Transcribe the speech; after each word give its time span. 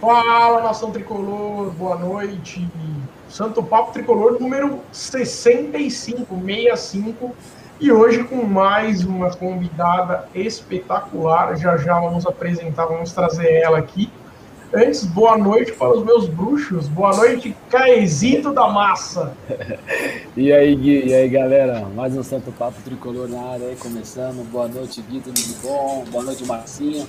Fala, 0.00 0.62
nação 0.62 0.90
tricolor, 0.90 1.70
boa 1.72 1.94
noite. 1.94 2.66
Santo 3.28 3.62
Papo 3.62 3.92
Tricolor 3.92 4.40
número 4.40 4.80
65, 4.90 6.40
65. 6.42 7.36
E 7.78 7.92
hoje 7.92 8.24
com 8.24 8.42
mais 8.46 9.04
uma 9.04 9.30
convidada 9.30 10.26
espetacular. 10.34 11.54
Já 11.58 11.76
já 11.76 12.00
vamos 12.00 12.24
apresentar, 12.24 12.86
vamos 12.86 13.12
trazer 13.12 13.52
ela 13.52 13.76
aqui. 13.76 14.10
Antes, 14.72 15.04
boa 15.04 15.36
noite 15.36 15.72
para 15.72 15.92
os 15.92 16.02
meus 16.02 16.26
bruxos. 16.26 16.88
Boa 16.88 17.14
noite, 17.14 17.54
Caezito 17.68 18.54
da 18.54 18.68
Massa. 18.68 19.34
e 20.34 20.50
aí, 20.50 20.74
Gui, 20.76 21.08
e 21.08 21.14
aí, 21.14 21.28
galera? 21.28 21.86
Mais 21.94 22.16
um 22.16 22.22
Santo 22.22 22.50
Papo 22.52 22.80
Tricolor 22.80 23.28
na 23.28 23.52
área 23.52 23.66
aí, 23.66 23.76
começando. 23.76 24.50
Boa 24.50 24.66
noite, 24.66 25.02
Gui, 25.02 25.20
tudo 25.20 25.40
bom? 25.62 26.06
Boa 26.10 26.24
noite, 26.24 26.46
Marcinho. 26.46 27.06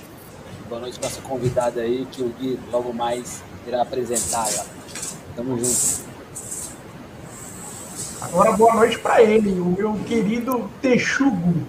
Boa 0.72 0.80
noite, 0.80 0.98
nossa 1.02 1.20
convidada 1.20 1.82
aí, 1.82 2.06
que 2.10 2.22
o 2.22 2.28
Gui 2.40 2.58
logo 2.72 2.94
mais 2.94 3.42
irá 3.66 3.82
apresentar. 3.82 4.50
Ela. 4.50 4.64
Tamo 5.36 5.58
junto. 5.58 6.00
Agora, 8.22 8.52
boa 8.52 8.74
noite 8.76 8.98
para 8.98 9.22
ele, 9.22 9.50
o 9.60 9.66
meu 9.66 9.92
querido 10.06 10.70
Texugo. 10.80 11.66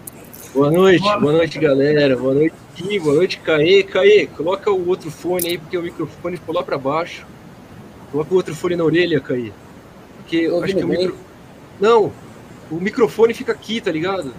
Boa 0.53 0.71
noite, 0.71 1.01
boa, 1.01 1.19
boa 1.19 1.33
noite, 1.33 1.59
galera. 1.59 2.15
Boa 2.15 2.33
noite, 2.33 2.55
Gui. 2.77 2.97
Boa 2.97 3.15
noite, 3.15 3.39
Caê. 3.39 3.83
Caê, 3.83 4.25
coloca 4.25 4.71
o 4.71 4.87
outro 4.87 5.11
fone 5.11 5.49
aí, 5.49 5.57
porque 5.57 5.77
o 5.77 5.83
microfone 5.83 6.37
ficou 6.37 6.55
lá 6.55 6.63
para 6.63 6.77
baixo. 6.77 7.27
Coloca 8.09 8.33
o 8.33 8.37
outro 8.37 8.55
fone 8.55 8.77
na 8.77 8.85
orelha, 8.85 9.19
Caê. 9.19 9.51
Porque 10.19 10.37
eu 10.37 10.63
acho 10.63 10.77
que 10.77 10.83
o 10.85 10.87
micro... 10.87 11.17
Não, 11.77 12.09
o 12.71 12.75
microfone 12.75 13.33
fica 13.33 13.51
aqui, 13.51 13.81
tá 13.81 13.91
ligado? 13.91 14.33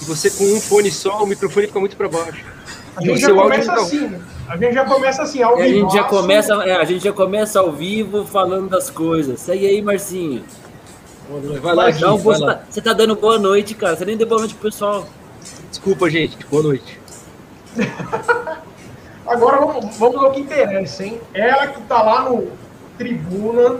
E 0.00 0.06
você 0.06 0.30
com 0.30 0.44
um 0.44 0.58
fone 0.58 0.90
só, 0.90 1.22
o 1.22 1.26
microfone 1.26 1.66
fica 1.66 1.78
muito 1.78 1.98
para 1.98 2.08
baixo. 2.08 2.59
A 3.00 3.06
gente, 3.06 3.20
já 3.20 3.34
começa 3.34 3.72
assim, 3.72 4.20
a 4.48 4.56
gente 4.56 4.74
já 4.74 4.84
começa 4.84 5.22
assim, 5.22 5.42
ao 5.42 5.56
vivo. 5.56 5.68
A 5.68 5.68
gente 5.68 5.92
já 5.94 6.04
começa, 6.04 6.54
é, 6.64 6.76
a 6.76 6.84
gente 6.84 7.04
já 7.04 7.12
começa 7.12 7.60
ao 7.60 7.72
vivo 7.72 8.26
falando 8.26 8.68
das 8.68 8.90
coisas. 8.90 9.40
Segue 9.40 9.66
aí, 9.66 9.80
Marcinho. 9.80 10.44
Vai 11.62 11.74
lá, 11.74 11.90
Gui, 11.90 12.00
vai 12.00 12.38
lá. 12.38 12.54
Tá, 12.54 12.62
você 12.68 12.80
tá 12.80 12.92
dando 12.92 13.14
boa 13.14 13.38
noite, 13.38 13.74
cara. 13.74 13.96
Você 13.96 14.04
nem 14.04 14.16
deu 14.16 14.26
boa 14.26 14.40
noite 14.40 14.54
pro 14.54 14.70
pessoal. 14.70 15.06
Desculpa, 15.70 16.10
gente. 16.10 16.36
Boa 16.46 16.62
noite. 16.62 17.00
Agora 19.26 19.58
vamos, 19.58 19.96
vamos 19.96 20.16
ao 20.16 20.32
que 20.32 20.40
interessa, 20.40 21.04
hein? 21.04 21.20
Ela 21.32 21.68
que 21.68 21.80
tá 21.82 22.02
lá 22.02 22.28
no 22.28 22.48
Tribuna, 22.98 23.76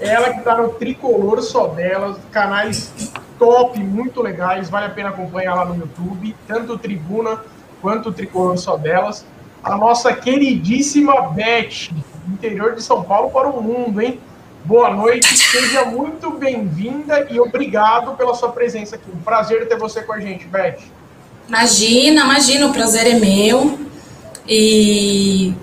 ela 0.00 0.34
que 0.34 0.40
tá 0.40 0.56
no 0.56 0.70
Tricolor 0.70 1.40
só 1.40 1.68
dela, 1.68 2.18
canais 2.32 2.92
top, 3.38 3.78
muito 3.78 4.20
legais, 4.20 4.68
vale 4.68 4.86
a 4.86 4.90
pena 4.90 5.10
acompanhar 5.10 5.54
lá 5.54 5.64
no 5.66 5.76
YouTube, 5.76 6.34
tanto 6.48 6.72
o 6.72 6.78
Tribuna 6.78 7.40
quanto 7.86 8.08
o 8.08 8.12
tricolor 8.12 8.58
só 8.58 8.76
delas. 8.76 9.24
A 9.62 9.76
nossa 9.76 10.12
queridíssima 10.12 11.28
Beth, 11.28 11.92
interior 12.26 12.74
de 12.74 12.82
São 12.82 13.04
Paulo 13.04 13.30
para 13.30 13.48
o 13.48 13.62
mundo, 13.62 14.02
hein? 14.02 14.18
Boa 14.64 14.92
noite, 14.92 15.38
seja 15.38 15.84
muito 15.84 16.32
bem-vinda 16.32 17.28
e 17.30 17.38
obrigado 17.38 18.16
pela 18.16 18.34
sua 18.34 18.48
presença 18.48 18.96
aqui. 18.96 19.08
Um 19.14 19.20
prazer 19.20 19.68
ter 19.68 19.78
você 19.78 20.02
com 20.02 20.12
a 20.12 20.18
gente, 20.18 20.46
Beth. 20.46 20.78
Imagina, 21.46 22.24
imagina, 22.24 22.66
o 22.66 22.72
prazer 22.72 23.06
é 23.06 23.20
meu. 23.20 23.78
E 24.48 25.54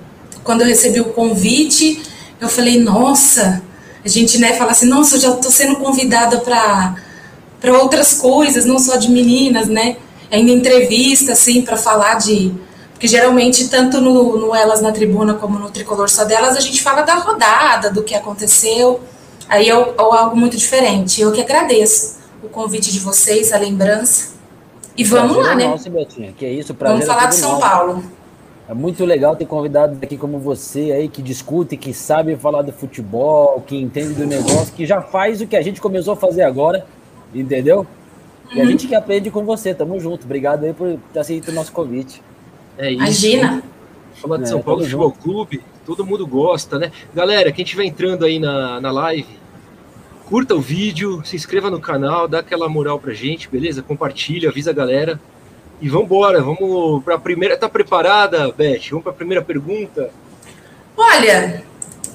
quando 0.45 0.61
eu 0.61 0.67
recebi 0.67 1.01
o 1.01 1.11
convite, 1.11 2.03
eu 2.39 2.47
falei, 2.47 2.79
nossa, 2.79 3.61
a 4.01 4.07
gente 4.07 4.37
né, 4.37 4.53
fala 4.53 4.71
assim, 4.71 4.85
nossa, 4.85 5.17
eu 5.17 5.19
já 5.19 5.29
estou 5.31 5.51
sendo 5.51 5.75
convidada 5.75 6.37
para 6.37 7.77
outras 7.81 8.13
coisas, 8.13 8.63
não 8.63 8.79
só 8.79 8.95
de 8.95 9.11
meninas, 9.11 9.67
né? 9.67 9.97
Ainda 10.33 10.51
entrevista, 10.51 11.33
assim, 11.33 11.61
para 11.61 11.77
falar 11.77 12.15
de. 12.15 12.53
Porque 12.93 13.07
geralmente, 13.07 13.69
tanto 13.69 14.01
no, 14.01 14.37
no 14.37 14.55
Elas 14.55 14.81
na 14.81 14.91
Tribuna 14.91 15.35
como 15.35 15.59
no 15.59 15.69
Tricolor 15.69 16.09
Só 16.09 16.25
Delas, 16.25 16.57
a 16.57 16.59
gente 16.59 16.81
fala 16.81 17.01
da 17.01 17.15
rodada, 17.15 17.91
do 17.91 18.03
que 18.03 18.15
aconteceu. 18.15 19.01
Aí 19.47 19.69
é, 19.69 19.73
é 19.73 19.93
algo 19.97 20.35
muito 20.35 20.57
diferente. 20.57 21.21
Eu 21.21 21.31
que 21.31 21.41
agradeço 21.41 22.17
o 22.41 22.49
convite 22.49 22.91
de 22.91 22.99
vocês, 22.99 23.51
a 23.53 23.57
lembrança. 23.57 24.33
E 24.97 25.03
vamos 25.03 25.37
lá, 25.37 25.55
né? 25.55 25.67
Nosso, 25.67 25.89
Betinha, 25.89 26.31
que 26.31 26.45
é 26.45 26.51
isso, 26.51 26.75
vamos 26.79 27.05
falar 27.05 27.27
de 27.27 27.35
São 27.35 27.53
nosso. 27.53 27.61
Paulo. 27.61 28.03
É 28.69 28.73
muito 28.73 29.03
legal 29.03 29.35
ter 29.35 29.45
convidados 29.45 29.97
aqui 30.01 30.17
como 30.17 30.39
você 30.39 30.91
aí, 30.93 31.09
que 31.09 31.21
discute, 31.21 31.75
que 31.75 31.93
sabe 31.93 32.37
falar 32.37 32.61
do 32.61 32.71
futebol, 32.71 33.61
que 33.67 33.75
entende 33.75 34.13
do 34.13 34.25
negócio, 34.25 34.73
que 34.73 34.85
já 34.85 35.01
faz 35.01 35.41
o 35.41 35.47
que 35.47 35.57
a 35.57 35.61
gente 35.61 35.81
começou 35.81 36.13
a 36.13 36.15
fazer 36.15 36.43
agora, 36.43 36.85
entendeu? 37.35 37.85
E 38.51 38.61
a 38.61 38.65
gente 38.65 38.87
que 38.87 38.95
aprende 38.95 39.31
com 39.31 39.43
você, 39.43 39.73
tamo 39.73 39.99
junto. 39.99 40.25
Obrigado 40.25 40.63
aí 40.63 40.73
por 40.73 40.99
ter 41.11 41.19
aceito 41.19 41.49
o 41.49 41.53
nosso 41.53 41.71
convite. 41.71 42.21
É 42.77 42.91
isso. 42.91 43.01
Imagina. 43.01 43.63
Falar 44.15 44.37
de 44.37 44.43
é, 44.43 44.47
São 44.47 44.61
Paulo 44.61 44.83
Futebol 44.83 45.11
Clube, 45.11 45.61
todo 45.85 46.05
mundo 46.05 46.25
gosta, 46.25 46.77
né? 46.77 46.91
Galera, 47.13 47.51
quem 47.51 47.63
estiver 47.63 47.83
entrando 47.83 48.25
aí 48.25 48.39
na, 48.39 48.79
na 48.79 48.91
live, 48.91 49.27
curta 50.25 50.55
o 50.55 50.61
vídeo, 50.61 51.21
se 51.25 51.35
inscreva 51.35 51.69
no 51.69 51.79
canal, 51.79 52.27
dá 52.27 52.39
aquela 52.39 52.69
moral 52.69 52.99
pra 52.99 53.13
gente, 53.13 53.49
beleza? 53.49 53.81
Compartilha, 53.81 54.49
avisa 54.49 54.71
a 54.71 54.73
galera. 54.73 55.19
E 55.81 55.89
vamos 55.89 56.05
embora, 56.05 56.41
vamos 56.41 57.03
para 57.03 57.15
a 57.15 57.19
primeira. 57.19 57.57
Tá 57.57 57.67
preparada, 57.67 58.51
Beth? 58.51 58.89
Vamos 58.91 59.03
para 59.03 59.11
a 59.11 59.15
primeira 59.15 59.43
pergunta? 59.43 60.11
Olha, 60.95 61.63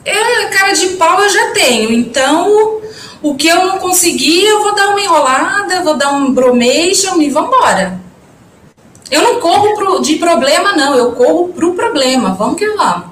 eu, 0.09 0.51
cara 0.51 0.73
de 0.73 0.89
pau 0.97 1.21
eu 1.21 1.29
já 1.29 1.53
tenho, 1.53 1.93
então 1.93 2.81
o 3.23 3.35
que 3.35 3.49
eu 3.49 3.67
não 3.67 3.79
conseguir, 3.79 4.45
eu 4.45 4.63
vou 4.63 4.75
dar 4.75 4.91
uma 4.91 5.01
enrolada, 5.01 5.83
vou 5.83 5.97
dar 5.97 6.13
um 6.13 6.33
bromation 6.33 7.21
e 7.21 7.31
vambora. 7.31 8.01
Eu 9.11 9.23
não 9.23 9.41
corro 9.41 9.75
pro, 9.75 10.01
de 10.01 10.17
problema, 10.17 10.73
não, 10.73 10.95
eu 10.95 11.13
corro 11.13 11.49
pro 11.49 11.75
problema. 11.75 12.35
Vamos 12.35 12.57
que 12.57 12.69
vamos. 12.71 13.07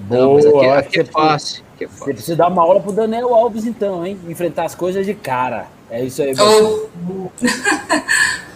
Boa, 0.00 0.34
mas 0.34 0.46
aqui, 0.46 0.66
aqui 0.66 1.00
é, 1.00 1.04
fácil, 1.04 1.64
aqui 1.74 1.84
é 1.84 1.88
fácil. 1.88 2.04
Você 2.04 2.12
precisa 2.12 2.36
dar 2.36 2.48
uma 2.48 2.62
aula 2.62 2.80
pro 2.80 2.92
Daniel 2.92 3.34
Alves, 3.34 3.64
então, 3.64 4.04
hein? 4.04 4.18
Enfrentar 4.28 4.64
as 4.64 4.74
coisas 4.74 5.06
de 5.06 5.14
cara. 5.14 5.66
É 5.90 6.04
isso 6.04 6.22
aí. 6.22 6.34
Oh. 6.38 7.28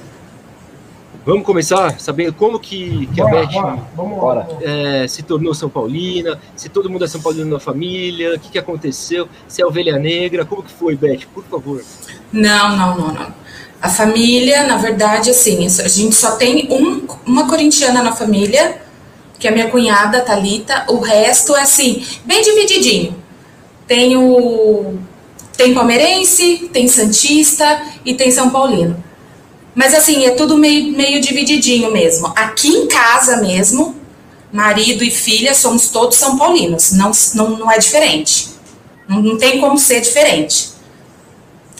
Vamos 1.26 1.44
começar 1.44 1.98
sabendo 1.98 2.32
como 2.34 2.60
que, 2.60 3.08
que 3.12 3.20
bora, 3.20 3.40
a 3.40 3.46
Beth 3.46 3.52
bora, 3.52 3.78
vamos 3.96 4.62
É, 4.62 5.08
se 5.08 5.24
tornou 5.24 5.52
São 5.52 5.68
Paulina, 5.68 6.38
se 6.54 6.68
todo 6.68 6.88
mundo 6.88 7.04
é 7.04 7.08
São 7.08 7.20
Paulino 7.20 7.50
na 7.50 7.58
família, 7.58 8.36
o 8.36 8.38
que, 8.38 8.48
que 8.48 8.58
aconteceu, 8.58 9.28
se 9.48 9.60
é 9.60 9.66
ovelha 9.66 9.98
negra, 9.98 10.44
como 10.44 10.62
que 10.62 10.72
foi, 10.72 10.94
Beth, 10.94 11.26
por 11.34 11.42
favor? 11.42 11.82
Não, 12.32 12.76
não, 12.76 12.96
não, 12.96 13.12
não. 13.12 13.34
A 13.82 13.88
família, 13.88 14.68
na 14.68 14.76
verdade, 14.76 15.30
assim, 15.30 15.66
a 15.66 15.88
gente 15.88 16.14
só 16.14 16.36
tem 16.36 16.68
um, 16.70 17.04
uma 17.26 17.48
corintiana 17.48 18.04
na 18.04 18.12
família, 18.12 18.80
que 19.36 19.48
é 19.48 19.50
a 19.50 19.52
minha 19.52 19.68
cunhada, 19.68 20.20
Talita. 20.20 20.84
O 20.88 21.00
resto 21.00 21.56
é 21.56 21.62
assim, 21.62 22.06
bem 22.24 22.40
divididinho. 22.40 23.16
Tem 23.84 24.16
o 24.16 24.94
tem 25.56 25.74
palmeirense, 25.74 26.70
tem 26.72 26.86
santista 26.86 27.82
e 28.04 28.14
tem 28.14 28.30
são 28.30 28.50
paulino. 28.50 29.02
Mas 29.76 29.94
assim, 29.94 30.24
é 30.24 30.30
tudo 30.30 30.56
meio, 30.56 30.96
meio 30.96 31.20
divididinho 31.20 31.92
mesmo. 31.92 32.32
Aqui 32.34 32.68
em 32.68 32.88
casa 32.88 33.36
mesmo, 33.36 33.94
marido 34.50 35.04
e 35.04 35.10
filha 35.10 35.54
somos 35.54 35.88
todos 35.88 36.16
São 36.16 36.38
Paulinos. 36.38 36.92
Não, 36.92 37.12
não, 37.34 37.58
não 37.58 37.70
é 37.70 37.78
diferente. 37.78 38.48
Não, 39.06 39.20
não 39.22 39.36
tem 39.36 39.60
como 39.60 39.78
ser 39.78 40.00
diferente. 40.00 40.70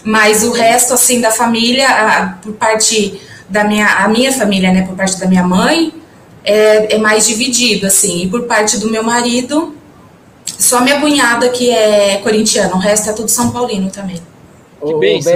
Mas 0.05 0.45
o 0.45 0.53
resto, 0.53 0.93
assim, 0.93 1.23
da 1.23 1.31
família, 1.31 1.89
a, 1.89 2.27
por 2.43 2.53
parte 2.53 3.19
da 3.49 3.65
minha, 3.65 3.87
a 3.87 4.09
minha 4.09 4.31
família, 4.31 4.71
né, 4.71 4.83
por 4.83 4.95
parte 4.95 5.19
da 5.19 5.27
minha 5.27 5.43
mãe, 5.43 5.91
é, 6.45 6.97
é 6.97 6.99
mais 6.99 7.27
dividido, 7.27 7.87
assim. 7.87 8.25
E 8.25 8.29
por 8.29 8.43
parte 8.43 8.77
do 8.77 8.91
meu 8.91 9.03
marido, 9.03 9.75
só 10.45 10.83
minha 10.83 11.01
cunhada 11.01 11.49
que 11.49 11.71
é 11.71 12.19
corintiana, 12.19 12.75
o 12.75 12.79
resto 12.79 13.09
é 13.09 13.15
tudo 13.15 13.31
São 13.31 13.51
Paulino 13.51 13.91
também. 13.91 14.21
Que 14.87 14.95
Ô, 14.95 14.99
bem, 14.99 15.21
que 15.21 15.31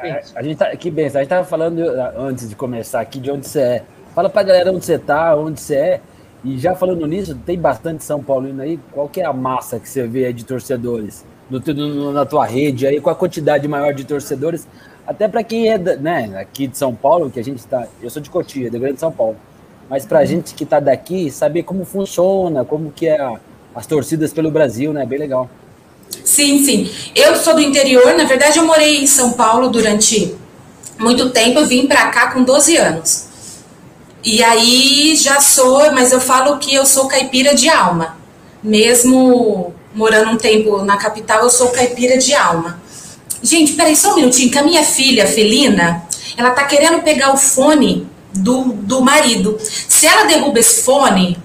A, 0.00 0.20
a, 0.34 0.42
gente 0.42 0.56
tá, 0.56 0.76
que 0.76 0.90
benção. 0.90 1.20
A 1.20 1.22
gente 1.22 1.30
tava 1.30 1.44
falando 1.44 1.82
ah, 1.88 2.14
antes 2.18 2.48
de 2.48 2.56
começar 2.56 3.00
aqui 3.00 3.20
de 3.20 3.30
onde 3.30 3.46
você 3.46 3.60
é. 3.60 3.82
Fala 4.14 4.28
pra 4.28 4.42
galera 4.42 4.72
onde 4.72 4.84
você 4.84 4.98
tá, 4.98 5.36
onde 5.36 5.60
você 5.60 5.74
é. 5.74 6.00
E 6.44 6.58
já 6.58 6.74
falando 6.74 7.06
nisso, 7.06 7.34
tem 7.34 7.58
bastante 7.58 8.02
São 8.04 8.22
Paulino 8.22 8.62
aí. 8.62 8.78
Qual 8.92 9.08
que 9.08 9.20
é 9.20 9.24
a 9.24 9.32
massa 9.32 9.78
que 9.78 9.88
você 9.88 10.06
vê 10.06 10.26
aí 10.26 10.32
de 10.32 10.44
torcedores? 10.44 11.24
No, 11.48 11.60
no, 11.60 12.12
na 12.12 12.26
tua 12.26 12.44
rede 12.44 12.86
aí, 12.86 13.00
com 13.00 13.10
a 13.10 13.14
quantidade 13.14 13.66
maior 13.68 13.94
de 13.94 14.04
torcedores. 14.04 14.66
Até 15.06 15.26
para 15.26 15.42
quem 15.42 15.70
é 15.70 15.78
né, 15.78 16.38
aqui 16.38 16.66
de 16.66 16.76
São 16.76 16.94
Paulo, 16.94 17.30
que 17.30 17.40
a 17.40 17.44
gente 17.44 17.58
está. 17.58 17.86
Eu 18.02 18.10
sou 18.10 18.20
de 18.20 18.28
Cotia, 18.28 18.70
da 18.70 18.78
Grande 18.78 19.00
São 19.00 19.10
Paulo. 19.10 19.36
Mas 19.88 20.04
pra 20.04 20.20
uhum. 20.20 20.26
gente 20.26 20.54
que 20.54 20.66
tá 20.66 20.80
daqui, 20.80 21.30
saber 21.30 21.62
como 21.62 21.84
funciona, 21.84 22.64
como 22.64 22.92
que 22.92 23.08
é 23.08 23.20
a, 23.20 23.40
as 23.74 23.86
torcidas 23.86 24.32
pelo 24.32 24.50
Brasil, 24.50 24.92
né? 24.92 25.06
Bem 25.06 25.18
legal. 25.18 25.48
Sim, 26.24 26.64
sim. 26.64 26.90
Eu 27.14 27.36
sou 27.36 27.54
do 27.54 27.60
interior, 27.60 28.14
na 28.16 28.24
verdade 28.24 28.58
eu 28.58 28.66
morei 28.66 29.02
em 29.02 29.06
São 29.06 29.32
Paulo 29.32 29.70
durante 29.70 30.36
muito 30.98 31.30
tempo, 31.30 31.60
eu 31.60 31.66
vim 31.66 31.86
para 31.86 32.06
cá 32.08 32.32
com 32.32 32.42
12 32.42 32.76
anos. 32.76 33.26
E 34.22 34.42
aí 34.42 35.16
já 35.16 35.40
sou, 35.40 35.92
mas 35.92 36.12
eu 36.12 36.20
falo 36.20 36.58
que 36.58 36.74
eu 36.74 36.84
sou 36.84 37.06
caipira 37.06 37.54
de 37.54 37.68
alma. 37.68 38.16
Mesmo 38.62 39.72
morando 39.94 40.32
um 40.32 40.36
tempo 40.36 40.82
na 40.84 40.96
capital, 40.96 41.42
eu 41.42 41.50
sou 41.50 41.68
caipira 41.68 42.18
de 42.18 42.34
alma. 42.34 42.80
Gente, 43.42 43.72
peraí 43.74 43.96
só 43.96 44.12
um 44.12 44.16
minutinho, 44.16 44.50
que 44.50 44.58
a 44.58 44.62
minha 44.62 44.82
filha, 44.82 45.26
Felina, 45.26 46.02
ela 46.36 46.50
tá 46.50 46.64
querendo 46.64 47.00
pegar 47.02 47.32
o 47.32 47.36
fone 47.36 48.06
do, 48.34 48.64
do 48.64 49.00
marido. 49.00 49.56
Se 49.60 50.06
ela 50.06 50.24
derruba 50.24 50.58
esse 50.58 50.82
fone, 50.82 51.38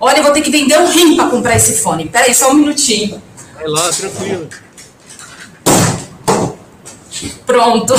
Olha, 0.00 0.18
eu 0.18 0.22
vou 0.22 0.32
ter 0.32 0.42
que 0.42 0.50
vender 0.50 0.78
um 0.78 0.86
rim 0.86 1.16
para 1.16 1.30
comprar 1.30 1.56
esse 1.56 1.80
fone. 1.80 2.06
Pera 2.08 2.26
aí, 2.26 2.34
só 2.34 2.50
um 2.50 2.54
minutinho. 2.54 3.22
Vai 3.64 3.72
lá, 3.72 3.90
tranquilo. 3.90 4.48
Pronto. 7.46 7.94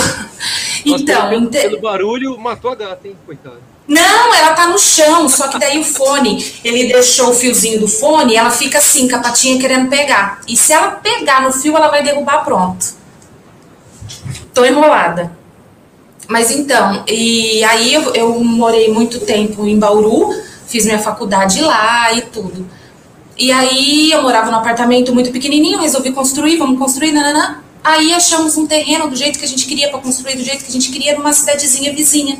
então, 0.85 1.29
pelo, 1.29 1.49
pelo 1.49 1.81
barulho, 1.81 2.37
matou 2.37 2.71
a 2.71 2.75
gata, 2.75 3.07
hein, 3.07 3.17
coitada. 3.25 3.59
Não, 3.87 4.33
ela 4.35 4.53
tá 4.53 4.67
no 4.67 4.77
chão, 4.77 5.27
só 5.27 5.47
que 5.47 5.57
daí 5.57 5.79
o 5.79 5.83
fone, 5.83 6.53
ele 6.63 6.87
deixou 6.87 7.31
o 7.31 7.33
fiozinho 7.33 7.79
do 7.79 7.87
fone 7.87 8.33
e 8.33 8.37
ela 8.37 8.51
fica 8.51 8.77
assim, 8.77 9.07
com 9.07 9.15
a 9.15 9.19
patinha 9.19 9.59
querendo 9.59 9.89
pegar. 9.89 10.41
E 10.47 10.55
se 10.55 10.71
ela 10.71 10.91
pegar 10.91 11.41
no 11.41 11.51
fio, 11.51 11.75
ela 11.75 11.87
vai 11.87 12.03
derrubar 12.03 12.43
pronto. 12.43 12.85
Tô 14.53 14.63
enrolada. 14.63 15.35
Mas 16.27 16.51
então, 16.51 17.03
e 17.07 17.63
aí 17.63 17.91
eu, 17.91 18.13
eu 18.13 18.43
morei 18.43 18.91
muito 18.91 19.19
tempo 19.21 19.65
em 19.65 19.79
Bauru, 19.79 20.29
fiz 20.67 20.85
minha 20.85 20.99
faculdade 20.99 21.59
lá 21.61 22.13
e 22.13 22.21
tudo. 22.21 22.67
E 23.37 23.51
aí 23.51 24.11
eu 24.11 24.21
morava 24.21 24.49
num 24.49 24.57
apartamento 24.57 25.13
muito 25.13 25.31
pequenininho, 25.31 25.79
resolvi 25.79 26.11
construir, 26.11 26.57
vamos 26.57 26.79
construir, 26.79 27.11
nananã. 27.11 27.61
Aí 27.83 28.13
achamos 28.13 28.57
um 28.57 28.65
terreno 28.65 29.09
do 29.09 29.15
jeito 29.15 29.37
que 29.37 29.45
a 29.45 29.47
gente 29.47 29.65
queria 29.65 29.89
para 29.89 29.99
construir, 29.99 30.35
do 30.35 30.43
jeito 30.43 30.63
que 30.63 30.69
a 30.69 30.73
gente 30.73 30.91
queria, 30.91 31.15
numa 31.15 31.33
cidadezinha 31.33 31.93
vizinha 31.93 32.39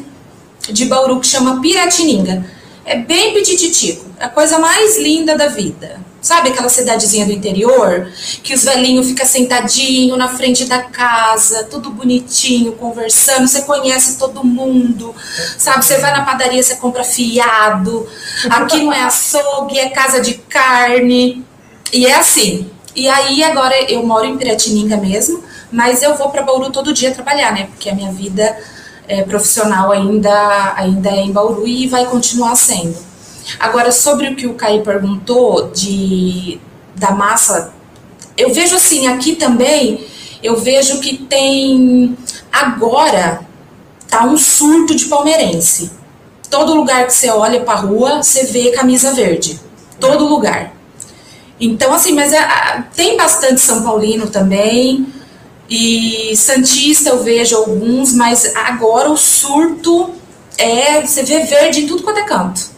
de 0.71 0.86
Bauru 0.86 1.19
que 1.19 1.27
chama 1.27 1.62
Piratininga. 1.62 2.50
É 2.86 2.97
bem 2.97 3.33
petititico, 3.33 4.06
a 4.19 4.30
coisa 4.30 4.57
mais 4.57 4.97
linda 4.97 5.38
da 5.38 5.47
vida. 5.47 6.00
Sabe 6.25 6.50
aquela 6.50 6.69
cidadezinha 6.69 7.24
do 7.24 7.31
interior? 7.31 8.12
Que 8.42 8.56
os 8.56 8.63
velhinhos 8.63 9.06
ficam 9.06 9.27
sentadinhos 9.27 10.18
na 10.18 10.27
frente 10.27 10.66
da 10.66 10.81
casa, 10.81 11.66
tudo 11.66 11.92
bonitinho, 11.92 12.72
conversando, 12.72 13.48
você 13.48 13.62
conhece 13.62 14.18
todo 14.18 14.44
mundo, 14.44 15.13
sabe? 15.56 15.86
Você 15.86 16.00
vai 16.00 16.12
na 16.12 16.25
padaria, 16.25 16.63
você 16.63 16.77
compra 16.77 17.04
fiado. 17.04 18.07
Aqui 18.50 18.81
não 18.81 18.92
é 18.92 19.04
açougue, 19.04 19.77
é 19.77 19.92
casa 19.92 20.19
de 20.19 20.33
carne. 20.33 21.45
E 21.94 22.07
é 22.07 22.16
assim. 22.16 22.71
E 22.95 23.07
aí 23.07 23.44
agora 23.44 23.75
eu 23.88 24.04
moro 24.04 24.25
em 24.25 24.36
Piratininga 24.36 24.98
mesmo, 24.98 25.44
mas 25.71 26.01
eu 26.01 26.16
vou 26.16 26.31
para 26.31 26.42
Bauru 26.42 26.71
todo 26.71 26.92
dia 26.92 27.13
trabalhar, 27.13 27.54
né? 27.54 27.68
Porque 27.68 27.88
a 27.88 27.94
minha 27.94 28.12
vida 28.12 28.57
é, 29.07 29.21
profissional 29.21 29.92
ainda, 29.92 30.74
ainda 30.75 31.12
é 31.12 31.21
em 31.21 31.31
Bauru 31.31 31.68
e 31.68 31.86
vai 31.86 32.07
continuar 32.07 32.56
sendo. 32.56 33.13
Agora, 33.59 33.92
sobre 33.92 34.30
o 34.30 34.36
que 34.36 34.47
o 34.47 34.56
Caí 34.56 34.81
perguntou 34.81 35.71
de, 35.71 36.59
da 36.95 37.12
massa, 37.12 37.74
eu 38.38 38.53
vejo 38.53 38.75
assim, 38.75 39.07
aqui 39.07 39.36
também, 39.36 40.06
eu 40.44 40.57
vejo 40.57 41.00
que 41.00 41.18
tem, 41.18 42.18
agora, 42.51 43.42
tá 44.07 44.25
um 44.25 44.38
surto 44.38 44.95
de 44.95 45.06
palmeirense. 45.06 45.92
Todo 46.50 46.75
lugar 46.75 47.06
que 47.06 47.13
você 47.13 47.30
olha 47.30 47.62
para 47.62 47.80
rua, 47.80 48.21
você 48.21 48.45
vê 48.45 48.71
camisa 48.71 49.12
verde. 49.13 49.59
Todo 50.00 50.27
lugar. 50.27 50.74
Então, 51.59 51.94
assim, 51.94 52.13
mas 52.13 52.33
é, 52.33 52.83
tem 52.95 53.18
bastante 53.18 53.62
São 53.62 53.83
Paulino 53.83 54.27
também. 54.27 55.07
E 55.69 56.36
Santista 56.36 57.09
eu 57.09 57.24
vejo 57.24 57.56
alguns, 57.56 58.13
mas 58.13 58.56
agora 58.56 59.09
o 59.09 59.18
surto 59.18 60.12
é. 60.57 61.01
Você 61.01 61.24
vê 61.24 61.39
verde 61.39 61.81
em 61.81 61.88
tudo 61.88 62.03
quanto 62.03 62.19
é 62.19 62.24
canto. 62.24 62.75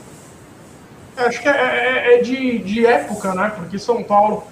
Acho 1.17 1.41
que 1.41 1.49
é, 1.49 1.51
é, 1.51 2.15
é 2.15 2.21
de, 2.21 2.59
de 2.59 2.85
época, 2.85 3.33
né? 3.33 3.51
Porque 3.55 3.79
São 3.79 4.03
Paulo 4.03 4.43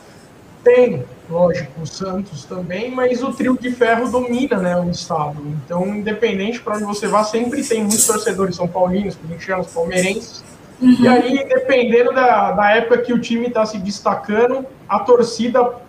tem, 0.64 1.06
lógico, 1.30 1.82
o 1.82 1.86
Santos 1.86 2.44
também, 2.46 2.90
mas 2.90 3.22
o 3.24 3.32
trio 3.32 3.58
de 3.60 3.72
ferro 3.72 4.10
domina 4.10 4.58
né, 4.58 4.76
o 4.76 4.90
estado. 4.90 5.38
Então, 5.46 5.86
independente 5.88 6.60
para 6.60 6.76
onde 6.76 6.86
você 6.86 7.08
vá, 7.08 7.24
sempre 7.24 7.64
tem 7.64 7.82
muitos 7.82 8.08
torcedores 8.08 8.56
são 8.56 8.68
paulinos, 8.68 9.16
corintianos, 9.16 9.68
palmeirenses. 9.68 10.44
Uhum. 10.82 10.98
E 11.00 11.08
aí, 11.08 11.48
dependendo 11.48 12.12
da, 12.12 12.52
da 12.52 12.72
época 12.72 12.98
que 12.98 13.14
o 13.14 13.20
time 13.20 13.48
está 13.48 13.66
se 13.66 13.78
destacando, 13.78 14.66
a 14.90 15.00
torcida 15.00 15.86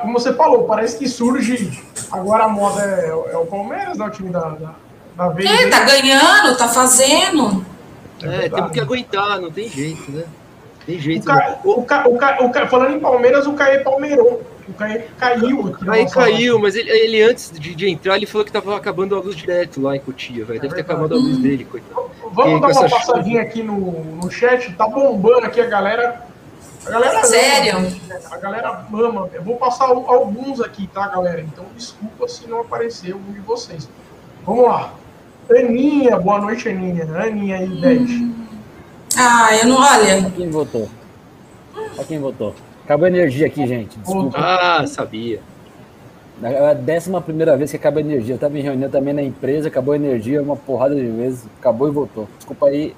como 0.00 0.18
você 0.18 0.32
falou, 0.32 0.64
parece 0.64 0.96
que 0.98 1.06
surge. 1.06 1.82
Agora 2.10 2.44
a 2.44 2.48
moda 2.48 2.82
é, 2.82 3.08
é 3.34 3.36
o 3.36 3.44
Palmeiras, 3.44 3.98
né? 3.98 4.06
O 4.06 4.10
time 4.10 4.30
da, 4.30 4.48
da, 4.48 4.74
da 5.14 5.28
vez. 5.28 5.50
É, 5.50 5.68
tá 5.68 5.80
ganhando, 5.80 6.56
tá 6.56 6.68
fazendo. 6.68 7.64
É, 8.22 8.46
é 8.46 8.48
temos 8.48 8.70
que 8.70 8.80
aguentar, 8.80 9.40
não 9.40 9.50
tem 9.50 9.68
jeito, 9.68 10.10
né? 10.10 10.24
Tem 10.86 10.98
jeito. 10.98 11.22
O, 11.22 11.26
ca, 11.26 11.60
o, 11.64 11.82
ca, 11.82 12.08
o, 12.08 12.18
ca, 12.18 12.44
o 12.44 12.50
ca, 12.50 12.66
falando 12.66 12.96
em 12.96 13.00
Palmeiras, 13.00 13.46
o 13.46 13.54
Caê 13.54 13.78
palmeirou. 13.78 14.42
O 14.68 14.72
Caê 14.74 15.04
caiu 15.18 15.68
aqui. 15.68 15.84
Caê 15.84 16.06
caiu, 16.06 16.58
mas 16.58 16.74
ele, 16.74 16.90
ele 16.90 17.22
antes 17.22 17.50
de, 17.50 17.74
de, 17.74 17.88
entrar, 17.88 18.16
ele 18.16 18.26
falou 18.26 18.44
que 18.44 18.52
tava 18.52 18.76
acabando 18.76 19.16
a 19.16 19.20
luz 19.20 19.34
direto 19.34 19.80
lá 19.80 19.96
em 19.96 20.00
Cotia, 20.00 20.44
velho. 20.44 20.60
Deve 20.60 20.74
é 20.74 20.76
ter 20.76 20.82
acabado 20.82 21.14
a 21.14 21.18
luz 21.18 21.38
dele, 21.38 21.64
coitado. 21.64 22.10
Vamos 22.32 22.60
dar 22.60 22.68
uma 22.68 22.90
passadinha 22.90 23.40
chuva. 23.40 23.50
aqui 23.50 23.62
no, 23.62 24.04
no 24.04 24.30
chat. 24.30 24.72
Tá 24.74 24.86
bombando 24.86 25.46
aqui 25.46 25.60
a 25.60 25.66
galera 25.66 26.22
a 26.86 26.90
galera 26.90 27.24
Sério? 27.24 27.78
Ama, 27.78 27.90
a 28.30 28.36
galera 28.36 28.86
ama. 28.92 29.30
Eu 29.32 29.42
vou 29.42 29.56
passar 29.56 29.86
alguns 29.86 30.60
aqui, 30.60 30.86
tá, 30.88 31.08
galera? 31.08 31.40
Então 31.40 31.64
desculpa 31.74 32.28
se 32.28 32.46
não 32.46 32.60
apareceu 32.60 33.16
um 33.16 33.32
de 33.32 33.40
vocês. 33.40 33.88
Vamos 34.44 34.66
lá. 34.66 34.92
Aninha, 35.50 36.18
boa 36.18 36.40
noite, 36.40 36.68
Aninha. 36.68 37.04
Aninha 37.16 37.62
e 37.62 37.68
Beth. 37.80 38.00
Hum. 38.00 38.34
Ah, 39.16 39.56
eu 39.56 39.68
não. 39.68 39.76
Olha. 39.80 40.30
Quem 40.30 40.50
votou? 40.50 40.88
Pra 41.94 42.04
quem 42.04 42.18
votou? 42.18 42.54
Acabou 42.84 43.06
a 43.06 43.08
energia 43.08 43.46
aqui, 43.46 43.66
gente. 43.66 43.98
Desculpa. 43.98 44.38
Ah, 44.38 44.86
sabia. 44.86 45.40
É 46.42 46.70
a 46.70 46.74
décima 46.74 47.20
primeira 47.20 47.56
vez 47.56 47.70
que 47.70 47.76
acaba 47.76 47.98
a 47.98 48.00
energia. 48.00 48.34
Eu 48.34 48.38
tava 48.38 48.58
em 48.58 48.62
reunião 48.62 48.90
também 48.90 49.14
na 49.14 49.22
empresa, 49.22 49.68
acabou 49.68 49.92
a 49.92 49.96
energia 49.96 50.42
uma 50.42 50.56
porrada 50.56 50.94
de 50.94 51.06
vezes, 51.06 51.46
acabou 51.60 51.88
e 51.88 51.92
voltou. 51.92 52.28
Desculpa 52.36 52.66
aí. 52.66 52.94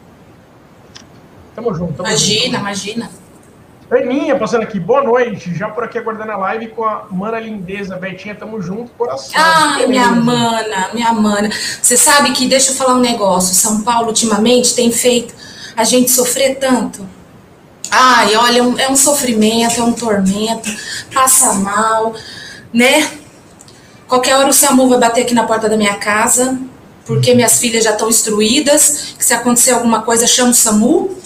Tamo 1.54 1.74
junto. 1.74 1.92
Tamo 1.92 2.08
imagina, 2.08 2.44
junto. 2.44 2.56
imagina. 2.58 3.10
Aninha 3.90 4.36
passando 4.36 4.62
aqui, 4.62 4.80
boa 4.80 5.02
noite. 5.02 5.54
Já 5.54 5.68
por 5.68 5.84
aqui 5.84 5.96
aguardando 5.96 6.32
a 6.32 6.36
live 6.36 6.68
com 6.68 6.84
a 6.84 7.06
mana 7.08 7.38
lindeza. 7.38 7.94
Betinha, 7.96 8.34
tamo 8.34 8.60
junto, 8.60 8.90
coração. 8.92 9.32
Ai, 9.36 9.86
minha 9.86 10.10
mana, 10.10 10.90
minha 10.92 11.12
mana. 11.12 11.48
Você 11.80 11.96
sabe 11.96 12.32
que, 12.32 12.48
deixa 12.48 12.72
eu 12.72 12.74
falar 12.74 12.94
um 12.94 13.00
negócio. 13.00 13.54
São 13.54 13.82
Paulo, 13.82 14.08
ultimamente, 14.08 14.74
tem 14.74 14.90
feito 14.90 15.32
a 15.76 15.84
gente 15.84 16.10
sofrer 16.10 16.56
tanto. 16.56 17.06
Ai, 17.88 18.34
olha, 18.34 18.58
é 18.82 18.90
um 18.90 18.96
sofrimento, 18.96 19.80
é 19.80 19.84
um 19.84 19.92
tormento, 19.92 20.68
passa 21.14 21.52
mal, 21.54 22.12
né? 22.72 23.08
Qualquer 24.08 24.34
hora 24.36 24.48
o 24.48 24.52
SAMU 24.52 24.88
vai 24.88 24.98
bater 24.98 25.22
aqui 25.22 25.34
na 25.34 25.44
porta 25.44 25.68
da 25.68 25.76
minha 25.76 25.94
casa, 25.94 26.58
porque 27.04 27.34
minhas 27.34 27.60
filhas 27.60 27.84
já 27.84 27.92
estão 27.92 28.08
instruídas, 28.08 29.14
que 29.16 29.24
se 29.24 29.32
acontecer 29.32 29.70
alguma 29.70 30.02
coisa, 30.02 30.26
chama 30.26 30.50
o 30.50 30.54
SAMU. 30.54 31.16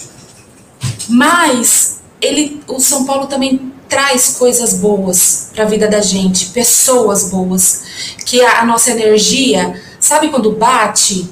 Mas 1.09 2.00
ele, 2.20 2.62
o 2.67 2.81
São 2.81 3.05
Paulo 3.05 3.26
também 3.26 3.73
traz 3.88 4.37
coisas 4.38 4.75
boas 4.75 5.50
para 5.52 5.64
a 5.64 5.66
vida 5.66 5.88
da 5.88 6.00
gente, 6.00 6.50
pessoas 6.50 7.30
boas, 7.30 8.14
que 8.25 8.40
a, 8.40 8.61
a 8.61 8.64
nossa 8.64 8.92
energia, 8.92 9.80
sabe 9.99 10.28
quando 10.28 10.52
bate? 10.52 11.28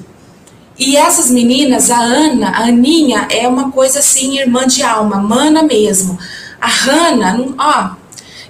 E 0.77 0.97
essas 0.97 1.29
meninas, 1.29 1.89
a 1.89 1.99
Ana, 1.99 2.49
a 2.51 2.63
Aninha, 2.65 3.27
é 3.29 3.47
uma 3.47 3.71
coisa 3.71 3.99
assim, 3.99 4.39
irmã 4.39 4.67
de 4.67 4.83
alma, 4.83 5.17
mana 5.17 5.63
mesmo. 5.63 6.17
A 6.59 6.67
Hanna, 6.67 7.45
ó, 7.57 7.91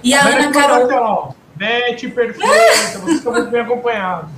e 0.02 0.14
a, 0.14 0.22
a 0.22 0.28
Ana 0.28 0.50
Carol. 0.50 1.34
Beth, 1.54 2.10
perfeita, 2.14 2.98
vocês 3.00 3.16
estão 3.18 3.32
muito 3.32 3.50
bem 3.50 3.60
acompanhados. 3.60 4.30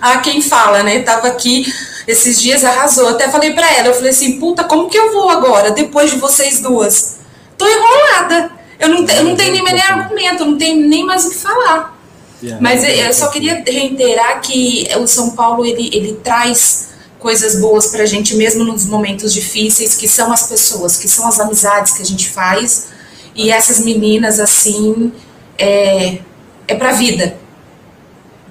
Ah, 0.00 0.18
quem 0.18 0.40
fala, 0.40 0.82
né? 0.82 1.00
Tava 1.00 1.28
aqui 1.28 1.64
esses 2.06 2.40
dias, 2.40 2.64
arrasou. 2.64 3.08
Até 3.08 3.28
falei 3.28 3.52
para 3.52 3.72
ela, 3.74 3.88
eu 3.88 3.94
falei 3.94 4.10
assim, 4.10 4.38
puta, 4.38 4.64
como 4.64 4.88
que 4.88 4.98
eu 4.98 5.12
vou 5.12 5.28
agora, 5.28 5.70
depois 5.70 6.10
de 6.10 6.18
vocês 6.18 6.60
duas? 6.60 7.18
Tô 7.56 7.66
enrolada. 7.66 8.50
Eu 8.78 8.88
não, 8.88 9.06
eu 9.06 9.24
não 9.24 9.36
tenho 9.36 9.52
nem 9.52 9.62
mais 9.62 9.74
nem 9.74 9.84
argumento, 9.84 10.42
eu 10.42 10.46
não 10.46 10.58
tenho 10.58 10.88
nem 10.88 11.04
mais 11.04 11.24
o 11.26 11.30
que 11.30 11.36
falar. 11.36 11.98
Mas 12.58 12.82
eu 12.82 13.12
só 13.12 13.28
queria 13.28 13.62
reiterar 13.66 14.40
que 14.40 14.88
o 14.98 15.06
São 15.06 15.30
Paulo, 15.30 15.66
ele, 15.66 15.90
ele 15.92 16.14
traz 16.24 16.88
coisas 17.18 17.60
boas 17.60 17.88
pra 17.88 18.06
gente, 18.06 18.34
mesmo 18.34 18.64
nos 18.64 18.86
momentos 18.86 19.34
difíceis, 19.34 19.94
que 19.94 20.08
são 20.08 20.32
as 20.32 20.48
pessoas, 20.48 20.96
que 20.96 21.06
são 21.06 21.28
as 21.28 21.38
amizades 21.38 21.92
que 21.92 22.00
a 22.00 22.04
gente 22.04 22.30
faz. 22.30 22.88
E 23.34 23.50
essas 23.50 23.80
meninas, 23.80 24.40
assim, 24.40 25.12
é, 25.58 26.18
é 26.66 26.74
pra 26.74 26.92
vida 26.92 27.36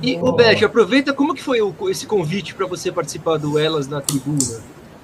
e, 0.02 0.18
o 0.18 0.32
Beth, 0.32 0.64
aproveita 0.64 1.14
como 1.14 1.34
que 1.34 1.44
foi 1.44 1.62
o, 1.62 1.74
esse 1.90 2.06
convite 2.06 2.54
para 2.54 2.66
você 2.66 2.92
participar 2.92 3.38
do 3.38 3.60
Elas 3.60 3.88
na 3.88 4.02
Tribuna? 4.02 4.62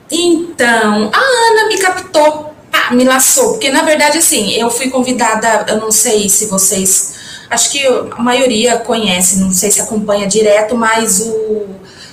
Então, 0.10 1.12
a 1.14 1.20
Ana 1.20 1.68
me 1.68 1.78
captou, 1.78 2.54
ah, 2.72 2.94
me 2.94 3.04
laçou, 3.04 3.54
porque 3.54 3.72
na 3.72 3.82
verdade, 3.82 4.20
assim, 4.20 4.54
eu 4.54 4.70
fui 4.70 4.90
convidada, 4.90 5.66
eu 5.68 5.82
não 5.82 5.92
sei 5.92 6.30
se 6.30 6.46
vocês, 6.46 7.16
acho 7.50 7.72
que 7.72 7.86
a 7.86 8.22
maioria 8.22 8.78
conhece, 8.78 9.40
não 9.40 9.52
sei 9.52 9.72
se 9.72 9.82
acompanha 9.82 10.28
direto, 10.28 10.76
mas 10.76 11.22
o 11.22 11.66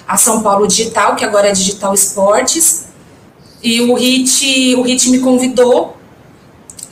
a 0.07 0.17
São 0.17 0.43
Paulo 0.43 0.67
Digital, 0.67 1.17
que 1.17 1.25
agora 1.25 1.49
é 1.49 1.53
Digital 1.53 1.95
Esportes, 1.95 2.87
e 3.63 3.81
o 3.81 3.95
Hit, 3.95 4.75
o 4.77 4.83
Hit 4.83 5.09
me 5.09 5.21
convidou 5.21 5.97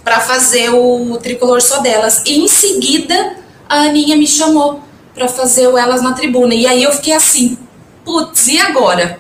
para 0.03 0.21
fazer 0.21 0.71
o 0.71 1.19
Tricolor 1.19 1.61
Só 1.61 1.81
Delas, 1.81 2.23
e 2.25 2.39
em 2.41 2.49
seguida 2.49 3.37
a 3.69 3.83
Aninha 3.83 4.17
me 4.17 4.27
chamou 4.27 4.81
para 5.15 5.29
fazer 5.29 5.69
o 5.69 5.77
Elas 5.77 6.03
na 6.03 6.13
Tribuna. 6.13 6.55
E 6.55 6.67
aí 6.67 6.83
eu 6.83 6.93
fiquei 6.93 7.13
assim, 7.13 7.59
putz, 8.05 8.49
e 8.49 8.59
agora? 8.59 9.19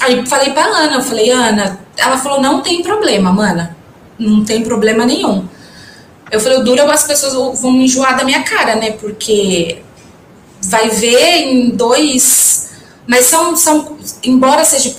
Aí 0.00 0.24
falei 0.26 0.52
pra 0.52 0.64
Ana, 0.64 0.96
eu 0.96 1.02
falei, 1.02 1.30
Ana, 1.30 1.78
ela 1.96 2.18
falou, 2.18 2.40
não 2.40 2.62
tem 2.62 2.82
problema, 2.82 3.32
mana. 3.32 3.76
Não 4.18 4.44
tem 4.44 4.62
problema 4.62 5.04
nenhum. 5.04 5.46
Eu 6.30 6.40
falei, 6.40 6.58
o 6.58 6.64
duro 6.64 6.80
é 6.80 6.90
as 6.90 7.04
pessoas 7.04 7.60
vão 7.60 7.72
enjoar 7.76 8.16
da 8.16 8.24
minha 8.24 8.42
cara, 8.42 8.76
né? 8.76 8.92
Porque 8.92 9.82
vai 10.62 10.88
ver 10.90 11.48
em 11.48 11.70
dois. 11.70 12.70
Mas 13.06 13.26
são, 13.26 13.56
são 13.56 13.98
embora 14.22 14.64
seja 14.64 14.94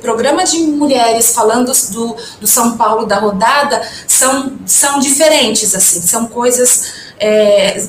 programa 0.00 0.44
de 0.44 0.58
mulheres 0.58 1.32
falando 1.32 1.72
do, 1.90 2.16
do 2.40 2.46
São 2.46 2.76
Paulo 2.76 3.06
da 3.06 3.18
rodada, 3.18 3.80
são, 4.08 4.54
são 4.66 4.98
diferentes, 4.98 5.74
assim, 5.74 6.02
são 6.02 6.26
coisas. 6.26 6.92
É, 7.20 7.86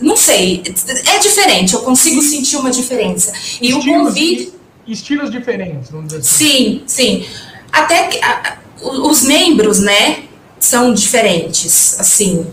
não 0.00 0.16
sei, 0.16 0.62
é 1.06 1.18
diferente, 1.18 1.74
eu 1.74 1.82
consigo 1.82 2.20
sentir 2.22 2.56
uma 2.56 2.70
diferença. 2.70 3.32
E 3.60 3.70
estilos, 3.70 3.84
o 3.84 3.88
convite. 3.88 4.52
Estilos 4.86 5.30
diferentes, 5.30 5.90
vamos 5.90 6.06
dizer 6.06 6.20
assim. 6.20 6.36
Sim, 6.36 6.82
sim. 6.86 7.26
Até 7.72 8.08
que 8.08 8.24
a, 8.24 8.58
os 8.82 9.22
membros, 9.22 9.80
né, 9.80 10.24
são 10.58 10.92
diferentes, 10.92 11.98
assim, 11.98 12.46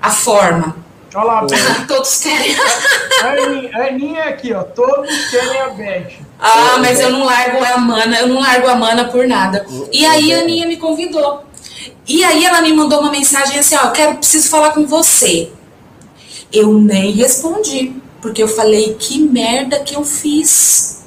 a 0.00 0.10
forma. 0.10 0.76
Olha 1.14 1.24
lá, 1.24 1.42
Beth. 1.46 1.86
Todos 1.88 2.18
querem. 2.20 2.54
A 3.74 3.86
Aninha 3.88 4.24
aqui, 4.24 4.52
ó. 4.52 4.62
Todos 4.62 5.10
querem 5.30 5.60
a 5.60 5.68
Beth. 5.70 6.12
Ah, 6.38 6.78
mas 6.80 7.00
eu 7.00 7.10
não 7.10 7.24
largo 7.24 7.62
a 7.62 7.78
mana, 7.78 8.20
eu 8.20 8.28
não 8.28 8.40
largo 8.40 8.68
a 8.68 8.74
mana 8.74 9.04
por 9.06 9.26
nada. 9.26 9.66
E 9.92 10.06
aí 10.06 10.32
a 10.32 10.38
Aninha 10.40 10.66
me 10.66 10.76
convidou. 10.76 11.44
E 12.06 12.24
aí 12.24 12.44
ela 12.44 12.62
me 12.62 12.72
mandou 12.72 13.00
uma 13.00 13.10
mensagem 13.10 13.58
assim, 13.58 13.76
ó, 13.76 13.90
quero, 13.90 14.16
preciso 14.16 14.48
falar 14.48 14.70
com 14.70 14.86
você. 14.86 15.50
Eu 16.52 16.74
nem 16.74 17.12
respondi, 17.12 17.92
porque 18.20 18.42
eu 18.42 18.48
falei, 18.48 18.94
que 18.98 19.20
merda 19.20 19.80
que 19.80 19.94
eu 19.94 20.04
fiz 20.04 21.00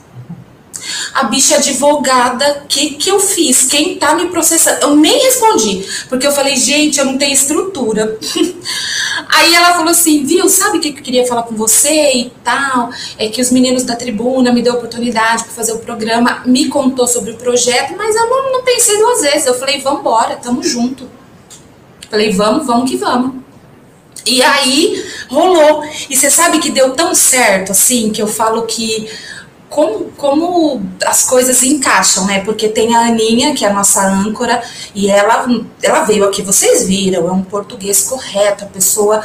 a 1.13 1.23
bicha 1.23 1.55
advogada, 1.55 2.65
que 2.67 2.91
que 2.95 3.09
eu 3.09 3.19
fiz? 3.19 3.65
Quem 3.65 3.97
tá 3.97 4.15
me 4.15 4.29
processando? 4.29 4.81
Eu 4.81 4.95
nem 4.95 5.23
respondi, 5.23 5.85
porque 6.09 6.25
eu 6.25 6.31
falei, 6.31 6.55
gente, 6.55 6.99
eu 6.99 7.05
não 7.05 7.17
tenho 7.17 7.33
estrutura. 7.33 8.17
Aí 9.29 9.53
ela 9.53 9.73
falou 9.73 9.89
assim, 9.89 10.25
viu, 10.25 10.49
sabe 10.49 10.77
o 10.77 10.81
que 10.81 10.89
eu 10.89 10.93
queria 10.95 11.25
falar 11.25 11.43
com 11.43 11.55
você 11.55 12.11
e 12.13 12.31
tal? 12.43 12.89
É 13.17 13.27
que 13.27 13.41
os 13.41 13.51
meninos 13.51 13.83
da 13.83 13.95
tribuna 13.95 14.51
me 14.51 14.61
deu 14.61 14.73
oportunidade 14.73 15.43
para 15.43 15.53
fazer 15.53 15.73
o 15.73 15.79
programa, 15.79 16.41
me 16.45 16.67
contou 16.67 17.07
sobre 17.07 17.31
o 17.31 17.37
projeto, 17.37 17.95
mas 17.97 18.15
eu 18.15 18.27
não, 18.27 18.51
não 18.51 18.63
pensei 18.63 18.97
duas 18.97 19.21
vezes. 19.21 19.45
Eu 19.45 19.53
falei, 19.55 19.79
vamos 19.81 20.01
embora, 20.01 20.35
tamo 20.35 20.63
junto. 20.63 21.07
Falei, 22.09 22.31
vamos, 22.31 22.65
vamos 22.65 22.89
que 22.89 22.97
vamos. 22.97 23.42
E 24.25 24.41
aí 24.41 25.03
rolou. 25.29 25.83
E 26.09 26.15
você 26.15 26.29
sabe 26.29 26.59
que 26.59 26.71
deu 26.71 26.91
tão 26.91 27.13
certo 27.13 27.71
assim 27.71 28.11
que 28.11 28.21
eu 28.21 28.27
falo 28.27 28.63
que 28.63 29.09
como, 29.73 30.11
como 30.15 30.85
as 31.03 31.25
coisas 31.25 31.63
encaixam, 31.63 32.27
né? 32.27 32.43
Porque 32.43 32.69
tem 32.69 32.95
a 32.95 33.07
Aninha, 33.07 33.55
que 33.55 33.65
é 33.65 33.69
a 33.69 33.73
nossa 33.73 34.05
âncora, 34.05 34.61
e 34.93 35.09
ela, 35.09 35.47
ela 35.81 36.03
veio 36.03 36.25
aqui, 36.25 36.43
vocês 36.43 36.85
viram, 36.85 37.27
é 37.27 37.31
um 37.31 37.43
português 37.43 38.01
correto, 38.03 38.65
a 38.65 38.67
pessoa 38.67 39.23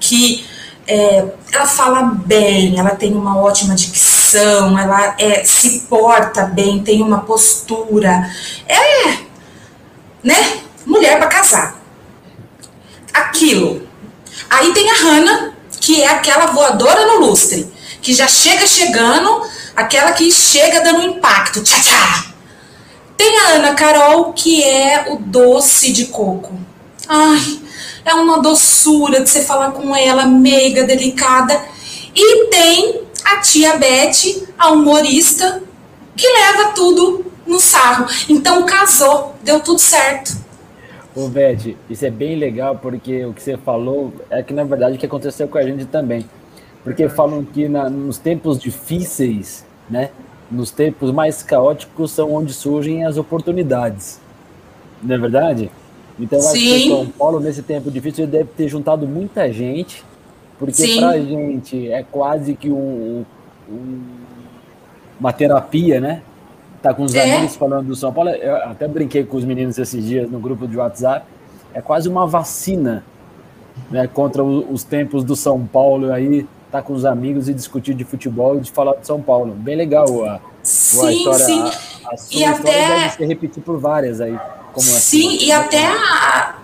que 0.00 0.46
é, 0.86 1.24
ela 1.52 1.66
fala 1.66 2.02
bem, 2.02 2.80
ela 2.80 2.90
tem 2.90 3.12
uma 3.14 3.38
ótima 3.38 3.74
dicção, 3.74 4.78
ela 4.78 5.14
é, 5.18 5.44
se 5.44 5.80
porta 5.80 6.44
bem, 6.44 6.82
tem 6.82 7.02
uma 7.02 7.20
postura. 7.20 8.28
É, 8.66 9.18
né? 10.24 10.60
Mulher 10.86 11.18
para 11.18 11.28
casar. 11.28 11.76
Aquilo. 13.12 13.89
Aí 14.48 14.72
tem 14.72 14.90
a 14.90 14.94
Hannah, 14.94 15.52
que 15.80 16.02
é 16.02 16.08
aquela 16.08 16.46
voadora 16.46 17.06
no 17.06 17.26
lustre, 17.26 17.70
que 18.00 18.14
já 18.14 18.26
chega 18.26 18.66
chegando 18.66 19.42
aquela 19.76 20.12
que 20.12 20.30
chega 20.30 20.80
dando 20.80 21.02
impacto. 21.02 21.62
Tchá, 21.62 21.80
tchá. 21.80 22.24
Tem 23.16 23.38
a 23.38 23.48
Ana 23.48 23.74
Carol, 23.74 24.32
que 24.32 24.62
é 24.62 25.06
o 25.10 25.16
doce 25.16 25.92
de 25.92 26.06
coco. 26.06 26.58
Ai, 27.08 27.60
é 28.04 28.14
uma 28.14 28.40
doçura 28.40 29.20
de 29.20 29.28
você 29.28 29.42
falar 29.42 29.72
com 29.72 29.94
ela, 29.94 30.24
meiga, 30.24 30.84
delicada. 30.84 31.60
E 32.14 32.46
tem 32.46 33.02
a 33.24 33.36
tia 33.38 33.76
Beth, 33.76 34.46
a 34.58 34.70
humorista, 34.70 35.62
que 36.16 36.26
leva 36.26 36.72
tudo 36.72 37.26
no 37.46 37.60
sarro. 37.60 38.06
Então 38.28 38.64
casou, 38.64 39.36
deu 39.42 39.60
tudo 39.60 39.78
certo. 39.78 40.32
Ô, 41.14 41.28
Beth, 41.28 41.74
isso 41.88 42.06
é 42.06 42.10
bem 42.10 42.36
legal 42.36 42.76
porque 42.76 43.24
o 43.24 43.32
que 43.32 43.42
você 43.42 43.56
falou 43.56 44.12
é 44.30 44.42
que 44.42 44.54
na 44.54 44.64
verdade 44.64 44.96
o 44.96 44.98
que 44.98 45.06
aconteceu 45.06 45.48
com 45.48 45.58
a 45.58 45.62
gente 45.62 45.84
também. 45.84 46.24
Porque 46.84 47.08
falam 47.08 47.44
que 47.44 47.68
na, 47.68 47.90
nos 47.90 48.16
tempos 48.16 48.58
difíceis 48.58 49.64
né? 49.90 50.10
Nos 50.50 50.70
tempos 50.70 51.10
mais 51.12 51.42
caóticos 51.42 52.12
são 52.12 52.32
onde 52.32 52.52
surgem 52.52 53.04
as 53.04 53.16
oportunidades. 53.16 54.20
Não 55.02 55.14
é 55.14 55.18
verdade? 55.18 55.70
Então, 56.18 56.38
eu 56.38 56.48
acho 56.48 56.54
que 56.54 56.88
São 56.88 57.06
Paulo, 57.06 57.40
nesse 57.40 57.62
tempo 57.62 57.90
difícil, 57.90 58.26
deve 58.26 58.50
ter 58.56 58.68
juntado 58.68 59.06
muita 59.06 59.50
gente, 59.52 60.04
porque 60.58 60.96
para 60.96 61.10
a 61.10 61.20
gente 61.20 61.90
é 61.90 62.02
quase 62.02 62.54
que 62.54 62.70
um, 62.70 63.24
um, 63.68 64.00
uma 65.18 65.32
terapia, 65.32 66.00
né? 66.00 66.22
Tá 66.82 66.94
com 66.94 67.04
os 67.04 67.14
é. 67.14 67.34
amigos 67.36 67.56
falando 67.56 67.88
do 67.88 67.96
São 67.96 68.12
Paulo. 68.12 68.30
Eu 68.30 68.56
até 68.56 68.88
brinquei 68.88 69.24
com 69.24 69.36
os 69.36 69.44
meninos 69.44 69.78
esses 69.78 70.04
dias 70.04 70.30
no 70.30 70.38
grupo 70.38 70.66
de 70.66 70.76
WhatsApp. 70.76 71.26
É 71.74 71.80
quase 71.80 72.08
uma 72.08 72.26
vacina 72.26 73.04
né, 73.90 74.06
contra 74.06 74.42
os 74.42 74.82
tempos 74.82 75.22
do 75.22 75.36
São 75.36 75.64
Paulo 75.66 76.12
aí 76.12 76.46
tá 76.70 76.80
com 76.80 76.92
os 76.92 77.04
amigos 77.04 77.48
e 77.48 77.54
discutir 77.54 77.94
de 77.94 78.04
futebol 78.04 78.56
e 78.56 78.60
de 78.60 78.70
falar 78.70 78.96
de 78.96 79.06
São 79.06 79.20
Paulo. 79.20 79.52
Bem 79.54 79.76
legal 79.76 80.06
a, 80.24 80.40
sim, 80.62 81.06
a 81.06 81.12
história. 81.12 81.44
Sim. 81.44 81.60
A, 81.60 82.14
a 82.14 82.16
sua 82.16 82.40
e 82.40 82.44
até... 82.44 83.16
deve 83.18 83.48
por 83.60 83.78
várias 83.78 84.20
aí. 84.20 84.38
Como 84.72 84.86
sim, 84.86 85.36
e 85.40 85.50
até 85.50 85.84
a, 85.84 86.54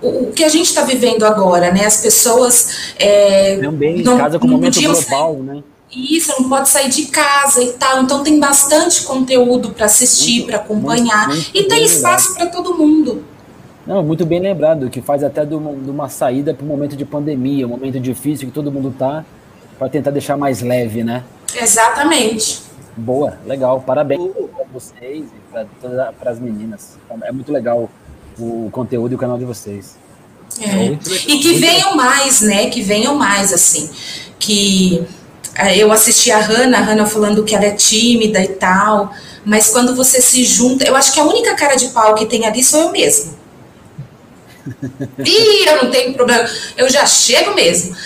o 0.00 0.30
que 0.30 0.44
a 0.44 0.48
gente 0.48 0.66
está 0.66 0.82
vivendo 0.82 1.24
agora, 1.24 1.72
né? 1.72 1.84
As 1.84 2.00
pessoas 2.00 2.94
é, 2.96 3.58
também 3.58 4.02
não, 4.02 4.14
em 4.14 4.18
casa 4.18 4.38
com 4.38 4.46
o 4.46 4.50
momento 4.50 4.80
global, 4.80 5.34
sair, 5.34 5.64
Isso, 5.92 6.32
não 6.40 6.48
pode 6.48 6.68
sair 6.68 6.88
de 6.88 7.06
casa 7.06 7.62
e 7.62 7.72
tal. 7.72 8.02
Então 8.02 8.22
tem 8.22 8.38
bastante 8.40 9.02
conteúdo 9.04 9.70
para 9.70 9.86
assistir, 9.86 10.44
para 10.44 10.56
acompanhar 10.56 11.28
muito, 11.28 11.42
muito 11.42 11.56
e 11.56 11.64
tem 11.64 11.84
espaço 11.84 12.34
para 12.34 12.46
todo 12.46 12.74
mundo. 12.74 13.24
Não, 13.86 14.02
muito 14.02 14.26
bem 14.26 14.40
lembrado, 14.40 14.90
que 14.90 15.00
faz 15.00 15.22
até 15.22 15.44
de 15.44 15.54
uma, 15.54 15.72
de 15.72 15.88
uma 15.88 16.08
saída 16.08 16.52
para 16.52 16.64
um 16.64 16.68
momento 16.68 16.96
de 16.96 17.04
pandemia, 17.04 17.66
um 17.66 17.70
momento 17.70 18.00
difícil 18.00 18.48
que 18.48 18.52
todo 18.52 18.72
mundo 18.72 18.88
está 18.88 19.24
para 19.78 19.88
tentar 19.88 20.10
deixar 20.10 20.36
mais 20.36 20.60
leve, 20.60 21.04
né? 21.04 21.22
Exatamente. 21.54 22.62
Boa, 22.96 23.38
legal. 23.46 23.80
Parabéns 23.80 24.20
para 24.32 24.64
vocês 24.72 25.26
e 25.26 25.52
para 26.18 26.30
as 26.30 26.40
meninas. 26.40 26.98
É 27.22 27.30
muito 27.30 27.52
legal 27.52 27.88
o 28.38 28.68
conteúdo 28.72 29.12
e 29.12 29.14
o 29.14 29.18
canal 29.18 29.38
de 29.38 29.44
vocês. 29.44 29.96
É. 30.60 30.86
E 31.30 31.38
que 31.38 31.54
venham 31.54 31.94
mais, 31.94 32.40
né? 32.40 32.70
Que 32.70 32.82
venham 32.82 33.14
mais, 33.14 33.52
assim. 33.52 33.88
Que 34.38 35.04
é, 35.04 35.06
eu 35.76 35.90
assisti 35.90 36.30
a 36.30 36.38
Hannah, 36.38 36.78
a 36.78 36.82
Hannah 36.82 37.06
falando 37.06 37.44
que 37.44 37.54
ela 37.54 37.64
é 37.64 37.70
tímida 37.70 38.42
e 38.42 38.48
tal, 38.48 39.12
mas 39.44 39.68
quando 39.68 39.94
você 39.94 40.20
se 40.20 40.44
junta, 40.44 40.84
eu 40.86 40.94
acho 40.94 41.12
que 41.12 41.20
a 41.20 41.24
única 41.24 41.54
cara 41.54 41.76
de 41.76 41.88
pau 41.88 42.14
que 42.14 42.26
tem 42.26 42.44
ali 42.46 42.62
sou 42.62 42.82
eu 42.82 42.92
mesmo. 42.92 43.36
Ih, 45.24 45.68
eu 45.68 45.84
não 45.84 45.90
tenho 45.90 46.12
problema, 46.14 46.48
eu 46.76 46.88
já 46.88 47.06
chego 47.06 47.54
mesmo. 47.54 47.96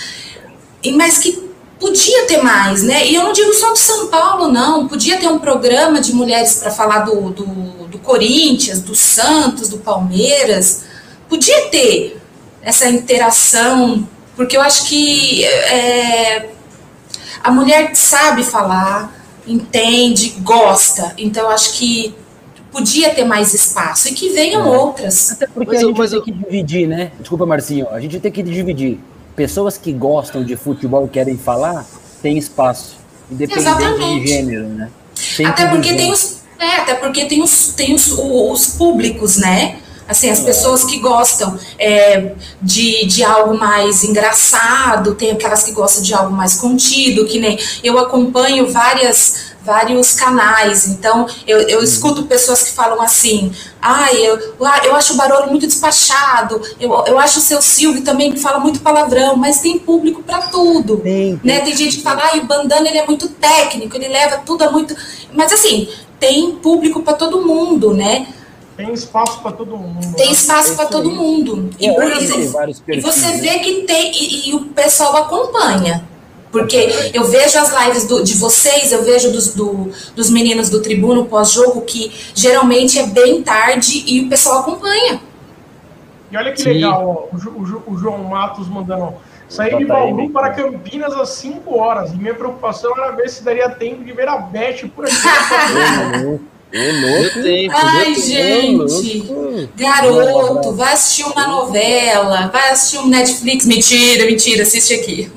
E, 0.83 0.93
mas 0.93 1.19
que 1.19 1.51
podia 1.79 2.27
ter 2.27 2.43
mais, 2.43 2.83
né? 2.83 3.07
E 3.07 3.15
eu 3.15 3.25
não 3.25 3.33
digo 3.33 3.53
só 3.55 3.71
do 3.71 3.79
São 3.79 4.09
Paulo, 4.09 4.53
não. 4.53 4.87
Podia 4.87 5.19
ter 5.19 5.29
um 5.29 5.39
programa 5.39 6.01
de 6.01 6.13
mulheres 6.13 6.55
para 6.55 6.71
falar 6.71 7.01
do, 7.01 7.31
do, 7.31 7.45
do, 7.89 7.99
Corinthians, 7.99 8.83
do 8.83 8.95
Santos, 8.95 9.69
do 9.69 9.79
Palmeiras. 9.79 10.85
Podia 11.29 11.69
ter 11.69 12.21
essa 12.63 12.89
interação, 12.89 14.07
porque 14.37 14.57
eu 14.57 14.61
acho 14.61 14.87
que 14.87 15.45
é, 15.45 16.51
a 17.43 17.51
mulher 17.51 17.95
sabe 17.95 18.43
falar, 18.43 19.13
entende, 19.47 20.31
gosta. 20.41 21.15
Então 21.19 21.51
acho 21.51 21.75
que 21.75 22.15
podia 22.71 23.15
ter 23.15 23.25
mais 23.25 23.53
espaço 23.53 24.09
e 24.09 24.13
que 24.13 24.31
venham 24.31 24.63
é. 24.63 24.79
outras. 24.79 25.33
Até 25.33 25.47
porque 25.47 25.73
mas 25.73 25.83
a 25.83 25.87
gente 25.87 25.99
mas 25.99 26.11
tem 26.11 26.23
que 26.23 26.33
dividir, 26.33 26.89
né? 26.89 27.13
Desculpa, 27.19 27.45
Marcinho. 27.47 27.89
A 27.91 28.01
gente 28.01 28.21
tem 28.21 28.31
que 28.31 28.43
dividir 28.43 28.99
pessoas 29.35 29.77
que 29.77 29.93
gostam 29.93 30.45
de 30.45 30.57
futebol 30.57 31.07
e 31.07 31.09
querem 31.09 31.37
falar, 31.37 31.87
tem 32.23 32.37
espaço, 32.37 32.97
independente 33.31 33.67
Exatamente. 33.67 34.21
de 34.21 34.29
gênero, 34.29 34.69
né? 34.69 34.91
Tem 35.37 35.47
até 35.47 35.67
porque 35.67 35.95
tem 35.95 36.13
os, 36.13 36.41
é, 36.59 36.77
até 36.77 36.95
porque 36.95 37.25
tem 37.27 37.43
os, 37.43 37.69
tem 37.69 37.95
os, 37.95 38.13
os 38.13 38.67
públicos, 38.67 39.37
né? 39.37 39.79
Assim, 40.11 40.29
as 40.29 40.41
pessoas 40.41 40.83
que 40.83 40.99
gostam 40.99 41.57
é, 41.79 42.33
de, 42.61 43.07
de 43.07 43.23
algo 43.23 43.57
mais 43.57 44.03
engraçado, 44.03 45.15
tem 45.15 45.31
aquelas 45.31 45.63
que 45.63 45.71
gostam 45.71 46.03
de 46.03 46.13
algo 46.13 46.35
mais 46.35 46.57
contido, 46.57 47.27
que 47.27 47.39
nem 47.39 47.57
eu 47.85 47.97
acompanho 47.97 48.73
várias 48.73 49.51
vários 49.63 50.15
canais. 50.15 50.89
Então, 50.89 51.29
eu, 51.47 51.61
eu 51.61 51.79
uhum. 51.79 51.85
escuto 51.85 52.25
pessoas 52.25 52.65
que 52.65 52.73
falam 52.73 53.01
assim: 53.01 53.53
ai, 53.81 54.17
eu, 54.17 54.57
ah, 54.65 54.81
eu 54.85 54.97
acho 54.97 55.13
o 55.13 55.17
Barolo 55.17 55.49
muito 55.49 55.69
despachado, 55.69 56.61
eu, 56.81 56.91
eu 57.07 57.17
acho 57.17 57.39
o 57.39 57.43
seu 57.43 57.63
Silvio 57.63 58.03
também 58.03 58.33
que 58.33 58.41
fala 58.41 58.59
muito 58.59 58.81
palavrão, 58.81 59.37
mas 59.37 59.61
tem 59.61 59.79
público 59.79 60.25
para 60.25 60.49
tudo. 60.49 60.97
Tem, 60.97 61.41
né? 61.45 61.61
tem 61.61 61.77
gente 61.77 61.99
que 61.99 62.03
fala: 62.03 62.21
ai, 62.25 62.41
o 62.41 62.47
Bandana 62.47 62.89
ele 62.89 62.99
é 62.99 63.07
muito 63.07 63.29
técnico, 63.29 63.97
ele 63.97 64.09
leva 64.09 64.39
tudo 64.39 64.65
a 64.65 64.71
muito. 64.73 64.97
Mas 65.33 65.53
assim. 65.53 65.89
tem 66.19 66.57
público 66.57 67.01
para 67.01 67.15
todo 67.15 67.47
mundo, 67.47 67.95
né? 67.95 68.27
Tem 68.85 68.95
espaço 68.95 69.41
para 69.41 69.53
todo 69.53 69.77
mundo. 69.77 70.17
Tem 70.17 70.27
né? 70.27 70.33
espaço 70.33 70.75
para 70.77 70.87
todo 70.87 71.11
mundo. 71.11 71.71
E, 71.79 71.87
é, 71.87 72.19
e, 72.21 72.97
e, 72.97 73.01
você 73.01 73.39
vê 73.39 73.59
que 73.59 73.83
tem, 73.83 74.13
e, 74.13 74.51
e, 74.51 74.55
o 74.55 74.67
pessoal 74.67 75.17
acompanha. 75.17 76.05
Porque 76.51 77.11
eu 77.15 77.25
vejo 77.25 77.59
as 77.59 77.73
lives 77.85 78.09
do, 78.09 78.25
de 78.25 78.35
vocês, 78.35 78.91
eu 78.91 79.05
vejo 79.05 79.31
dos, 79.31 79.55
do, 79.55 79.91
dos 80.17 80.31
meninos 80.31 80.69
do 80.69 80.83
tribuno 80.83 81.27
pós-jogo, 81.27 81.83
que 81.83 82.11
geralmente 82.35 82.99
é 82.99 83.07
bem 83.07 83.41
tarde 83.41 84.03
e 84.05 84.23
o 84.23 84.29
pessoal 84.29 84.61
acompanha. 84.61 85.21
E 86.31 86.37
olha 86.37 86.53
que 86.53 86.61
Sim. 86.61 86.73
legal, 86.73 87.29
ó, 87.33 87.37
o, 87.37 87.51
o, 87.51 87.93
o, 87.95 87.99
João 87.99 88.25
Matos 88.25 88.69
mandando, 88.69 89.15
saí 89.49 89.77
de 89.77 89.85
Bauru 89.85 90.31
para 90.31 90.51
Campinas 90.51 91.13
às 91.15 91.31
5 91.31 91.77
horas, 91.77 92.13
e 92.13 92.17
minha 92.17 92.35
preocupação 92.35 92.93
era 92.97 93.13
ver 93.13 93.29
se 93.29 93.45
daria 93.45 93.69
tempo 93.71 94.03
de 94.05 94.13
ver 94.13 94.29
a 94.29 94.39
Beth 94.39 94.89
por 94.95 95.05
aqui. 95.05 95.15
É 96.73 96.93
louco. 96.93 97.43
Tempo, 97.43 97.75
Ai, 97.77 98.15
gente. 98.15 99.29
Garoto, 99.77 100.73
vai 100.73 100.93
assistir 100.93 101.25
uma 101.25 101.49
novela, 101.49 102.47
vai 102.47 102.71
assistir 102.71 102.99
um 102.99 103.09
Netflix. 103.09 103.67
Mentira, 103.67 104.25
mentira, 104.25 104.63
assiste 104.63 104.95
aqui. 104.95 105.31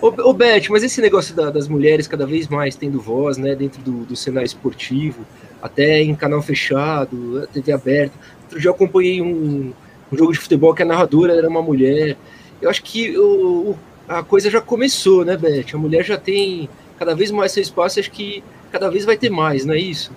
Ô, 0.00 0.30
ô 0.30 0.32
Beth, 0.32 0.64
mas 0.70 0.82
esse 0.82 1.00
negócio 1.02 1.34
da, 1.34 1.50
das 1.50 1.68
mulheres 1.68 2.08
cada 2.08 2.26
vez 2.26 2.48
mais 2.48 2.76
tendo 2.76 3.00
voz, 3.00 3.36
né, 3.36 3.54
dentro 3.54 3.82
do, 3.82 4.04
do 4.04 4.16
cenário 4.16 4.46
esportivo, 4.46 5.26
até 5.60 6.00
em 6.00 6.14
canal 6.14 6.40
fechado, 6.40 7.46
TV 7.52 7.72
aberta. 7.72 8.14
Outro 8.44 8.58
dia 8.58 8.70
eu 8.70 8.74
acompanhei 8.74 9.20
um, 9.20 9.72
um 10.10 10.16
jogo 10.16 10.32
de 10.32 10.38
futebol 10.38 10.74
que 10.74 10.82
a 10.82 10.86
narradora 10.86 11.34
era 11.34 11.48
uma 11.48 11.62
mulher. 11.62 12.16
Eu 12.62 12.70
acho 12.70 12.82
que 12.82 13.16
o, 13.18 13.76
a 14.08 14.22
coisa 14.22 14.48
já 14.48 14.62
começou, 14.62 15.26
né, 15.26 15.36
Beth? 15.36 15.74
A 15.74 15.78
mulher 15.78 16.04
já 16.04 16.16
tem 16.16 16.70
cada 16.98 17.14
vez 17.14 17.30
mais 17.30 17.52
seu 17.52 17.62
espaço, 17.62 18.00
acho 18.00 18.10
que 18.10 18.42
cada 18.72 18.90
vez 18.90 19.04
vai 19.04 19.16
ter 19.16 19.30
mais, 19.30 19.64
não 19.64 19.74
é 19.74 19.78
isso? 19.78 20.10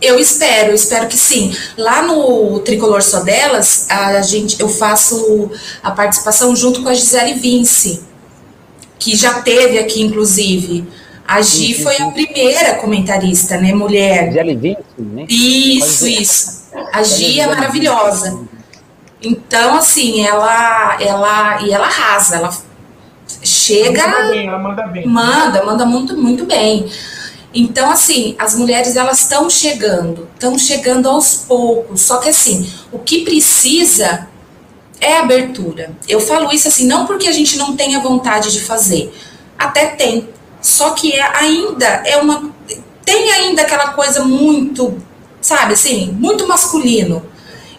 Eu 0.00 0.18
espero, 0.18 0.72
espero 0.72 1.08
que 1.08 1.16
sim. 1.16 1.54
Lá 1.76 2.02
no 2.02 2.60
Tricolor 2.60 3.02
Só 3.02 3.20
Delas, 3.20 3.86
a 3.88 4.20
gente, 4.22 4.60
eu 4.60 4.68
faço 4.68 5.50
a 5.82 5.90
participação 5.90 6.54
junto 6.54 6.82
com 6.82 6.88
a 6.88 6.94
Gisele 6.94 7.34
Vince, 7.34 8.02
que 8.98 9.16
já 9.16 9.42
teve 9.42 9.78
aqui, 9.78 10.02
inclusive. 10.02 10.86
A 11.26 11.42
Gi 11.42 11.82
foi 11.82 11.96
a 11.96 12.10
primeira 12.10 12.74
comentarista, 12.76 13.58
né, 13.58 13.74
mulher. 13.74 14.28
Gisele 14.28 14.56
Vince, 14.56 14.84
né? 14.98 15.26
Isso, 15.28 16.06
isso. 16.06 16.68
A 16.92 17.02
Gi 17.02 17.40
é 17.40 17.46
maravilhosa. 17.46 18.40
Então, 19.20 19.76
assim, 19.76 20.24
ela, 20.24 20.96
ela, 21.00 21.62
e 21.62 21.72
ela 21.72 21.86
arrasa, 21.86 22.36
ela 22.36 22.56
chega... 23.42 24.00
Ela 24.00 24.10
manda 24.10 24.28
bem, 24.30 24.46
ela 24.46 24.58
manda 24.58 24.86
bem. 24.86 25.06
Manda, 25.06 25.64
manda 25.64 25.84
muito, 25.84 26.16
muito 26.16 26.46
bem. 26.46 26.88
Então, 27.60 27.90
assim, 27.90 28.36
as 28.38 28.54
mulheres 28.54 28.94
elas 28.94 29.18
estão 29.18 29.50
chegando, 29.50 30.28
estão 30.32 30.56
chegando 30.56 31.08
aos 31.08 31.34
poucos. 31.34 32.02
Só 32.02 32.18
que 32.18 32.28
assim, 32.28 32.72
o 32.92 33.00
que 33.00 33.24
precisa 33.24 34.28
é 35.00 35.16
abertura. 35.16 35.90
Eu 36.06 36.20
falo 36.20 36.52
isso 36.52 36.68
assim, 36.68 36.86
não 36.86 37.04
porque 37.04 37.26
a 37.26 37.32
gente 37.32 37.58
não 37.58 37.74
tenha 37.74 37.98
vontade 37.98 38.52
de 38.52 38.60
fazer, 38.60 39.12
até 39.58 39.86
tem. 39.86 40.28
Só 40.62 40.90
que 40.90 41.12
é, 41.12 41.36
ainda 41.36 41.84
é 42.06 42.16
uma 42.18 42.54
tem 43.04 43.32
ainda 43.32 43.62
aquela 43.62 43.88
coisa 43.88 44.22
muito, 44.22 44.96
sabe, 45.40 45.72
assim, 45.72 46.12
muito 46.12 46.46
masculino. 46.46 47.26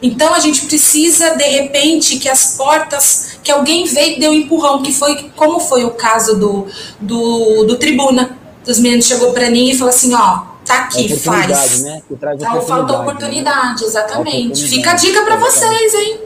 Então 0.02 0.34
a 0.34 0.40
gente 0.40 0.66
precisa 0.66 1.36
de 1.38 1.44
repente 1.44 2.18
que 2.18 2.28
as 2.28 2.58
portas, 2.58 3.38
que 3.42 3.52
alguém 3.52 3.86
veio 3.86 4.18
e 4.18 4.20
deu 4.20 4.32
um 4.32 4.34
empurrão, 4.34 4.82
que 4.82 4.92
foi 4.92 5.30
como 5.38 5.62
foi 5.62 5.86
o 5.86 5.92
caso 5.92 6.38
do, 6.38 6.68
do, 7.00 7.64
do 7.64 7.78
Tribuna 7.78 8.39
dos 8.66 8.80
meninos 8.80 9.06
chegou 9.06 9.34
para 9.34 9.50
mim 9.50 9.70
e 9.70 9.78
falou 9.78 9.90
assim, 9.90 10.14
ó, 10.14 10.42
tá 10.66 10.84
aqui, 10.84 11.16
faz. 11.16 11.84
Né? 11.84 12.02
Então 12.12 12.62
falta 12.62 13.00
oportunidade, 13.00 13.82
né? 13.82 13.88
exatamente. 13.88 14.38
Oportunidade. 14.38 14.70
Fica 14.70 14.92
a 14.92 14.96
dica 14.96 15.24
para 15.24 15.36
vocês, 15.38 15.94
hein? 15.94 16.20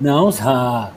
Não, 0.00 0.32
ah, 0.42 0.90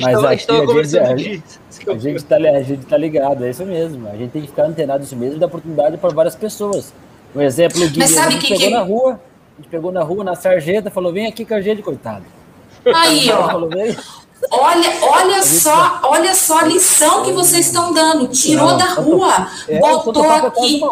mas 0.00 0.24
aqui 0.24 0.52
a 0.52 0.66
gente, 0.66 0.98
a, 0.98 1.16
gente, 1.16 1.42
a, 1.88 1.98
gente 1.98 2.24
tá, 2.24 2.36
a 2.36 2.62
gente 2.62 2.86
tá 2.86 2.96
ligado, 2.96 3.44
é 3.44 3.50
isso 3.50 3.64
mesmo. 3.66 4.08
A 4.08 4.16
gente 4.16 4.30
tem 4.30 4.42
que 4.42 4.48
ficar 4.48 4.66
antenado 4.66 5.02
isso 5.02 5.16
mesmo, 5.16 5.40
dar 5.40 5.46
oportunidade 5.46 5.96
para 5.96 6.14
várias 6.14 6.36
pessoas. 6.36 6.92
Um 7.34 7.40
exemplo, 7.40 7.84
o 7.84 7.88
Guilherme, 7.88 8.16
a 8.16 8.30
gente 8.30 8.46
que, 8.46 8.54
pegou 8.54 8.68
que... 8.68 8.70
na 8.70 8.82
rua, 8.82 9.20
a 9.58 9.60
gente 9.60 9.70
pegou 9.70 9.92
na 9.92 10.02
rua, 10.04 10.22
na 10.22 10.36
sarjeta, 10.36 10.88
falou, 10.88 11.12
vem 11.12 11.26
aqui 11.26 11.44
com 11.44 11.54
a 11.54 11.60
gente, 11.60 11.82
coitado. 11.82 12.24
Aí, 12.94 13.28
ó. 13.32 13.48
Falou, 13.48 13.70
Olha, 14.50 14.88
olha 15.02 15.42
só, 15.42 16.00
olha 16.02 16.34
só 16.34 16.58
a 16.60 16.64
lição 16.64 17.24
que 17.24 17.32
vocês 17.32 17.66
estão 17.66 17.92
dando. 17.92 18.28
Tirou 18.28 18.70
não, 18.70 18.78
da 18.78 18.84
rua, 18.94 19.48
é, 19.68 19.78
botou 19.78 20.30
aqui, 20.30 20.82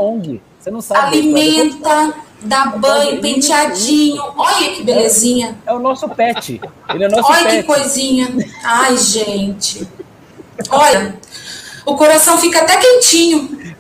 Você 0.58 0.70
não 0.70 0.80
sabe 0.80 1.18
alimenta, 1.18 2.14
dá 2.40 2.66
banho, 2.66 3.20
penteadinho. 3.20 4.22
Olha 4.36 4.72
que 4.72 4.82
belezinha. 4.82 5.56
É, 5.66 5.70
é, 5.70 5.74
o 5.74 5.78
nosso 5.78 6.08
pet. 6.08 6.60
Ele 6.88 7.04
é 7.04 7.08
nosso 7.08 7.30
olha 7.30 7.44
pet. 7.44 7.56
que 7.56 7.62
coisinha. 7.62 8.28
Ai, 8.64 8.96
gente. 8.96 9.86
Olha, 10.70 11.14
o 11.84 11.96
coração 11.96 12.38
fica 12.38 12.60
até 12.60 12.76
quentinho. 12.76 13.74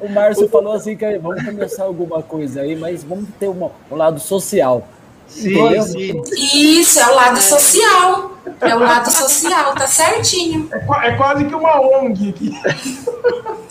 O 0.00 0.08
Márcio 0.08 0.48
falou 0.48 0.72
assim 0.72 0.96
que 0.96 1.18
vamos 1.18 1.42
começar 1.44 1.84
alguma 1.84 2.22
coisa 2.22 2.60
aí, 2.60 2.76
mas 2.76 3.02
vamos 3.02 3.28
ter 3.38 3.48
uma, 3.48 3.70
um 3.90 3.96
lado 3.96 4.20
social. 4.20 4.86
Sim, 5.26 5.82
sim. 5.82 6.22
Isso, 6.78 7.00
é 7.00 7.06
o 7.10 7.14
lado 7.14 7.40
social. 7.40 8.38
É 8.60 8.74
o 8.74 8.78
lado 8.78 9.10
social, 9.10 9.74
tá 9.74 9.86
certinho. 9.86 10.68
É, 10.72 11.08
é 11.08 11.16
quase 11.16 11.44
que 11.44 11.54
uma 11.54 11.80
ONG 11.80 12.28
aqui. 12.28 12.52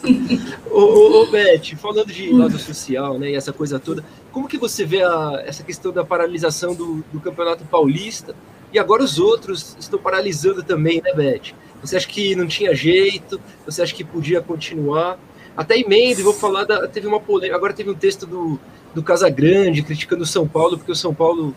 ô, 0.70 0.80
ô, 0.80 1.22
ô, 1.22 1.26
Beth, 1.28 1.76
falando 1.78 2.08
de 2.08 2.32
lado 2.34 2.58
social, 2.58 3.20
né, 3.20 3.30
e 3.30 3.36
essa 3.36 3.54
coisa 3.54 3.80
toda, 3.80 4.04
como 4.32 4.48
que 4.48 4.58
você 4.58 4.84
vê 4.84 5.04
a, 5.04 5.44
essa 5.46 5.64
questão 5.64 5.92
da 5.92 6.04
paralisação 6.04 6.74
do, 6.74 7.04
do 7.14 7.20
Campeonato 7.20 7.64
Paulista? 7.66 8.36
E 8.72 8.80
agora 8.80 9.04
os 9.04 9.20
outros 9.20 9.78
estão 9.80 10.00
paralisando 10.00 10.64
também, 10.64 11.02
né, 11.02 11.14
Beth? 11.14 11.54
Você 11.82 11.96
acha 11.96 12.08
que 12.08 12.36
não 12.36 12.48
tinha 12.48 12.74
jeito? 12.74 13.40
Você 13.66 13.82
acha 13.84 13.94
que 13.94 14.04
podia 14.04 14.42
continuar? 14.42 15.20
Até 15.56 15.78
emenda, 15.78 16.24
vou 16.24 16.34
falar 16.34 16.64
da. 16.64 16.88
Teve 16.88 17.06
uma 17.06 17.20
polêmica. 17.20 17.56
Agora 17.56 17.74
teve 17.74 17.92
um 17.92 17.94
texto 17.94 18.26
do, 18.26 18.60
do 18.94 19.02
Casagrande 19.02 19.82
criticando 19.82 20.24
o 20.24 20.28
São 20.28 20.48
Paulo, 20.48 20.78
porque 20.78 20.92
o 20.92 20.96
São 20.96 21.14
Paulo, 21.14 21.56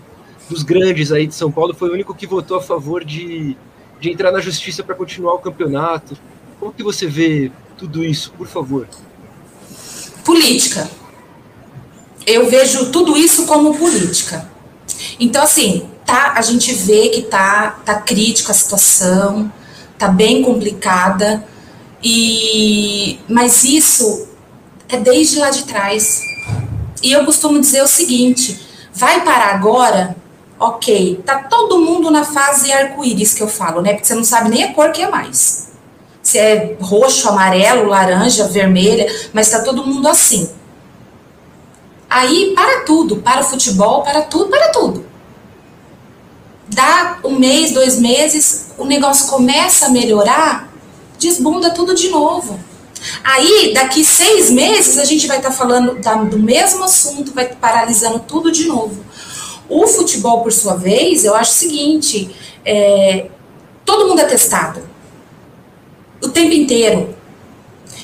dos 0.48 0.62
grandes 0.62 1.12
aí 1.12 1.26
de 1.26 1.34
São 1.34 1.50
Paulo, 1.50 1.74
foi 1.74 1.90
o 1.90 1.92
único 1.92 2.14
que 2.14 2.26
votou 2.26 2.56
a 2.56 2.62
favor 2.62 3.04
de, 3.04 3.56
de 4.00 4.10
entrar 4.10 4.32
na 4.32 4.40
justiça 4.40 4.82
para 4.82 4.94
continuar 4.94 5.34
o 5.34 5.38
campeonato. 5.38 6.16
Como 6.58 6.72
que 6.72 6.82
você 6.82 7.06
vê 7.06 7.50
tudo 7.76 8.04
isso, 8.04 8.32
por 8.36 8.46
favor? 8.46 8.88
Política. 10.24 10.88
Eu 12.26 12.48
vejo 12.48 12.90
tudo 12.90 13.16
isso 13.16 13.46
como 13.46 13.76
política. 13.76 14.50
Então, 15.20 15.42
assim, 15.42 15.88
tá, 16.04 16.32
a 16.36 16.42
gente 16.42 16.72
vê 16.72 17.08
que 17.10 17.22
tá, 17.22 17.78
tá 17.84 18.00
crítica 18.00 18.52
a 18.52 18.54
situação, 18.54 19.52
tá 19.98 20.08
bem 20.08 20.42
complicada 20.42 21.46
e, 22.02 23.18
mas 23.28 23.64
isso 23.64 24.28
é 24.88 24.96
desde 24.96 25.38
lá 25.38 25.50
de 25.50 25.64
trás. 25.64 26.20
E 27.02 27.12
eu 27.12 27.24
costumo 27.24 27.60
dizer 27.60 27.82
o 27.82 27.88
seguinte: 27.88 28.60
vai 28.92 29.22
parar 29.24 29.54
agora? 29.54 30.16
Ok, 30.58 31.22
tá 31.24 31.42
todo 31.42 31.80
mundo 31.80 32.10
na 32.10 32.24
fase 32.24 32.72
arco-íris 32.72 33.34
que 33.34 33.42
eu 33.42 33.48
falo, 33.48 33.82
né? 33.82 33.92
Porque 33.92 34.06
você 34.06 34.14
não 34.14 34.24
sabe 34.24 34.48
nem 34.48 34.64
a 34.64 34.72
cor 34.72 34.90
que 34.90 35.02
é 35.02 35.10
mais. 35.10 35.68
Se 36.22 36.38
é 36.38 36.76
roxo, 36.80 37.28
amarelo, 37.28 37.88
laranja, 37.88 38.48
vermelha, 38.48 39.06
mas 39.34 39.50
tá 39.50 39.60
todo 39.60 39.86
mundo 39.86 40.08
assim. 40.08 40.48
Aí 42.08 42.52
para 42.54 42.80
tudo, 42.80 43.16
para 43.16 43.42
o 43.42 43.44
futebol, 43.44 44.02
para 44.02 44.22
tudo, 44.22 44.48
para 44.48 44.70
tudo. 44.70 45.04
Dá 46.68 47.18
um 47.22 47.38
mês, 47.38 47.72
dois 47.72 47.98
meses, 47.98 48.68
o 48.78 48.84
negócio 48.84 49.28
começa 49.28 49.86
a 49.86 49.90
melhorar, 49.90 50.72
desbunda 51.18 51.70
tudo 51.70 51.94
de 51.94 52.08
novo. 52.08 52.58
Aí, 53.22 53.72
daqui 53.74 54.04
seis 54.04 54.50
meses, 54.50 54.98
a 54.98 55.04
gente 55.04 55.26
vai 55.26 55.38
estar 55.38 55.50
tá 55.50 55.56
falando 55.56 55.98
da, 56.00 56.14
do 56.14 56.38
mesmo 56.38 56.84
assunto, 56.84 57.32
vai 57.32 57.46
paralisando 57.46 58.20
tudo 58.20 58.50
de 58.50 58.66
novo. 58.66 59.04
O 59.68 59.86
futebol, 59.86 60.42
por 60.42 60.52
sua 60.52 60.76
vez, 60.76 61.24
eu 61.24 61.34
acho 61.34 61.52
o 61.52 61.54
seguinte: 61.54 62.34
é, 62.64 63.26
todo 63.84 64.08
mundo 64.08 64.20
é 64.20 64.24
testado 64.24 64.82
o 66.22 66.28
tempo 66.28 66.52
inteiro. 66.52 67.14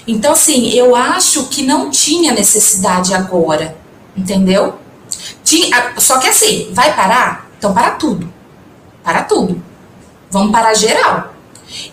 Então, 0.06 0.32
assim, 0.32 0.70
eu 0.70 0.96
acho 0.96 1.44
que 1.44 1.62
não 1.62 1.90
tinha 1.90 2.32
necessidade 2.32 3.14
agora, 3.14 3.76
entendeu? 4.16 4.74
Tinha, 5.44 5.94
só 5.98 6.18
que 6.18 6.28
assim, 6.28 6.70
vai 6.72 6.94
parar? 6.94 7.50
Então, 7.58 7.72
para 7.72 7.92
tudo. 7.92 8.32
Para 9.04 9.22
tudo. 9.22 9.62
Vamos 10.30 10.50
parar 10.50 10.74
geral. 10.74 11.34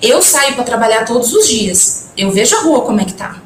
Eu 0.01 0.21
saio 0.21 0.55
para 0.55 0.63
trabalhar 0.63 1.05
todos 1.05 1.33
os 1.33 1.47
dias. 1.47 2.08
Eu 2.19 2.31
vejo 2.31 2.53
a 2.57 2.61
rua 2.63 2.81
como 2.81 2.99
é 2.99 3.05
que 3.05 3.13
tá. 3.13 3.37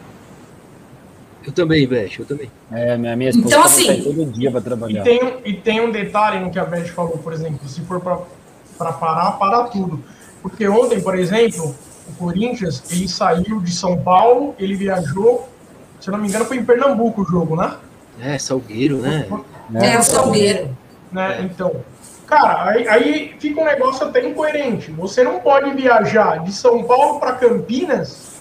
Eu 1.45 1.51
também, 1.51 1.85
Beth, 1.85 2.11
eu 2.17 2.25
também. 2.25 2.49
É, 2.71 2.97
minha, 2.97 3.15
minha 3.15 3.29
esposa 3.29 3.47
então, 3.47 3.63
assim, 3.63 4.01
todo 4.01 4.25
dia 4.31 4.49
para 4.49 4.61
trabalhar. 4.61 5.01
E 5.01 5.03
tem, 5.03 5.33
e 5.45 5.53
tem 5.53 5.81
um 5.81 5.91
detalhe 5.91 6.39
no 6.39 6.49
que 6.49 6.57
a 6.57 6.65
Beth 6.65 6.87
falou, 6.87 7.17
por 7.17 7.33
exemplo, 7.33 7.67
se 7.67 7.81
for 7.81 7.99
para 7.99 8.93
parar, 8.93 9.33
para 9.33 9.65
tudo. 9.65 10.03
Porque 10.41 10.67
ontem, 10.67 11.01
por 11.01 11.17
exemplo, 11.17 11.75
o 12.07 12.13
Corinthians, 12.13 12.83
ele 12.89 13.07
saiu 13.07 13.59
de 13.59 13.71
São 13.71 13.97
Paulo, 13.97 14.55
ele 14.57 14.75
viajou, 14.75 15.47
se 15.99 16.09
eu 16.09 16.13
não 16.13 16.19
me 16.19 16.27
engano, 16.27 16.45
foi 16.45 16.57
em 16.57 16.65
Pernambuco 16.65 17.21
o 17.21 17.25
jogo, 17.25 17.55
né? 17.55 17.75
É, 18.19 18.37
Salgueiro, 18.39 18.97
né? 18.97 19.27
É, 19.75 19.99
o 19.99 20.03
Salgueiro. 20.03 20.75
Né? 21.11 21.41
Então, 21.43 21.75
cara, 22.25 22.69
aí, 22.69 22.87
aí 22.87 23.35
fica 23.37 23.61
um 23.61 23.65
negócio 23.65 24.07
até 24.07 24.25
incoerente. 24.25 24.91
Você 24.91 25.23
não 25.23 25.39
pode 25.39 25.71
viajar 25.71 26.43
de 26.43 26.51
São 26.51 26.83
Paulo 26.83 27.19
para 27.19 27.33
Campinas, 27.33 28.32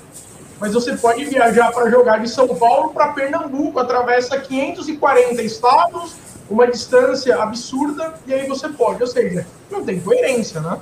mas 0.63 0.75
você 0.75 0.97
pode 0.97 1.25
viajar 1.25 1.73
para 1.73 1.91
jogar 1.91 2.19
de 2.19 2.31
São 2.31 2.47
Paulo 2.47 2.91
para 2.91 3.09
Pernambuco, 3.09 3.81
atravessa 3.81 4.39
540 4.39 5.43
estados, 5.43 6.13
uma 6.49 6.69
distância 6.69 7.35
absurda, 7.43 8.15
e 8.29 8.33
aí 8.33 8.47
você 8.47 8.69
pode. 8.69 9.03
Ou 9.03 9.09
seja, 9.09 9.45
não 9.69 9.85
tem 9.85 9.99
coerência, 9.99 10.61
né? 10.61 10.79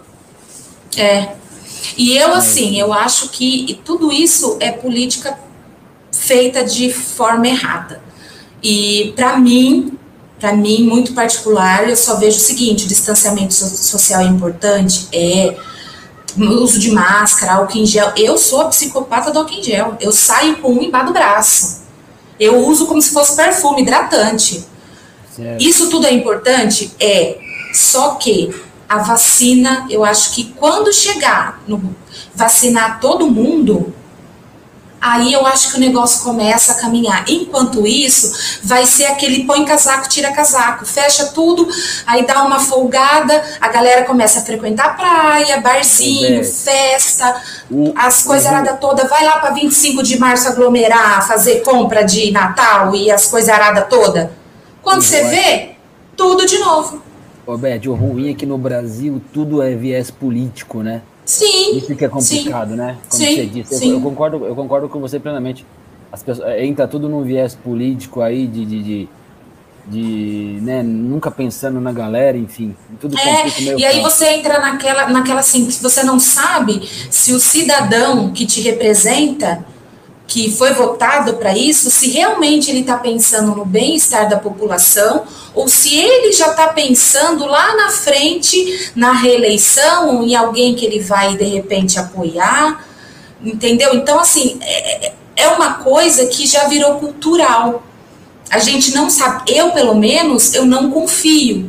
É. 0.99 1.31
E 1.97 2.15
eu, 2.15 2.35
assim, 2.35 2.79
eu 2.79 2.93
acho 2.93 3.31
que 3.31 3.81
tudo 3.83 4.13
isso 4.13 4.59
é 4.61 4.71
política 4.71 5.39
feita 6.13 6.63
de 6.63 6.93
forma 6.93 7.49
errada. 7.49 8.03
E, 8.63 9.15
para 9.17 9.39
mim, 9.39 9.99
para 10.39 10.53
mim, 10.53 10.83
muito 10.83 11.15
particular, 11.15 11.89
eu 11.89 11.97
só 11.97 12.17
vejo 12.17 12.37
o 12.37 12.41
seguinte: 12.41 12.87
distanciamento 12.87 13.55
social 13.55 14.21
é 14.21 14.27
importante, 14.27 15.09
é 15.11 15.57
uso 16.39 16.79
de 16.79 16.91
máscara, 16.91 17.55
álcool 17.55 17.79
em 17.79 17.87
gel. 17.87 18.13
Eu 18.17 18.37
sou 18.39 18.63
a 18.63 18.69
psicopata 18.69 19.31
do 19.31 19.41
álcool 19.41 19.55
em 19.55 19.63
gel. 19.63 19.97
Eu 20.01 20.13
saio 20.13 20.57
com 20.57 20.73
um 20.73 20.83
embaixo 20.83 21.07
do 21.07 21.13
braço. 21.13 21.81
Eu 22.39 22.57
uso 22.67 22.87
como 22.87 23.01
se 23.01 23.13
fosse 23.13 23.37
perfume 23.37 23.83
hidratante. 23.83 24.65
Certo. 25.35 25.63
Isso 25.63 25.91
tudo 25.91 26.07
é 26.07 26.13
importante? 26.13 26.93
É. 26.99 27.39
Só 27.73 28.17
que 28.17 28.55
a 28.89 28.99
vacina, 28.99 29.87
eu 29.89 30.05
acho 30.05 30.33
que 30.33 30.53
quando 30.57 30.93
chegar 30.93 31.63
no 31.69 31.95
vacinar 32.35 33.01
todo 33.01 33.31
mundo, 33.31 33.95
aí 35.01 35.33
eu 35.33 35.47
acho 35.47 35.71
que 35.71 35.77
o 35.77 35.81
negócio 35.81 36.23
começa 36.23 36.73
a 36.73 36.75
caminhar. 36.75 37.25
Enquanto 37.29 37.87
isso, 37.87 38.61
vai 38.63 38.85
ser 38.87 39.07
aquele 39.07 39.45
põe 39.45 39.65
casaco, 39.65 40.09
tira 40.09 40.31
casaco, 40.33 40.85
fecha 40.85 41.27
tudo, 41.27 41.67
aí 42.07 42.27
dá 42.27 42.43
uma 42.43 42.61
folgada, 42.61 43.43
a 43.61 43.69
galera 43.69 44.05
começa 44.05 44.41
a 44.41 44.43
frequentar 44.43 44.97
praia, 44.97 45.61
barzinho, 45.61 46.45
festa, 46.45 47.41
as 47.97 48.23
coisas 48.23 48.47
arada 48.47 48.75
toda, 48.75 49.07
vai 49.07 49.25
lá 49.25 49.39
para 49.39 49.51
25 49.51 50.03
de 50.03 50.19
março 50.19 50.49
aglomerar, 50.49 51.27
fazer 51.27 51.61
compra 51.61 52.03
de 52.03 52.31
Natal 52.31 52.95
e 52.95 53.11
as 53.11 53.27
coisas 53.27 53.49
arada 53.49 53.83
toda. 53.83 54.33
Quando 54.83 55.03
você 55.03 55.25
vê, 55.25 55.71
tudo 56.17 56.45
de 56.45 56.59
novo. 56.59 57.03
Roberto, 57.47 57.91
o 57.91 57.95
ruim 57.95 58.31
é 58.31 58.35
que 58.35 58.47
no 58.47 58.59
Brasil 58.59 59.21
tudo 59.33 59.63
é 59.63 59.75
viés 59.75 60.11
político, 60.11 60.83
né? 60.83 61.03
Sim. 61.31 61.77
Isso 61.77 61.95
que 61.95 62.05
é 62.05 62.09
complicado, 62.09 62.71
sim, 62.71 62.77
né? 62.77 62.97
Como 63.09 63.23
sim, 63.23 63.37
você 63.37 63.47
disse. 63.47 63.75
Sim. 63.77 63.91
Eu, 63.91 63.95
eu, 63.95 64.01
concordo, 64.01 64.45
eu 64.45 64.55
concordo 64.57 64.89
com 64.89 64.99
você 64.99 65.21
plenamente. 65.21 65.65
As 66.11 66.25
pessoas, 66.25 66.49
é, 66.49 66.67
entra 66.67 66.89
tudo 66.89 67.09
num 67.09 67.23
viés 67.23 67.55
político 67.55 68.21
aí 68.21 68.49
de, 68.49 68.67
de, 68.67 68.83
de, 68.83 69.09
de 69.87 70.59
né, 70.61 70.83
nunca 70.83 71.31
pensando 71.31 71.81
na 71.81 71.93
galera, 71.93 72.37
enfim. 72.37 72.75
Tudo 73.01 73.17
é, 73.17 73.47
e 73.79 73.85
aí 73.85 74.01
você 74.01 74.31
entra 74.31 74.59
naquela, 74.59 75.09
naquela 75.09 75.39
assim, 75.39 75.67
que 75.67 75.81
você 75.81 76.03
não 76.03 76.19
sabe 76.19 76.83
se 77.09 77.33
o 77.33 77.39
cidadão 77.39 78.33
que 78.33 78.45
te 78.45 78.61
representa 78.61 79.65
que 80.31 80.49
foi 80.49 80.73
votado 80.73 81.35
para 81.35 81.59
isso, 81.59 81.91
se 81.91 82.09
realmente 82.09 82.71
ele 82.71 82.83
está 82.83 82.97
pensando 82.97 83.53
no 83.53 83.65
bem-estar 83.65 84.29
da 84.29 84.37
população 84.37 85.25
ou 85.53 85.67
se 85.67 85.99
ele 85.99 86.33
já 86.33 86.51
está 86.53 86.69
pensando 86.69 87.47
lá 87.47 87.75
na 87.75 87.91
frente 87.91 88.93
na 88.95 89.13
reeleição 89.13 90.23
em 90.23 90.37
alguém 90.37 90.77
que 90.77 90.87
ele 90.87 91.01
vai 91.01 91.37
de 91.37 91.43
repente 91.43 91.99
apoiar, 91.99 92.87
entendeu? 93.43 93.93
Então 93.93 94.21
assim 94.21 94.57
é, 94.63 95.13
é, 95.35 95.49
uma 95.49 95.75
coisa 95.75 96.25
que 96.27 96.47
já 96.47 96.69
virou 96.69 96.95
cultural. 97.01 97.83
A 98.49 98.61
gente 98.61 98.95
não 98.95 99.11
sabe, 99.11 99.53
eu 99.53 99.73
pelo 99.73 99.97
menos 99.97 100.55
eu 100.55 100.65
não 100.65 100.93
confio. 100.93 101.69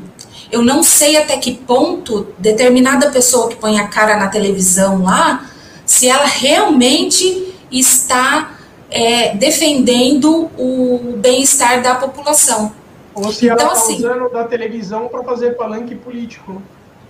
Eu 0.51 0.61
não 0.61 0.83
sei 0.83 1.17
até 1.17 1.35
que 1.37 1.55
ponto 1.55 2.27
determinada 2.37 3.09
pessoa 3.09 3.49
que 3.49 3.55
põe 3.55 3.79
a 3.79 3.87
cara 3.87 4.17
na 4.17 4.27
televisão 4.27 5.01
lá, 5.01 5.49
se 5.83 6.07
ela 6.07 6.25
realmente 6.25 7.50
está 7.71 8.51
é, 8.89 9.35
defendendo 9.35 10.49
o 10.57 11.15
bem-estar 11.17 11.81
da 11.81 11.95
população. 11.95 12.73
Ou 13.13 13.31
se 13.31 13.47
ela 13.47 13.57
está 13.57 13.65
então, 13.65 13.81
assim, 13.81 13.95
usando 13.95 14.29
da 14.29 14.43
televisão 14.45 15.07
para 15.07 15.23
fazer 15.23 15.51
palanque 15.57 15.95
político. 15.95 16.61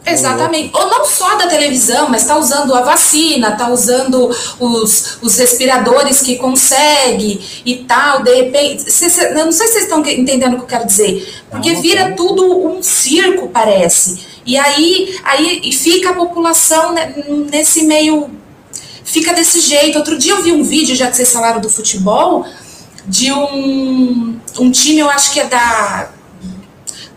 Exatamente. 0.06 0.76
Ou 0.76 0.90
não 0.90 1.06
só 1.06 1.36
da 1.36 1.48
televisão, 1.48 2.10
mas 2.10 2.24
está 2.24 2.36
usando 2.36 2.74
a 2.74 2.82
vacina, 2.82 3.50
está 3.50 3.70
usando 3.70 4.32
os, 4.60 5.20
os 5.22 5.38
respiradores 5.38 6.22
que 6.22 6.38
consegue 6.38 7.62
e 7.64 7.84
tal. 7.84 8.24
De 8.24 8.34
repente. 8.34 8.92
Cê, 8.92 9.30
não 9.34 9.52
sei 9.52 9.68
se 9.68 9.74
vocês 9.74 9.84
estão 9.84 10.00
entendendo 10.00 10.54
o 10.54 10.58
que 10.58 10.64
eu 10.64 10.68
quero 10.68 10.88
dizer. 10.88 11.44
Porque 11.52 11.76
vira 11.76 12.16
tudo 12.16 12.68
um 12.68 12.82
circo, 12.82 13.50
parece. 13.50 14.32
E 14.44 14.58
aí, 14.58 15.20
aí 15.24 15.72
fica 15.72 16.10
a 16.10 16.14
população 16.14 16.96
nesse 17.52 17.84
meio 17.84 18.41
fica 19.04 19.34
desse 19.34 19.60
jeito. 19.62 19.98
Outro 19.98 20.18
dia 20.18 20.34
eu 20.34 20.44
vi 20.44 20.52
um 20.52 20.64
vídeo, 20.64 20.96
já 20.96 21.10
que 21.10 21.16
vocês 21.16 21.32
falaram 21.32 21.60
do 21.60 21.70
futebol, 21.70 22.46
de 23.06 23.32
um, 23.32 24.40
um 24.60 24.72
time, 24.72 25.00
eu 25.00 25.10
acho 25.10 25.32
que 25.34 25.40
é 25.40 25.46
da 25.46 26.10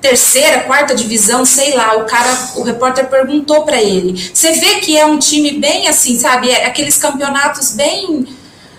terceira, 0.00 0.60
quarta 0.64 0.94
divisão, 0.94 1.46
sei 1.46 1.74
lá, 1.74 1.96
o 1.96 2.04
cara, 2.04 2.50
o 2.56 2.62
repórter 2.62 3.08
perguntou 3.08 3.64
para 3.64 3.82
ele. 3.82 4.30
Você 4.32 4.52
vê 4.52 4.76
que 4.80 4.96
é 4.96 5.06
um 5.06 5.18
time 5.18 5.52
bem 5.52 5.88
assim, 5.88 6.18
sabe? 6.18 6.50
É 6.50 6.66
aqueles 6.66 6.98
campeonatos 6.98 7.72
bem 7.72 8.26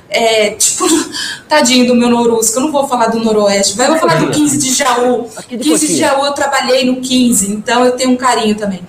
é, 0.07 0.51
tipo, 0.51 0.85
tadinho 1.49 1.87
do 1.87 1.95
meu 1.95 2.09
Norusco, 2.09 2.57
eu 2.57 2.63
não 2.63 2.71
vou 2.71 2.87
falar 2.87 3.07
do 3.07 3.19
Noroeste, 3.19 3.75
mas 3.77 3.87
eu 3.87 3.93
vou 3.93 4.07
falar 4.07 4.19
do 4.19 4.31
15 4.31 4.57
de 4.57 4.73
Jaú. 4.73 5.29
15 5.49 5.87
de 5.87 5.97
Jaú 5.97 6.25
eu 6.25 6.33
trabalhei 6.33 6.85
no 6.85 7.01
15, 7.01 7.51
então 7.51 7.83
eu 7.83 7.93
tenho 7.93 8.11
um 8.11 8.15
carinho 8.15 8.55
também. 8.55 8.81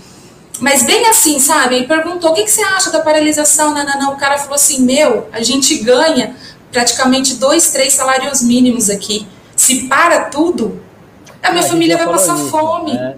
Mas 0.61 0.85
bem 0.85 1.07
assim, 1.07 1.39
sabe? 1.39 1.77
Ele 1.77 1.87
perguntou: 1.87 2.31
o 2.31 2.35
que, 2.35 2.45
que 2.45 2.51
você 2.51 2.63
acha 2.63 2.91
da 2.91 3.01
paralisação? 3.01 3.75
Não, 3.75 3.85
não, 3.85 3.99
não. 3.99 4.13
O 4.15 4.17
cara 4.17 4.39
falou 4.39 4.55
assim: 4.55 4.85
meu, 4.85 5.29
a 5.33 5.43
gente 5.43 5.77
ganha 5.79 6.35
praticamente 6.73 7.35
dois, 7.37 7.71
três 7.71 7.93
salários 7.95 8.43
mínimos 8.43 8.91
aqui. 8.91 9.27
Se 9.55 9.89
para 9.89 10.25
tudo, 10.25 10.81
a 11.43 11.51
minha 11.51 11.65
a 11.65 11.69
família 11.69 11.97
vai 11.97 12.07
passar 12.07 12.37
isso, 12.37 12.51
fome. 12.51 12.93
Né? 12.93 13.17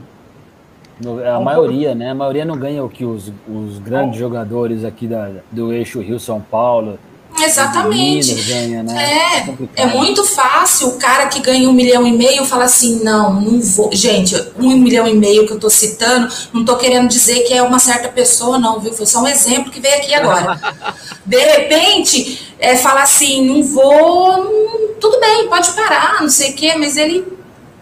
A 1.32 1.40
maioria, 1.40 1.94
né? 1.94 2.10
A 2.10 2.14
maioria 2.14 2.44
não 2.44 2.56
ganha 2.56 2.82
o 2.84 2.88
que 2.88 3.04
os, 3.04 3.32
os 3.48 3.78
grandes 3.78 4.18
jogadores 4.18 4.84
aqui 4.84 5.06
da, 5.06 5.30
do 5.50 5.72
eixo 5.72 6.00
Rio-São 6.00 6.40
Paulo, 6.40 6.98
Exatamente. 7.36 8.34
Ganha, 8.34 8.82
né? 8.82 9.54
É, 9.76 9.82
é, 9.82 9.82
é 9.82 9.86
muito 9.86 10.24
fácil 10.24 10.88
o 10.88 10.98
cara 10.98 11.26
que 11.26 11.40
ganha 11.40 11.68
um 11.68 11.72
milhão 11.72 12.06
e 12.06 12.12
meio 12.12 12.44
falar 12.44 12.64
assim, 12.64 13.02
não, 13.02 13.40
não 13.40 13.60
vou. 13.60 13.90
Gente, 13.92 14.34
um 14.58 14.76
milhão 14.76 15.06
e 15.06 15.14
meio 15.14 15.46
que 15.46 15.52
eu 15.52 15.60
tô 15.60 15.70
citando, 15.70 16.32
não 16.52 16.64
tô 16.64 16.76
querendo 16.76 17.08
dizer 17.08 17.40
que 17.40 17.54
é 17.54 17.62
uma 17.62 17.78
certa 17.78 18.08
pessoa, 18.08 18.58
não, 18.58 18.80
viu? 18.80 18.92
Foi 18.92 19.06
só 19.06 19.22
um 19.22 19.28
exemplo 19.28 19.70
que 19.70 19.80
veio 19.80 19.96
aqui 19.96 20.14
agora. 20.14 20.58
De 21.24 21.38
repente, 21.38 22.54
é, 22.58 22.76
falar 22.76 23.02
assim, 23.02 23.44
não 23.46 23.62
vou, 23.62 24.96
tudo 25.00 25.20
bem, 25.20 25.48
pode 25.48 25.70
parar, 25.72 26.22
não 26.22 26.30
sei 26.30 26.50
o 26.50 26.54
quê, 26.54 26.74
mas 26.76 26.96
ele, 26.96 27.24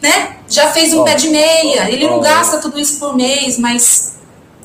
né, 0.03 0.37
já 0.49 0.73
fez 0.73 0.93
um 0.93 1.01
oh, 1.01 1.05
pé 1.05 1.15
de 1.15 1.29
meia, 1.29 1.89
ele 1.91 2.07
oh, 2.07 2.11
não 2.11 2.21
gasta 2.21 2.59
tudo 2.59 2.79
isso 2.79 2.99
por 2.99 3.17
mês, 3.17 3.59
mas 3.59 4.17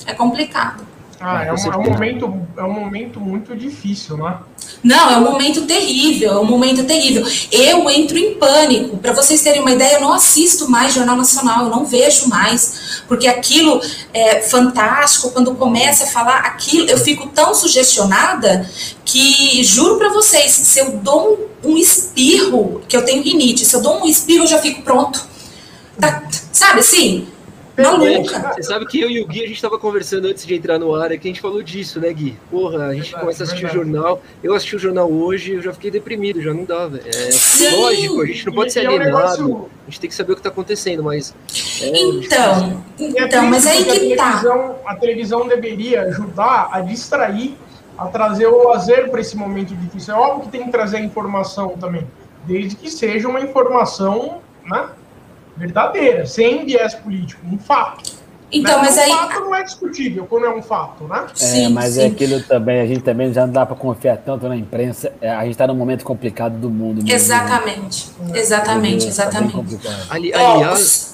é 0.06 0.14
complicado. 0.14 0.91
Ah, 1.24 1.44
é 1.46 1.54
um, 1.54 1.56
é 1.56 1.78
um, 1.78 1.84
momento, 1.84 2.48
é 2.58 2.64
um 2.64 2.74
momento 2.74 3.20
muito 3.20 3.56
difícil, 3.56 4.18
né? 4.18 4.40
Não, 4.84 5.12
é 5.12 5.18
um 5.18 5.32
momento 5.32 5.68
terrível, 5.68 6.32
é 6.32 6.40
um 6.40 6.46
momento 6.46 6.84
terrível. 6.84 7.24
Eu 7.52 7.88
entro 7.92 8.18
em 8.18 8.34
pânico. 8.36 8.98
Para 8.98 9.14
vocês 9.14 9.42
terem 9.42 9.62
uma 9.62 9.72
ideia, 9.72 9.96
eu 9.96 10.02
não 10.02 10.14
assisto 10.14 10.70
mais 10.70 10.96
Jornal 10.96 11.16
Nacional, 11.16 11.66
eu 11.66 11.70
não 11.70 11.86
vejo 11.86 12.28
mais, 12.28 13.04
porque 13.08 13.28
aquilo 13.28 13.80
é 14.12 14.42
fantástico. 14.42 15.30
Quando 15.30 15.54
começa 15.54 16.06
a 16.06 16.08
falar 16.08 16.40
aquilo, 16.40 16.90
eu 16.90 16.98
fico 16.98 17.28
tão 17.28 17.54
sugestionada 17.54 18.68
que 19.06 19.64
juro 19.64 19.98
para 19.98 20.10
vocês, 20.10 20.52
se 20.52 20.80
eu 20.80 20.98
dou 20.98 21.52
um, 21.64 21.72
um 21.74 21.78
espirro, 21.78 22.82
que 22.88 22.98
eu 22.98 23.06
tenho 23.06 23.22
rinite, 23.22 23.64
se 23.64 23.76
eu 23.76 23.82
dou 23.82 24.02
um 24.02 24.08
espirro, 24.08 24.46
eu 24.46 24.48
já 24.48 24.58
fico 24.58 24.82
pronto. 24.82 25.30
Tá, 26.00 26.24
sabe 26.52 26.80
assim? 26.80 27.28
Maluca. 27.78 28.54
Você 28.54 28.64
sabe 28.64 28.86
que 28.86 29.00
eu 29.00 29.10
e 29.10 29.22
o 29.22 29.28
Gui, 29.28 29.44
a 29.44 29.48
gente 29.48 29.56
estava 29.56 29.78
conversando 29.80 30.28
antes 30.28 30.46
de 30.46 30.56
entrar 30.56 30.78
no 30.78 30.94
ar, 30.96 31.10
que 31.10 31.28
a 31.28 31.32
gente 31.32 31.42
falou 31.42 31.62
disso, 31.62 32.00
né, 32.00 32.12
Gui? 32.12 32.38
Porra, 32.50 32.88
a 32.88 32.94
gente 32.94 33.04
verdade, 33.04 33.22
começa 33.22 33.44
a 33.44 33.46
assistir 33.46 33.66
verdade. 33.66 33.90
o 33.90 33.92
jornal. 33.92 34.22
Eu 34.44 34.54
assisti 34.54 34.76
o 34.76 34.80
jornal 34.80 35.12
hoje, 35.12 35.54
eu 35.54 35.62
já 35.62 35.74
fiquei 35.74 35.92
deprimido, 35.92 36.42
já 36.42 36.54
não 36.54 36.66
dá, 36.66 36.88
velho. 36.88 37.04
É 37.08 37.76
lógico, 37.76 38.22
a 38.22 38.26
gente 38.26 38.46
não 38.46 38.54
pode 38.54 38.70
e, 38.70 38.74
ser 38.74 38.80
alienado. 38.88 39.10
É 39.10 39.14
um 39.14 39.16
negócio... 39.16 39.70
A 39.82 39.90
gente 39.90 40.00
tem 40.00 40.10
que 40.10 40.16
saber 40.16 40.32
o 40.32 40.36
que 40.36 40.40
está 40.40 40.50
acontecendo, 40.50 41.04
mas. 41.04 41.34
É, 41.82 41.88
então, 41.90 42.84
então, 42.98 43.46
mas 43.48 43.66
aí 43.66 43.84
que 43.84 44.16
tá. 44.16 44.42
A 44.86 44.96
televisão 44.96 45.48
deveria 45.48 46.04
ajudar 46.04 46.70
a 46.72 46.80
distrair, 46.82 47.58
a 47.98 48.08
trazer 48.08 48.48
o 48.48 48.70
lazer 48.70 49.10
para 49.10 49.20
esse 49.20 49.36
momento 49.36 49.76
difícil. 49.76 50.14
É 50.14 50.18
óbvio 50.18 50.46
que 50.46 50.50
tem 50.52 50.64
que 50.64 50.72
trazer 50.72 51.00
informação 51.00 51.70
também, 51.80 52.08
desde 52.46 52.76
que 52.76 52.90
seja 52.90 53.28
uma 53.28 53.42
informação, 53.42 54.38
né? 54.64 54.90
Verdadeira, 55.56 56.26
sem 56.26 56.66
viés 56.66 56.94
político, 56.94 57.42
um 57.46 57.58
fato. 57.58 58.22
Então, 58.52 58.80
mas, 58.80 58.96
mas 58.96 58.98
aí. 58.98 59.10
Fato 59.12 59.40
não 59.40 59.56
é 59.56 59.64
discutível 59.64 60.26
quando 60.26 60.46
é 60.46 60.50
um 60.50 60.62
fato, 60.62 61.06
né? 61.06 61.26
É, 61.32 61.36
sim, 61.36 61.70
mas 61.70 61.98
é 61.98 62.02
sim. 62.02 62.08
é 62.08 62.12
aquilo 62.12 62.44
também, 62.44 62.82
a 62.82 62.86
gente 62.86 63.02
também 63.02 63.34
já 63.34 63.46
não 63.46 63.54
dá 63.54 63.66
para 63.66 63.76
confiar 63.76 64.18
tanto 64.18 64.48
na 64.48 64.58
imprensa. 64.58 65.14
É, 65.22 65.32
a 65.32 65.42
gente 65.44 65.52
está 65.52 65.66
num 65.66 65.76
momento 65.76 66.04
complicado 66.04 66.58
do 66.58 66.70
mundo. 66.70 66.98
Mesmo, 66.98 67.12
exatamente, 67.12 68.12
né? 68.20 68.40
exatamente, 68.40 69.08
exatamente. 69.08 69.78
Tá 69.78 69.90
Ali, 70.10 70.34
aliás. 70.34 71.12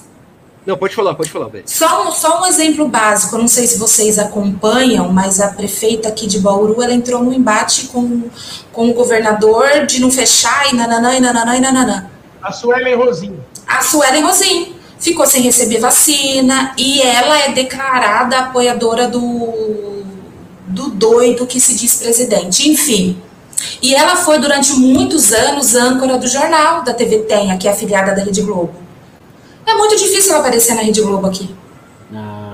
Não, 0.66 0.76
pode 0.76 0.94
falar, 0.94 1.14
pode 1.14 1.30
falar, 1.30 1.48
Beth. 1.48 1.62
Só, 1.64 2.10
só 2.10 2.42
um 2.42 2.46
exemplo 2.46 2.86
básico, 2.88 3.36
eu 3.36 3.38
não 3.38 3.48
sei 3.48 3.66
se 3.66 3.78
vocês 3.78 4.18
acompanham, 4.18 5.10
mas 5.10 5.40
a 5.40 5.48
prefeita 5.48 6.08
aqui 6.08 6.26
de 6.26 6.40
Bauru, 6.40 6.82
ela 6.82 6.92
entrou 6.92 7.24
num 7.24 7.32
embate 7.32 7.86
com, 7.86 8.24
com 8.70 8.90
o 8.90 8.92
governador 8.92 9.86
de 9.86 9.98
não 9.98 10.10
fechar 10.10 10.70
e 10.70 10.76
nananã, 10.76 11.14
e 11.14 11.20
nananã, 11.20 11.56
e 11.56 11.60
nananã. 11.60 12.10
A 12.42 12.52
Suelen 12.52 12.96
Rosinho. 12.96 13.42
A 13.68 13.82
Suelen 13.82 14.22
Rosinho. 14.22 14.78
Ficou 14.98 15.26
sem 15.26 15.42
receber 15.42 15.78
vacina 15.78 16.74
e 16.76 17.00
ela 17.00 17.38
é 17.38 17.52
declarada 17.52 18.38
apoiadora 18.38 19.06
do, 19.06 20.02
do 20.66 20.90
doido 20.90 21.46
que 21.46 21.60
se 21.60 21.76
diz 21.76 21.94
presidente. 21.94 22.68
Enfim, 22.68 23.16
e 23.80 23.94
ela 23.94 24.16
foi 24.16 24.38
durante 24.38 24.72
muitos 24.72 25.32
anos 25.32 25.74
âncora 25.74 26.18
do 26.18 26.26
jornal 26.26 26.82
da 26.82 26.92
TV 26.92 27.18
Tenha, 27.20 27.56
que 27.56 27.68
é 27.68 27.70
afiliada 27.70 28.14
da 28.14 28.22
Rede 28.22 28.42
Globo. 28.42 28.74
É 29.64 29.74
muito 29.74 29.96
difícil 29.96 30.32
ela 30.32 30.40
aparecer 30.40 30.74
na 30.74 30.82
Rede 30.82 31.00
Globo 31.00 31.26
aqui. 31.26 31.54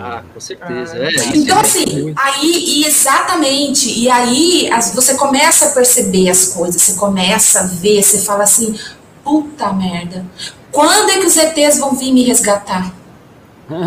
Ah, 0.07 0.23
com 0.35 0.41
certeza. 0.41 0.99
É, 0.99 1.09
então, 1.35 1.59
assim, 1.59 2.13
aí, 2.15 2.65
e 2.67 2.87
exatamente, 2.87 3.89
e 3.89 4.11
aí 4.11 4.71
as, 4.71 4.95
você 4.95 5.15
começa 5.15 5.67
a 5.67 5.71
perceber 5.71 6.29
as 6.29 6.49
coisas, 6.49 6.83
você 6.83 6.93
começa 6.95 7.61
a 7.61 7.63
ver, 7.63 8.03
você 8.03 8.19
fala 8.19 8.43
assim, 8.43 8.79
puta 9.23 9.73
merda, 9.73 10.27
quando 10.75 11.09
é 11.09 11.19
que 11.19 11.27
os 11.27 11.37
ETs 11.37 11.79
vão 11.79 11.95
vir 11.95 12.13
me 12.13 12.25
resgatar? 12.25 12.93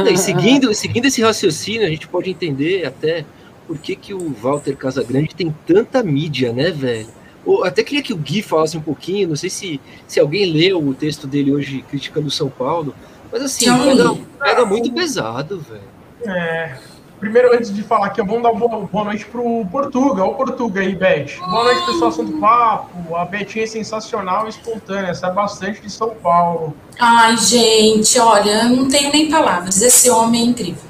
E 0.10 0.18
seguindo, 0.18 0.74
seguindo 0.74 1.06
esse 1.06 1.22
raciocínio, 1.22 1.86
a 1.86 1.90
gente 1.90 2.08
pode 2.08 2.30
entender 2.30 2.86
até 2.86 3.26
por 3.68 3.78
que, 3.78 3.96
que 3.96 4.14
o 4.14 4.34
Walter 4.42 4.76
Casagrande 4.76 5.36
tem 5.36 5.54
tanta 5.68 6.02
mídia, 6.02 6.54
né, 6.54 6.72
velho? 6.72 7.08
Ou, 7.46 7.64
até 7.64 7.84
queria 7.84 8.02
que 8.02 8.14
o 8.14 8.18
Gui 8.18 8.42
falasse 8.42 8.78
um 8.78 8.82
pouquinho, 8.82 9.28
não 9.28 9.36
sei 9.36 9.50
se, 9.50 9.82
se 10.08 10.20
alguém 10.20 10.46
leu 10.46 10.82
o 10.82 10.94
texto 10.94 11.28
dele 11.28 11.54
hoje 11.54 11.84
criticando 11.90 12.28
o 12.28 12.32
São 12.32 12.50
Paulo, 12.50 12.96
mas 13.32 13.42
assim, 13.42 13.66
pega, 13.66 14.16
pega 14.40 14.66
muito 14.66 14.92
pesado, 14.92 15.60
velho. 15.60 16.36
É. 16.36 16.78
Primeiro, 17.20 17.56
antes 17.56 17.74
de 17.74 17.82
falar 17.82 18.08
aqui, 18.08 18.22
vamos 18.22 18.44
dar 18.44 18.54
boa, 18.54 18.86
boa 18.86 19.06
noite 19.06 19.26
pro 19.26 19.66
Portuga. 19.72 20.24
Ô, 20.24 20.36
Portuga 20.36 20.82
aí, 20.82 20.96
Beth. 20.96 21.40
Boa 21.40 21.64
noite, 21.64 21.86
pessoal 21.88 22.12
do 22.12 22.40
papo. 22.40 23.16
A 23.16 23.26
Betinha 23.26 23.64
é 23.64 23.68
sensacional 23.68 24.46
e 24.46 24.50
espontânea, 24.50 25.16
sabe 25.16 25.36
bastante 25.36 25.82
de 25.82 25.90
São 25.90 26.12
Paulo. 26.12 26.76
Ai, 27.00 27.36
gente, 27.38 28.20
olha, 28.20 28.66
eu 28.66 28.70
não 28.70 28.88
tenho 28.88 29.12
nem 29.12 29.32
palavras. 29.32 29.82
Esse 29.82 30.12
homem 30.12 30.42
é 30.42 30.46
incrível. 30.46 30.88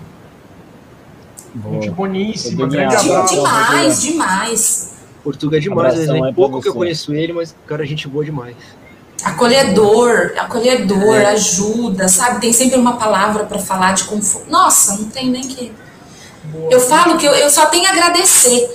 Boa. 1.56 1.76
Gente 1.76 1.90
boníssima, 1.92 2.68
grande 2.68 2.96
abraço. 2.96 3.36
Demais, 3.36 4.02
demais. 4.02 4.98
Portuga 5.24 5.58
é 5.58 5.60
demais, 5.62 6.08
né? 6.08 6.34
pouco 6.36 6.62
que 6.62 6.68
eu 6.68 6.74
conheço 6.74 7.14
ele, 7.14 7.32
mas, 7.32 7.56
cara, 7.66 7.86
gente 7.86 8.08
boa 8.08 8.24
demais 8.24 8.56
acolhedor, 9.24 10.34
acolhedor, 10.38 11.16
é. 11.16 11.26
ajuda, 11.28 12.08
sabe? 12.08 12.40
Tem 12.40 12.54
sempre 12.54 12.78
uma 12.78 12.98
palavra 12.98 13.46
para 13.46 13.60
falar 13.60 13.94
de 13.94 14.06
conforto. 14.06 14.50
Nossa, 14.50 14.98
não 14.98 15.10
tem 15.10 15.30
nem 15.30 15.42
que. 15.42 15.72
Eu 16.70 16.80
falo 16.80 17.18
que 17.18 17.26
eu, 17.26 17.34
eu 17.34 17.50
só 17.50 17.68
tenho 17.68 17.88
a 17.88 17.92
agradecer. 17.92 18.70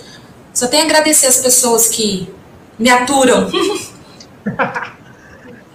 Só 0.52 0.66
tenho 0.66 0.82
a 0.82 0.86
agradecer 0.86 1.26
as 1.26 1.38
pessoas 1.38 1.88
que 1.88 2.32
me 2.78 2.90
aturam. 2.90 3.50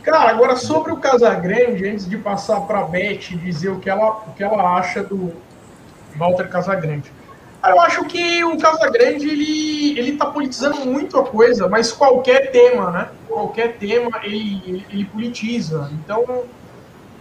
Cara, 0.04 0.30
agora 0.30 0.56
sobre 0.56 0.94
o 0.94 0.98
Casagrande, 0.98 1.86
antes 1.86 2.08
de 2.08 2.18
passar 2.18 2.62
para 2.62 2.80
a 2.80 2.84
Beth 2.84 3.36
dizer 3.44 3.70
o 3.70 3.80
que 3.80 3.90
ela, 3.90 4.24
o 4.26 4.34
que 4.34 4.42
ela 4.42 4.78
acha 4.78 5.04
do 5.04 5.34
Walter 6.16 6.48
Casagrande. 6.48 7.12
Eu 7.66 7.82
acho 7.82 8.06
que 8.06 8.44
o 8.46 8.58
Casagrande 8.58 9.28
ele 9.28 10.00
ele 10.00 10.12
está 10.12 10.28
politizando 10.28 10.86
muito 10.86 11.20
a 11.20 11.26
coisa, 11.26 11.68
mas 11.68 11.92
qualquer 11.92 12.52
tema, 12.52 12.92
né? 12.92 13.10
Qualquer 13.28 13.78
tema 13.78 14.22
ele, 14.24 14.62
ele, 14.66 14.86
ele 14.90 15.06
politiza. 15.06 15.92
Então 15.92 16.46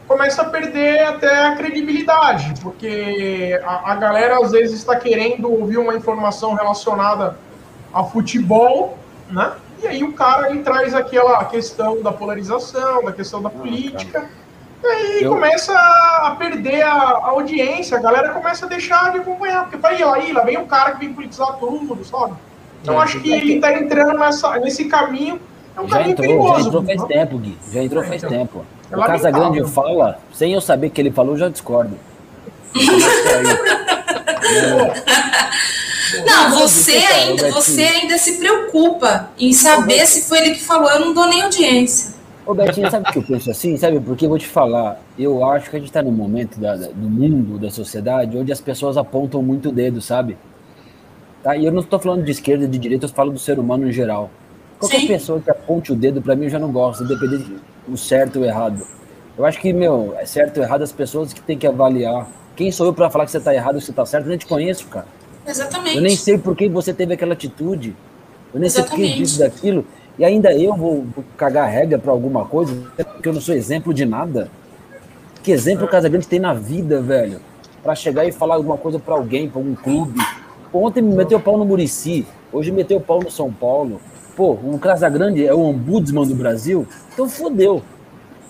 começa 0.07 0.42
a 0.42 0.45
perder 0.45 1.03
até 1.03 1.47
a 1.47 1.57
credibilidade, 1.57 2.55
porque 2.62 3.59
a, 3.64 3.92
a 3.92 3.97
galera 3.97 4.38
às 4.38 4.53
vezes 4.53 4.79
está 4.79 4.97
querendo 4.97 5.53
ouvir 5.53 5.79
uma 5.79 5.95
informação 5.95 6.55
relacionada 6.55 7.37
a 7.92 8.05
futebol, 8.05 8.99
né? 9.31 9.53
E 9.83 9.87
aí 9.87 10.05
o 10.05 10.12
cara 10.12 10.51
ele 10.51 10.62
traz 10.62 10.95
aquela 10.95 11.45
questão 11.45 12.03
da 12.03 12.12
polarização, 12.12 13.05
da 13.05 13.12
questão 13.12 13.42
da 13.42 13.49
ah, 13.49 13.53
política. 13.53 14.29
E 14.83 14.87
aí 14.87 15.23
eu... 15.23 15.33
começa 15.33 15.73
a 15.75 16.37
perder 16.38 16.83
a, 16.83 16.92
a, 16.92 17.29
audiência, 17.31 17.99
a 17.99 18.01
galera 18.01 18.31
começa 18.31 18.66
a 18.66 18.69
deixar 18.69 19.12
de 19.12 19.19
acompanhar, 19.19 19.62
porque 19.62 19.77
vai 19.77 20.01
aí, 20.03 20.33
lá 20.33 20.42
vem 20.42 20.59
um 20.59 20.66
cara 20.66 20.92
que 20.92 21.01
vem 21.01 21.12
politizar 21.12 21.59
tudo, 21.59 22.05
sabe? 22.05 22.35
Então 22.83 23.01
é, 23.01 23.03
acho 23.03 23.21
que 23.21 23.33
ele 23.33 23.55
está 23.55 23.73
entrando 23.73 24.19
nessa, 24.19 24.59
nesse 24.59 24.85
caminho, 24.85 25.40
é 25.77 25.81
um 25.81 25.88
já 25.88 25.97
caminho 25.97 26.12
entrou, 26.12 26.27
perigoso. 26.27 26.61
Já 26.61 26.69
entrou 26.69 26.85
faz 26.85 27.05
tempo, 27.05 27.38
Gui, 27.38 27.59
já 27.73 27.83
entrou 27.83 28.03
é, 28.03 28.07
faz 28.07 28.23
então, 28.23 28.38
tempo. 28.38 28.64
É 28.90 28.96
o 28.96 29.01
Casagrande 29.01 29.64
fala, 29.64 30.18
sem 30.33 30.53
eu 30.53 30.61
saber 30.61 30.90
que 30.90 31.01
ele 31.01 31.11
falou, 31.11 31.35
eu 31.35 31.38
já 31.38 31.49
discordo. 31.49 31.99
Não, 36.25 36.51
você 36.51 36.92
ainda, 36.92 37.51
você 37.51 37.83
ainda 37.83 38.16
se 38.16 38.38
preocupa 38.38 39.31
em 39.38 39.53
saber 39.53 40.07
se 40.07 40.22
foi 40.29 40.38
ele 40.38 40.51
que 40.55 40.62
falou, 40.62 40.88
eu 40.90 41.01
não 41.01 41.12
dou 41.12 41.27
nem 41.27 41.42
audiência. 41.42 42.14
Ô 42.46 42.55
Betinho, 42.55 42.88
sabe 42.90 43.09
o 43.09 43.12
que 43.12 43.18
eu 43.18 43.22
penso 43.25 43.51
assim? 43.51 43.77
Sabe, 43.77 43.99
porque 43.99 44.25
eu 44.25 44.29
vou 44.29 44.38
te 44.38 44.46
falar, 44.46 45.01
eu 45.18 45.44
acho 45.44 45.68
que 45.68 45.77
a 45.77 45.79
gente 45.81 45.88
está 45.88 46.01
num 46.01 46.12
momento 46.12 46.61
da, 46.61 46.77
da, 46.77 46.87
do 46.88 47.11
mundo, 47.11 47.59
da 47.59 47.70
sociedade, 47.70 48.38
onde 48.38 48.53
as 48.53 48.61
pessoas 48.61 48.96
apontam 48.96 49.42
muito 49.42 49.70
o 49.70 49.72
dedo, 49.72 50.01
sabe? 50.01 50.37
Tá? 51.42 51.57
E 51.57 51.64
eu 51.64 51.72
não 51.72 51.81
estou 51.81 51.99
falando 51.99 52.25
de 52.25 52.31
esquerda, 52.31 52.68
de 52.68 52.79
direita, 52.79 53.07
eu 53.07 53.11
falo 53.11 53.33
do 53.33 53.38
ser 53.38 53.59
humano 53.59 53.88
em 53.88 53.92
geral. 53.92 54.31
Qualquer 54.79 55.01
Sim. 55.01 55.07
pessoa 55.09 55.40
que 55.40 55.51
aponte 55.51 55.92
o 55.92 55.96
dedo, 55.96 56.22
para 56.22 56.37
mim, 56.37 56.44
eu 56.44 56.51
já 56.51 56.59
não 56.59 56.70
gosto, 56.70 57.03
independente 57.03 57.53
do 57.87 57.96
certo 57.96 58.40
ou 58.40 58.44
errado. 58.44 58.87
Eu 59.37 59.44
acho 59.44 59.61
que, 59.61 59.72
meu, 59.72 60.14
é 60.18 60.25
certo 60.25 60.59
ou 60.59 60.62
errado 60.62 60.83
as 60.83 60.92
pessoas 60.92 61.33
que 61.33 61.40
têm 61.40 61.59
que 61.59 61.66
avaliar. 61.66 62.27
Quem 62.55 62.72
sou 62.72 62.87
eu 62.87 62.94
para 62.94 63.11
falar 63.11 63.27
que 63.27 63.31
você 63.31 63.38
está 63.38 63.55
errado 63.55 63.75
ou 63.75 63.81
que 63.81 63.87
você 63.87 63.92
está 63.92 64.07
certo? 64.07 64.25
Eu 64.25 64.31
nem 64.31 64.38
te 64.38 64.46
conheço, 64.46 64.87
cara. 64.87 65.07
Exatamente. 65.46 65.96
Eu 65.96 66.03
nem 66.03 66.16
sei 66.16 66.38
por 66.38 66.57
que 66.57 66.68
você 66.68 66.92
teve 66.92 67.14
aquela 67.14 67.35
atitude. 67.35 67.94
Eu 68.53 68.61
nem 68.61 68.66
Exatamente. 68.66 68.96
sei 68.96 69.09
por 69.09 69.14
que 69.14 69.18
disso, 69.18 69.38
daquilo. 69.38 69.85
E 70.18 70.25
ainda 70.25 70.53
eu 70.55 70.75
vou, 70.75 71.05
cagar 71.37 71.68
regra 71.68 71.99
para 71.99 72.11
alguma 72.11 72.46
coisa, 72.46 72.75
porque 72.96 73.29
eu 73.29 73.35
não 73.35 73.40
sou 73.40 73.55
exemplo 73.55 73.92
de 73.92 74.07
nada. 74.07 74.51
Que 75.42 75.53
exemplo 75.53 75.85
o 75.85 75.88
Casagrande 75.88 76.27
tem 76.27 76.40
na 76.40 76.55
vida, 76.55 77.01
velho? 77.03 77.40
Para 77.83 77.94
chegar 77.94 78.25
e 78.25 78.33
falar 78.33 78.55
alguma 78.55 78.79
coisa 78.79 78.99
para 78.99 79.14
alguém, 79.14 79.49
para 79.49 79.61
algum 79.61 79.75
clube. 79.75 80.18
Ontem 80.72 81.03
me 81.03 81.14
meteu 81.14 81.38
pau 81.38 81.57
no 81.57 81.64
Murici, 81.64 82.27
hoje 82.53 82.72
meteu 82.72 83.01
pau 83.01 83.20
no 83.22 83.31
São 83.31 83.53
Paulo. 83.53 84.01
Pô, 84.37 84.53
o 84.53 84.79
Casagrande 84.79 85.46
é 85.46 85.55
o 85.55 85.61
ombudsman 85.61 86.27
do 86.27 86.35
Brasil, 86.35 86.87
então 87.12 87.29
fodeu. 87.29 87.83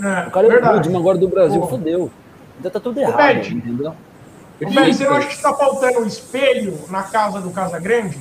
É, 0.03 0.27
o 0.27 0.31
cara 0.31 0.47
é 0.49 0.51
o 0.51 0.69
ombudsman 0.69 1.01
agora 1.01 1.17
do 1.17 1.29
Brasil, 1.29 1.61
Pô. 1.61 1.69
fodeu. 1.69 2.11
Então 2.59 2.71
tá 2.71 2.81
tudo 2.81 2.99
errado, 2.99 3.17
Pede. 3.17 3.55
entendeu? 3.55 3.95
Ô, 4.61 4.71
você 4.71 5.05
não 5.05 5.17
acha 5.17 5.29
que 5.29 5.35
está 5.35 5.55
faltando 5.55 6.01
um 6.01 6.07
espelho 6.07 6.79
na 6.91 7.03
casa 7.05 7.41
do 7.41 7.51
Casagrande? 7.51 8.19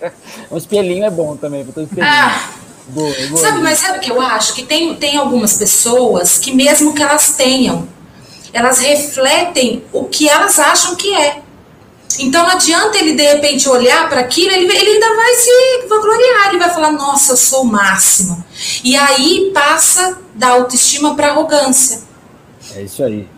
um 0.50 0.56
espelhinho 0.56 1.04
é 1.04 1.10
bom 1.10 1.36
também, 1.36 1.64
um 1.64 1.82
espelhinho. 1.82 2.06
Ah. 2.06 2.50
Boa, 2.88 3.14
boa. 3.28 3.40
Sabe, 3.42 3.58
mas 3.58 3.78
sabe 3.78 3.98
o 3.98 4.00
que 4.00 4.10
eu 4.10 4.20
acho? 4.20 4.54
Que 4.54 4.62
tem, 4.62 4.94
tem 4.94 5.18
algumas 5.18 5.58
pessoas 5.58 6.38
que, 6.38 6.54
mesmo 6.54 6.94
que 6.94 7.02
elas 7.02 7.36
tenham, 7.36 7.86
elas 8.52 8.78
refletem 8.78 9.84
o 9.92 10.04
que 10.04 10.28
elas 10.28 10.58
acham 10.58 10.96
que 10.96 11.14
é. 11.14 11.42
Então 12.18 12.42
não 12.42 12.50
adianta 12.50 12.98
ele 12.98 13.12
de 13.12 13.22
repente 13.22 13.68
olhar 13.68 14.08
para 14.08 14.20
aquilo, 14.20 14.52
ele, 14.52 14.64
ele 14.64 14.90
ainda 14.90 15.14
vai 15.14 15.34
se 15.34 15.86
vangloriar, 15.88 16.48
ele 16.48 16.58
vai 16.58 16.70
falar, 16.70 16.92
nossa, 16.92 17.32
eu 17.32 17.36
sou 17.36 17.62
o 17.62 17.66
máximo. 17.66 18.42
E 18.82 18.96
aí 18.96 19.50
passa 19.52 20.18
da 20.34 20.48
autoestima 20.48 21.14
para 21.14 21.28
arrogância. 21.28 22.00
É 22.74 22.82
isso 22.82 23.04
aí. 23.04 23.28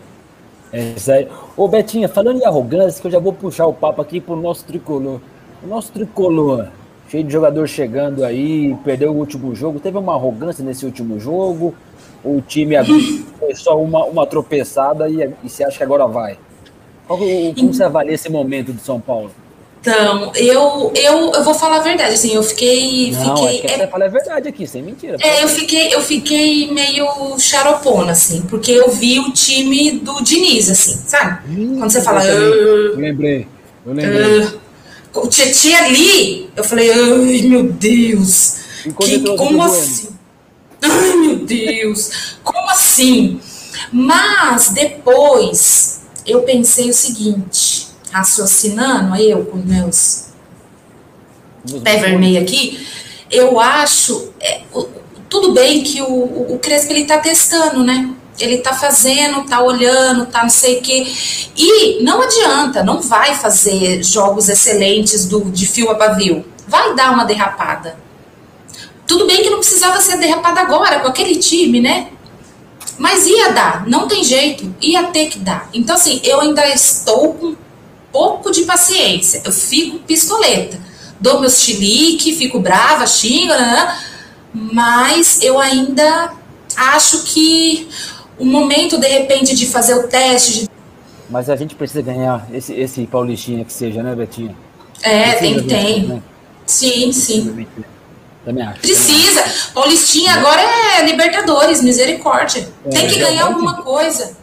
É 0.71 0.93
isso 0.95 1.11
aí. 1.11 1.27
Ô 1.57 1.67
Betinha, 1.67 2.07
falando 2.07 2.39
em 2.39 2.45
arrogância, 2.45 3.01
que 3.01 3.07
eu 3.07 3.11
já 3.11 3.19
vou 3.19 3.33
puxar 3.33 3.65
o 3.65 3.73
papo 3.73 4.01
aqui 4.01 4.21
pro 4.21 4.35
nosso 4.35 4.63
tricolor. 4.65 5.19
O 5.63 5.67
nosso 5.67 5.91
tricolor 5.91 6.69
cheio 7.11 7.25
de 7.25 7.33
jogador 7.33 7.67
chegando 7.67 8.23
aí, 8.23 8.73
perdeu 8.85 9.11
o 9.11 9.17
último 9.17 9.53
jogo. 9.53 9.81
Teve 9.81 9.97
uma 9.97 10.13
arrogância 10.13 10.63
nesse 10.63 10.85
último 10.85 11.19
jogo? 11.19 11.75
O 12.23 12.39
time 12.41 12.75
foi 13.37 13.53
só 13.53 13.77
uma, 13.81 14.05
uma 14.05 14.25
tropeçada 14.25 15.09
e, 15.09 15.21
e 15.43 15.49
você 15.49 15.65
acha 15.65 15.77
que 15.77 15.83
agora 15.83 16.07
vai? 16.07 16.37
Qual, 17.17 17.53
como 17.55 17.73
você 17.73 17.83
avalia 17.83 18.13
esse 18.13 18.29
momento 18.29 18.71
de 18.71 18.81
São 18.81 18.99
Paulo? 18.99 19.31
Então, 19.81 20.31
eu, 20.35 20.91
eu, 20.95 21.31
eu 21.33 21.43
vou 21.43 21.53
falar 21.55 21.77
a 21.77 21.81
verdade, 21.81 22.13
assim, 22.13 22.35
eu 22.35 22.43
fiquei. 22.43 23.11
Não, 23.11 23.35
fiquei, 23.35 23.61
é 23.65 23.77
você 23.79 23.87
fala 23.87 24.05
a 24.05 24.07
verdade 24.07 24.47
aqui, 24.47 24.67
sem 24.67 24.83
mentira. 24.83 25.17
É, 25.19 25.43
eu 25.43 25.47
fiquei, 25.49 25.93
eu 25.93 26.01
fiquei 26.01 26.71
meio 26.71 27.37
xaropona, 27.39 28.11
assim, 28.11 28.43
porque 28.43 28.71
eu 28.71 28.89
vi 28.91 29.19
o 29.19 29.31
time 29.31 29.93
do 29.93 30.21
Diniz, 30.23 30.69
assim, 30.69 31.01
sabe? 31.05 31.49
Hum, 31.49 31.79
Quando 31.79 31.89
você 31.89 32.01
fala. 32.01 32.23
Eu, 32.23 32.95
lembrei, 32.95 33.47
eu 33.85 33.93
lembrei. 33.93 34.43
Uh, 34.43 34.59
o 35.15 35.27
Tietchan 35.27 35.75
ali, 35.77 36.49
eu 36.55 36.63
falei, 36.63 36.91
ai 36.91 37.41
meu 37.41 37.63
Deus, 37.63 38.57
que, 38.83 39.19
como 39.35 39.63
assim? 39.63 40.09
Ai 40.81 41.15
meu 41.17 41.35
Deus, 41.37 42.37
como 42.43 42.69
assim? 42.69 43.41
Mas 43.91 44.69
depois 44.69 46.00
eu 46.31 46.41
pensei 46.43 46.89
o 46.89 46.93
seguinte: 46.93 47.87
raciocinando, 48.11 49.15
eu 49.15 49.45
com 49.45 49.57
meus 49.57 50.31
pé 51.83 51.97
vermelho 51.97 52.41
aqui, 52.41 52.85
eu 53.29 53.59
acho, 53.59 54.33
é, 54.39 54.61
tudo 55.29 55.53
bem 55.53 55.83
que 55.83 56.01
o, 56.01 56.53
o 56.53 56.59
Crespo 56.59 56.91
ele 56.91 57.05
tá 57.05 57.17
testando, 57.19 57.83
né? 57.83 58.09
Ele 58.39 58.57
tá 58.57 58.73
fazendo, 58.73 59.45
tá 59.45 59.61
olhando, 59.61 60.25
tá 60.25 60.41
não 60.41 60.49
sei 60.49 60.79
o 60.79 60.81
quê. 60.81 61.05
E 61.55 62.03
não 62.03 62.21
adianta, 62.21 62.83
não 62.83 62.99
vai 62.99 63.35
fazer 63.35 64.03
jogos 64.03 64.49
excelentes 64.49 65.25
do, 65.25 65.51
de 65.51 65.67
fio 65.67 65.91
a 65.91 65.95
pavio. 65.95 66.43
Vai 66.67 66.95
dar 66.95 67.13
uma 67.13 67.23
derrapada. 67.23 67.97
Tudo 69.05 69.27
bem 69.27 69.43
que 69.43 69.49
não 69.49 69.59
precisava 69.59 69.99
ser 70.01 70.17
derrapada 70.17 70.61
agora 70.61 70.99
com 71.01 71.07
aquele 71.07 71.35
time, 71.35 71.79
né? 71.79 72.07
Mas 73.01 73.25
ia 73.25 73.51
dar, 73.51 73.89
não 73.89 74.07
tem 74.07 74.23
jeito, 74.23 74.75
ia 74.79 75.05
ter 75.05 75.25
que 75.25 75.39
dar. 75.39 75.67
Então, 75.73 75.95
assim, 75.95 76.21
eu 76.23 76.39
ainda 76.39 76.67
estou 76.67 77.33
com 77.33 77.47
um 77.47 77.55
pouco 78.11 78.51
de 78.51 78.61
paciência. 78.61 79.41
Eu 79.43 79.51
fico 79.51 79.97
pistoleta. 79.97 80.79
Dou 81.19 81.39
meus 81.39 81.61
chilique, 81.61 82.35
fico 82.35 82.59
brava, 82.59 83.07
xingo, 83.07 83.53
né? 83.53 83.57
né, 83.57 83.99
mas 84.53 85.41
eu 85.41 85.59
ainda 85.59 86.31
acho 86.77 87.23
que 87.23 87.89
o 88.37 88.45
momento, 88.45 88.99
de 88.99 89.07
repente, 89.07 89.55
de 89.55 89.65
fazer 89.65 89.95
o 89.95 90.07
teste. 90.07 90.59
De... 90.59 90.69
Mas 91.27 91.49
a 91.49 91.55
gente 91.55 91.73
precisa 91.73 92.03
ganhar 92.03 92.47
esse, 92.53 92.71
esse 92.71 93.07
Paulistinha 93.07 93.65
que 93.65 93.73
seja, 93.73 94.03
né, 94.03 94.13
Betinha? 94.13 94.55
É, 95.01 95.31
tem, 95.33 95.63
tem. 95.63 96.03
Né? 96.03 96.21
Sim, 96.67 97.11
sim. 97.11 97.65
Também 98.43 98.63
acho. 98.65 98.81
Precisa. 98.81 99.43
Paulistinha 99.73 100.33
agora 100.33 100.61
é 100.61 101.05
Libertadores, 101.05 101.81
misericórdia. 101.81 102.67
É, 102.85 102.89
tem 102.89 103.07
que 103.07 103.19
ganhar 103.19 103.45
alguma 103.45 103.81
coisa. 103.81 104.35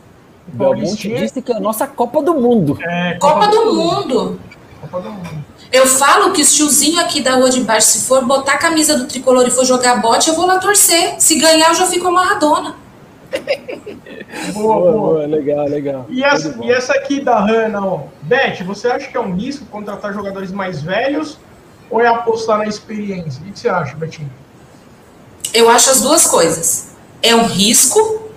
Belmonte 0.46 1.08
disse 1.08 1.42
que 1.42 1.52
é 1.52 1.56
a 1.56 1.60
nossa 1.60 1.86
Copa 1.86 2.22
do 2.22 2.34
Mundo. 2.34 2.78
É, 2.80 3.14
Copa, 3.14 3.34
Copa 3.34 3.46
do, 3.48 3.64
do 3.64 3.74
mundo. 3.74 4.40
Copa 4.80 5.00
do 5.00 5.10
Mundo. 5.10 5.44
Eu 5.70 5.86
falo 5.86 6.32
que 6.32 6.40
o 6.40 6.46
tiozinho 6.46 6.98
aqui 6.98 7.20
da 7.20 7.34
rua 7.34 7.50
de 7.50 7.60
baixo, 7.60 7.88
se 7.88 8.06
for 8.06 8.24
botar 8.24 8.52
a 8.52 8.58
camisa 8.58 8.96
do 8.96 9.06
tricolor 9.06 9.46
e 9.46 9.50
for 9.50 9.66
jogar 9.66 10.00
bote, 10.00 10.30
eu 10.30 10.34
vou 10.34 10.46
lá 10.46 10.58
torcer. 10.58 11.16
Se 11.18 11.38
ganhar, 11.38 11.68
eu 11.68 11.74
já 11.74 11.86
fico 11.86 12.08
amarradona. 12.08 12.74
boa, 14.54 14.80
boa, 14.80 14.92
boa, 14.92 15.26
legal, 15.26 15.66
legal. 15.66 16.06
E 16.08 16.24
essa, 16.24 16.56
e 16.62 16.70
essa 16.72 16.94
aqui 16.94 17.20
da 17.20 17.38
Hanna, 17.38 17.84
ó. 17.84 18.00
Beth, 18.22 18.64
você 18.64 18.88
acha 18.88 19.08
que 19.08 19.16
é 19.16 19.20
um 19.20 19.34
risco 19.34 19.66
contratar 19.66 20.14
jogadores 20.14 20.50
mais 20.50 20.80
velhos 20.80 21.36
ou 21.90 22.00
é 22.00 22.06
apostar 22.06 22.58
na 22.58 22.66
experiência? 22.66 23.40
O 23.40 23.52
que 23.52 23.58
você 23.58 23.68
acha, 23.68 23.94
Betinho? 23.96 24.30
Eu 25.52 25.68
acho 25.70 25.90
as 25.90 26.00
duas 26.00 26.26
coisas. 26.26 26.88
É 27.22 27.34
um 27.34 27.46
risco, 27.46 28.30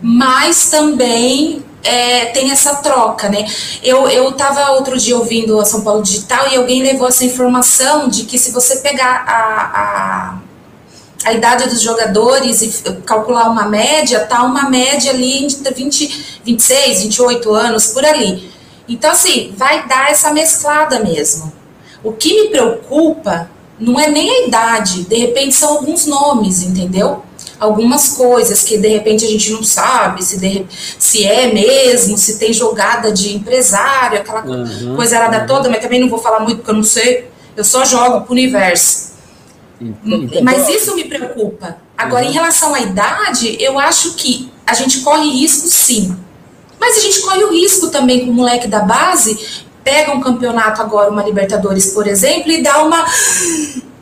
mas 0.00 0.70
também 0.70 1.64
é, 1.86 2.26
tem 2.26 2.50
essa 2.50 2.76
troca, 2.76 3.28
né? 3.28 3.46
Eu, 3.82 4.08
eu 4.08 4.32
tava 4.32 4.72
outro 4.72 4.98
dia 4.98 5.16
ouvindo 5.16 5.60
a 5.60 5.64
São 5.64 5.82
Paulo 5.82 6.02
Digital 6.02 6.48
e 6.50 6.56
alguém 6.56 6.82
levou 6.82 7.08
essa 7.08 7.24
informação 7.24 8.08
de 8.08 8.24
que 8.24 8.38
se 8.38 8.50
você 8.50 8.76
pegar 8.76 9.24
a, 9.26 10.40
a, 11.24 11.30
a 11.30 11.32
idade 11.32 11.68
dos 11.68 11.80
jogadores 11.80 12.62
e 12.62 12.92
calcular 13.04 13.48
uma 13.48 13.66
média, 13.66 14.20
tá 14.20 14.42
uma 14.42 14.68
média 14.68 15.12
ali 15.12 15.44
entre 15.44 15.72
20, 15.72 16.40
26, 16.44 17.02
28 17.02 17.54
anos, 17.54 17.86
por 17.88 18.04
ali. 18.04 18.50
Então, 18.88 19.10
assim, 19.10 19.52
vai 19.56 19.86
dar 19.86 20.10
essa 20.10 20.32
mesclada 20.32 21.00
mesmo. 21.00 21.52
O 22.06 22.12
que 22.12 22.42
me 22.42 22.48
preocupa 22.50 23.50
não 23.78 23.98
é 23.98 24.08
nem 24.08 24.30
a 24.30 24.46
idade, 24.46 25.04
de 25.04 25.16
repente 25.16 25.54
são 25.54 25.70
alguns 25.70 26.06
nomes, 26.06 26.62
entendeu? 26.62 27.22
algumas 27.58 28.10
coisas 28.10 28.62
que 28.62 28.76
de 28.78 28.88
repente 28.88 29.24
a 29.24 29.28
gente 29.28 29.50
não 29.50 29.62
sabe 29.62 30.22
se, 30.22 30.38
de, 30.38 30.66
se 30.98 31.24
é 31.24 31.52
mesmo, 31.52 32.16
se 32.16 32.38
tem 32.38 32.52
jogada 32.52 33.10
de 33.10 33.34
empresário, 33.34 34.18
aquela 34.18 34.44
uhum, 34.44 34.94
coisa 34.94 35.16
errada 35.16 35.40
uhum. 35.40 35.46
toda, 35.46 35.68
mas 35.68 35.80
também 35.80 36.00
não 36.00 36.08
vou 36.08 36.18
falar 36.18 36.40
muito 36.40 36.56
porque 36.56 36.70
eu 36.70 36.74
não 36.74 36.82
sei, 36.82 37.28
eu 37.56 37.64
só 37.64 37.84
jogo 37.84 38.22
pro 38.22 38.32
universo. 38.32 39.16
Então, 39.80 40.42
mas 40.42 40.68
isso 40.68 40.94
me 40.94 41.04
preocupa. 41.04 41.78
Agora, 41.96 42.24
uhum. 42.24 42.30
em 42.30 42.32
relação 42.32 42.74
à 42.74 42.80
idade, 42.80 43.56
eu 43.60 43.78
acho 43.78 44.14
que 44.14 44.50
a 44.66 44.74
gente 44.74 45.00
corre 45.00 45.30
risco 45.30 45.66
sim. 45.68 46.16
Mas 46.78 46.98
a 46.98 47.00
gente 47.00 47.20
corre 47.20 47.42
o 47.44 47.52
risco 47.52 47.88
também 47.88 48.26
com 48.26 48.30
o 48.30 48.34
moleque 48.34 48.68
da 48.68 48.80
base, 48.80 49.64
pega 49.86 50.10
um 50.10 50.20
campeonato 50.20 50.82
agora, 50.82 51.08
uma 51.08 51.22
Libertadores, 51.22 51.86
por 51.94 52.08
exemplo, 52.08 52.50
e 52.50 52.60
dá 52.60 52.82
uma 52.82 53.06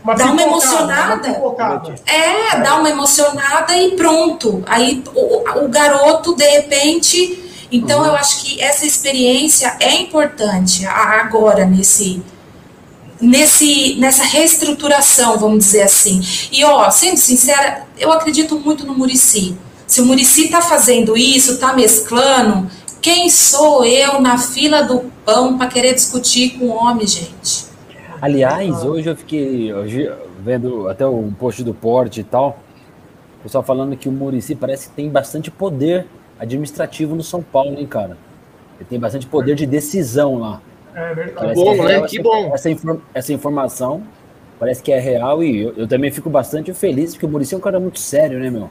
uma 0.03 0.15
dá 0.15 0.25
uma 0.27 0.43
emocionada. 0.43 1.29
Uma 1.29 1.83
é, 2.07 2.59
dá 2.61 2.77
uma 2.77 2.89
emocionada 2.89 3.77
e 3.77 3.91
pronto. 3.91 4.63
Aí 4.67 5.05
o, 5.15 5.65
o 5.65 5.69
garoto, 5.69 6.35
de 6.35 6.49
repente. 6.49 7.41
Então, 7.71 8.01
uhum. 8.01 8.07
eu 8.07 8.15
acho 8.15 8.43
que 8.43 8.63
essa 8.63 8.87
experiência 8.87 9.77
é 9.81 9.95
importante 9.97 10.87
agora, 10.87 11.67
nesse, 11.67 12.23
nesse, 13.21 13.97
nessa 13.97 14.25
reestruturação, 14.25 15.39
vamos 15.39 15.65
dizer 15.65 15.83
assim. 15.83 16.21
E, 16.53 16.65
ó, 16.65 16.89
sendo 16.91 17.17
sincera, 17.17 17.87
eu 17.99 18.13
acredito 18.13 18.59
muito 18.59 18.87
no 18.87 18.95
Murici. 18.95 19.57
Se 19.87 20.01
o 20.01 20.07
Murici 20.07 20.45
está 20.45 20.61
fazendo 20.61 21.17
isso, 21.17 21.53
está 21.53 21.73
mesclando, 21.73 22.71
quem 23.05 23.29
sou 23.29 23.85
eu 23.85 24.19
na 24.19 24.39
fila 24.39 24.83
do 24.83 25.11
pão 25.27 25.59
para 25.59 25.67
querer 25.67 25.93
discutir 25.93 26.59
com 26.59 26.65
o 26.65 26.75
homem, 26.75 27.07
gente? 27.07 27.67
Aliás, 28.19 28.83
hoje 28.83 29.11
eu 29.11 29.15
fiquei 29.15 29.75
hoje, 29.75 30.11
vendo 30.41 30.89
até 30.89 31.05
o 31.05 31.31
post 31.39 31.63
do 31.63 31.75
Porte 31.75 32.23
e 32.23 32.25
tal, 32.25 32.59
o 33.41 33.43
pessoal 33.43 33.63
falando 33.63 33.95
que 33.95 34.09
o 34.09 34.13
Murici 34.13 34.55
parece 34.55 34.89
que 34.89 34.95
tem 34.95 35.11
bastante 35.11 35.51
poder 35.51 36.07
administrativo 36.39 37.15
no 37.15 37.23
São 37.23 37.43
Paulo, 37.43 37.79
hein, 37.79 37.87
cara? 37.87 38.17
Ele 38.81 38.89
tem 38.89 38.99
bastante 38.99 39.27
poder 39.27 39.55
de 39.55 39.67
decisão 39.67 40.39
lá. 40.39 40.63
É 40.95 41.15
verdade. 41.15 41.49
Que 41.49 41.55
bom, 41.55 41.85
né? 41.85 42.01
Que 42.09 42.23
bom. 42.23 42.55
Essa, 42.55 42.71
essa 43.13 43.33
informação 43.35 44.03
parece 44.59 44.83
que 44.83 44.91
é 44.91 44.99
real 44.99 45.45
e 45.45 45.61
eu, 45.61 45.75
eu, 45.77 45.87
também 45.87 46.11
fico 46.11 46.31
bastante 46.31 46.73
feliz 46.73 47.13
porque 47.13 47.27
o 47.27 47.29
Murici 47.29 47.55
é 47.55 47.59
um 47.59 47.61
cara 47.61 47.79
muito 47.79 48.01
sério, 48.01 48.41
né, 48.41 48.49
meu? 48.49 48.71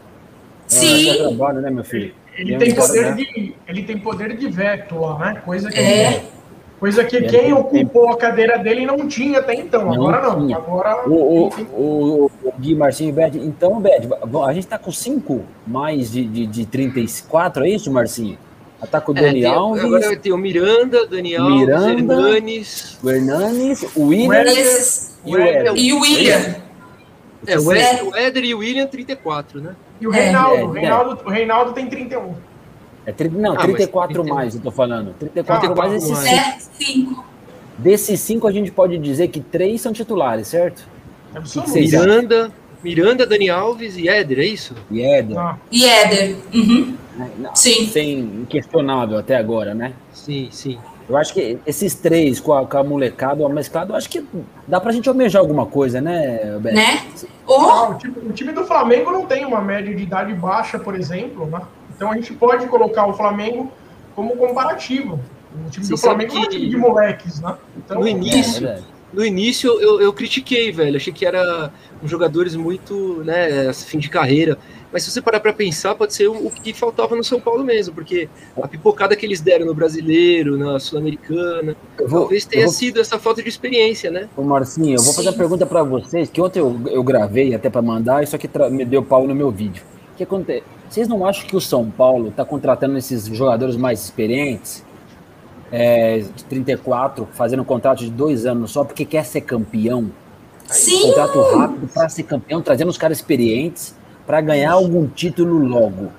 É 0.65 0.69
Sim. 0.69 1.17
trabalho, 1.17 1.62
né, 1.62 1.69
meu 1.69 1.84
filho? 1.84 2.22
Ele, 2.36 2.58
tem, 2.58 2.76
poder 2.76 3.02
né? 3.04 3.12
de, 3.15 3.56
ele 3.67 3.84
tem 3.84 3.98
poder 3.98 4.38
de 4.38 4.50
veto 4.50 5.00
lá, 5.00 5.19
né? 5.19 5.41
Coisa 5.46 5.69
que 5.69 5.80
é. 5.80 6.24
Coisa 6.80 7.04
que 7.06 7.22
quem 7.22 7.54
ocupou 7.54 8.10
a 8.10 8.17
cadeira 8.17 8.58
dele 8.58 8.86
não 8.86 9.08
tinha 9.08 9.39
até 9.39 9.54
então. 9.56 9.86
Não 9.86 9.93
agora 9.93 10.22
não. 10.22 10.46
Tinha. 10.46 10.58
Agora. 10.58 11.08
O, 11.08 11.13
o, 11.13 11.50
o, 11.72 12.32
o 12.43 12.54
Gui 12.60 12.76
Marcinho 12.76 13.10
e 13.10 13.13
Bed. 13.13 13.39
Então, 13.39 13.80
Bed, 13.80 14.10
a 14.46 14.54
gente 14.54 14.67
tá 14.67 14.78
com 14.78 14.91
cinco 14.91 15.46
mais 15.65 16.12
de, 16.12 16.26
de, 16.26 16.46
de 16.46 16.65
34, 16.65 17.63
é 17.63 17.69
isso, 17.69 17.89
Marcinho? 17.89 18.38
Tá 18.91 19.00
com 19.00 19.13
o 19.13 19.17
é, 19.17 19.22
Dani 19.22 19.43
é, 19.43 19.48
Alves. 19.48 19.84
Agora 19.84 20.17
tem 20.17 20.34
o 20.34 20.38
Miranda, 20.38 21.08
Dani 21.08 21.38
Alves, 21.38 21.60
Miranda, 21.60 22.13
Hernanes. 22.13 23.00
O 23.02 23.10
Hernanes, 23.10 23.86
o 23.96 24.08
William. 24.08 24.43
E 25.26 25.36
o 25.36 25.39
William. 25.39 25.74
E 25.78 25.93
o 25.93 26.02
William. 26.02 26.56
É, 27.45 27.60
o 27.60 27.71
Éder, 27.71 28.08
o 28.08 28.15
Éder 28.15 28.43
e 28.45 28.53
o 28.53 28.60
William, 28.60 28.88
34, 28.88 29.62
né? 29.62 29.75
E 29.99 30.08
o 30.08 30.12
Reinaldo. 30.12 30.56
É, 30.56 30.63
o, 30.63 30.71
Reinaldo 30.71 31.21
o 31.25 31.29
Reinaldo 31.29 31.73
tem 31.73 31.88
31. 31.88 32.36
É, 33.06 33.13
não, 33.29 33.53
ah, 33.53 33.58
34 33.58 34.25
mais, 34.25 34.56
eu 34.56 34.62
tô 34.62 34.71
falando. 34.71 35.13
34 35.19 35.71
ah, 35.71 35.75
mais 35.75 35.93
esses 35.93 36.25
É, 36.25 36.58
5. 36.60 37.25
Desses 37.77 38.19
5 38.21 38.47
a 38.47 38.51
gente 38.51 38.71
pode 38.71 38.97
dizer 38.97 39.27
que 39.27 39.41
3 39.41 39.79
são 39.79 39.91
titulares, 39.91 40.47
certo? 40.47 40.88
Que 41.34 41.79
Miranda, 41.82 42.51
Miranda, 42.84 43.25
Dani 43.25 43.49
Alves 43.49 43.97
e 43.97 44.08
Éder, 44.08 44.39
é 44.39 44.45
isso? 44.45 44.75
E 44.91 45.01
Éder. 45.01 45.38
Ah. 45.38 45.58
E 45.71 45.86
Éder. 45.86 46.36
Uhum. 46.53 46.95
Não, 47.38 47.56
sim. 47.56 47.88
Sem 47.88 48.19
inquestionável 48.19 49.17
até 49.17 49.36
agora, 49.36 49.73
né? 49.73 49.93
Sim, 50.13 50.47
sim. 50.51 50.77
Eu 51.08 51.18
acho 51.18 51.34
que 51.34 51.60
esses 51.66 51.96
três 51.96 52.39
com 52.39 52.54
a, 52.54 52.66
com 52.66 52.78
a 52.78 52.84
molecada, 52.84 53.46
o 53.46 53.50
mesclado, 53.50 53.94
eu 53.94 53.98
acho 53.98 54.10
que 54.10 54.26
dá 54.68 54.80
pra 54.80 54.92
gente 54.92 55.10
almejar 55.10 55.42
alguma 55.42 55.66
coisa, 55.66 56.00
né, 56.00 56.58
Beto? 56.60 56.76
Né? 56.76 57.04
Oh. 57.46 57.92
o, 57.92 57.96
time, 57.96 58.16
o 58.18 58.32
time 58.32 58.52
do 58.54 58.66
Flamengo 58.66 59.12
não 59.12 59.26
tem 59.26 59.46
uma 59.46 59.62
média 59.62 59.94
de 59.94 60.04
idade 60.04 60.34
baixa, 60.34 60.80
por 60.80 60.96
exemplo, 60.96 61.46
né? 61.46 61.62
Então 61.96 62.10
a 62.12 62.16
gente 62.16 62.34
pode 62.34 62.68
colocar 62.68 63.06
o 63.06 63.13
Flamengo 63.13 63.72
como 64.16 64.36
comparativo. 64.38 65.20
O 65.66 65.70
time 65.70 65.86
Sim, 65.86 65.92
do 65.92 65.98
Flamengo 65.98 66.32
que... 66.32 66.38
é 66.38 66.42
um 66.42 66.50
time 66.50 66.70
de 66.70 66.78
moleques, 66.78 67.42
né? 67.42 67.56
Então, 67.78 68.00
no 68.00 68.08
início, 68.08 68.68
é 68.68 68.80
no 69.13 69.23
início 69.23 69.80
eu, 69.80 70.02
eu 70.02 70.12
critiquei, 70.12 70.71
velho. 70.71 70.97
Achei 70.97 71.13
que 71.13 71.26
era 71.26 71.71
um 72.02 72.08
jogadores 72.08 72.56
muito, 72.56 73.23
né, 73.23 73.71
fim 73.73 73.99
de 73.99 74.10
carreira. 74.10 74.57
Mas 74.91 75.03
se 75.03 75.11
você 75.11 75.22
parar 75.22 75.39
para 75.39 75.51
pensar, 75.51 75.95
pode 75.95 76.14
ser 76.14 76.28
o 76.28 76.51
que 76.51 76.72
faltava 76.72 77.16
no 77.16 77.24
São 77.24 77.39
Paulo 77.39 77.64
mesmo, 77.64 77.95
porque 77.95 78.30
a 78.61 78.68
pipocada 78.68 79.16
que 79.16 79.26
eles 79.26 79.41
deram 79.41 79.66
no 79.66 79.74
brasileiro, 79.74 80.55
na 80.55 80.80
sul-americana, 80.80 81.76
talvez 81.97 82.45
tenha 82.45 82.66
vou... 82.66 82.74
sido 82.74 83.01
essa 83.01 83.18
falta 83.18 83.41
de 83.41 83.49
experiência, 83.49 84.11
né? 84.11 84.30
Ô 84.38 84.43
Marcinho, 84.43 84.95
eu 84.95 85.01
vou 85.01 85.14
fazer 85.14 85.30
uma 85.30 85.38
pergunta 85.38 85.66
para 85.66 85.82
vocês, 85.82 86.30
que 86.30 86.39
ontem 86.39 86.59
eu, 86.59 86.80
eu 86.86 87.01
gravei 87.01 87.55
até 87.55 87.72
para 87.72 87.82
mandar, 87.82 88.24
isso 88.24 88.36
aqui 88.36 88.47
me 88.70 88.86
deu 88.86 89.01
pau 89.01 89.28
no 89.28 89.34
meu 89.34 89.49
vídeo. 89.49 89.84
O 90.14 90.16
que 90.16 90.24
acontece? 90.24 90.64
Vocês 90.88 91.07
não 91.07 91.26
acham 91.26 91.47
que 91.47 91.55
o 91.55 91.61
São 91.61 91.89
Paulo 91.89 92.30
está 92.30 92.45
contratando 92.45 92.95
esses 92.95 93.26
jogadores 93.26 93.76
mais 93.76 94.03
experientes, 94.03 94.86
é, 95.76 96.19
de 96.19 96.43
34, 96.43 97.28
fazendo 97.34 97.63
um 97.63 97.65
contrato 97.65 97.99
de 97.99 98.11
dois 98.11 98.45
anos 98.45 98.69
só 98.69 98.84
porque 98.84 99.03
quer 99.03 99.26
ser 99.26 99.41
campeão? 99.41 100.11
Sim. 100.67 101.07
contrato 101.07 101.41
rápido 101.41 101.88
para 101.91 102.07
ser 102.09 102.24
campeão, 102.24 102.61
trazendo 102.61 102.89
os 102.89 102.97
caras 102.97 103.17
experientes 103.17 103.95
para 104.26 104.39
ganhar 104.39 104.74
algum 104.74 105.07
título 105.07 105.57
logo. 105.57 106.11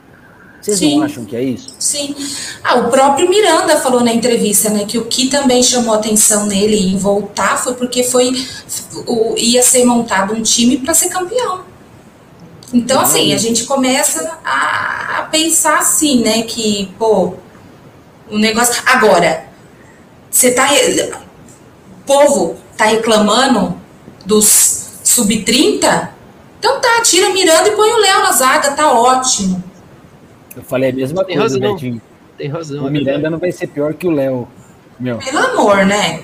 Vocês 0.61 0.79
Sim. 0.79 0.97
não 0.97 1.05
acham 1.05 1.25
que 1.25 1.37
é 1.37 1.43
isso? 1.43 1.75
Sim. 1.79 2.17
Ah, 2.65 2.77
o 2.77 2.91
próprio 2.91 3.29
Miranda 3.29 3.77
falou 3.77 4.03
na 4.03 4.13
entrevista, 4.13 4.71
né, 4.71 4.87
que 4.87 4.99
o 4.99 5.05
que 5.05 5.29
também 5.29 5.63
chamou 5.63 5.95
atenção 5.95 6.47
nele 6.47 6.93
em 6.93 6.97
voltar 6.97 7.57
foi 7.57 7.75
porque 7.75 8.03
foi 8.03 8.33
o, 9.07 9.35
ia 9.39 9.63
ser 9.63 9.85
montado 9.85 10.35
um 10.35 10.43
time 10.43 10.79
para 10.79 10.95
ser 10.95 11.11
campeão. 11.11 11.61
Então, 12.73 13.01
assim, 13.01 13.33
a 13.33 13.39
gente 13.39 13.65
começa 13.65 14.39
a, 14.45 15.21
a, 15.21 15.23
pensar 15.31 15.79
assim, 15.79 16.23
né, 16.25 16.43
que, 16.43 16.93
pô, 16.99 17.35
o 18.31 18.39
negócio. 18.39 18.83
Agora, 18.87 19.47
você 20.31 20.53
tá. 20.53 20.69
O 20.73 22.07
povo 22.07 22.57
tá 22.77 22.87
reclamando 22.87 23.77
dos 24.27 24.99
sub-30? 25.05 26.09
Então 26.59 26.81
tá, 26.81 27.01
tira 27.03 27.31
Miranda 27.31 27.69
e 27.69 27.77
põe 27.77 27.93
o 27.93 27.99
Léo 27.99 28.19
na 28.21 28.33
zaga, 28.33 28.73
tá 28.73 28.93
ótimo. 28.93 29.63
Eu 30.57 30.63
falei 30.63 30.91
a 30.91 30.93
mesma 30.93 31.25
Tem 31.25 31.37
coisa, 31.37 31.59
razão. 31.59 31.75
Betinho. 31.75 32.03
Tem 32.37 32.49
razão. 32.49 32.87
O 32.87 32.91
Miranda 32.91 33.31
não 33.31 33.39
vai 33.39 33.53
ser 33.53 33.67
pior 33.69 33.95
que 33.95 34.07
o 34.07 34.11
Léo. 34.11 34.49
Meu. 34.99 35.19
Pelo 35.19 35.39
amor, 35.39 35.85
né? 35.85 36.23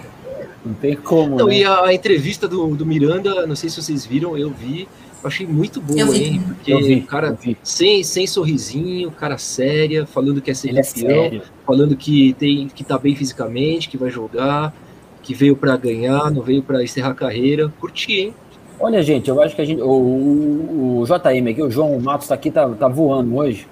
Não 0.65 0.75
tem 0.75 0.95
como. 0.95 1.37
Não, 1.37 1.47
né? 1.47 1.59
e 1.59 1.65
a, 1.65 1.85
a, 1.87 1.95
entrevista 1.95 2.47
do, 2.47 2.75
do 2.77 2.87
Miranda, 2.87 3.47
não 3.47 3.57
sei 3.57 3.69
se 3.71 3.83
vocês 3.83 4.05
viram, 4.05 4.37
eu 4.37 4.51
vi. 4.51 4.89
Eu 5.23 5.29
achei 5.29 5.47
muito 5.47 5.81
boa, 5.81 6.16
hein? 6.16 6.43
Porque 6.47 6.75
vi, 6.77 6.95
o 6.97 7.07
cara 7.07 7.37
sem, 7.62 8.03
sem 8.03 8.27
sorrisinho, 8.27 9.11
cara 9.11 9.37
séria, 9.37 10.07
falando 10.07 10.37
que 10.37 10.47
quer 10.47 10.57
ser 10.57 10.71
é 10.71 10.83
campeão, 10.83 11.23
sério. 11.23 11.43
falando 11.66 11.97
que 11.97 12.33
tem 12.39 12.68
que 12.68 12.83
tá 12.83 12.99
bem 12.99 13.14
fisicamente, 13.14 13.89
que 13.89 13.99
vai 13.99 14.11
jogar, 14.11 14.75
que 15.23 15.35
veio 15.35 15.55
para 15.55 15.77
ganhar, 15.77 16.31
não 16.31 16.43
veio 16.43 16.62
para 16.62 16.83
encerrar 16.83 17.11
a 17.11 17.14
carreira. 17.14 17.71
Curti, 17.79 18.12
hein? 18.12 18.35
Olha, 18.79 19.03
gente, 19.03 19.29
eu 19.29 19.41
acho 19.43 19.55
que 19.55 19.61
a 19.61 19.64
gente. 19.64 19.83
O, 19.83 19.91
o, 19.91 21.01
o 21.01 21.05
JM 21.05 21.51
aqui, 21.51 21.62
o 21.62 21.71
João 21.71 22.01
Matos 22.01 22.29
tá 22.29 22.35
aqui, 22.35 22.51
tá, 22.51 22.66
tá 22.71 22.89
voando 22.89 23.37
hoje. 23.37 23.68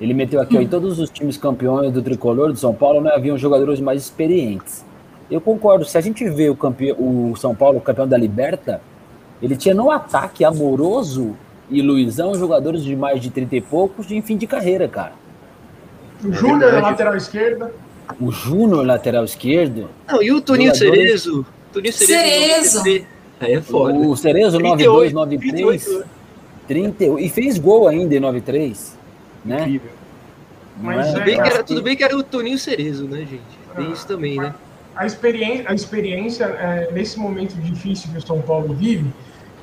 Ele 0.00 0.12
meteu 0.12 0.40
aqui, 0.40 0.58
ó, 0.58 0.60
em 0.60 0.66
todos 0.66 0.98
os 0.98 1.08
times 1.10 1.36
campeões 1.36 1.92
do 1.92 2.02
tricolor 2.02 2.50
do 2.50 2.58
São 2.58 2.74
Paulo, 2.74 3.00
né, 3.00 3.12
haviam 3.14 3.38
jogadores 3.38 3.78
mais 3.78 4.02
experientes. 4.02 4.84
Eu 5.30 5.40
concordo, 5.40 5.84
se 5.84 5.96
a 5.96 6.00
gente 6.00 6.28
vê 6.28 6.50
o, 6.50 6.56
campeão, 6.56 6.96
o 6.98 7.36
São 7.36 7.54
Paulo 7.54 7.80
campeão 7.80 8.08
da 8.08 8.18
Liberta, 8.18 8.80
ele 9.42 9.56
tinha 9.56 9.74
no 9.74 9.90
ataque 9.90 10.44
Amoroso 10.44 11.36
e 11.68 11.82
Luizão 11.82 12.34
jogadores 12.34 12.84
de 12.84 12.94
mais 12.94 13.20
de 13.20 13.30
30 13.30 13.56
e 13.56 13.60
poucos 13.60 14.06
de 14.06 14.20
fim 14.22 14.36
de 14.36 14.46
carreira, 14.46 14.86
cara. 14.86 15.12
O 16.24 16.32
Júnior, 16.32 16.80
lateral 16.80 17.16
esquerda. 17.16 17.72
O 18.20 18.30
Júnior, 18.30 18.86
lateral 18.86 19.24
esquerdo. 19.24 19.90
Não, 20.06 20.22
e 20.22 20.30
o 20.30 20.40
Toninho 20.40 20.74
jogadores... 20.74 21.22
Cerezo? 21.22 21.46
Toninho 21.72 21.92
Cerezo. 21.92 22.82
Cerezo. 22.82 23.06
Aí 23.40 23.54
é 23.54 23.60
foda. 23.60 23.98
O 23.98 24.16
Cerezo, 24.16 24.60
92, 24.60 25.12
93. 25.12 26.04
30, 26.68 27.04
e 27.20 27.28
fez 27.28 27.58
gol 27.58 27.88
ainda 27.88 28.14
em 28.14 28.20
93. 28.20 28.96
Né? 29.44 29.60
Incrível. 29.60 29.90
Mas 30.80 31.08
tudo, 31.08 31.20
é, 31.20 31.24
bem 31.24 31.42
que 31.42 31.48
era, 31.48 31.64
tudo 31.64 31.82
bem 31.82 31.96
que 31.96 32.04
era 32.04 32.16
o 32.16 32.22
Toninho 32.22 32.58
Cerezo, 32.58 33.04
né, 33.04 33.18
gente? 33.18 33.42
Tem 33.74 33.90
isso 33.90 34.06
também, 34.06 34.36
né? 34.36 34.54
A 34.94 35.06
experiência, 35.06 35.64
a 35.68 35.74
experiência 35.74 36.44
é, 36.44 36.90
nesse 36.92 37.18
momento 37.18 37.54
difícil 37.54 38.10
que 38.10 38.18
o 38.18 38.26
São 38.26 38.40
Paulo 38.40 38.74
vive, 38.74 39.10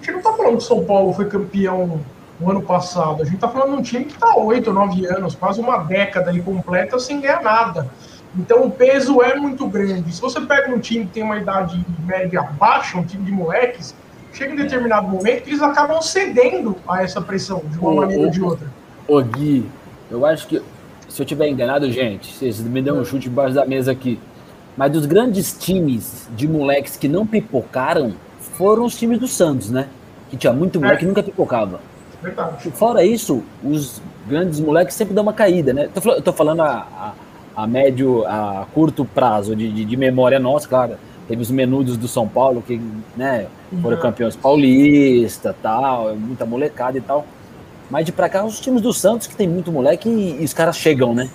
a 0.02 0.06
gente 0.06 0.12
não 0.14 0.22
tá 0.22 0.34
falando 0.34 0.58
que 0.58 0.64
o 0.64 0.68
São 0.68 0.84
Paulo 0.86 1.14
foi 1.14 1.26
campeão 1.26 2.00
o 2.40 2.50
ano 2.50 2.62
passado, 2.62 3.22
a 3.22 3.26
gente 3.26 3.38
tá 3.38 3.50
falando 3.50 3.74
de 3.74 3.80
um 3.80 3.82
time 3.82 4.06
que 4.06 4.18
tá 4.18 4.34
oito, 4.38 4.72
nove 4.72 5.06
anos, 5.06 5.36
quase 5.36 5.60
uma 5.60 5.80
década 5.80 6.32
aí 6.32 6.42
completa 6.42 6.98
sem 6.98 7.20
ganhar 7.20 7.42
nada. 7.42 7.90
Então 8.38 8.64
o 8.64 8.72
peso 8.72 9.22
é 9.22 9.36
muito 9.36 9.68
grande. 9.68 10.14
Se 10.14 10.22
você 10.22 10.40
pega 10.40 10.74
um 10.74 10.80
time 10.80 11.06
que 11.06 11.14
tem 11.14 11.24
uma 11.24 11.38
idade 11.38 11.84
média 12.06 12.42
baixa, 12.42 12.98
um 12.98 13.04
time 13.04 13.26
de 13.26 13.32
moleques, 13.32 13.94
chega 14.32 14.54
em 14.54 14.56
determinado 14.56 15.08
momento 15.08 15.44
que 15.44 15.50
eles 15.50 15.62
acabam 15.62 16.02
cedendo 16.02 16.76
a 16.88 17.04
essa 17.04 17.22
pressão, 17.22 17.62
de 17.70 17.78
uma 17.78 17.94
maneira 17.94 18.24
ou 18.24 18.30
de 18.30 18.42
outra. 18.42 18.68
Ô 19.08 19.22
Gui, 19.22 19.70
eu 20.10 20.26
acho 20.26 20.48
que, 20.48 20.62
se 21.10 21.22
eu 21.22 21.26
tiver 21.26 21.50
enganado, 21.50 21.92
gente, 21.92 22.34
vocês 22.34 22.62
me 22.62 22.82
dão 22.82 23.00
um 23.00 23.06
chute 23.06 23.28
embaixo 23.28 23.56
da 23.56 23.66
mesa 23.66 23.92
aqui. 23.92 24.20
Mas 24.78 24.92
dos 24.92 25.06
grandes 25.06 25.58
times 25.58 26.30
de 26.36 26.48
moleques 26.48 26.96
que 26.96 27.08
não 27.08 27.28
pipocaram 27.28 28.14
foram 28.60 28.84
os 28.84 29.00
times 29.00 29.18
do 29.20 29.28
Santos, 29.28 29.72
né? 29.72 29.88
Que 30.30 30.36
tinha 30.36 30.52
muito 30.52 30.82
moleque 30.82 30.98
é. 30.98 31.00
que 31.00 31.06
nunca 31.06 31.24
pipocava. 31.24 31.80
Verdade. 32.22 32.70
Fora 32.72 33.06
isso, 33.06 33.42
os 33.64 34.02
grandes 34.28 34.60
moleques 34.60 34.96
sempre 34.96 35.14
dão 35.14 35.24
uma 35.24 35.32
caída, 35.32 35.72
né? 35.72 35.90
Eu 35.96 36.22
tô 36.22 36.34
falando 36.34 36.60
a, 36.60 37.16
a, 37.56 37.64
a 37.64 37.66
médio, 37.66 38.26
a 38.28 38.68
curto 38.74 39.06
prazo 39.06 39.56
de, 39.56 39.72
de, 39.72 39.86
de, 39.86 39.96
memória 39.96 40.38
nossa, 40.40 40.68
claro. 40.68 40.98
Teve 41.26 41.42
os 41.42 41.50
menudos 41.50 41.96
do 41.96 42.06
São 42.10 42.28
Paulo 42.28 42.62
que 42.62 42.82
né, 43.16 43.48
foram 43.82 43.96
uhum. 43.96 44.02
campeões 44.02 44.36
paulistas, 44.36 45.56
tal, 45.64 46.14
muita 46.18 46.46
molecada 46.46 46.98
e 46.98 47.02
tal. 47.02 47.26
Mas 47.90 48.06
de 48.06 48.12
pra 48.12 48.28
cá, 48.28 48.44
os 48.44 48.60
times 48.60 48.82
do 48.82 48.92
Santos, 48.92 49.26
que 49.26 49.38
tem 49.38 49.48
muito 49.48 49.72
moleque, 49.72 50.10
e, 50.10 50.42
e 50.42 50.44
os 50.44 50.54
caras 50.54 50.76
chegam, 50.76 51.16
né? 51.16 51.30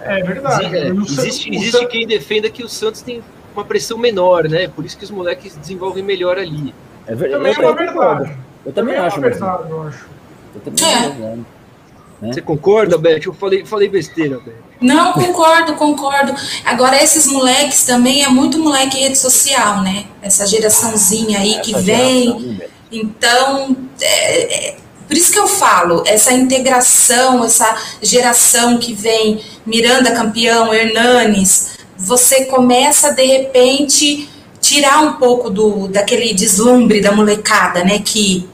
É 0.00 0.22
verdade. 0.22 0.74
É, 0.74 0.88
existe, 0.88 1.54
existe 1.54 1.86
quem 1.88 2.06
defenda 2.06 2.48
que 2.48 2.64
o 2.64 2.68
Santos 2.68 3.02
tem 3.02 3.22
uma 3.54 3.64
pressão 3.64 3.96
menor, 3.98 4.48
né? 4.48 4.68
Por 4.68 4.84
isso 4.84 4.96
que 4.96 5.04
os 5.04 5.10
moleques 5.10 5.56
desenvolvem 5.56 6.02
melhor 6.02 6.38
ali. 6.38 6.74
É 7.06 7.14
verdade. 7.14 7.32
Também 7.32 7.54
é 7.54 7.68
uma 7.68 7.76
verdade. 7.76 8.38
Eu 8.64 8.72
também, 8.72 8.94
também 8.94 9.06
acho. 9.06 9.18
É 9.18 9.20
verdade, 9.20 9.70
eu 9.70 9.82
acho. 9.82 10.06
Eu 10.54 10.60
também 10.60 10.84
é. 10.84 10.94
acho. 10.94 11.18
Né? 11.18 12.32
Você 12.32 12.40
concorda, 12.40 12.96
Beth? 12.96 13.22
Eu 13.26 13.34
falei, 13.34 13.64
falei 13.64 13.88
besteira, 13.88 14.38
Beth. 14.38 14.64
Não, 14.80 15.12
concordo, 15.12 15.74
concordo. 15.74 16.34
Agora, 16.64 17.02
esses 17.02 17.26
moleques 17.26 17.84
também 17.84 18.24
é 18.24 18.28
muito 18.28 18.58
moleque 18.58 18.98
em 18.98 19.02
rede 19.02 19.18
social, 19.18 19.82
né? 19.82 20.06
Essa 20.22 20.46
geraçãozinha 20.46 21.38
aí 21.38 21.52
Essa 21.52 21.60
que 21.60 21.74
vem. 21.80 22.24
Geração, 22.24 22.74
então, 22.90 23.76
é, 24.00 24.68
é, 24.68 24.76
por 25.06 25.16
isso 25.16 25.32
que 25.32 25.38
eu 25.38 25.46
falo, 25.46 26.02
essa 26.06 26.32
integração, 26.32 27.44
essa 27.44 27.76
geração 28.00 28.78
que 28.78 28.94
vem, 28.94 29.42
Miranda 29.66 30.12
campeão, 30.12 30.72
Hernanes, 30.72 31.78
você 31.96 32.46
começa 32.46 33.12
de 33.12 33.24
repente 33.24 34.28
tirar 34.60 35.02
um 35.02 35.14
pouco 35.14 35.50
do 35.50 35.88
daquele 35.88 36.32
deslumbre 36.34 37.00
da 37.00 37.12
molecada, 37.12 37.84
né? 37.84 37.98
Que 37.98 38.48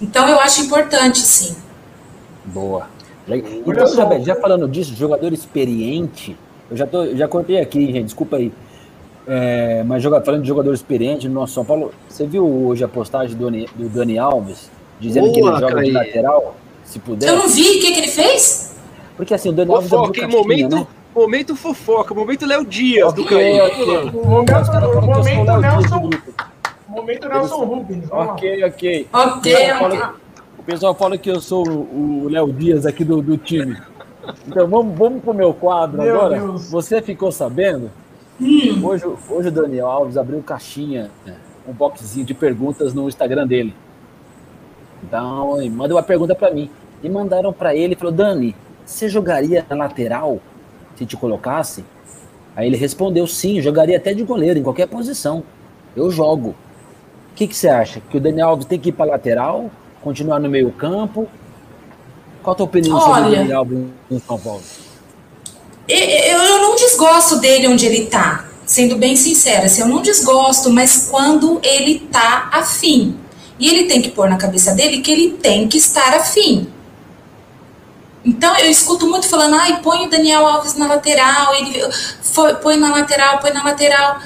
então 0.00 0.28
eu 0.28 0.38
acho 0.40 0.62
importante, 0.62 1.18
sim. 1.20 1.56
Boa. 2.44 2.88
Então, 3.26 3.86
já, 3.86 4.18
já 4.18 4.34
falando 4.36 4.68
disso, 4.68 4.94
jogador 4.94 5.32
experiente, 5.32 6.36
eu 6.70 6.76
já 6.76 6.86
tô, 6.86 7.16
já 7.16 7.26
contei 7.26 7.58
aqui, 7.58 7.86
gente, 7.86 8.04
desculpa 8.04 8.36
aí. 8.36 8.52
É, 9.26 9.82
mas 9.84 10.02
joga, 10.02 10.20
falando 10.20 10.42
de 10.42 10.48
jogador 10.48 10.74
experiente 10.74 11.26
no 11.26 11.34
nosso 11.34 11.54
São 11.54 11.64
Paulo, 11.64 11.94
você 12.06 12.26
viu 12.26 12.46
hoje 12.46 12.84
a 12.84 12.88
postagem 12.88 13.34
do, 13.34 13.50
do 13.50 13.88
Dani 13.88 14.18
Alves? 14.18 14.68
dizendo 15.00 15.26
Boa, 15.26 15.34
que 15.34 15.40
ele 15.40 15.60
joga 15.60 15.82
de 15.82 15.90
lateral, 15.90 16.56
se 16.84 16.98
puder. 16.98 17.28
Eu 17.28 17.38
não 17.38 17.48
vi 17.48 17.62
o 17.62 17.80
que, 17.80 17.92
que 17.92 17.98
ele 17.98 18.08
fez. 18.08 18.74
Porque 19.16 19.34
assim, 19.34 19.50
o 19.50 19.52
Daniel 19.52 19.76
Alves 19.76 19.90
fofoca, 19.90 20.20
em 20.20 20.28
momento, 20.28 20.76
né? 20.76 20.86
Momento 21.14 21.54
fofoca, 21.54 22.12
momento 22.12 22.44
Léo 22.44 22.64
Dias 22.64 23.12
okay, 23.12 23.22
do 23.22 23.28
Caio. 23.28 23.66
Okay. 23.66 23.86
Momento, 23.86 24.22
momento 24.22 25.60
Nelson, 25.60 26.10
momento 26.88 27.28
Nelson 27.28 27.64
Rubens. 27.64 28.04
Ok, 28.10 28.64
ok. 28.64 29.08
Ok, 29.12 29.54
o 30.58 30.62
pessoal 30.62 30.94
fala 30.94 31.16
que 31.16 31.30
eu 31.30 31.40
sou 31.40 31.66
o 31.66 32.28
Léo 32.28 32.52
Dias 32.52 32.84
aqui 32.84 33.04
do, 33.04 33.22
do 33.22 33.36
time. 33.36 33.76
Então 34.48 34.66
vamos, 34.66 34.96
vamos 34.96 35.22
pro 35.22 35.34
meu 35.34 35.52
quadro 35.54 36.02
meu 36.02 36.16
agora. 36.16 36.40
Deus. 36.40 36.70
Você 36.70 37.00
ficou 37.00 37.30
sabendo? 37.30 37.90
Hum. 38.40 38.80
Hoje, 38.82 39.04
hoje 39.30 39.48
o 39.48 39.52
Daniel 39.52 39.86
Alves 39.86 40.16
abriu 40.16 40.42
caixinha, 40.42 41.10
um 41.68 41.72
boxzinho 41.72 42.26
de 42.26 42.34
perguntas 42.34 42.92
no 42.92 43.08
Instagram 43.08 43.46
dele. 43.46 43.74
Então, 45.02 45.58
manda 45.70 45.94
uma 45.94 46.02
pergunta 46.02 46.34
para 46.34 46.50
mim. 46.50 46.70
E 47.02 47.08
mandaram 47.08 47.52
para 47.52 47.76
ele, 47.76 47.94
falou: 47.94 48.12
"Dani, 48.12 48.56
você 48.84 49.08
jogaria 49.08 49.64
na 49.68 49.76
lateral 49.76 50.40
se 50.96 51.06
te 51.06 51.16
colocasse?" 51.16 51.84
Aí 52.56 52.66
ele 52.66 52.76
respondeu: 52.76 53.26
"Sim, 53.26 53.60
jogaria 53.60 53.96
até 53.96 54.14
de 54.14 54.22
goleiro 54.22 54.58
em 54.58 54.62
qualquer 54.62 54.86
posição. 54.86 55.42
Eu 55.96 56.10
jogo." 56.10 56.54
O 57.32 57.36
que, 57.36 57.48
que 57.48 57.56
você 57.56 57.68
acha? 57.68 58.00
Que 58.10 58.16
o 58.16 58.20
Daniel 58.20 58.50
Alves 58.50 58.66
tem 58.66 58.78
que 58.78 58.90
ir 58.90 58.92
para 58.92 59.06
lateral, 59.06 59.68
continuar 60.00 60.38
no 60.38 60.48
meio-campo? 60.48 61.26
Qual 62.44 62.54
a 62.54 62.56
tua 62.56 62.66
opinião 62.66 62.96
Olha, 62.96 63.04
sobre 63.14 63.28
o 63.28 63.36
Daniel 63.38 63.58
Alves 63.58 63.78
no 64.08 64.20
São 64.20 64.38
Paulo? 64.38 64.62
Eu 65.88 66.38
não 66.60 66.76
desgosto 66.76 67.40
dele 67.40 67.68
onde 67.68 67.84
ele 67.86 68.06
tá, 68.06 68.48
sendo 68.64 68.96
bem 68.96 69.16
sincera. 69.16 69.66
Assim, 69.66 69.80
eu 69.80 69.88
não 69.88 70.00
desgosto, 70.00 70.70
mas 70.70 71.08
quando 71.10 71.60
ele 71.62 72.00
tá 72.10 72.48
afim. 72.52 73.16
E 73.58 73.68
ele 73.68 73.84
tem 73.88 74.00
que 74.00 74.10
pôr 74.10 74.28
na 74.28 74.36
cabeça 74.36 74.74
dele 74.74 75.00
que 75.00 75.10
ele 75.10 75.30
tem 75.32 75.66
que 75.68 75.76
estar 75.76 76.14
afim. 76.14 76.66
Então 78.24 78.56
eu 78.56 78.70
escuto 78.70 79.06
muito 79.06 79.28
falando, 79.28 79.54
ai, 79.54 79.80
põe 79.82 80.06
o 80.06 80.10
Daniel 80.10 80.46
Alves 80.46 80.74
na 80.74 80.86
lateral, 80.86 81.54
ele 81.54 81.82
foi, 82.22 82.54
põe 82.54 82.76
na 82.76 82.90
lateral, 82.90 83.38
põe 83.38 83.52
na 83.52 83.62
lateral. 83.62 84.18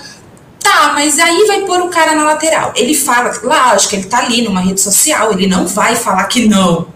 Tá, 0.60 0.92
mas 0.94 1.18
aí 1.18 1.44
vai 1.46 1.62
pôr 1.62 1.80
o 1.80 1.88
cara 1.88 2.14
na 2.14 2.24
lateral. 2.24 2.72
Ele 2.76 2.94
fala, 2.94 3.32
lógico, 3.42 3.94
ele 3.96 4.04
tá 4.04 4.18
ali 4.18 4.42
numa 4.42 4.60
rede 4.60 4.80
social, 4.80 5.32
ele 5.32 5.46
não 5.46 5.66
vai 5.66 5.96
falar 5.96 6.24
que 6.26 6.46
não. 6.46 6.88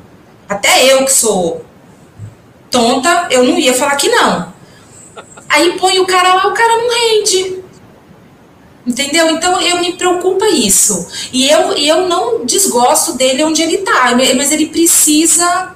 Até 0.49 0.93
eu 0.93 1.05
que 1.05 1.13
sou 1.13 1.65
tonta, 2.71 3.29
eu 3.31 3.43
não 3.45 3.59
ia 3.59 3.75
falar 3.75 3.97
que 3.97 4.09
não. 4.09 4.53
Aí 5.49 5.77
põe 5.79 5.99
o 5.99 6.07
cara 6.07 6.35
lá, 6.35 6.47
o 6.47 6.55
cara 6.55 6.77
não 6.77 6.89
rende. 6.89 7.63
Entendeu? 8.87 9.31
Então 9.31 9.61
eu 9.61 9.81
me 9.81 9.93
preocupa 9.95 10.47
isso. 10.49 11.09
E 11.33 11.49
eu, 11.49 11.73
eu 11.73 12.09
não 12.09 12.45
desgosto 12.45 13.15
dele 13.15 13.45
onde 13.45 13.63
ele 13.63 13.79
tá, 13.79 14.13
mas 14.37 14.53
ele 14.53 14.67
precisa 14.67 15.75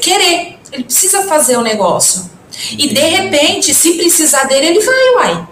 querer. 0.00 0.58
Ele 0.72 0.84
precisa 0.84 1.24
fazer 1.24 1.56
o 1.56 1.62
negócio. 1.62 2.30
E 2.72 2.88
de 2.88 3.00
repente, 3.00 3.74
se 3.74 3.96
precisar 3.96 4.44
dele, 4.44 4.66
ele 4.66 4.80
vai, 4.80 5.10
uai. 5.16 5.48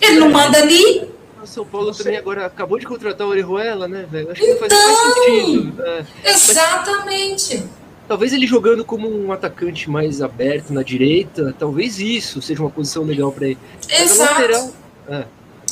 Ele 0.00 0.20
não 0.20 0.30
manda 0.30 0.58
ali. 0.58 1.08
O 1.42 1.46
São 1.46 1.64
Paulo 1.64 1.94
também 1.94 2.16
agora 2.16 2.46
acabou 2.46 2.78
de 2.78 2.86
contratar 2.86 3.26
o 3.26 3.30
Orejuela, 3.30 3.86
né, 3.86 4.06
velho? 4.10 4.30
Acho 4.30 4.40
que 4.40 4.50
então, 4.50 4.68
não 4.68 4.68
faz, 4.68 4.96
faz 4.96 5.24
sentido. 5.24 5.82
É. 5.82 6.04
Exatamente. 6.24 7.56
Mas, 7.58 7.68
talvez 8.08 8.32
ele 8.32 8.46
jogando 8.46 8.84
como 8.84 9.08
um 9.08 9.32
atacante 9.32 9.90
mais 9.90 10.22
aberto 10.22 10.72
na 10.72 10.82
direita, 10.82 11.54
talvez 11.58 11.98
isso 11.98 12.40
seja 12.40 12.60
uma 12.60 12.70
posição 12.70 13.02
legal 13.04 13.30
para 13.30 13.48
ele. 13.48 13.58
Exato. 13.88 14.32
Lateral, 14.32 14.70
é. 15.08 15.24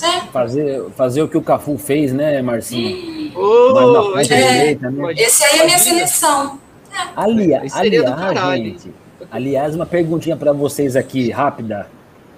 É. 0.02 0.20
Fazer, 0.32 0.82
fazer 0.96 1.22
o 1.22 1.28
que 1.28 1.36
o 1.36 1.42
Cafu 1.42 1.78
fez, 1.78 2.12
né, 2.12 2.42
Marcinho? 2.42 3.32
Oh, 3.36 4.18
é. 4.18 4.22
direita, 4.22 4.90
né? 4.90 5.12
Esse 5.16 5.44
aí 5.44 5.58
é 5.58 5.62
a 5.62 5.64
minha 5.64 5.78
seleção. 5.78 6.58
Aliás, 7.16 7.74
aliás, 7.74 8.56
gente, 8.56 8.90
aliás, 9.30 9.74
uma 9.74 9.86
perguntinha 9.86 10.36
para 10.36 10.52
vocês 10.52 10.96
aqui, 10.96 11.30
rápida, 11.30 11.86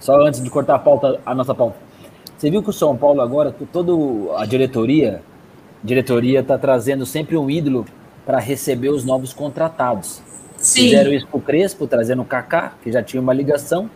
só 0.01 0.21
antes 0.21 0.43
de 0.43 0.51
cortar 0.51 0.77
a 0.77 0.79
pauta, 0.79 1.21
a 1.25 1.35
nossa 1.35 1.55
pauta. 1.55 1.77
Você 2.37 2.51
viu 2.51 2.63
que 2.63 2.71
o 2.71 2.73
São 2.73 2.97
Paulo 2.97 3.21
agora, 3.21 3.55
toda 3.73 3.93
a 4.39 4.45
diretoria, 4.45 5.23
diretoria 5.83 6.41
está 6.41 6.59
trazendo 6.59 7.07
sempre 7.07 7.37
um 7.37 7.49
ídolo 7.49 7.87
para 8.27 8.39
receber 8.39 8.89
os 8.89 9.05
novos 9.05 9.33
contratados. 9.33 10.21
Sim. 10.57 10.83
Fizeram 10.83 11.13
isso 11.13 11.27
com 11.27 11.39
o 11.39 11.41
Crespo, 11.41 11.87
trazendo 11.87 12.23
o 12.23 12.25
Kaká, 12.25 12.73
que 12.83 12.91
já 12.91 13.03
tinha 13.03 13.21
uma 13.21 13.33
ligação. 13.33 13.89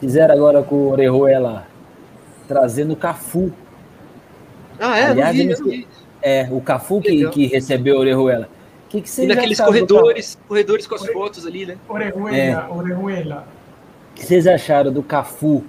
Fizeram 0.00 0.34
agora 0.34 0.62
com 0.62 0.74
o 0.76 0.90
Orejuela, 0.90 1.66
trazendo 2.46 2.92
o 2.92 2.96
Cafu. 2.96 3.52
Ah, 4.78 4.98
é? 4.98 5.06
Aliás, 5.06 5.36
vi, 5.36 5.54
vi. 5.54 5.88
É, 6.22 6.48
o 6.50 6.60
Cafu 6.60 7.00
que, 7.00 7.28
que 7.30 7.46
recebeu 7.46 7.96
o 7.96 8.00
Orejuela. 8.00 8.48
Que 9.02 9.10
que 9.10 9.22
e 9.22 9.26
naqueles 9.26 9.60
corredores, 9.60 10.38
corredores 10.48 10.86
com 10.86 10.94
as 10.94 11.06
fotos 11.06 11.46
ali, 11.46 11.66
né? 11.66 11.76
Orejuela, 11.88 12.36
é. 12.36 12.68
Orejuela. 12.68 13.46
O 14.12 14.14
que 14.14 14.24
vocês 14.24 14.46
acharam 14.46 14.92
do 14.92 15.02
Cafu 15.02 15.64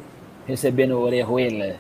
recebendo 0.46 0.92
o 0.92 1.02
Orejuela? 1.02 1.76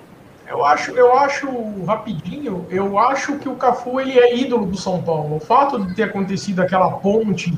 Eu 0.47 0.63
acho, 0.63 0.91
eu 0.91 1.17
acho 1.17 1.47
rapidinho, 1.85 2.65
eu 2.69 2.97
acho 2.97 3.37
que 3.37 3.49
o 3.49 3.55
Cafu 3.55 3.99
ele 3.99 4.17
é 4.17 4.33
ídolo 4.33 4.65
do 4.65 4.77
São 4.77 5.01
Paulo. 5.01 5.35
O 5.35 5.39
fato 5.39 5.85
de 5.85 5.93
ter 5.93 6.03
acontecido 6.03 6.61
aquela 6.61 6.89
ponte 6.91 7.53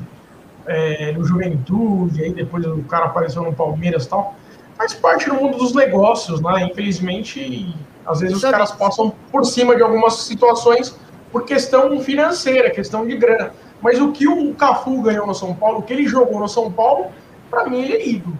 é, 0.66 1.12
no 1.12 1.24
Juventude, 1.24 2.22
aí 2.22 2.32
depois 2.32 2.66
o 2.66 2.82
cara 2.82 3.06
apareceu 3.06 3.42
no 3.42 3.52
Palmeiras 3.52 4.06
e 4.06 4.08
tal, 4.08 4.34
faz 4.76 4.92
parte 4.92 5.28
do 5.28 5.36
mundo 5.36 5.58
dos 5.58 5.72
negócios, 5.72 6.40
né? 6.40 6.68
Infelizmente, 6.70 7.76
às 8.04 8.20
vezes 8.20 8.36
os 8.36 8.42
caras 8.42 8.72
passam 8.72 9.12
por 9.30 9.44
cima 9.44 9.76
de 9.76 9.82
algumas 9.82 10.14
situações 10.14 10.96
por 11.30 11.44
questão 11.44 12.00
financeira, 12.00 12.70
questão 12.70 13.06
de 13.06 13.16
grana. 13.16 13.52
Mas 13.82 14.00
o 14.00 14.12
que 14.12 14.28
o 14.28 14.54
Cafu 14.54 15.00
ganhou 15.02 15.26
no 15.26 15.34
São 15.34 15.54
Paulo, 15.54 15.78
o 15.78 15.82
que 15.82 15.92
ele 15.92 16.06
jogou 16.06 16.38
no 16.38 16.48
São 16.48 16.70
Paulo, 16.70 17.06
para 17.50 17.68
mim 17.68 17.82
ele 17.82 17.92
é 17.94 18.08
ídolo. 18.08 18.38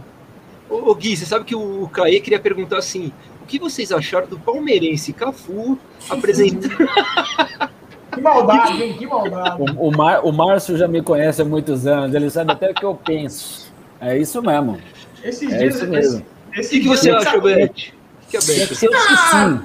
Ô, 0.68 0.94
Gui, 0.94 1.16
você 1.16 1.26
sabe 1.26 1.44
que 1.44 1.56
o 1.56 1.88
Caê 1.88 2.20
queria 2.20 2.38
perguntar 2.38 2.78
assim: 2.78 3.12
o 3.42 3.46
que 3.46 3.58
vocês 3.58 3.90
acharam 3.90 4.28
do 4.28 4.38
palmeirense 4.38 5.12
Cafu 5.12 5.78
apresentando. 6.08 6.76
Que 8.10 8.20
maldade, 8.20 8.82
hein? 8.82 8.96
Que 8.98 9.06
maldade. 9.06 9.62
O, 9.62 9.88
o, 9.88 9.96
Mar, 9.96 10.24
o 10.24 10.32
Márcio 10.32 10.76
já 10.76 10.88
me 10.88 11.00
conhece 11.00 11.42
há 11.42 11.44
muitos 11.44 11.86
anos, 11.86 12.14
ele 12.14 12.28
sabe 12.28 12.52
até 12.52 12.70
o 12.70 12.74
que 12.74 12.84
eu 12.84 12.94
penso. 12.94 13.72
É 14.00 14.18
isso 14.18 14.42
mesmo. 14.42 14.78
Esses 15.22 15.52
é 15.52 15.58
dias, 15.58 15.74
isso 15.76 15.86
mesmo. 15.86 16.26
Esse, 16.52 16.60
esse 16.60 16.78
o 16.78 16.82
que, 16.82 16.88
você 16.88 17.10
acha, 17.10 17.40
Beth? 17.40 17.92
Que 18.28 18.36
é 18.36 18.40
Beth? 18.40 18.90
Ah, 19.32 19.60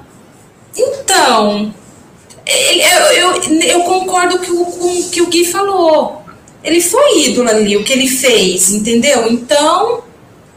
então, 0.76 1.74
eu, 2.46 3.00
eu, 3.12 3.60
eu 3.62 3.80
concordo 3.82 4.38
com 4.38 4.52
o 4.54 5.10
que 5.10 5.20
o 5.22 5.26
Gui 5.26 5.44
falou. 5.44 6.22
Ele 6.62 6.80
foi 6.80 7.26
ídolo 7.26 7.48
ali, 7.48 7.76
o 7.76 7.84
que 7.84 7.92
ele 7.92 8.08
fez, 8.08 8.72
entendeu? 8.72 9.30
Então, 9.30 10.02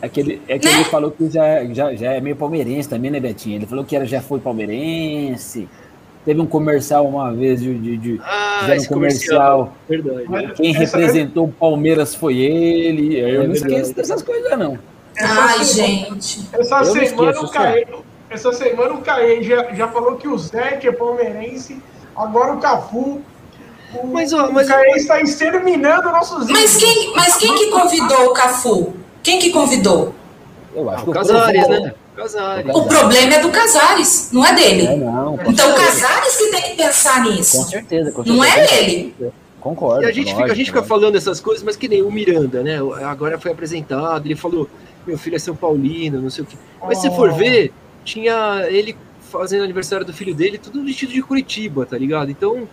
é 0.01 0.07
que 0.07 0.19
ele, 0.19 0.41
é 0.47 0.57
que 0.57 0.67
né? 0.67 0.75
ele 0.75 0.83
falou 0.85 1.11
que 1.11 1.29
já, 1.29 1.65
já, 1.73 1.93
já 1.93 2.13
é 2.13 2.21
meio 2.21 2.35
palmeirense 2.35 2.87
também, 2.87 3.11
né, 3.11 3.19
Betinho? 3.19 3.57
Ele 3.57 3.65
falou 3.65 3.83
que 3.83 3.95
era, 3.95 4.05
já 4.05 4.21
foi 4.21 4.39
palmeirense. 4.39 5.67
Teve 6.25 6.39
um 6.39 6.45
comercial 6.45 7.07
uma 7.07 7.33
vez 7.33 7.61
de. 7.61 7.73
de, 7.77 7.97
de 7.97 8.21
ah, 8.23 8.67
um 8.79 8.85
comercial. 8.85 9.73
Verdade. 9.87 10.53
Quem 10.55 10.71
essa 10.71 10.97
representou 10.97 11.45
o 11.45 11.51
Palmeiras 11.51 12.13
foi 12.13 12.37
ele. 12.37 13.19
Eu 13.19 13.27
é 13.27 13.47
não 13.47 13.53
verdade. 13.53 13.73
esqueço 13.73 13.93
dessas 13.95 14.21
coisas, 14.21 14.57
não. 14.57 14.77
Ai, 15.17 15.63
gente. 15.63 16.47
Essa 16.53 16.83
semana, 16.85 17.41
o 17.41 17.49
Caê, 17.49 17.85
essa 18.29 18.51
semana 18.53 18.93
o 18.93 19.01
Caê 19.01 19.41
já, 19.43 19.73
já 19.73 19.87
falou 19.87 20.15
que 20.15 20.27
o 20.27 20.37
Zé 20.37 20.77
que 20.77 20.87
é 20.87 20.91
palmeirense, 20.91 21.81
agora 22.15 22.53
o 22.53 22.59
Cafu. 22.59 23.21
O, 23.93 24.07
mas, 24.07 24.31
ó, 24.33 24.51
mas, 24.51 24.67
o 24.67 24.69
Caê 24.69 24.91
está 24.91 25.19
exterminando 25.19 26.09
nossos 26.09 26.47
mas 26.47 26.77
quem, 26.77 27.13
mas 27.15 27.37
quem 27.37 27.55
que 27.55 27.67
convidou 27.67 28.27
o 28.27 28.33
Cafu? 28.33 28.93
Quem 29.23 29.39
que 29.39 29.51
convidou? 29.51 30.13
Eu 30.75 30.89
acho 30.89 31.01
ah, 31.01 31.03
que 31.03 31.09
o 31.09 31.13
Casares, 31.13 31.67
né? 31.67 31.93
Casares. 32.15 32.75
O 32.75 32.85
problema 32.85 33.33
é 33.35 33.39
do 33.39 33.49
Casares, 33.49 34.29
não 34.31 34.45
é 34.45 34.53
dele. 34.53 34.85
É, 34.85 34.95
não, 34.95 35.39
então 35.47 35.71
o 35.71 35.75
Casares 35.75 36.37
que 36.37 36.51
tem 36.51 36.61
que 36.61 36.75
pensar 36.75 37.23
nisso. 37.23 37.57
Com 37.57 37.63
certeza, 37.63 38.11
com 38.11 38.23
certeza. 38.23 38.37
Não 38.37 38.43
é 38.43 38.79
ele. 38.79 39.15
Concordo. 39.59 40.03
E 40.03 40.05
a 40.05 40.11
gente, 40.11 40.27
lógico, 40.27 40.41
fica, 40.41 40.53
a 40.53 40.55
gente 40.55 40.67
fica 40.67 40.83
falando 40.83 41.15
essas 41.15 41.39
coisas, 41.39 41.63
mas 41.63 41.75
que 41.75 41.87
nem 41.87 42.01
o 42.01 42.11
Miranda, 42.11 42.63
né? 42.63 42.77
Agora 43.03 43.37
foi 43.39 43.51
apresentado, 43.51 44.25
ele 44.25 44.35
falou: 44.35 44.69
meu 45.05 45.17
filho 45.17 45.35
é 45.35 45.39
São 45.39 45.55
Paulino, 45.55 46.21
não 46.21 46.29
sei 46.29 46.43
o 46.43 46.47
quê. 46.47 46.55
Mas 46.81 46.99
oh. 46.99 47.01
se 47.01 47.09
for 47.15 47.33
ver, 47.33 47.73
tinha 48.09 48.65
ele 48.69 48.95
fazendo 49.19 49.63
aniversário 49.63 50.05
do 50.05 50.11
filho 50.11 50.33
dele, 50.33 50.57
tudo 50.57 50.83
vestido 50.83 51.13
de 51.13 51.21
Curitiba, 51.21 51.85
tá 51.85 51.97
ligado? 51.97 52.31
Então, 52.31 52.67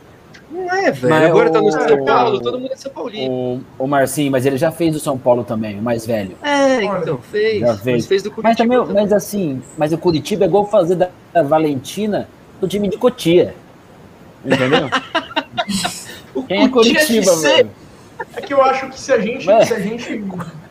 não 0.51 0.75
é, 0.75 0.91
velho. 0.91 1.15
Agora 1.15 1.51
o, 1.51 1.53
tá 1.53 1.61
no 1.61 1.71
São 1.71 2.05
Paulo, 2.05 2.41
todo 2.41 2.59
mundo 2.59 2.73
é 2.73 2.77
São 2.77 2.91
Paulino. 2.91 3.31
O, 3.31 3.61
o 3.79 3.87
Marcinho, 3.87 4.31
mas 4.33 4.47
ele 4.47 4.57
já 4.57 4.73
fez 4.73 4.97
o 4.97 5.01
São 5.01 5.19
Paulo 5.19 5.45
também, 5.45 5.79
o 5.79 5.83
mais 5.83 6.07
velho. 6.07 6.37
É, 6.43 6.83
então, 6.83 7.19
fez. 7.19 7.61
Já 7.61 7.77
fez. 7.77 7.97
Mas 7.97 8.07
fez 8.07 8.23
do 8.23 8.31
Curitiba. 8.31 8.49
Mas, 8.49 8.57
também, 8.57 8.79
também. 8.79 9.03
mas 9.03 9.13
assim, 9.13 9.63
mas 9.77 9.93
o 9.93 9.99
Curitiba 9.99 10.45
é 10.45 10.49
igual 10.49 10.67
fazer 10.67 10.95
da, 10.95 11.11
da 11.33 11.43
Valentina 11.43 12.29
do 12.61 12.67
time 12.67 12.89
de 12.89 12.97
Cotia. 12.97 13.55
Entendeu? 14.45 14.89
Quem 16.49 16.65
é 16.65 16.69
Curitiba, 16.69 17.37
velho? 17.37 17.71
É 18.35 18.41
que 18.41 18.55
eu 18.55 18.63
acho 18.63 18.89
que 18.89 18.99
se 18.99 19.13
a 19.13 19.19
gente. 19.19 19.45
Se 19.45 19.75
a 19.75 19.81
gente 19.81 20.25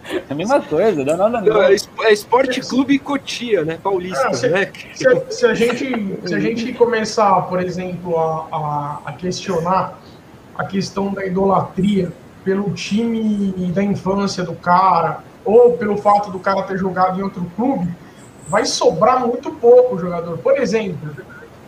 é 0.09 0.23
a 0.29 0.35
mesma 0.35 0.61
coisa, 0.61 1.03
não, 1.03 1.17
não, 1.17 1.29
não. 1.29 1.61
É, 1.63 1.73
é 1.73 2.13
Esporte 2.13 2.61
Clube 2.61 2.99
Cotia, 2.99 3.63
né? 3.63 3.79
Paulista, 3.81 4.33
se, 4.33 4.47
né? 4.47 4.71
Se, 4.93 5.05
se, 5.29 5.45
a 5.45 5.53
gente, 5.53 6.19
se 6.25 6.35
a 6.35 6.39
gente 6.39 6.73
começar, 6.73 7.41
por 7.43 7.61
exemplo, 7.61 8.17
a, 8.17 8.47
a, 8.51 8.99
a 9.05 9.13
questionar 9.13 9.99
a 10.57 10.65
questão 10.65 11.13
da 11.13 11.25
idolatria 11.25 12.11
pelo 12.43 12.71
time 12.73 13.51
da 13.73 13.83
infância 13.83 14.43
do 14.43 14.53
cara, 14.53 15.23
ou 15.43 15.77
pelo 15.77 15.97
fato 15.97 16.31
do 16.31 16.39
cara 16.39 16.63
ter 16.63 16.77
jogado 16.77 17.19
em 17.19 17.23
outro 17.23 17.45
clube, 17.55 17.89
vai 18.47 18.65
sobrar 18.65 19.25
muito 19.25 19.51
pouco 19.51 19.95
o 19.95 19.99
jogador. 19.99 20.37
Por 20.37 20.57
exemplo, 20.59 21.09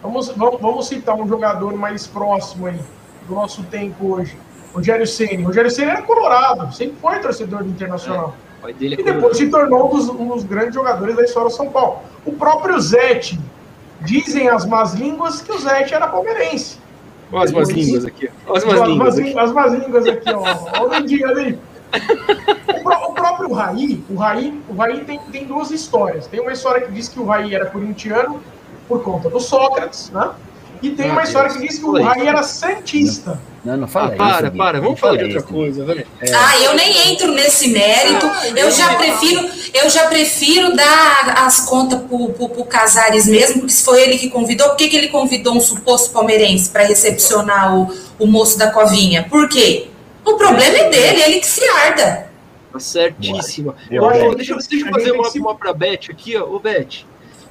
vamos, 0.01 0.29
vamos, 0.29 0.61
vamos 0.61 0.87
citar 0.87 1.15
um 1.15 1.27
jogador 1.27 1.73
mais 1.75 2.05
próximo 2.05 2.67
aí 2.67 2.79
do 3.27 3.35
nosso 3.35 3.63
tempo 3.63 4.13
hoje. 4.13 4.37
Rogério 4.77 5.07
Ceni. 5.07 5.43
Rogério 5.43 5.71
Ceni 5.71 5.89
era 5.89 6.01
colorado, 6.03 6.73
sempre 6.73 6.95
foi 7.01 7.19
torcedor 7.19 7.63
do 7.63 7.69
Internacional. 7.69 8.35
É, 8.63 8.73
e 8.79 8.95
depois 9.03 9.37
se 9.37 9.49
tornou 9.49 9.87
um 9.87 9.95
dos, 9.95 10.09
um 10.09 10.27
dos, 10.27 10.43
grandes 10.43 10.75
jogadores 10.75 11.15
da 11.15 11.23
história 11.23 11.49
do 11.49 11.55
São 11.55 11.69
Paulo. 11.69 11.99
O 12.25 12.33
próprio 12.33 12.79
Zete, 12.79 13.39
dizem 14.01 14.47
as 14.49 14.65
más 14.65 14.93
línguas 14.93 15.41
que 15.41 15.51
o 15.51 15.57
Zete 15.57 15.93
era 15.93 16.07
palmeirense. 16.07 16.77
Olha 17.31 17.45
as 17.45 17.51
más 17.51 17.69
línguas 17.69 18.05
aqui. 18.05 18.29
Olha 18.45 18.57
as 18.57 18.65
más 18.65 18.87
línguas. 18.87 19.19
Aqui. 19.19 19.39
As 19.39 19.51
más 19.51 19.73
línguas 19.73 20.07
aqui, 20.07 20.29
ó. 20.29 20.41
Olha 20.41 20.83
o 20.83 20.89
dedinho 20.89 21.27
ali. 21.27 21.59
O, 22.83 22.89
o, 22.89 23.13
próprio 23.13 23.51
Raí, 23.51 24.03
o 24.09 24.15
Raí, 24.15 24.61
o 24.69 24.75
Raí 24.75 25.03
tem, 25.05 25.19
tem 25.31 25.45
duas 25.45 25.71
histórias. 25.71 26.27
Tem 26.27 26.39
uma 26.39 26.51
história 26.51 26.85
que 26.85 26.91
diz 26.91 27.09
que 27.09 27.19
o 27.19 27.25
Raí 27.25 27.55
era 27.55 27.65
corintiano 27.65 28.41
por 28.87 29.03
conta 29.03 29.29
do 29.29 29.39
Sócrates, 29.39 30.11
né? 30.11 30.31
E 30.81 30.91
tem 30.91 31.11
uma 31.11 31.23
história 31.23 31.49
que 31.49 31.59
diz 31.59 31.79
que 31.79 31.85
o 31.85 32.01
Raí 32.01 32.27
era 32.27 32.43
santista. 32.43 33.39
Não, 33.63 33.75
não 33.75 33.87
fala 33.87 34.13
ah, 34.13 34.17
para, 34.17 34.47
isso. 34.47 34.57
Para, 34.57 34.81
vamos 34.81 34.99
falar 34.99 35.17
de 35.17 35.23
outra 35.25 35.41
coisa, 35.41 35.83
né? 35.83 36.05
É. 36.21 36.33
Ah, 36.33 36.61
eu 36.61 36.73
nem 36.73 37.11
entro 37.11 37.33
nesse 37.33 37.69
mérito. 37.69 38.25
Ah, 38.25 38.47
eu 38.55 38.71
já 38.71 38.95
prefiro, 38.95 39.49
eu 39.73 39.89
já 39.89 40.07
prefiro 40.07 40.75
dar 40.75 41.45
as 41.45 41.61
contas 41.65 41.99
pro, 42.01 42.29
pro, 42.29 42.49
pro 42.49 42.65
Casares 42.65 43.27
mesmo, 43.27 43.61
porque 43.61 43.73
se 43.73 43.83
foi 43.83 44.01
ele 44.01 44.17
que 44.17 44.29
convidou, 44.29 44.69
por 44.69 44.77
que, 44.77 44.87
que 44.87 44.95
ele 44.95 45.09
convidou 45.09 45.55
um 45.55 45.61
suposto 45.61 46.11
palmeirense 46.11 46.69
para 46.69 46.83
recepcionar 46.83 47.77
o, 47.77 47.93
o 48.19 48.27
moço 48.27 48.57
da 48.57 48.71
covinha? 48.71 49.27
Por 49.29 49.49
quê? 49.49 49.87
O 50.23 50.35
problema 50.35 50.77
é 50.77 50.89
dele, 50.89 51.21
ele 51.23 51.39
que 51.39 51.47
se 51.47 51.63
arda. 51.67 52.27
Tá 52.71 52.79
certíssima. 52.79 53.75
deixa, 54.35 54.55
deixa 54.55 54.85
eu 54.85 54.91
fazer 54.91 55.11
uma, 55.11 55.29
uma 55.29 55.55
pra 55.55 55.73
Beth 55.73 56.09
aqui, 56.09 56.37
ó. 56.37 56.43
Ô, 56.43 56.59
Beth, 56.59 57.05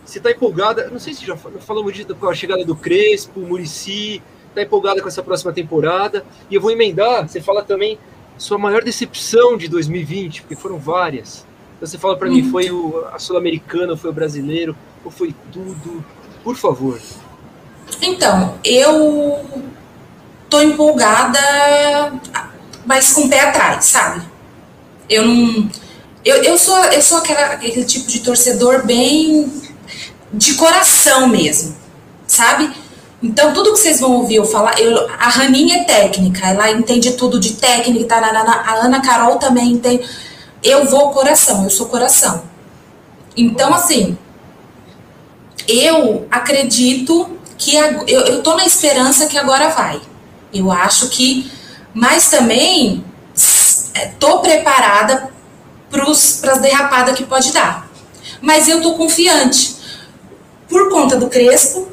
você 0.07 0.21
tá 0.21 0.31
empolgada? 0.31 0.89
Não 0.89 1.01
sei 1.01 1.13
se 1.13 1.27
já 1.27 1.37
falamos 1.37 1.93
disso 1.93 2.15
com 2.15 2.29
a 2.29 2.35
chegada 2.35 2.65
do 2.65 2.77
Crespo, 2.77 3.41
Murici 3.41 4.23
está 4.49 4.63
empolgada 4.63 5.03
com 5.03 5.09
essa 5.09 5.23
próxima 5.23 5.53
temporada. 5.53 6.25
E 6.51 6.55
eu 6.55 6.61
vou 6.61 6.71
emendar, 6.71 7.29
você 7.29 7.41
fala 7.41 7.63
também 7.63 7.99
sua 8.39 8.57
maior 8.57 8.83
decepção 8.85 9.57
de 9.57 9.69
2020, 9.69 10.43
porque 10.43 10.55
foram 10.55 10.79
várias. 10.79 11.45
Então 11.77 11.87
você 11.87 11.99
fala 11.99 12.17
para 12.17 12.29
mim, 12.29 12.51
foi 12.51 12.71
o, 12.71 13.05
a 13.13 13.19
Sul-Americana, 13.19 13.97
foi 13.97 14.11
o 14.11 14.13
brasileiro, 14.13 14.77
ou 15.05 15.11
foi 15.11 15.35
tudo? 15.53 16.05
Por 16.43 16.57
favor. 16.57 17.01
Então, 18.01 18.59
eu 18.65 19.45
tô 20.49 20.63
empolgada, 20.63 21.41
mas 22.85 23.13
com 23.13 23.23
o 23.23 23.29
pé 23.29 23.41
atrás, 23.41 23.85
sabe? 23.87 24.25
Eu 25.09 25.27
não. 25.27 25.69
Eu, 26.25 26.43
eu 26.43 26.59
sou, 26.59 26.77
eu 26.87 27.03
sou 27.03 27.19
aquela, 27.19 27.47
aquele 27.53 27.85
tipo 27.85 28.09
de 28.09 28.21
torcedor 28.21 28.85
bem 28.85 29.66
de 30.33 30.55
coração 30.55 31.29
mesmo, 31.29 31.77
sabe? 32.27 32.71
Então, 33.23 33.53
tudo 33.53 33.73
que 33.73 33.79
vocês 33.79 34.01
vão 34.01 34.13
ouvir 34.13 34.37
eu 34.37 34.45
falar, 34.45 34.79
eu, 34.79 35.09
a 35.19 35.29
Raninha 35.29 35.79
é 35.79 35.85
técnica, 35.85 36.47
ela 36.47 36.71
entende 36.71 37.13
tudo 37.13 37.41
de 37.41 37.55
técnica, 37.55 38.15
a 38.15 38.75
Ana 38.85 39.01
Carol 39.01 39.37
também 39.37 39.73
entende. 39.73 40.09
Eu 40.63 40.85
vou 40.87 41.11
coração, 41.11 41.65
eu 41.65 41.71
sou 41.71 41.87
coração. 41.87 42.45
Então, 43.37 43.73
assim, 43.73 44.19
eu 45.67 46.27
acredito 46.31 47.39
que 47.57 47.77
a, 47.77 47.93
eu, 48.07 48.21
eu 48.23 48.43
tô 48.43 48.55
na 48.57 48.67
esperança 48.67 49.27
que 49.27 49.39
agora 49.39 49.71
vai. 49.71 50.01
Eu 50.53 50.71
acho 50.71 51.09
que, 51.09 51.51
mas 51.95 52.29
também 52.29 53.05
é, 53.95 54.07
tô 54.19 54.41
preparada 54.41 55.31
para 55.91 56.53
as 56.53 56.61
derrapadas 56.61 57.17
que 57.17 57.25
pode 57.25 57.53
dar. 57.53 57.89
Mas 58.41 58.69
eu 58.69 58.83
tô 58.83 58.95
confiante 58.95 59.76
por 60.69 60.89
conta 60.91 61.17
do 61.17 61.29
Crespo, 61.29 61.89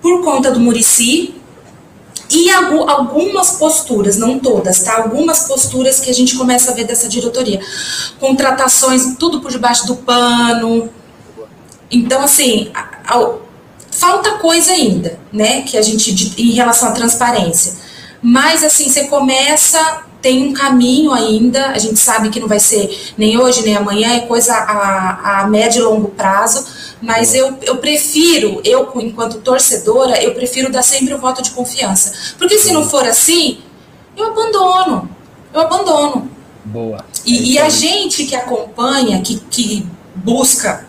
por 0.00 0.22
conta 0.22 0.50
do 0.50 0.60
Murici 0.60 1.34
e 2.30 2.50
algumas 2.50 3.52
posturas, 3.52 4.16
não 4.16 4.38
todas, 4.38 4.82
tá? 4.82 4.96
Algumas 4.96 5.40
posturas 5.40 6.00
que 6.00 6.10
a 6.10 6.14
gente 6.14 6.36
começa 6.36 6.70
a 6.70 6.74
ver 6.74 6.84
dessa 6.84 7.08
diretoria. 7.08 7.60
Contratações, 8.18 9.16
tudo 9.18 9.40
por 9.40 9.50
debaixo 9.50 9.86
do 9.86 9.96
pano. 9.96 10.88
Então, 11.90 12.22
assim, 12.22 12.70
a, 12.72 12.88
a, 13.04 13.34
falta 13.90 14.38
coisa 14.38 14.72
ainda, 14.72 15.18
né? 15.30 15.62
Que 15.62 15.76
a 15.76 15.82
gente, 15.82 16.12
de, 16.12 16.42
em 16.42 16.52
relação 16.52 16.88
à 16.88 16.92
transparência. 16.92 17.74
Mas, 18.22 18.64
assim, 18.64 18.88
você 18.88 19.04
começa 19.04 20.04
tem 20.22 20.46
um 20.46 20.52
caminho 20.52 21.12
ainda, 21.12 21.70
a 21.70 21.78
gente 21.78 21.98
sabe 21.98 22.30
que 22.30 22.38
não 22.38 22.46
vai 22.46 22.60
ser 22.60 23.12
nem 23.18 23.36
hoje 23.36 23.62
nem 23.62 23.76
amanhã, 23.76 24.14
é 24.14 24.20
coisa 24.20 24.54
a, 24.54 25.40
a 25.40 25.46
médio 25.48 25.80
e 25.80 25.82
longo 25.82 26.10
prazo, 26.10 26.64
mas 27.02 27.34
eu, 27.34 27.58
eu 27.62 27.76
prefiro, 27.78 28.60
eu 28.64 28.90
enquanto 29.00 29.40
torcedora, 29.40 30.22
eu 30.22 30.34
prefiro 30.34 30.70
dar 30.70 30.82
sempre 30.82 31.12
o 31.12 31.18
voto 31.18 31.42
de 31.42 31.50
confiança. 31.50 32.34
Porque 32.38 32.58
se 32.58 32.72
não 32.72 32.88
for 32.88 33.04
assim, 33.04 33.58
eu 34.16 34.28
abandono, 34.28 35.10
eu 35.52 35.60
abandono. 35.60 36.30
Boa. 36.64 37.04
E, 37.26 37.36
é 37.36 37.40
e 37.40 37.58
a 37.58 37.68
gente 37.68 38.24
que 38.24 38.36
acompanha, 38.36 39.20
que, 39.20 39.40
que 39.50 39.86
busca 40.14 40.86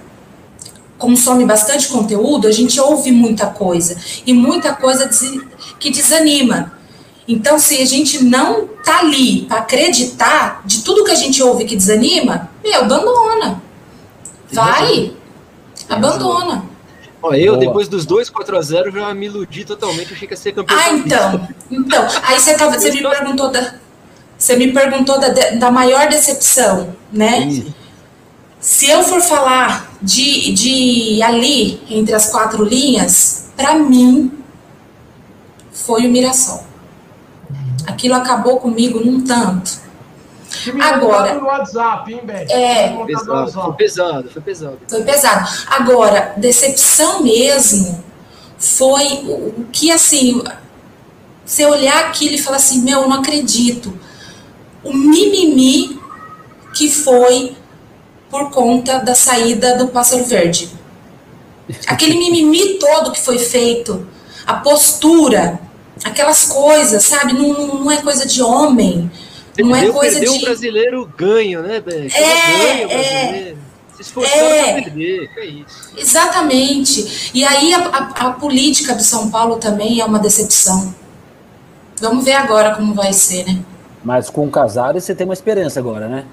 consome 1.03 1.43
bastante 1.43 1.89
conteúdo, 1.89 2.47
a 2.47 2.51
gente 2.51 2.79
ouve 2.79 3.11
muita 3.11 3.47
coisa. 3.47 3.97
E 4.25 4.31
muita 4.31 4.73
coisa 4.73 5.09
que 5.77 5.89
desanima. 5.89 6.71
Então, 7.27 7.59
se 7.59 7.81
a 7.81 7.85
gente 7.85 8.23
não 8.23 8.67
tá 8.85 8.99
ali 8.99 9.41
para 9.41 9.59
acreditar 9.59 10.61
de 10.65 10.81
tudo 10.81 11.03
que 11.03 11.11
a 11.11 11.15
gente 11.15 11.41
ouve 11.43 11.65
que 11.65 11.75
desanima, 11.75 12.49
meu, 12.63 12.81
abandona. 12.81 13.61
Vai, 14.51 15.13
abandona. 15.93 16.65
Ó, 17.21 17.33
eu, 17.33 17.53
Boa. 17.53 17.65
depois 17.65 17.87
dos 17.87 18.05
dois 18.05 18.29
4 18.29 18.57
a 18.57 18.61
0 18.61 18.91
já 18.91 19.13
me 19.13 19.27
iludi 19.27 19.63
totalmente, 19.63 20.13
achei 20.13 20.27
que 20.27 20.33
ia 20.33 20.37
ser 20.37 20.51
campeão. 20.51 20.77
Ah, 20.77 20.91
então. 20.91 21.47
Então, 21.71 22.07
aí 22.23 22.37
você, 22.37 22.53
tava, 22.55 22.77
você 22.77 22.91
me 22.91 23.01
perguntou 23.01 23.49
da. 23.49 23.75
Você 24.37 24.57
me 24.57 24.73
perguntou 24.73 25.19
da, 25.19 25.29
da 25.29 25.71
maior 25.71 26.09
decepção, 26.09 26.93
né? 27.11 27.49
Sim. 27.49 27.73
Se 28.59 28.89
eu 28.89 29.03
for 29.03 29.21
falar 29.21 29.89
de, 30.01 30.53
de 30.53 31.21
ali, 31.21 31.81
entre 31.89 32.13
as 32.13 32.29
quatro 32.29 32.63
linhas, 32.63 33.49
para 33.55 33.75
mim 33.75 34.31
foi 35.71 36.05
o 36.05 36.09
Mirassol. 36.09 36.65
Aquilo 37.85 38.15
acabou 38.15 38.59
comigo 38.59 38.99
num 38.99 39.21
tanto. 39.23 39.81
Agora, 40.81 41.33
no 41.35 41.45
WhatsApp, 41.45 42.13
hein, 42.13 42.21
Beth? 42.23 42.47
É, 42.49 42.93
foi 42.95 43.05
pesado, 43.05 43.51
foi 43.51 43.73
pesado, 43.73 44.29
foi 44.29 44.41
pesado. 44.41 44.79
Foi 44.87 45.03
pesado. 45.03 45.49
Agora, 45.67 46.33
decepção 46.37 47.23
mesmo 47.23 48.03
foi 48.57 49.23
o 49.25 49.65
que, 49.71 49.91
assim, 49.91 50.41
você 51.45 51.65
olhar 51.65 52.05
aquilo 52.05 52.35
e 52.35 52.41
falar 52.41 52.57
assim, 52.57 52.81
meu, 52.81 53.01
eu 53.01 53.09
não 53.09 53.19
acredito. 53.19 53.97
O 54.83 54.93
mimimi 54.93 55.99
que 56.73 56.89
foi 56.89 57.55
por 58.29 58.49
conta 58.49 58.99
da 58.99 59.13
saída 59.13 59.77
do 59.77 59.87
Pássaro 59.89 60.23
Verde. 60.25 60.69
Aquele 61.87 62.17
mimimi 62.17 62.79
todo 62.79 63.11
que 63.11 63.21
foi 63.21 63.37
feito, 63.37 64.07
a 64.45 64.55
postura, 64.55 65.59
aquelas 66.03 66.45
coisas, 66.45 67.03
sabe? 67.03 67.33
Não, 67.33 67.75
não 67.75 67.91
é 67.91 68.01
coisa 68.01 68.25
de 68.25 68.41
homem. 68.41 69.11
Não 69.59 69.75
é 69.75 69.89
coisa 69.91 70.19
de. 70.19 70.29
um 70.29 70.41
brasileiro 70.41 71.05
ganho, 71.17 71.61
né, 71.61 71.79
Beth? 71.79 72.09
É, 72.13 72.83
é. 72.83 73.55
Se 73.95 74.01
esforçando 74.01 74.43
é, 74.43 74.81
perder, 74.81 75.29
é 75.37 75.45
isso. 75.45 75.91
Exatamente. 75.95 77.31
E 77.33 77.45
aí 77.45 77.73
a, 77.73 77.79
a, 77.79 78.27
a, 78.27 78.31
política 78.31 78.95
de 78.95 79.03
São 79.03 79.29
Paulo 79.29 79.57
também 79.57 79.99
é 79.99 80.05
uma 80.05 80.19
decepção. 80.19 80.93
Vamos 82.01 82.25
ver 82.25 82.33
agora 82.33 82.75
como 82.75 82.93
vai 82.93 83.13
ser, 83.13 83.45
né? 83.45 83.59
Mas 84.03 84.29
com 84.29 84.47
o 84.47 84.51
Casares 84.51 85.03
você 85.03 85.13
tem 85.13 85.25
uma 85.25 85.33
esperança 85.33 85.79
agora, 85.79 86.07
né? 86.07 86.25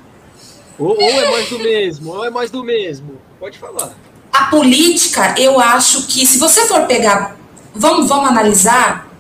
Ou, 0.79 0.97
ou 0.97 1.03
é 1.03 1.31
mais 1.31 1.49
do 1.51 1.59
mesmo, 1.59 2.12
ou 2.12 2.25
é 2.25 2.31
mais 2.31 2.51
do 2.51 2.64
mesmo. 2.64 3.21
Pode 3.39 3.59
falar. 3.59 3.93
A 4.33 4.45
política, 4.45 5.35
eu 5.39 5.61
acho 5.61 6.07
que 6.07 6.27
se 6.27 6.39
você 6.39 6.66
for 6.66 6.87
pegar, 6.87 7.37
vamos, 7.75 8.09
vamos 8.09 8.31
analisar 8.31 9.11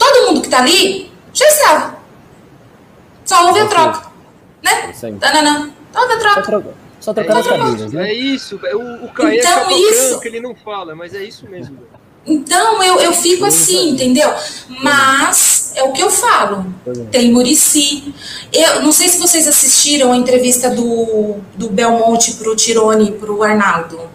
Todo 0.00 0.28
mundo 0.28 0.40
que 0.40 0.48
tá 0.48 0.60
ali 0.60 1.12
já 1.34 1.46
estava. 1.46 1.99
Só 3.30 3.46
houve 3.46 3.60
a 3.60 3.66
troca. 3.66 4.10
Né? 4.60 4.92
Tananã. 5.20 5.70
Houve 5.94 6.14
a 6.14 6.18
troca. 6.18 6.74
Só, 6.98 7.14
trocar 7.14 7.36
as 7.36 7.46
cadeiras, 7.46 7.92
né? 7.92 8.10
É 8.10 8.12
isso. 8.12 8.56
O, 8.56 9.04
o 9.04 9.08
Caê 9.12 9.36
é 9.36 9.38
então, 9.38 9.70
é 9.70 9.74
isso... 9.74 10.18
que 10.18 10.26
ele 10.26 10.40
não 10.40 10.52
fala, 10.52 10.96
mas 10.96 11.14
é 11.14 11.22
isso 11.22 11.48
mesmo. 11.48 11.78
Então 12.26 12.82
eu, 12.82 12.96
eu 12.96 13.12
fico 13.12 13.44
assim, 13.44 13.90
entendeu? 13.90 14.28
Mas 14.82 15.72
é 15.76 15.84
o 15.84 15.92
que 15.92 16.02
eu 16.02 16.10
falo. 16.10 16.74
Tem 17.12 17.30
Murici. 17.30 18.12
Eu 18.52 18.82
não 18.82 18.90
sei 18.90 19.08
se 19.08 19.20
vocês 19.20 19.46
assistiram 19.46 20.12
a 20.12 20.16
entrevista 20.16 20.68
do, 20.68 21.36
do 21.54 21.70
Belmonte 21.70 22.34
pro 22.34 22.56
Tirone 22.56 23.12
pro 23.12 23.44
Arnaldo. 23.44 24.10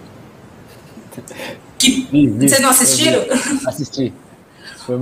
Que, 1.78 2.05
vocês 2.38 2.59
não 2.59 2.70
assistiram? 2.70 3.26
Assisti 3.66 4.13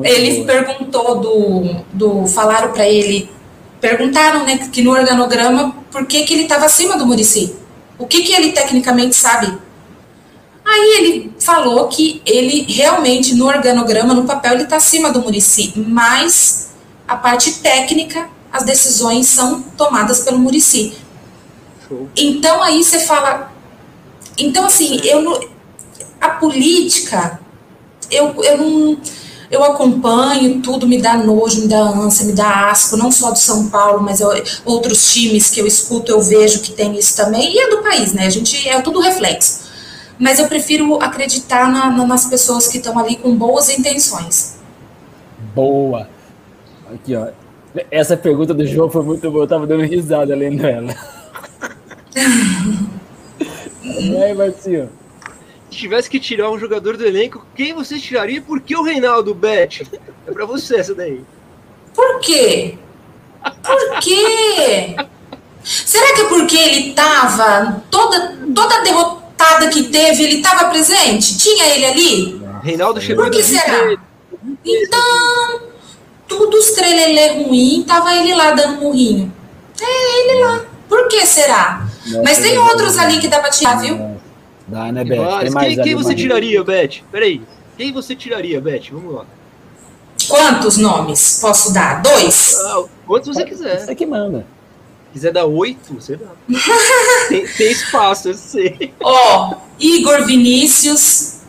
ele 0.03 0.43
boa. 0.43 0.47
perguntou 0.47 1.19
do, 1.19 1.83
do 1.91 2.27
falaram 2.27 2.71
para 2.71 2.87
ele, 2.87 3.29
perguntaram, 3.83 4.45
né, 4.45 4.69
que 4.71 4.81
no 4.81 4.91
organograma 4.91 5.75
por 5.91 6.05
que, 6.05 6.23
que 6.23 6.33
ele 6.33 6.43
estava 6.43 6.63
acima 6.67 6.95
do 6.95 7.05
Murici. 7.05 7.53
O 7.99 8.07
que, 8.07 8.23
que 8.23 8.33
ele 8.33 8.53
tecnicamente 8.53 9.13
sabe? 9.13 9.57
Aí 10.65 10.97
ele 10.97 11.33
falou 11.37 11.89
que 11.89 12.21
ele 12.25 12.65
realmente 12.71 13.35
no 13.35 13.45
organograma, 13.45 14.13
no 14.13 14.23
papel, 14.23 14.53
ele 14.53 14.63
está 14.63 14.77
acima 14.77 15.11
do 15.11 15.21
Murici, 15.21 15.73
mas 15.75 16.69
a 17.05 17.17
parte 17.17 17.55
técnica, 17.55 18.29
as 18.53 18.63
decisões 18.63 19.27
são 19.27 19.61
tomadas 19.77 20.21
pelo 20.21 20.39
Murici. 20.39 20.93
Então 22.15 22.63
aí 22.63 22.81
você 22.81 23.01
fala, 23.01 23.53
então 24.37 24.63
assim, 24.63 25.01
eu 25.03 25.51
a 26.21 26.29
política, 26.29 27.37
eu, 28.09 28.33
eu 28.45 28.57
não 28.57 28.97
eu 29.53 29.63
acompanho, 29.63 30.61
tudo 30.61 30.87
me 30.87 30.99
dá 30.99 31.15
nojo, 31.15 31.61
me 31.61 31.67
dá 31.67 31.79
ânsia, 31.79 32.25
me 32.25 32.33
dá 32.33 32.71
asco, 32.71 32.97
não 32.97 33.11
só 33.11 33.29
do 33.29 33.37
São 33.37 33.69
Paulo, 33.69 34.01
mas 34.01 34.19
eu, 34.19 34.29
outros 34.65 35.13
times 35.13 35.51
que 35.51 35.59
eu 35.59 35.67
escuto, 35.67 36.11
eu 36.11 36.19
vejo 36.19 36.61
que 36.61 36.71
tem 36.71 36.97
isso 36.97 37.15
também, 37.15 37.53
e 37.53 37.59
é 37.59 37.69
do 37.69 37.83
país, 37.83 38.13
né? 38.13 38.25
A 38.25 38.31
gente 38.31 38.67
é 38.67 38.81
tudo 38.81 38.99
reflexo. 38.99 39.71
Mas 40.17 40.39
eu 40.39 40.47
prefiro 40.47 40.95
acreditar 41.01 41.71
na, 41.71 41.91
na, 41.91 42.07
nas 42.07 42.25
pessoas 42.25 42.67
que 42.67 42.77
estão 42.77 42.97
ali 42.97 43.15
com 43.15 43.35
boas 43.35 43.69
intenções. 43.69 44.57
Boa. 45.53 46.09
Aqui, 46.91 47.15
ó. 47.15 47.27
Essa 47.91 48.17
pergunta 48.17 48.55
do 48.55 48.65
João 48.65 48.89
foi 48.89 49.03
muito 49.03 49.29
boa, 49.29 49.43
eu 49.43 49.47
tava 49.47 49.67
dando 49.67 49.83
risada 49.83 50.35
lendo 50.35 50.65
ela. 50.65 50.95
aí, 54.23 54.33
Marcinho? 54.33 54.89
Se 55.73 55.79
tivesse 55.79 56.09
que 56.09 56.19
tirar 56.19 56.49
um 56.51 56.59
jogador 56.59 56.95
do 56.95 57.05
elenco, 57.05 57.45
quem 57.55 57.73
você 57.73 57.99
tiraria? 57.99 58.41
Por 58.41 58.61
que 58.61 58.75
o 58.75 58.83
Reinaldo 58.83 59.33
Bet? 59.33 59.85
É 60.25 60.31
pra 60.31 60.45
você 60.45 60.77
essa 60.77 60.93
daí. 60.93 61.21
Por 61.93 62.19
quê? 62.21 62.77
Por 63.61 63.99
quê? 63.99 64.95
Será 65.63 66.13
que 66.13 66.21
é 66.21 66.25
porque 66.25 66.57
ele 66.57 66.93
tava 66.93 67.83
toda 67.89 68.37
toda 68.55 68.81
derrotada 68.81 69.67
que 69.69 69.83
teve, 69.83 70.23
ele 70.23 70.41
tava 70.41 70.69
presente? 70.69 71.37
Tinha 71.37 71.65
ele 71.67 71.85
ali? 71.85 72.41
Reinaldo 72.61 73.01
chegou 73.01 73.25
Por 73.25 73.33
que 73.33 73.43
será? 73.43 73.97
Então, 74.63 75.61
tudo 76.27 76.57
os 76.57 76.71
trelelê 76.71 77.43
ruim, 77.43 77.83
tava 77.85 78.15
ele 78.15 78.33
lá 78.33 78.51
dando 78.51 78.81
murrinho. 78.81 79.33
É 79.81 80.19
ele 80.19 80.43
lá. 80.43 80.61
Por 80.87 81.07
que 81.07 81.25
será? 81.25 81.85
Mas 82.23 82.37
tem 82.37 82.57
outros 82.57 82.97
ali 82.97 83.19
que 83.19 83.27
dá 83.27 83.39
pra 83.39 83.49
tirar, 83.49 83.79
viu? 83.79 84.12
Dá, 84.73 84.91
né, 84.91 85.03
Beth? 85.03 85.51
Quem, 85.59 85.83
quem 85.83 85.95
você 85.95 86.15
tiraria, 86.15 86.63
Beth? 86.63 87.03
Peraí. 87.11 87.41
Quem 87.77 87.91
você 87.91 88.15
tiraria, 88.15 88.59
Beth? 88.59 88.89
Vamos 88.91 89.13
lá. 89.13 89.25
Quantos 90.27 90.77
nomes 90.77 91.39
posso 91.39 91.71
dar? 91.71 92.01
Dois? 92.01 92.57
Ah, 92.59 92.83
quantos 93.05 93.27
você 93.27 93.45
quiser. 93.45 93.79
Você 93.79 93.93
que 93.93 94.05
manda. 94.05 94.47
quiser 95.11 95.31
dar 95.31 95.45
oito, 95.45 95.93
você 95.93 96.15
dá. 96.15 96.31
tem, 97.29 97.45
tem 97.45 97.71
espaço, 97.71 98.29
eu 98.29 98.33
sei. 98.33 98.93
Ó, 98.99 99.57
Igor 99.79 100.25
Vinícius 100.25 101.41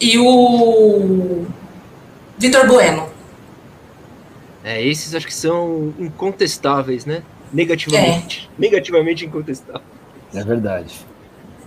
e 0.00 0.16
o 0.18 1.44
Vitor 2.38 2.68
Bueno. 2.68 3.08
É, 4.62 4.84
esses 4.84 5.12
acho 5.12 5.26
que 5.26 5.34
são 5.34 5.92
incontestáveis, 5.98 7.04
né? 7.04 7.22
Negativamente. 7.52 8.48
É. 8.52 8.60
Negativamente 8.60 9.24
incontestáveis. 9.24 9.84
É 10.34 10.44
verdade. 10.44 11.05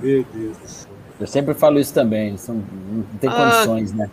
Meu 0.01 0.25
Deus 0.33 0.57
do 0.57 0.67
céu. 0.67 0.91
Eu 1.19 1.27
sempre 1.27 1.53
falo 1.53 1.79
isso 1.79 1.93
também, 1.93 2.37
são, 2.37 2.55
não 2.55 3.03
tem 3.19 3.29
ah, 3.29 3.33
condições, 3.33 3.91
né? 3.91 4.09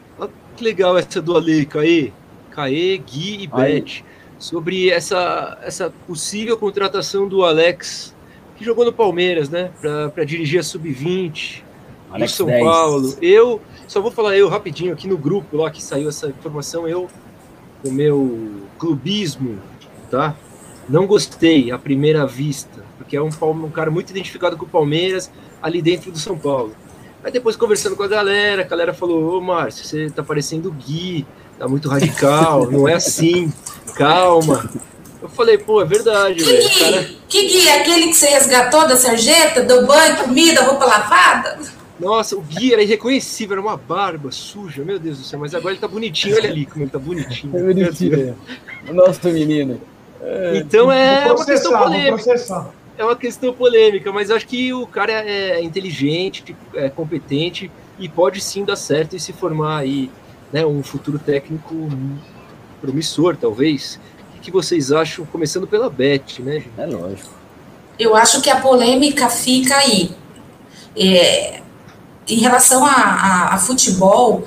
Que 0.56 0.64
legal 0.64 0.98
essa 0.98 1.22
do 1.22 1.36
Ale, 1.36 1.64
Caê, 1.64 2.12
Caê, 2.50 2.98
Gui 2.98 3.44
e 3.44 3.46
Beth, 3.46 4.02
sobre 4.38 4.90
essa, 4.90 5.56
essa 5.62 5.92
possível 6.06 6.56
contratação 6.56 7.28
do 7.28 7.44
Alex, 7.44 8.12
que 8.56 8.64
jogou 8.64 8.84
no 8.84 8.92
Palmeiras, 8.92 9.48
né? 9.48 9.70
Para 10.12 10.24
dirigir 10.24 10.58
a 10.58 10.62
Sub-20 10.64 11.62
do 12.18 12.28
São 12.28 12.46
10. 12.46 12.64
Paulo. 12.64 13.16
Eu 13.22 13.60
só 13.86 14.00
vou 14.00 14.10
falar 14.10 14.36
eu 14.36 14.48
rapidinho 14.48 14.92
aqui 14.92 15.06
no 15.06 15.16
grupo 15.16 15.58
lá 15.58 15.70
que 15.70 15.82
saiu 15.82 16.08
essa 16.08 16.28
informação, 16.28 16.88
eu 16.88 17.08
o 17.84 17.92
meu 17.92 18.62
clubismo, 18.78 19.58
tá? 20.10 20.34
Não 20.88 21.06
gostei 21.06 21.70
à 21.70 21.78
primeira 21.78 22.26
vista, 22.26 22.84
porque 22.96 23.16
é 23.16 23.22
um, 23.22 23.28
um 23.28 23.70
cara 23.70 23.90
muito 23.90 24.10
identificado 24.10 24.56
com 24.56 24.64
o 24.64 24.68
Palmeiras 24.68 25.30
ali 25.66 25.82
dentro 25.82 26.12
do 26.12 26.18
São 26.18 26.38
Paulo. 26.38 26.72
Aí 27.24 27.32
depois 27.32 27.56
conversando 27.56 27.96
com 27.96 28.04
a 28.04 28.08
galera, 28.08 28.62
a 28.62 28.64
galera 28.64 28.94
falou: 28.94 29.36
Ô 29.36 29.40
Márcio, 29.40 29.84
você 29.84 30.08
tá 30.08 30.22
parecendo 30.22 30.70
Gui, 30.70 31.26
tá 31.58 31.66
muito 31.66 31.88
radical, 31.88 32.70
não 32.70 32.88
é 32.88 32.94
assim, 32.94 33.52
calma. 33.96 34.70
Eu 35.20 35.28
falei, 35.30 35.58
pô, 35.58 35.82
é 35.82 35.84
verdade, 35.84 36.44
que. 36.44 36.56
Gui? 36.56 36.78
Cara... 36.78 37.10
Que 37.28 37.48
Gui? 37.48 37.68
Aquele 37.68 38.08
que 38.08 38.14
você 38.14 38.28
resgatou 38.28 38.86
da 38.86 38.96
sarjeta, 38.96 39.62
deu 39.62 39.84
banho, 39.84 40.16
comida, 40.18 40.62
roupa 40.62 40.84
lavada? 40.84 41.58
Nossa, 41.98 42.36
o 42.36 42.42
Gui 42.42 42.72
era 42.72 42.82
irreconhecível, 42.82 43.54
era 43.54 43.60
uma 43.60 43.76
barba 43.76 44.30
suja, 44.30 44.84
meu 44.84 44.98
Deus 44.98 45.18
do 45.18 45.24
céu, 45.24 45.40
mas 45.40 45.54
agora 45.54 45.72
ele 45.72 45.80
tá 45.80 45.88
bonitinho, 45.88 46.36
olha 46.36 46.48
ali 46.48 46.66
como 46.66 46.84
ele 46.84 46.90
tá 46.90 46.98
bonitinho. 46.98 47.56
É 47.56 47.62
bonitinho. 47.62 48.38
O 48.88 48.92
nosso 48.92 49.26
menino. 49.28 49.80
É, 50.20 50.58
então 50.58 50.92
é 50.92 51.32
uma 51.32 51.44
questão 51.44 51.76
polêmica. 51.76 52.70
É 52.98 53.04
uma 53.04 53.16
questão 53.16 53.52
polêmica, 53.52 54.10
mas 54.10 54.30
acho 54.30 54.46
que 54.46 54.72
o 54.72 54.86
cara 54.86 55.12
é 55.12 55.62
inteligente, 55.62 56.56
é 56.74 56.88
competente 56.88 57.70
e 57.98 58.08
pode 58.08 58.40
sim 58.40 58.64
dar 58.64 58.76
certo 58.76 59.14
e 59.14 59.20
se 59.20 59.32
formar 59.32 59.78
aí, 59.78 60.10
né, 60.52 60.64
um 60.64 60.82
futuro 60.82 61.18
técnico 61.18 61.88
promissor, 62.80 63.36
talvez. 63.36 64.00
O 64.36 64.40
que 64.40 64.50
vocês 64.50 64.92
acham, 64.92 65.26
começando 65.26 65.66
pela 65.66 65.90
Beth, 65.90 66.38
né? 66.40 66.54
Gente? 66.54 66.70
É 66.78 66.86
lógico. 66.86 67.30
Eu 67.98 68.14
acho 68.14 68.40
que 68.40 68.50
a 68.50 68.60
polêmica 68.60 69.28
fica 69.28 69.76
aí. 69.76 70.10
É, 70.96 71.60
em 72.28 72.38
relação 72.38 72.84
a, 72.84 72.90
a, 72.90 73.54
a, 73.54 73.58
futebol, 73.58 74.46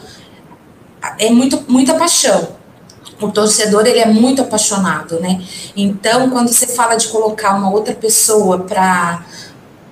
é 1.18 1.30
muito, 1.30 1.64
muita 1.68 1.96
paixão. 1.96 2.59
O 3.22 3.32
torcedor, 3.32 3.86
ele 3.86 4.00
é 4.00 4.06
muito 4.06 4.42
apaixonado, 4.42 5.20
né? 5.20 5.42
Então, 5.76 6.30
quando 6.30 6.48
você 6.48 6.68
fala 6.68 6.96
de 6.96 7.08
colocar 7.10 7.56
uma 7.56 7.70
outra 7.70 7.94
pessoa 7.94 8.60
para 8.60 9.26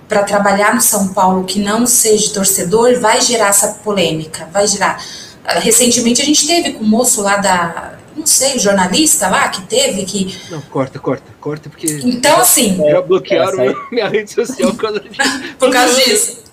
para 0.07 0.23
trabalhar 0.23 0.73
no 0.73 0.79
São 0.79 1.09
Paulo 1.09 1.43
que 1.43 1.59
não 1.59 1.85
seja 1.85 2.33
torcedor, 2.33 2.97
vai 2.97 3.19
gerar 3.19 3.49
essa 3.49 3.79
polêmica, 3.83 4.47
vai 4.53 4.65
gerar. 4.65 5.03
Recentemente 5.45 6.21
a 6.21 6.25
gente 6.25 6.47
teve 6.47 6.71
com 6.73 6.83
o 6.85 6.87
moço 6.87 7.21
lá 7.21 7.35
da, 7.35 7.97
não 8.17 8.25
sei, 8.25 8.55
o 8.55 8.59
jornalista 8.59 9.27
lá 9.29 9.47
que 9.49 9.61
teve 9.63 10.03
que. 10.05 10.35
Não, 10.49 10.59
corta, 10.61 10.97
corta, 10.97 11.31
corta, 11.39 11.69
porque. 11.69 11.99
Então, 12.03 12.39
assim. 12.39 12.77
Já 12.77 13.01
bloquearam 13.01 13.61
é, 13.61 13.73
minha 13.91 14.09
rede 14.09 14.31
social 14.31 14.71
por 14.75 14.81
causa 14.81 14.99
disso. 15.07 15.55
por 15.59 15.71
causa 15.71 16.03
disso. 16.03 16.46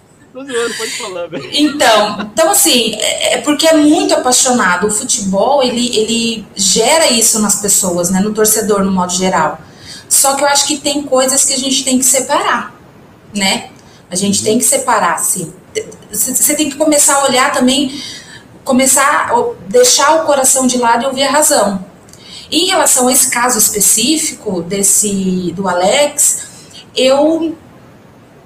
Então, 1.52 2.20
então, 2.22 2.50
assim, 2.50 2.96
é, 2.96 3.34
é 3.34 3.40
porque 3.40 3.68
é 3.68 3.76
muito 3.76 4.12
apaixonado. 4.12 4.88
O 4.88 4.90
futebol, 4.90 5.62
ele, 5.62 5.96
ele 5.96 6.46
gera 6.56 7.08
isso 7.08 7.38
nas 7.38 7.60
pessoas, 7.60 8.10
né? 8.10 8.18
No 8.18 8.34
torcedor, 8.34 8.82
no 8.82 8.90
modo 8.90 9.12
geral. 9.12 9.60
Só 10.08 10.34
que 10.34 10.42
eu 10.42 10.48
acho 10.48 10.66
que 10.66 10.78
tem 10.78 11.02
coisas 11.02 11.44
que 11.44 11.52
a 11.52 11.56
gente 11.56 11.84
tem 11.84 11.98
que 11.98 12.04
separar, 12.04 12.74
né? 13.32 13.70
A 14.10 14.16
gente 14.16 14.42
tem 14.42 14.58
que 14.58 14.64
separar, 14.64 15.14
assim. 15.14 15.52
Você 16.10 16.54
tem 16.54 16.68
que 16.68 16.76
começar 16.76 17.14
a 17.14 17.24
olhar 17.26 17.52
também, 17.52 18.02
começar 18.64 19.30
a 19.30 19.52
deixar 19.68 20.16
o 20.16 20.26
coração 20.26 20.66
de 20.66 20.78
lado 20.78 21.04
e 21.04 21.06
ouvir 21.06 21.22
a 21.22 21.30
razão. 21.30 21.84
Em 22.50 22.66
relação 22.66 23.06
a 23.06 23.12
esse 23.12 23.30
caso 23.30 23.56
específico 23.56 24.62
desse 24.62 25.52
do 25.52 25.68
Alex, 25.68 26.48
eu 26.94 27.56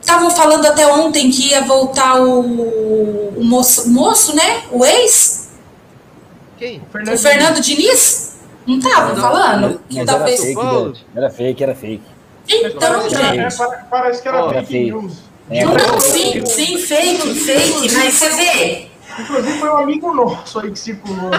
Estavam 0.08 0.30
falando 0.30 0.64
até 0.64 0.86
ontem 0.86 1.30
que 1.30 1.50
ia 1.50 1.60
voltar 1.60 2.18
o, 2.18 2.40
o 2.40 3.44
moço, 3.44 3.90
moço, 3.90 4.34
né? 4.34 4.62
O 4.72 4.82
ex? 4.82 5.50
Quem? 6.56 6.78
O 6.78 6.90
Fernando, 6.90 7.14
o 7.14 7.18
Fernando 7.18 7.60
Diniz? 7.60 8.38
Não 8.66 8.78
estavam 8.78 9.16
falando? 9.16 9.82
Que 9.86 9.98
era, 9.98 10.06
talvez... 10.06 10.40
fake, 10.40 11.04
era 11.14 11.28
fake, 11.28 11.62
era 11.62 11.74
fake. 11.74 12.02
Então, 12.48 13.02
gente. 13.02 13.62
É, 13.62 13.82
parece 13.90 14.22
que 14.22 14.28
era 14.28 14.46
oh, 14.46 14.48
fake 14.48 14.84
news. 14.84 15.18
É, 15.50 15.62
não, 15.66 16.00
sim, 16.00 16.46
sim, 16.46 16.78
fake, 16.78 17.34
fake, 17.34 17.94
mas 17.94 18.14
você 18.14 18.30
vê. 18.30 18.88
Inclusive 19.20 19.58
foi 19.58 19.68
um 19.68 19.76
amigo 19.76 20.14
nosso 20.14 20.58
aí 20.60 20.70
que 20.70 20.78
circulou. 20.78 21.30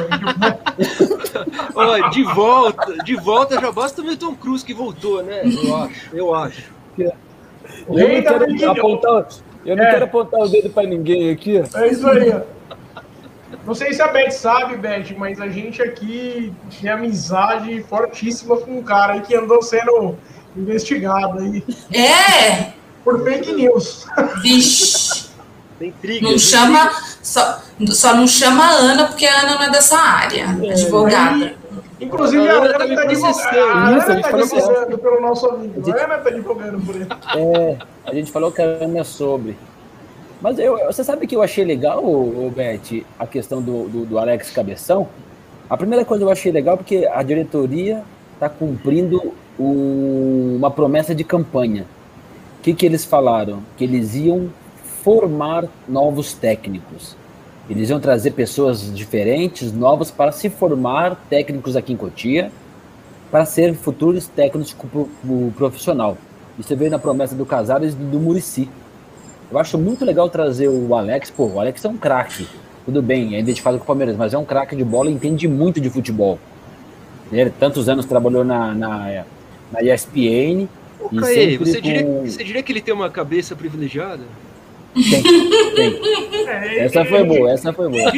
Olha, 1.73 2.07
de 2.09 2.21
volta, 2.21 3.03
de 3.03 3.15
volta 3.15 3.59
já 3.59 3.71
basta 3.71 3.99
o 3.99 4.05
Milton 4.05 4.35
Cruz 4.35 4.61
que 4.61 4.75
voltou, 4.75 5.23
né? 5.23 5.41
Eu 5.43 5.75
acho, 5.75 6.15
eu 6.15 6.35
acho. 6.35 6.79
Eu 7.87 8.09
não 8.09 8.21
quero 8.21 8.71
apontar, 8.71 9.27
eu 9.65 9.75
não 9.75 9.83
é. 9.83 9.91
quero 9.91 10.05
apontar 10.05 10.39
o 10.39 10.49
dedo 10.49 10.69
para 10.69 10.87
ninguém 10.87 11.31
aqui. 11.31 11.57
É 11.57 11.87
isso 11.87 12.07
aí. 12.07 12.33
Não 13.65 13.75
sei 13.75 13.93
se 13.93 14.01
a 14.01 14.07
Beth 14.07 14.31
sabe, 14.31 14.77
Beth, 14.77 15.15
mas 15.17 15.39
a 15.39 15.47
gente 15.47 15.81
aqui 15.81 16.53
tem 16.81 16.89
amizade 16.89 17.83
fortíssima 17.83 18.57
com 18.57 18.79
um 18.79 18.83
cara 18.83 19.13
aí 19.13 19.21
que 19.21 19.35
andou 19.35 19.61
sendo 19.61 20.17
investigado 20.55 21.39
aí. 21.39 21.63
É! 21.93 22.73
Por 23.03 23.23
fake 23.23 23.53
news. 23.53 24.07
Vixe. 24.41 25.29
Tem 25.77 25.93
Não 26.21 26.37
chama. 26.37 26.91
Só, 27.21 27.61
só 27.87 28.15
não 28.15 28.27
chama 28.27 28.65
a 28.65 28.71
Ana, 28.71 29.05
porque 29.05 29.25
a 29.25 29.41
Ana 29.41 29.55
não 29.55 29.63
é 29.63 29.69
dessa 29.69 29.97
área, 29.97 30.45
é, 30.63 30.71
advogada. 30.71 31.53
Inclusive, 31.99 32.47
a 32.47 32.53
Ana 32.53 32.67
está 32.67 34.29
advogando, 34.29 34.97
pelo 34.97 35.21
nosso 35.21 35.47
amigo. 35.47 35.91
A 35.91 36.03
Ana 36.03 36.15
está 36.15 36.29
advogando 36.29 36.85
por 36.85 36.95
ele. 36.95 37.07
É, 37.35 37.77
a 38.05 38.13
gente 38.13 38.31
falou 38.31 38.51
que 38.51 38.61
a 38.61 38.65
Ana 38.65 38.99
é 38.99 39.03
sobre. 39.03 39.57
Mas 40.41 40.57
eu, 40.57 40.77
você 40.85 41.03
sabe 41.03 41.27
que 41.27 41.35
eu 41.35 41.41
achei 41.41 41.65
legal, 41.65 42.03
o 42.03 42.51
Beth, 42.55 43.03
a 43.17 43.27
questão 43.27 43.61
do, 43.61 43.89
do, 43.89 44.05
do, 44.05 44.17
Alex 44.17 44.49
Cabeção? 44.51 45.09
A 45.69 45.75
primeira 45.75 46.05
coisa 46.05 46.23
eu 46.23 46.31
achei 46.31 46.51
legal 46.51 46.77
porque 46.77 47.05
a 47.11 47.21
diretoria 47.21 48.03
está 48.33 48.47
cumprindo 48.47 49.33
o, 49.59 50.55
uma 50.57 50.71
promessa 50.71 51.13
de 51.13 51.25
campanha. 51.25 51.85
O 52.59 52.61
que, 52.61 52.73
que 52.73 52.85
eles 52.85 53.03
falaram? 53.03 53.61
Que 53.77 53.83
eles 53.83 54.15
iam 54.15 54.49
formar 55.03 55.65
novos 55.87 56.33
técnicos. 56.33 57.17
Eles 57.69 57.89
iam 57.89 57.99
trazer 57.99 58.31
pessoas 58.31 58.93
diferentes, 58.93 59.71
novas, 59.71 60.09
para 60.09 60.31
se 60.31 60.49
formar 60.49 61.15
técnicos 61.29 61.75
aqui 61.75 61.93
em 61.93 61.97
Cotia, 61.97 62.51
para 63.29 63.45
ser 63.45 63.75
futuros 63.75 64.27
técnicos 64.27 64.75
profissional. 65.55 66.17
Isso 66.57 66.75
veio 66.75 66.89
na 66.89 66.97
promessa 66.97 67.35
do 67.35 67.45
Casares 67.45 67.93
e 67.93 67.95
do 67.95 68.19
Murici. 68.19 68.67
Eu 69.51 69.59
acho 69.59 69.77
muito 69.77 70.03
legal 70.03 70.29
trazer 70.29 70.67
o 70.67 70.95
Alex. 70.95 71.29
Pô, 71.29 71.45
o 71.45 71.59
Alex 71.59 71.85
é 71.85 71.89
um 71.89 71.97
craque. 71.97 72.47
Tudo 72.85 73.03
bem, 73.03 73.35
é 73.35 73.39
identificado 73.39 73.77
com 73.77 73.83
o 73.83 73.87
Palmeiras, 73.87 74.17
mas 74.17 74.33
é 74.33 74.37
um 74.37 74.45
craque 74.45 74.75
de 74.75 74.83
bola 74.83 75.09
e 75.09 75.13
entende 75.13 75.47
muito 75.47 75.79
de 75.79 75.89
futebol. 75.91 76.39
Ele 77.31 77.51
tantos 77.51 77.87
anos 77.87 78.05
trabalhou 78.05 78.43
na, 78.43 78.73
na, 78.73 79.25
na 79.71 79.83
ESPN. 79.83 80.67
Ô, 80.99 81.09
Caê, 81.15 81.57
você, 81.57 81.75
com... 81.75 81.81
diria, 81.81 82.21
você 82.25 82.43
diria 82.43 82.63
que 82.63 82.71
ele 82.71 82.81
tem 82.81 82.93
uma 82.93 83.09
cabeça 83.09 83.55
privilegiada? 83.55 84.23
Tem, 84.93 85.21
tem. 85.75 86.47
É, 86.47 86.85
essa 86.85 87.05
foi 87.05 87.23
boa, 87.23 87.51
essa 87.51 87.71
foi 87.71 87.89
boa. 87.89 88.11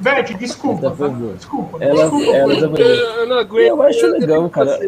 Beth, 0.00 0.34
desculpa. 0.38 0.86
Essa 0.86 0.96
foi 0.96 1.08
boa. 1.10 1.34
Desculpa. 1.34 1.84
Ela, 1.84 2.02
desculpa, 2.02 2.36
ela, 2.36 2.54
ela 2.54 2.80
eu 2.80 3.26
não 3.26 3.38
aguento. 3.38 3.66
Eu 3.66 3.82
acho 3.82 4.06
legal, 4.06 4.50
cara. 4.50 4.80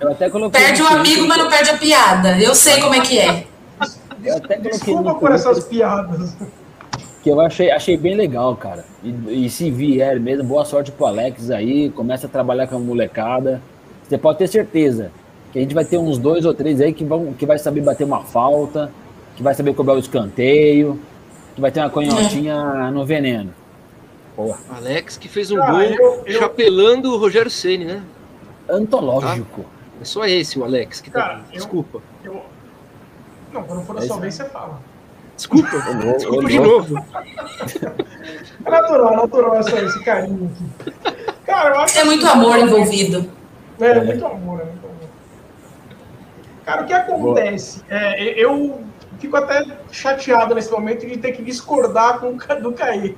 Eu 0.00 0.10
até 0.10 0.30
coloquei 0.30 0.60
perde 0.60 0.82
o 0.82 0.86
amigo, 0.86 1.26
mas 1.26 1.38
não 1.38 1.48
perde 1.48 1.70
a 1.70 1.76
piada. 1.76 2.38
Eu 2.40 2.54
sei 2.54 2.80
como 2.80 2.94
é 2.94 3.00
que 3.00 3.18
é. 3.18 3.44
Desculpa 4.62 5.14
por 5.14 5.30
essas 5.30 5.64
piadas. 5.64 6.36
Que 7.22 7.30
eu 7.30 7.40
achei, 7.40 7.70
achei 7.70 7.96
bem 7.96 8.14
legal, 8.16 8.56
cara. 8.56 8.84
E, 9.02 9.46
e 9.46 9.50
se 9.50 9.70
vier 9.70 10.18
mesmo, 10.18 10.44
boa 10.44 10.64
sorte 10.64 10.90
pro 10.90 11.06
Alex 11.06 11.50
aí. 11.50 11.90
Começa 11.90 12.26
a 12.26 12.30
trabalhar 12.30 12.66
com 12.66 12.76
a 12.76 12.80
molecada. 12.80 13.60
Você 14.08 14.18
pode 14.18 14.38
ter 14.38 14.48
certeza 14.48 15.10
que 15.52 15.58
a 15.58 15.62
gente 15.62 15.74
vai 15.74 15.84
ter 15.84 15.98
uns 15.98 16.18
dois 16.18 16.44
ou 16.44 16.54
três 16.54 16.80
aí 16.80 16.92
que, 16.92 17.04
vão, 17.04 17.32
que 17.34 17.44
vai 17.44 17.58
saber 17.58 17.82
bater 17.82 18.04
uma 18.04 18.22
falta 18.22 18.90
que 19.36 19.42
vai 19.42 19.54
saber 19.54 19.74
cobrar 19.74 19.94
o 19.94 19.98
escanteio, 19.98 21.00
que 21.54 21.60
vai 21.60 21.70
ter 21.70 21.80
uma 21.80 21.90
canhotinha 21.90 22.54
é. 22.54 22.90
no 22.90 23.04
veneno. 23.04 23.54
Porra. 24.36 24.58
Alex 24.76 25.16
que 25.16 25.28
fez 25.28 25.50
um 25.50 25.62
ah, 25.62 25.70
gol 25.70 25.80
eu, 25.82 26.22
eu... 26.26 26.38
chapelando 26.38 27.12
o 27.12 27.18
Rogério 27.18 27.50
Ceni, 27.50 27.84
né? 27.84 28.02
Antológico. 28.68 29.64
É 30.00 30.04
só 30.04 30.24
esse, 30.24 30.58
o 30.58 30.64
Alex, 30.64 31.00
que 31.00 31.10
tá 31.10 31.20
Cara, 31.20 31.34
tá. 31.34 31.44
Eu, 31.50 31.56
Desculpa. 31.56 32.00
Eu... 32.24 32.42
Não, 33.52 33.62
quando 33.64 33.84
for 33.84 33.98
a 33.98 34.02
sua 34.02 34.18
vez, 34.18 34.34
você 34.34 34.44
fala. 34.46 34.80
Desculpa, 35.36 35.68
desculpa 36.16 36.48
de 36.48 36.58
novo. 36.58 36.94
É 38.64 38.70
natural, 38.70 39.12
é 39.12 39.16
natural 39.16 39.56
essa, 39.56 39.80
esse 39.80 40.04
carinho 40.04 40.50
aqui. 40.54 40.92
Cara, 41.44 41.74
eu 41.74 41.80
acho 41.80 41.98
é 41.98 42.04
muito 42.04 42.26
amor 42.26 42.56
envolvido. 42.58 43.28
É, 43.80 43.86
é, 43.86 44.04
muito 44.04 44.24
amor, 44.24 44.60
é 44.60 44.64
muito 44.64 44.86
amor. 44.86 45.08
Cara, 46.64 46.82
o 46.82 46.86
que 46.86 46.92
acontece? 46.92 47.82
É, 47.90 48.40
eu 48.40 48.80
fico 49.22 49.36
até 49.36 49.64
chateado 49.92 50.52
nesse 50.52 50.70
momento 50.70 51.06
de 51.06 51.16
ter 51.16 51.30
que 51.32 51.42
discordar 51.42 52.18
com 52.18 52.36
o 52.36 52.60
do 52.60 52.72
Caí. 52.72 53.16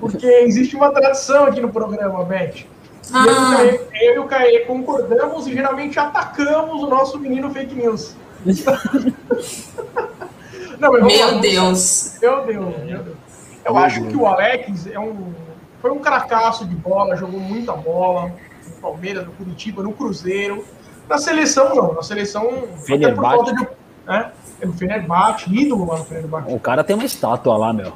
Porque 0.00 0.26
existe 0.26 0.74
uma 0.74 0.90
tradição 0.90 1.44
aqui 1.44 1.60
no 1.60 1.68
programa, 1.68 2.24
Beth. 2.24 2.64
Ah. 3.12 3.26
Eu, 3.92 4.14
e 4.14 4.18
o 4.18 4.24
Caê 4.24 4.60
concordamos 4.60 5.46
e 5.46 5.52
geralmente 5.52 5.98
atacamos 5.98 6.82
o 6.82 6.86
nosso 6.86 7.18
menino 7.18 7.50
fake 7.50 7.74
news. 7.74 8.16
Não, 10.80 10.92
meu 10.92 11.40
Deus. 11.40 12.16
Meu 12.22 12.46
Deus, 12.46 12.84
meu 12.84 13.02
Deus. 13.02 13.16
Eu 13.64 13.76
acho 13.76 14.02
que 14.06 14.16
o 14.16 14.26
Alex 14.26 14.86
é 14.86 14.98
um, 14.98 15.34
foi 15.80 15.90
um 15.90 15.98
cracaço 15.98 16.64
de 16.66 16.74
bola, 16.74 17.16
jogou 17.16 17.38
muita 17.38 17.72
bola 17.72 18.32
no 18.66 18.72
Palmeiras, 18.80 19.26
no 19.26 19.32
Curitiba, 19.32 19.82
no 19.82 19.92
Cruzeiro. 19.92 20.64
Na 21.06 21.18
seleção, 21.18 21.74
não. 21.74 21.92
Na 21.92 22.02
seleção, 22.02 22.64
Fenerbahçe. 22.86 23.54
De, 23.54 23.68
né? 24.06 24.32
É 24.60 24.66
no 24.66 24.72
Fenerbahçe, 24.72 25.54
ídolo 25.54 25.86
lá 25.86 25.98
no 25.98 26.04
Fenerbahçe. 26.04 26.52
O 26.52 26.60
cara 26.60 26.84
tem 26.84 26.94
uma 26.94 27.04
estátua 27.04 27.56
lá, 27.56 27.72
meu. 27.72 27.92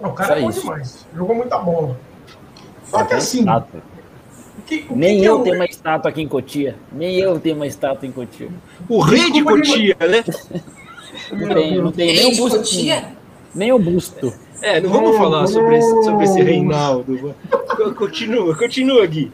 Não, 0.00 0.10
o 0.10 0.12
cara 0.12 0.38
é 0.38 0.42
bom 0.42 0.50
demais. 0.50 1.06
Jogou 1.14 1.36
muita 1.36 1.58
bola. 1.58 1.98
Só 2.84 3.04
que 3.04 3.14
assim. 3.14 3.44
O 3.48 4.62
que, 4.62 4.86
o 4.90 4.96
Nem 4.96 5.20
que 5.20 5.24
eu, 5.24 5.38
eu 5.38 5.44
tenho 5.44 5.56
uma 5.56 5.64
estátua 5.64 6.10
aqui 6.10 6.22
em 6.22 6.28
Cotia. 6.28 6.76
Nem 6.92 7.18
eu 7.18 7.38
tenho 7.40 7.56
uma 7.56 7.66
estátua 7.66 8.06
em 8.06 8.12
Cotia. 8.12 8.48
O 8.88 9.00
rei 9.00 9.30
de 9.30 9.42
Cotia, 9.42 9.96
né? 10.00 10.24
Não 11.32 11.48
tem, 11.54 11.82
não 11.82 11.92
tem 11.92 12.14
nem 12.14 12.32
o 12.32 12.36
busto. 12.36 12.60
Nem 13.54 13.72
o 13.72 13.78
busto. 13.78 14.32
É, 14.62 14.80
não 14.80 14.90
vamos 14.90 15.16
falar 15.16 15.46
sobre 15.46 15.78
esse, 15.78 16.04
sobre 16.04 16.24
esse 16.24 16.42
Reinaldo. 16.42 17.34
Continua, 17.96 18.56
continua, 18.56 19.06
Gui. 19.06 19.32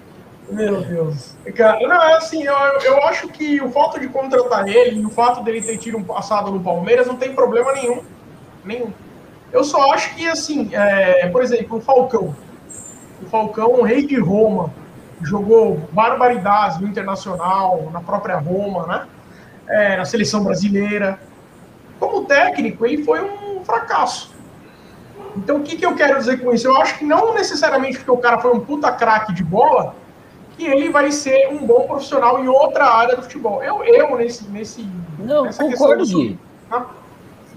Meu 0.49 0.81
Deus. 0.83 1.35
Cara, 1.57 1.81
não, 1.87 2.03
é 2.03 2.15
assim, 2.15 2.45
eu, 2.45 2.55
eu 2.55 3.03
acho 3.05 3.29
que 3.29 3.61
o 3.61 3.71
fato 3.71 3.99
de 3.99 4.09
contratar 4.09 4.69
ele 4.69 5.01
e 5.01 5.07
o 5.07 5.11
fato 5.11 5.43
dele 5.43 5.61
ter 5.61 5.77
tido 5.79 5.99
um 5.99 6.05
passado 6.05 6.51
no 6.51 6.61
Palmeiras 6.61 7.07
não 7.07 7.17
tem 7.17 7.35
problema 7.35 7.73
nenhum. 7.73 8.03
Nenhum. 8.65 8.93
Eu 9.53 9.65
só 9.65 9.93
acho 9.93 10.15
que, 10.15 10.29
assim, 10.29 10.71
é, 10.73 11.29
por 11.29 11.43
exemplo, 11.43 11.79
o 11.79 11.81
Falcão. 11.81 12.35
O 13.23 13.27
Falcão, 13.27 13.81
um 13.81 13.83
rei 13.83 14.07
de 14.07 14.19
Roma, 14.19 14.73
jogou 15.23 15.81
barbaridades 15.93 16.79
no 16.79 16.87
Internacional, 16.87 17.91
na 17.93 18.01
própria 18.01 18.37
Roma, 18.37 18.87
né? 18.87 19.07
É, 19.69 19.97
na 19.97 20.05
seleção 20.05 20.45
brasileira. 20.45 21.19
Como 21.99 22.25
técnico, 22.25 22.87
ele 22.87 23.03
foi 23.03 23.21
um 23.23 23.65
fracasso. 23.65 24.35
Então, 25.37 25.57
o 25.57 25.63
que, 25.63 25.77
que 25.77 25.85
eu 25.85 25.95
quero 25.95 26.19
dizer 26.19 26.39
com 26.39 26.53
isso? 26.53 26.67
Eu 26.67 26.77
acho 26.77 26.99
que 26.99 27.05
não 27.05 27.35
necessariamente 27.35 27.99
porque 27.99 28.11
o 28.11 28.19
cara 28.19 28.39
foi 28.39 28.53
um 28.53 28.61
puta 28.61 28.93
craque 28.93 29.33
de 29.33 29.43
bola, 29.43 29.95
que 30.57 30.67
ele 30.67 30.91
vai 30.91 31.13
ser 31.13 31.49
um 31.49 31.59
bom 31.67 31.87
profissional 31.87 32.43
em 32.43 32.49
outra 32.49 32.87
área 32.87 33.17
do 33.17 33.23
futebol. 33.23 33.63
Eu, 33.63 33.85
eu 33.85 34.17
nesse, 34.17 34.49
nesse 34.49 34.89
não, 35.19 35.51
concordo, 35.53 36.05
Gui. 36.05 36.39
Né? 36.71 36.85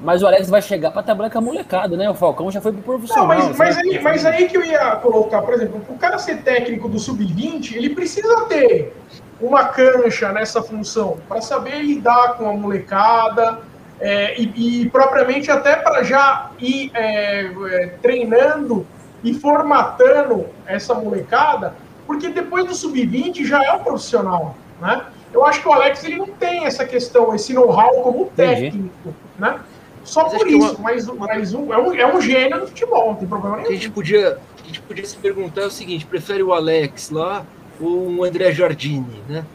Mas 0.01 0.21
o 0.21 0.27
Alex 0.27 0.49
vai 0.49 0.61
chegar 0.61 0.91
para 0.91 1.03
trabalhar 1.03 1.29
com 1.29 1.39
a 1.39 1.41
molecada, 1.41 1.97
né? 1.97 2.09
O 2.09 2.13
Falcão 2.13 2.49
já 2.49 2.61
foi 2.61 2.71
pro 2.71 2.81
profissional. 2.81 3.27
Não, 3.27 3.47
mas, 3.47 3.57
mas, 3.57 3.77
aí, 3.77 3.99
mas 4.01 4.25
aí 4.25 4.47
que 4.47 4.55
eu 4.55 4.63
ia 4.63 4.95
colocar, 4.97 5.41
por 5.41 5.53
exemplo, 5.53 5.81
o 5.89 5.97
cara 5.97 6.17
ser 6.17 6.41
técnico 6.41 6.87
do 6.87 6.97
sub-20, 6.97 7.75
ele 7.75 7.89
precisa 7.89 8.45
ter 8.45 8.95
uma 9.41 9.65
cancha 9.65 10.31
nessa 10.31 10.61
função 10.61 11.17
para 11.27 11.41
saber 11.41 11.81
lidar 11.81 12.35
com 12.37 12.49
a 12.49 12.53
molecada 12.53 13.59
é, 13.99 14.39
e, 14.39 14.83
e, 14.83 14.89
propriamente 14.89 15.51
até 15.51 15.75
para 15.75 16.03
já 16.03 16.51
ir 16.59 16.91
é, 16.93 17.45
é, 17.45 17.87
treinando 18.01 18.87
e 19.21 19.33
formatando 19.33 20.45
essa 20.65 20.93
molecada, 20.93 21.73
porque 22.09 22.27
depois 22.27 22.65
do 22.65 22.73
sub-20 22.73 23.45
já 23.45 23.63
é 23.63 23.71
um 23.71 23.83
profissional, 23.83 24.57
né? 24.81 25.05
Eu 25.31 25.45
acho 25.45 25.61
que 25.61 25.67
o 25.67 25.71
Alex 25.71 26.03
ele 26.03 26.15
não 26.15 26.25
tem 26.25 26.65
essa 26.65 26.83
questão, 26.83 27.35
esse 27.35 27.53
know-how 27.53 28.01
como 28.01 28.31
técnico, 28.35 29.13
né? 29.37 29.59
Só 30.03 30.23
mas 30.23 30.33
por 30.33 30.47
isso, 30.47 30.73
uma, 30.73 30.79
mas, 30.79 31.05
mas 31.05 31.53
um, 31.53 31.71
é, 31.71 31.77
um, 31.77 31.93
é 31.93 32.15
um 32.15 32.19
gênio 32.19 32.61
do 32.61 32.67
futebol, 32.67 33.11
não 33.11 33.15
tem 33.15 33.27
problema 33.27 33.57
nenhum. 33.57 33.69
A 33.69 33.73
gente, 33.73 33.91
podia, 33.91 34.39
a 34.63 34.65
gente 34.65 34.81
podia 34.81 35.05
se 35.05 35.17
perguntar 35.17 35.67
o 35.67 35.69
seguinte: 35.69 36.03
prefere 36.03 36.41
o 36.41 36.51
Alex 36.51 37.11
lá 37.11 37.45
ou 37.79 38.15
o 38.15 38.23
André 38.23 38.51
Jardini, 38.53 39.21
né? 39.29 39.45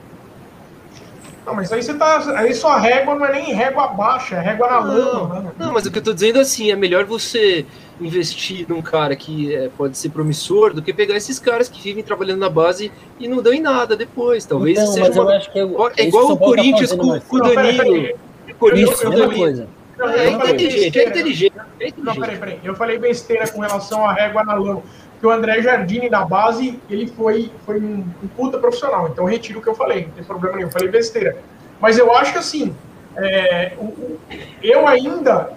Não, 1.45 1.55
mas 1.55 1.73
aí 1.73 1.83
você 1.83 1.93
tá. 1.95 2.23
Aí 2.37 2.55
sua 2.55 2.79
régua 2.79 3.17
não 3.17 3.27
é 3.27 3.33
nem 3.33 3.53
régua 3.53 3.89
baixa, 3.89 4.37
é 4.37 4.41
régua 4.41 4.71
na 4.71 4.79
lama. 4.79 5.41
Né? 5.41 5.53
Não, 5.59 5.73
mas 5.73 5.87
o 5.87 5.91
que 5.91 5.99
eu 5.99 6.03
tô 6.05 6.13
dizendo 6.13 6.39
é 6.39 6.43
assim, 6.43 6.71
é 6.71 6.77
melhor 6.77 7.05
você 7.05 7.67
investir 8.01 8.67
num 8.69 8.83
cara 8.83 9.15
que 9.15 9.55
é, 9.55 9.69
pode 9.77 9.97
ser 9.97 10.09
promissor 10.11 10.73
do 10.75 10.83
que 10.83 10.93
pegar 10.93 11.17
esses 11.17 11.39
caras 11.39 11.69
que 11.69 11.81
vivem 11.81 12.03
trabalhando 12.03 12.41
na 12.41 12.49
base 12.49 12.91
e 13.19 13.29
não 13.29 13.43
dão 13.43 13.53
em 13.53 13.61
nada 13.61 13.97
depois. 13.97 14.45
Talvez 14.45 14.79
então, 14.79 14.93
seja 14.93 15.23
uma... 15.23 15.41
eu, 15.55 15.93
é 15.97 16.07
igual 16.07 16.33
o 16.33 16.37
Corinthians 16.37 16.91
tá 16.91 16.97
com, 16.97 17.21
com 17.21 17.37
o 17.37 17.41
Danilo. 17.41 18.19
Corinthians 18.59 19.01
com 19.01 19.09
o 19.09 19.17
Danilo. 19.17 19.69
Não, 19.97 20.09
é, 20.09 20.31
inteligente, 20.31 20.99
é 20.99 21.09
inteligente, 21.09 21.55
é 21.79 21.89
inteligente. 21.89 21.95
Não, 21.99 22.15
peraí, 22.17 22.37
peraí. 22.37 22.61
Eu 22.65 22.75
falei 22.75 22.99
besteira 22.99 23.47
com 23.49 23.61
relação 23.61 24.09
à 24.09 24.13
régua 24.13 24.43
na 24.43 24.55
lama. 24.55 24.83
Que 25.21 25.27
o 25.27 25.31
André 25.31 25.63
Jardine, 25.63 26.11
da 26.11 26.25
base, 26.25 26.81
ele 26.91 27.07
foi, 27.07 27.51
foi 27.65 27.81
um, 27.81 28.05
um 28.23 28.29
puta 28.37 28.59
profissional. 28.59 29.09
Então, 29.09 29.25
retiro 29.25 29.61
o 29.61 29.63
que 29.63 29.69
eu 29.69 29.75
falei, 29.75 30.07
não 30.07 30.11
tem 30.11 30.25
problema 30.25 30.57
nenhum. 30.57 30.69
Eu 30.69 30.73
falei 30.73 30.89
besteira. 30.89 31.37
Mas 31.81 31.97
eu 31.97 32.13
acho 32.13 32.33
que, 32.33 32.39
assim, 32.39 32.75
é, 33.17 33.73
o, 33.79 33.85
o, 33.85 34.21
eu 34.61 34.87
ainda... 34.89 35.53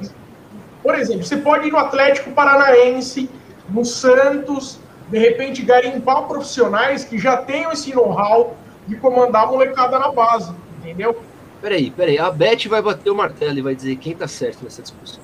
Por 0.87 0.95
exemplo, 0.95 1.25
você 1.25 1.35
pode 1.35 1.67
ir 1.67 1.71
no 1.71 1.77
Atlético 1.77 2.31
Paranaense, 2.31 3.29
no 3.69 3.83
Santos, 3.83 4.79
de 5.09 5.19
repente 5.19 5.61
garimpar 5.61 6.25
profissionais 6.29 7.03
que 7.03 7.19
já 7.19 7.35
tenham 7.35 7.73
esse 7.73 7.93
know-how 7.93 8.55
de 8.87 8.95
comandar 8.95 9.43
a 9.43 9.47
molecada 9.47 9.99
na 9.99 10.09
base, 10.13 10.53
entendeu? 10.79 11.21
Peraí, 11.61 11.91
peraí. 11.91 12.17
A 12.17 12.31
Beth 12.31 12.69
vai 12.69 12.81
bater 12.81 13.09
o 13.09 13.15
martelo 13.15 13.59
e 13.59 13.61
vai 13.61 13.75
dizer 13.75 13.97
quem 13.97 14.15
tá 14.15 14.29
certo 14.29 14.63
nessa 14.63 14.81
discussão. 14.81 15.19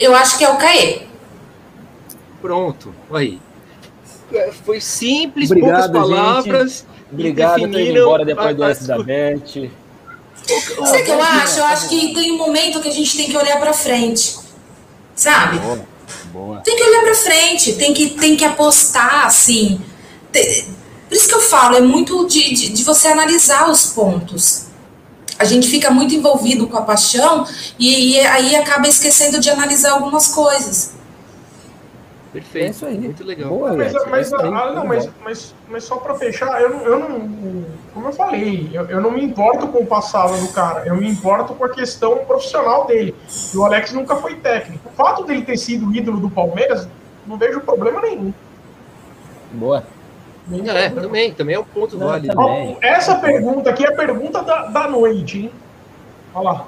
Eu 0.00 0.12
acho 0.12 0.36
que 0.36 0.44
é 0.44 0.50
o 0.50 0.58
Caê. 0.58 1.02
Pronto, 2.42 2.92
aí. 3.12 3.40
É, 4.32 4.50
foi 4.50 4.80
simples, 4.80 5.52
Obrigado, 5.52 5.92
poucas 5.92 6.10
palavras. 6.10 6.72
Gente. 6.72 7.12
Obrigado, 7.12 7.60
tô 7.60 7.66
indo 7.68 7.78
embora 7.78 8.24
depois 8.24 8.56
do 8.56 8.64
S 8.64 8.88
da 8.88 9.00
Beth. 9.00 9.70
Sabe 10.46 11.02
o 11.02 11.04
que 11.04 11.10
eu 11.10 11.22
acho? 11.22 11.58
Eu 11.58 11.64
acho 11.64 11.88
que 11.88 12.14
tem 12.14 12.32
um 12.32 12.38
momento 12.38 12.80
que 12.80 12.88
a 12.88 12.92
gente 12.92 13.16
tem 13.16 13.26
que 13.28 13.36
olhar 13.36 13.58
para 13.58 13.72
frente. 13.72 14.36
Sabe? 15.14 15.58
Boa, 15.58 15.86
boa. 16.32 16.60
Tem 16.60 16.76
que 16.76 16.82
olhar 16.82 17.02
para 17.02 17.14
frente, 17.14 17.72
tem 17.74 17.92
que, 17.92 18.10
tem 18.10 18.36
que 18.36 18.44
apostar, 18.44 19.26
assim. 19.26 19.80
Por 20.32 21.16
isso 21.16 21.28
que 21.28 21.34
eu 21.34 21.40
falo, 21.40 21.76
é 21.76 21.80
muito 21.80 22.26
de, 22.26 22.54
de, 22.54 22.68
de 22.70 22.84
você 22.84 23.08
analisar 23.08 23.70
os 23.70 23.86
pontos 23.86 24.66
a 25.38 25.44
gente 25.44 25.68
fica 25.68 25.90
muito 25.90 26.14
envolvido 26.14 26.66
com 26.66 26.76
a 26.76 26.82
paixão 26.82 27.46
e, 27.78 28.12
e 28.12 28.20
aí 28.20 28.56
acaba 28.56 28.88
esquecendo 28.88 29.38
de 29.38 29.50
analisar 29.50 29.92
algumas 29.92 30.28
coisas. 30.28 30.92
Perfeito, 32.36 32.66
é 32.66 32.70
isso 32.70 32.86
aí. 32.86 32.98
muito 32.98 33.24
legal. 33.24 33.48
Boa, 33.48 33.72
mas, 33.72 33.94
mas, 34.10 34.30
é 34.30 34.36
ah, 34.36 34.72
não, 34.72 34.84
mas, 34.84 35.08
mas, 35.24 35.54
mas, 35.70 35.84
só 35.84 35.96
para 35.96 36.14
fechar, 36.16 36.60
eu 36.60 36.68
não, 36.68 36.80
eu 36.82 36.98
não, 36.98 37.64
como 37.94 38.08
eu 38.08 38.12
falei, 38.12 38.68
eu, 38.74 38.84
eu 38.84 39.00
não 39.00 39.10
me 39.10 39.24
importo 39.24 39.66
com 39.68 39.78
o 39.78 39.86
passado 39.86 40.38
do 40.38 40.52
cara, 40.52 40.86
eu 40.86 40.96
me 40.96 41.08
importo 41.08 41.54
com 41.54 41.64
a 41.64 41.70
questão 41.70 42.18
profissional 42.26 42.86
dele. 42.86 43.14
E 43.54 43.56
o 43.56 43.64
Alex 43.64 43.92
nunca 43.94 44.16
foi 44.16 44.34
técnico. 44.34 44.86
O 44.86 44.92
fato 44.92 45.24
dele 45.24 45.42
ter 45.42 45.56
sido 45.56 45.94
ídolo 45.96 46.20
do 46.20 46.28
Palmeiras, 46.28 46.86
não 47.26 47.38
vejo 47.38 47.58
problema 47.60 48.02
nenhum. 48.02 48.34
Boa. 49.52 49.82
É, 50.52 50.90
também, 50.90 51.32
também 51.32 51.56
é 51.56 51.58
um 51.58 51.64
ponto 51.64 51.96
Não, 51.96 52.06
válido. 52.06 52.36
Essa 52.82 53.14
pergunta 53.16 53.70
aqui 53.70 53.84
é 53.84 53.88
a 53.88 53.96
pergunta 53.96 54.42
da, 54.42 54.66
da 54.66 54.88
noite, 54.88 55.38
hein? 55.38 55.52
Olha 56.34 56.50
lá. 56.50 56.66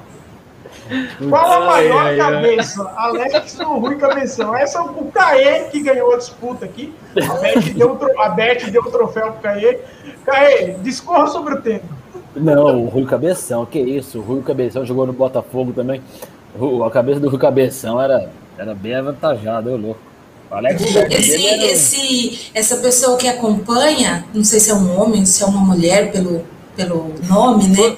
Qual 1.28 1.52
a 1.52 1.66
maior 1.66 2.06
ai, 2.06 2.16
cabeça? 2.16 2.92
Ai. 2.96 3.08
Alex 3.08 3.60
ou 3.60 3.78
Rui 3.78 3.96
Cabeção? 3.96 4.56
Essa 4.56 4.78
é 4.78 4.82
o 4.82 5.04
Caê 5.12 5.64
que 5.70 5.82
ganhou 5.82 6.14
a 6.14 6.16
disputa 6.16 6.64
aqui. 6.64 6.94
A 7.16 7.34
Beth 7.34 7.74
deu, 7.74 7.98
a 8.18 8.28
Beth 8.30 8.70
deu 8.70 8.82
o 8.82 8.90
troféu 8.90 9.32
pro 9.32 9.42
Caê. 9.42 9.78
Caê, 10.24 10.76
discorra 10.82 11.26
sobre 11.26 11.54
o 11.54 11.62
tema. 11.62 11.82
Não, 12.34 12.84
o 12.84 12.88
Rui 12.88 13.04
Cabeção, 13.04 13.66
que 13.66 13.78
isso? 13.78 14.18
O 14.18 14.22
Rui 14.22 14.42
Cabeção 14.42 14.84
jogou 14.84 15.06
no 15.06 15.12
Botafogo 15.12 15.72
também. 15.72 16.02
A 16.86 16.90
cabeça 16.90 17.20
do 17.20 17.28
Rui 17.28 17.38
Cabeção 17.38 18.00
era, 18.00 18.30
era 18.56 18.74
bem 18.74 18.94
avantajada, 18.94 19.70
eu 19.70 19.76
louco. 19.76 20.00
Alex 20.50 20.82
esse, 21.10 21.44
esse, 21.44 22.50
essa 22.54 22.76
pessoa 22.78 23.18
que 23.18 23.28
acompanha, 23.28 24.24
não 24.32 24.42
sei 24.42 24.58
se 24.58 24.70
é 24.70 24.74
um 24.74 24.98
homem, 24.98 25.26
se 25.26 25.42
é 25.42 25.46
uma 25.46 25.60
mulher 25.60 26.10
pelo, 26.10 26.42
pelo 26.78 27.12
nome, 27.28 27.66
né? 27.66 27.96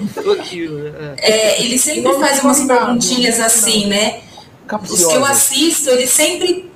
É, 1.18 1.62
ele 1.62 1.78
sempre 1.78 2.14
faz 2.14 2.42
umas 2.42 2.64
perguntinhas 2.64 3.38
assim, 3.38 3.86
né? 3.86 4.20
Os 4.88 5.04
que 5.04 5.12
eu 5.12 5.24
assisto, 5.24 5.90
ele 5.90 6.06
sempre 6.06 6.70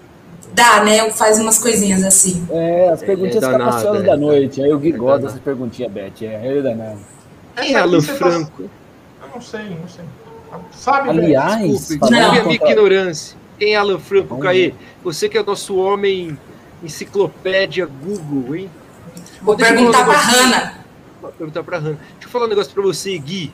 dá, 0.53 0.85
né? 0.85 1.11
Faz 1.13 1.39
umas 1.39 1.59
coisinhas 1.59 2.05
assim. 2.05 2.47
É, 2.51 2.91
as 2.91 3.01
perguntinhas 3.01 3.43
é, 3.43 3.59
capciosas 3.59 4.05
da 4.05 4.17
noite. 4.19 4.63
Aí 4.63 4.71
o 4.71 4.79
Gui 4.79 4.93
é 4.93 4.97
gosta 4.97 5.27
dessas 5.27 5.41
perguntinhas, 5.41 5.91
Beth. 5.91 6.13
É, 6.21 6.47
ele 6.47 6.61
danado. 6.61 6.99
Quem 7.57 7.75
é 7.75 7.79
Alan 7.79 8.03
Franco? 8.03 8.63
Eu 8.63 9.29
não 9.35 9.41
sei, 9.41 9.63
não 9.71 9.89
sei. 9.89 10.05
Sabe, 10.73 11.09
Aliás, 11.09 11.63
desculpe, 11.63 12.11
desculpe 12.11 12.15
a 12.15 12.45
minha 12.45 12.55
ignorância. 12.55 13.37
Quem 13.59 13.75
é 13.75 13.77
Alan 13.77 13.99
Franco, 13.99 14.39
Caê? 14.39 14.75
Você 15.03 15.27
que 15.27 15.39
é 15.39 15.41
o 15.41 15.47
nosso 15.47 15.77
homem 15.77 16.39
enciclopédia 16.83 17.87
Google, 17.87 18.57
hein? 18.57 18.71
Vou 19.41 19.57
perguntar 19.57 20.05
pra 20.05 20.19
Hanna. 20.19 20.84
Vou 21.25 21.33
perguntar 21.33 21.63
pra 21.63 21.79
Hanna. 21.79 21.99
Deixa 22.13 22.27
eu 22.27 22.31
falar 22.31 22.47
um 22.47 22.49
negócio 22.49 22.73
pra 22.73 22.83
você, 22.83 23.17
Gui. 23.19 23.53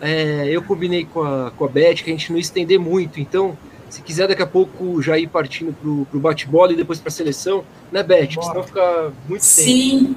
É, 0.00 0.48
eu 0.48 0.62
combinei 0.62 1.04
com 1.04 1.22
a, 1.22 1.50
com 1.50 1.64
a 1.64 1.68
Beth 1.68 1.96
que 1.96 2.10
a 2.10 2.12
gente 2.12 2.32
não 2.32 2.38
estender 2.38 2.78
muito, 2.78 3.20
então, 3.20 3.56
se 3.90 4.00
quiser 4.00 4.26
daqui 4.26 4.42
a 4.42 4.46
pouco 4.46 5.02
já 5.02 5.18
ir 5.18 5.26
partindo 5.26 5.74
pro, 5.74 6.06
pro 6.06 6.18
bate-bola 6.18 6.72
e 6.72 6.76
depois 6.76 6.98
pra 6.98 7.10
seleção, 7.10 7.62
né, 7.92 8.02
Beth? 8.02 8.36
Bora. 8.36 8.46
Senão 8.46 8.62
fica 8.62 9.12
muito 9.28 9.42
Sim. 9.42 9.64
tempo. 9.64 10.06
Sim. 10.06 10.16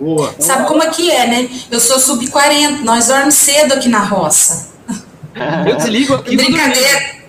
Boa. 0.00 0.34
Sabe 0.38 0.66
como 0.66 0.82
é 0.82 0.88
que 0.88 1.10
é, 1.10 1.26
né? 1.26 1.50
Eu 1.70 1.78
sou 1.78 1.98
sub-40, 2.00 2.80
nós 2.80 3.08
dormimos 3.08 3.34
cedo 3.34 3.74
aqui 3.74 3.88
na 3.88 4.02
roça. 4.02 4.70
Eu 5.68 5.76
desligo 5.76 6.14
aqui. 6.14 6.36
Brincadeira. 6.36 7.20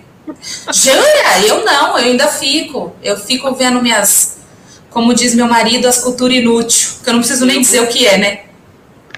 Jura? 0.72 1.46
Eu 1.46 1.64
não, 1.64 1.98
eu 1.98 2.06
ainda 2.06 2.26
fico. 2.28 2.96
Eu 3.02 3.16
fico 3.18 3.54
vendo 3.54 3.82
minhas, 3.82 4.38
como 4.88 5.14
diz 5.14 5.34
meu 5.34 5.46
marido, 5.46 5.86
as 5.86 5.98
culturas 5.98 6.38
inúteis, 6.38 7.00
que 7.04 7.10
eu 7.10 7.12
não 7.12 7.20
preciso 7.20 7.44
nem 7.44 7.60
dizer 7.60 7.82
o 7.82 7.86
que 7.86 8.06
é, 8.06 8.16
né? 8.16 8.40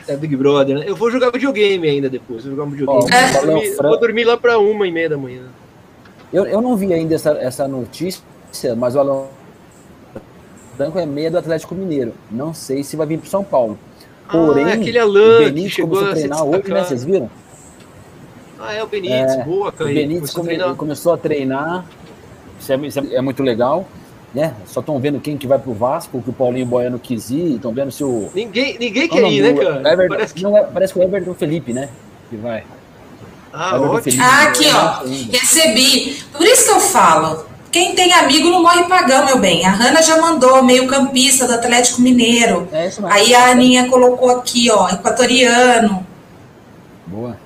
É 0.07 0.17
Big 0.17 0.37
Brother, 0.37 0.79
né? 0.79 0.85
Eu 0.87 0.97
vou 0.97 1.11
jogar 1.11 1.31
videogame 1.31 1.89
ainda 1.89 2.11
depois. 2.11 2.45
Vou 2.45 2.55
jogar 2.55 2.71
videogame. 2.71 3.11
É. 3.13 3.33
vou, 3.33 3.47
dormir, 3.47 3.77
vou, 3.77 4.01
dormir, 4.01 4.25
lá 4.25 4.37
para 4.37 4.59
uma 4.59 4.87
e 4.87 4.93
meia 4.93 5.09
da 5.09 5.17
manhã. 5.17 5.43
Eu, 6.33 6.45
eu 6.47 6.61
não 6.61 6.77
vi 6.77 6.93
ainda 6.93 7.15
essa, 7.15 7.31
essa 7.33 7.69
notícia, 7.69 8.23
mas 8.77 8.95
o 8.95 9.01
Alan 9.01 9.27
Franco 10.77 10.99
é 10.99 11.07
meia 11.07 11.31
do 11.31 11.39
Atlético 11.39 11.75
Mineiro. 11.75 12.13
Não 12.31 12.53
sei 12.53 12.83
se 12.83 12.97
vai 12.97 13.07
vir 13.07 13.19
para 13.19 13.31
São 13.31 13.45
Paulo. 13.45 13.79
Porém, 14.31 14.65
ah, 14.65 14.71
é 14.71 14.73
aquele 14.73 14.99
Alan 14.99 15.37
o 15.37 15.45
Benítez 15.45 15.77
começou 15.77 16.09
a 16.09 16.13
treinar 16.13 16.45
hoje, 16.45 16.73
né? 16.73 16.85
Vocês 16.85 17.05
viram? 17.05 17.31
Ah, 18.59 18.73
é 18.73 18.83
o 18.83 18.87
Benítez, 18.87 19.33
é, 19.33 19.45
boa, 19.45 19.71
cara. 19.71 19.91
O 19.91 19.95
Benítez 19.95 20.33
come, 20.33 20.61
a 20.61 20.75
começou 20.75 21.13
a 21.13 21.19
treinar, 21.19 21.85
isso 22.59 22.73
é, 22.73 22.77
isso 22.79 22.99
é, 22.99 23.21
muito 23.21 23.43
legal. 23.43 23.87
Né? 24.35 24.53
Só 24.67 24.81
estão 24.81 24.99
vendo 24.99 25.21
quem 25.21 25.37
que 25.37 25.47
vai 25.47 25.59
pro 25.59 25.73
Vasco, 25.73 26.21
que 26.21 26.29
o 26.29 26.33
Paulinho 26.33 26.67
Boiano 26.67 26.99
quis 26.99 27.31
ir, 27.31 27.55
estão 27.55 27.73
vendo 27.73 27.93
se 27.93 28.03
o. 28.03 28.31
Ninguém, 28.35 28.77
ninguém 28.79 29.09
quer 29.09 29.31
ir, 29.31 29.43
né, 29.43 29.63
cara? 29.63 29.93
Everton, 29.93 30.15
parece, 30.17 30.35
que... 30.35 30.43
não, 30.43 30.59
é, 30.59 30.65
parece 30.65 30.93
que 30.93 30.99
o 30.99 31.03
Everton 31.03 31.35
Felipe, 31.35 31.73
né? 31.73 31.89
Que 32.29 32.37
vai. 32.37 32.65
Ah, 33.53 33.81
ótimo. 33.81 34.03
Felipe, 34.03 34.23
ah 34.23 34.43
aqui, 34.43 34.67
ó. 34.75 35.05
Recebi. 35.31 36.25
Por 36.33 36.45
isso 36.45 36.65
que 36.65 36.71
eu 36.73 36.81
falo. 36.81 37.47
Quem 37.71 37.95
tem 37.95 38.13
amigo 38.13 38.51
não 38.51 38.63
morre 38.63 38.85
pagão, 38.85 39.25
meu 39.27 39.39
bem. 39.39 39.67
A 39.67 39.71
Hanna 39.71 40.01
já 40.01 40.21
mandou, 40.21 40.63
meio 40.63 40.87
campista 40.87 41.47
do 41.47 41.55
Atlético 41.55 42.03
Mineiro. 42.03 42.69
É 42.73 42.89
Aí 43.11 43.35
a 43.35 43.51
Aninha 43.51 43.89
colocou 43.89 44.31
aqui, 44.31 44.71
ó, 44.71 44.89
equatoriano. 44.89 46.07
Boa. 47.07 47.37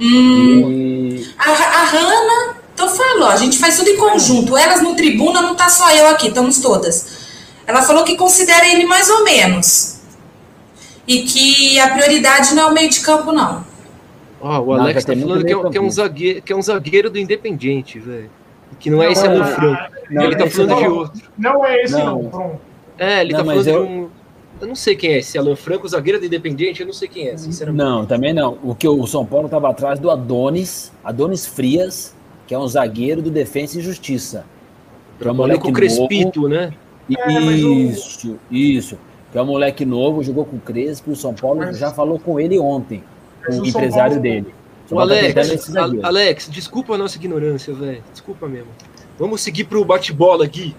Hum, 0.00 0.68
e... 0.68 1.26
a, 1.38 1.50
a 1.50 1.84
Hanna, 1.84 2.55
então 2.76 2.90
falou, 2.90 3.28
a 3.28 3.36
gente 3.36 3.58
faz 3.58 3.78
tudo 3.78 3.88
em 3.88 3.96
conjunto. 3.96 4.54
Elas 4.54 4.82
no 4.82 4.94
tribuna, 4.94 5.40
não 5.40 5.54
tá 5.54 5.66
só 5.66 5.90
eu 5.92 6.08
aqui, 6.08 6.28
estamos 6.28 6.60
todas. 6.60 7.24
Ela 7.66 7.80
falou 7.80 8.04
que 8.04 8.18
considera 8.18 8.70
ele 8.70 8.84
mais 8.84 9.08
ou 9.08 9.24
menos. 9.24 9.98
E 11.08 11.22
que 11.22 11.80
a 11.80 11.88
prioridade 11.88 12.54
não 12.54 12.64
é 12.64 12.66
o 12.66 12.74
meio 12.74 12.90
de 12.90 13.00
campo, 13.00 13.32
não. 13.32 13.64
Oh, 14.42 14.58
o 14.58 14.72
Alex 14.74 15.06
não, 15.06 15.14
tá 15.14 15.20
falando 15.22 15.44
que 15.46 15.52
é, 15.54 15.70
que 15.70 15.78
é, 15.78 15.80
um 15.80 15.90
zagueiro, 15.90 16.42
que 16.42 16.52
é 16.52 16.56
um 16.56 16.60
zagueiro 16.60 17.08
do 17.08 17.18
Independente, 17.18 17.98
velho. 17.98 18.30
Que 18.78 18.90
não 18.90 19.02
é 19.02 19.10
esse 19.10 19.26
Alan 19.26 19.46
Franco. 19.46 19.92
Ele 20.10 20.36
tá 20.36 20.50
falando 20.50 20.78
de 20.78 20.88
outro. 20.88 21.22
Não 21.38 21.64
é 21.64 21.82
esse, 21.82 21.94
não, 21.94 22.22
não 22.22 22.30
pronto. 22.30 22.60
É, 22.98 23.22
ele 23.22 23.32
não, 23.32 23.38
tá 23.38 23.44
falando 23.46 23.66
eu... 23.68 23.86
de 23.86 23.90
um. 23.90 24.10
Eu 24.60 24.66
não 24.68 24.74
sei 24.74 24.96
quem 24.96 25.12
é 25.12 25.18
esse 25.18 25.38
Alan 25.38 25.56
Franco, 25.56 25.88
zagueiro 25.88 26.18
do 26.18 26.26
Independente, 26.26 26.80
eu 26.80 26.86
não 26.86 26.92
sei 26.92 27.08
quem 27.08 27.28
é, 27.28 27.36
sinceramente. 27.38 27.82
Não, 27.82 28.04
também 28.04 28.34
não. 28.34 28.58
O 28.62 28.74
que 28.74 28.86
o 28.86 29.06
São 29.06 29.24
Paulo 29.24 29.46
estava 29.46 29.70
atrás 29.70 29.98
do 29.98 30.10
Adonis, 30.10 30.92
Adonis 31.02 31.46
Frias, 31.46 32.14
que 32.46 32.54
é 32.54 32.58
um 32.58 32.66
zagueiro 32.66 33.20
do 33.20 33.30
Defensa 33.30 33.78
e 33.78 33.82
Justiça. 33.82 34.44
Que 35.18 35.26
é 35.26 35.30
um 35.30 35.34
moleque 35.34 35.62
com 35.62 35.70
o 35.70 35.72
Crespito, 35.72 36.42
novo. 36.42 36.54
né? 36.54 36.72
Isso, 37.08 38.38
isso. 38.50 38.98
Que 39.32 39.38
é 39.38 39.42
um 39.42 39.46
moleque 39.46 39.84
novo, 39.84 40.22
jogou 40.22 40.44
com 40.44 40.56
o 40.56 40.60
Crespo, 40.60 41.10
o 41.10 41.16
São 41.16 41.34
Paulo 41.34 41.58
mas... 41.60 41.78
já 41.78 41.90
falou 41.90 42.18
com 42.18 42.38
ele 42.38 42.58
ontem, 42.58 43.02
com 43.46 43.52
o, 43.52 43.66
empresário 43.66 44.16
Paulo... 44.16 44.22
dele. 44.22 44.54
O 44.90 45.00
Alex, 45.00 45.76
Alex, 46.02 46.48
desculpa 46.48 46.94
a 46.94 46.98
nossa 46.98 47.16
ignorância, 47.16 47.74
velho. 47.74 48.04
Desculpa 48.12 48.46
mesmo. 48.46 48.68
Vamos 49.18 49.40
seguir 49.40 49.64
pro 49.64 49.84
bate-bola 49.84 50.44
aqui. 50.44 50.76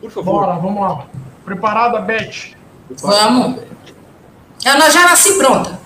Por 0.00 0.10
favor. 0.10 0.40
Bora, 0.40 0.58
vamos 0.58 0.82
lá. 0.82 1.06
Preparada, 1.44 2.00
Beth? 2.00 2.54
Vamos. 3.00 3.62
Eu 4.64 4.90
já 4.90 5.04
nasci 5.04 5.38
pronta. 5.38 5.78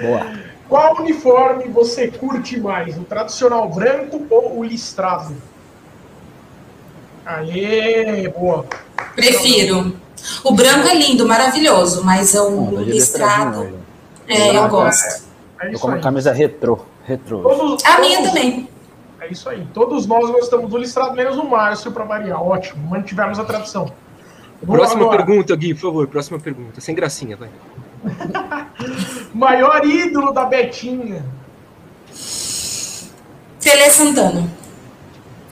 Boa. 0.00 0.51
Qual 0.72 1.02
uniforme 1.02 1.68
você 1.68 2.08
curte 2.08 2.58
mais? 2.58 2.96
O 2.96 3.04
tradicional 3.04 3.68
branco 3.68 4.22
ou 4.30 4.60
o 4.60 4.64
listrado? 4.64 5.36
Aê, 7.26 8.26
boa. 8.30 8.64
Prefiro. 9.14 9.94
O 10.42 10.54
branco 10.54 10.88
é 10.88 10.94
lindo, 10.94 11.28
maravilhoso, 11.28 12.02
mas 12.02 12.32
o 12.32 12.48
Não, 12.48 12.80
listrado. 12.80 13.80
É, 14.26 14.56
eu 14.56 14.66
gosto. 14.70 15.24
É, 15.60 15.66
é 15.66 15.74
eu 15.74 15.78
como 15.78 16.00
camisa 16.00 16.32
retrô. 16.32 16.78
retrô. 17.04 17.42
Todos, 17.42 17.84
a 17.84 18.00
minha 18.00 18.22
também. 18.22 18.66
É 19.20 19.30
isso 19.30 19.50
aí. 19.50 19.66
Todos 19.74 20.06
nós 20.06 20.30
gostamos 20.30 20.70
do 20.70 20.78
listrado, 20.78 21.14
menos 21.14 21.36
o 21.36 21.44
Márcio, 21.44 21.92
para 21.92 22.04
variar. 22.04 22.42
Ótimo, 22.42 22.88
mantivemos 22.88 23.38
a 23.38 23.44
tradição. 23.44 23.92
Próxima 24.64 25.02
agora. 25.02 25.22
pergunta, 25.22 25.54
Gui, 25.54 25.74
por 25.74 25.80
favor. 25.82 26.06
Próxima 26.06 26.40
pergunta. 26.40 26.80
Sem 26.80 26.94
gracinha, 26.94 27.36
vai. 27.36 27.50
Maior 29.34 29.84
ídolo 29.84 30.32
da 30.32 30.44
Betinha. 30.44 31.24
Tele 33.60 33.90
Santana. 33.90 34.48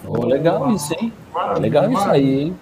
Oh, 0.06 0.24
legal 0.24 0.70
isso, 0.72 0.92
hein? 0.94 1.12
Maravilha, 1.32 1.60
legal 1.60 1.90
maravilha. 1.90 2.00
isso 2.00 2.10
aí, 2.10 2.40
hein? 2.42 2.58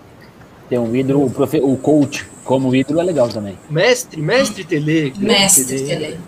Tem 0.68 0.78
um 0.78 0.94
ídolo, 0.94 1.24
o, 1.24 1.30
profe, 1.30 1.60
o 1.62 1.76
coach 1.76 2.28
como 2.44 2.74
ídolo 2.74 3.00
é 3.00 3.04
legal 3.04 3.28
também. 3.28 3.58
Mestre, 3.70 4.20
mestre 4.20 4.64
Tele. 4.64 5.14
Mestre 5.16 5.82
Tele. 5.84 6.20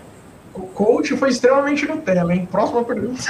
O 0.53 0.61
coach 0.61 1.15
foi 1.15 1.29
extremamente 1.29 1.87
Nutella, 1.87 2.33
hein? 2.33 2.47
Próxima 2.51 2.83
pergunta. 2.83 3.23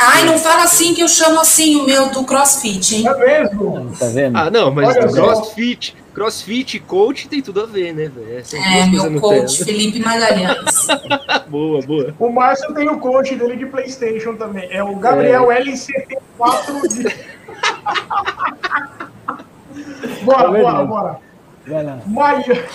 Ai, 0.00 0.24
não 0.24 0.38
fala 0.38 0.64
assim 0.64 0.94
que 0.94 1.02
eu 1.02 1.08
chamo 1.08 1.38
assim 1.40 1.76
o 1.76 1.84
meu 1.84 2.08
do 2.10 2.24
CrossFit, 2.24 2.96
hein? 2.96 3.04
É 3.06 3.14
mesmo? 3.14 3.92
Tá 3.98 4.06
vendo? 4.06 4.36
Ah, 4.36 4.50
não, 4.50 4.70
mas 4.70 4.88
Olha 4.88 5.08
CrossFit, 5.08 5.94
CrossFit 6.14 6.76
e 6.76 6.80
coach 6.80 7.28
tem 7.28 7.42
tudo 7.42 7.62
a 7.62 7.66
ver, 7.66 7.94
né, 7.94 8.08
velho? 8.08 8.42
É, 8.54 8.86
meu 8.86 9.20
coach, 9.20 9.64
Felipe 9.64 10.00
Magalhães. 10.00 10.86
boa, 11.48 11.82
boa. 11.82 12.14
O 12.18 12.30
Márcio 12.30 12.72
tem 12.74 12.88
o 12.88 12.98
coach 12.98 13.34
dele 13.34 13.56
de 13.56 13.66
Playstation 13.66 14.36
também. 14.36 14.68
É 14.70 14.82
o 14.82 14.96
Gabriel 14.96 15.50
é. 15.50 15.62
LCT4 15.62 16.88
de... 16.88 17.02
bora, 20.24 20.58
é 20.58 20.62
bora, 20.62 20.84
bora. 20.84 21.18
Vai 21.66 21.84
lá. 21.84 21.98
Maia. 22.06 22.68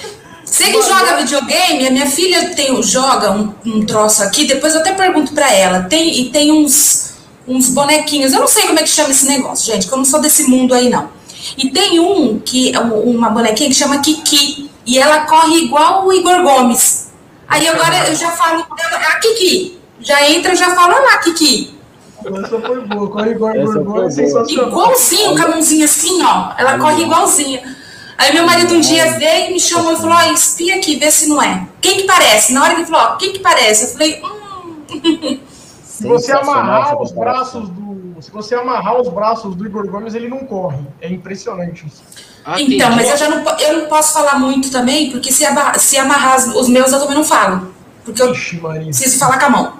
Você 0.43 0.71
que 0.71 0.81
joga 0.81 1.17
videogame, 1.17 1.87
a 1.87 1.91
minha 1.91 2.07
filha 2.07 2.55
tem, 2.55 2.81
joga 2.81 3.31
um, 3.31 3.53
um 3.65 3.85
troço 3.85 4.23
aqui, 4.23 4.45
depois 4.45 4.73
eu 4.73 4.79
até 4.79 4.93
pergunto 4.93 5.33
para 5.33 5.53
ela. 5.53 5.83
Tem, 5.83 6.21
e 6.21 6.29
tem 6.29 6.51
uns, 6.51 7.15
uns 7.45 7.69
bonequinhos, 7.69 8.31
eu 8.31 8.39
não 8.39 8.47
sei 8.47 8.63
como 8.63 8.79
é 8.79 8.83
que 8.83 8.89
chama 8.89 9.11
esse 9.11 9.27
negócio, 9.27 9.71
gente, 9.71 9.87
que 9.87 9.93
eu 9.93 9.97
não 9.97 10.05
sou 10.05 10.21
desse 10.21 10.49
mundo 10.49 10.73
aí, 10.73 10.89
não. 10.89 11.09
E 11.57 11.69
tem 11.69 11.99
um 11.99 12.39
que 12.39 12.73
uma 12.77 13.29
bonequinha 13.29 13.69
que 13.69 13.75
chama 13.75 13.99
Kiki. 13.99 14.69
E 14.85 14.97
ela 14.97 15.25
corre 15.25 15.65
igual 15.65 16.05
o 16.05 16.13
Igor 16.13 16.41
Gomes. 16.41 17.11
Aí 17.47 17.67
agora 17.67 18.09
eu 18.09 18.15
já 18.15 18.31
falo, 18.31 18.65
a 18.69 19.19
Kiki. 19.19 19.79
Já 19.99 20.29
entra, 20.29 20.55
já 20.55 20.75
falo, 20.75 20.95
olha 20.95 21.05
lá, 21.05 21.17
Kiki. 21.19 21.77
Essa 22.25 22.59
foi 22.59 22.81
boa, 22.87 23.09
corre 23.09 23.31
igual 23.31 23.53
o 23.53 23.57
Igor 23.57 23.83
Gomes, 23.83 24.15
sensacional. 24.15 24.67
Igualzinho, 24.69 25.37
com 25.37 25.43
a 25.43 25.47
mãozinha 25.49 25.85
assim, 25.85 26.23
ó. 26.23 26.53
Ela 26.57 26.77
corre 26.77 27.03
igualzinha. 27.03 27.77
Aí 28.17 28.33
meu 28.33 28.45
marido 28.45 28.73
um 28.73 28.79
dia 28.79 29.17
veio 29.19 29.51
e 29.51 29.53
me 29.53 29.59
chamou 29.59 29.93
e 29.93 29.95
falou: 29.95 30.15
ó, 30.15 30.33
espia 30.33 30.75
aqui, 30.75 30.95
vê 30.95 31.11
se 31.11 31.27
não 31.29 31.41
é. 31.41 31.67
Quem 31.79 31.97
que 31.97 32.03
parece? 32.03 32.51
Na 32.51 32.63
hora 32.63 32.73
que 32.73 32.81
ele 32.81 32.87
falou: 32.87 33.11
ó, 33.11 33.15
quem 33.15 33.31
que 33.31 33.39
parece? 33.39 33.85
Eu 33.85 33.91
falei: 33.91 34.21
hum. 34.23 35.39
Se 35.83 36.07
você 36.07 36.31
amarrar 36.31 36.99
os 36.99 37.11
braços 37.11 37.69
do. 37.69 37.86
Se 38.19 38.31
você 38.31 38.55
amarrar 38.55 38.99
os 38.99 39.09
braços 39.09 39.55
do 39.55 39.65
Igor 39.65 39.87
Gomes, 39.87 40.15
ele 40.15 40.27
não 40.27 40.39
corre. 40.39 40.79
É 41.01 41.09
impressionante 41.09 41.85
isso. 41.85 42.03
Ah, 42.43 42.59
então, 42.61 42.91
mas 42.95 43.09
eu 43.09 43.17
já 43.17 43.29
não, 43.29 43.43
eu 43.59 43.77
não 43.79 43.89
posso 43.89 44.13
falar 44.13 44.39
muito 44.39 44.71
também, 44.71 45.11
porque 45.11 45.31
se, 45.31 45.45
amarrar, 45.45 45.77
se 45.79 45.97
amarrar 45.97 46.37
os 46.55 46.69
meus 46.69 46.91
eu 46.91 46.99
também 46.99 47.15
não 47.15 47.23
falo. 47.23 47.73
Porque 48.03 48.21
eu 48.21 48.31
Ixi, 48.31 48.57
preciso 48.57 49.19
falar 49.19 49.37
com 49.37 49.45
a 49.45 49.49
mão. 49.49 49.73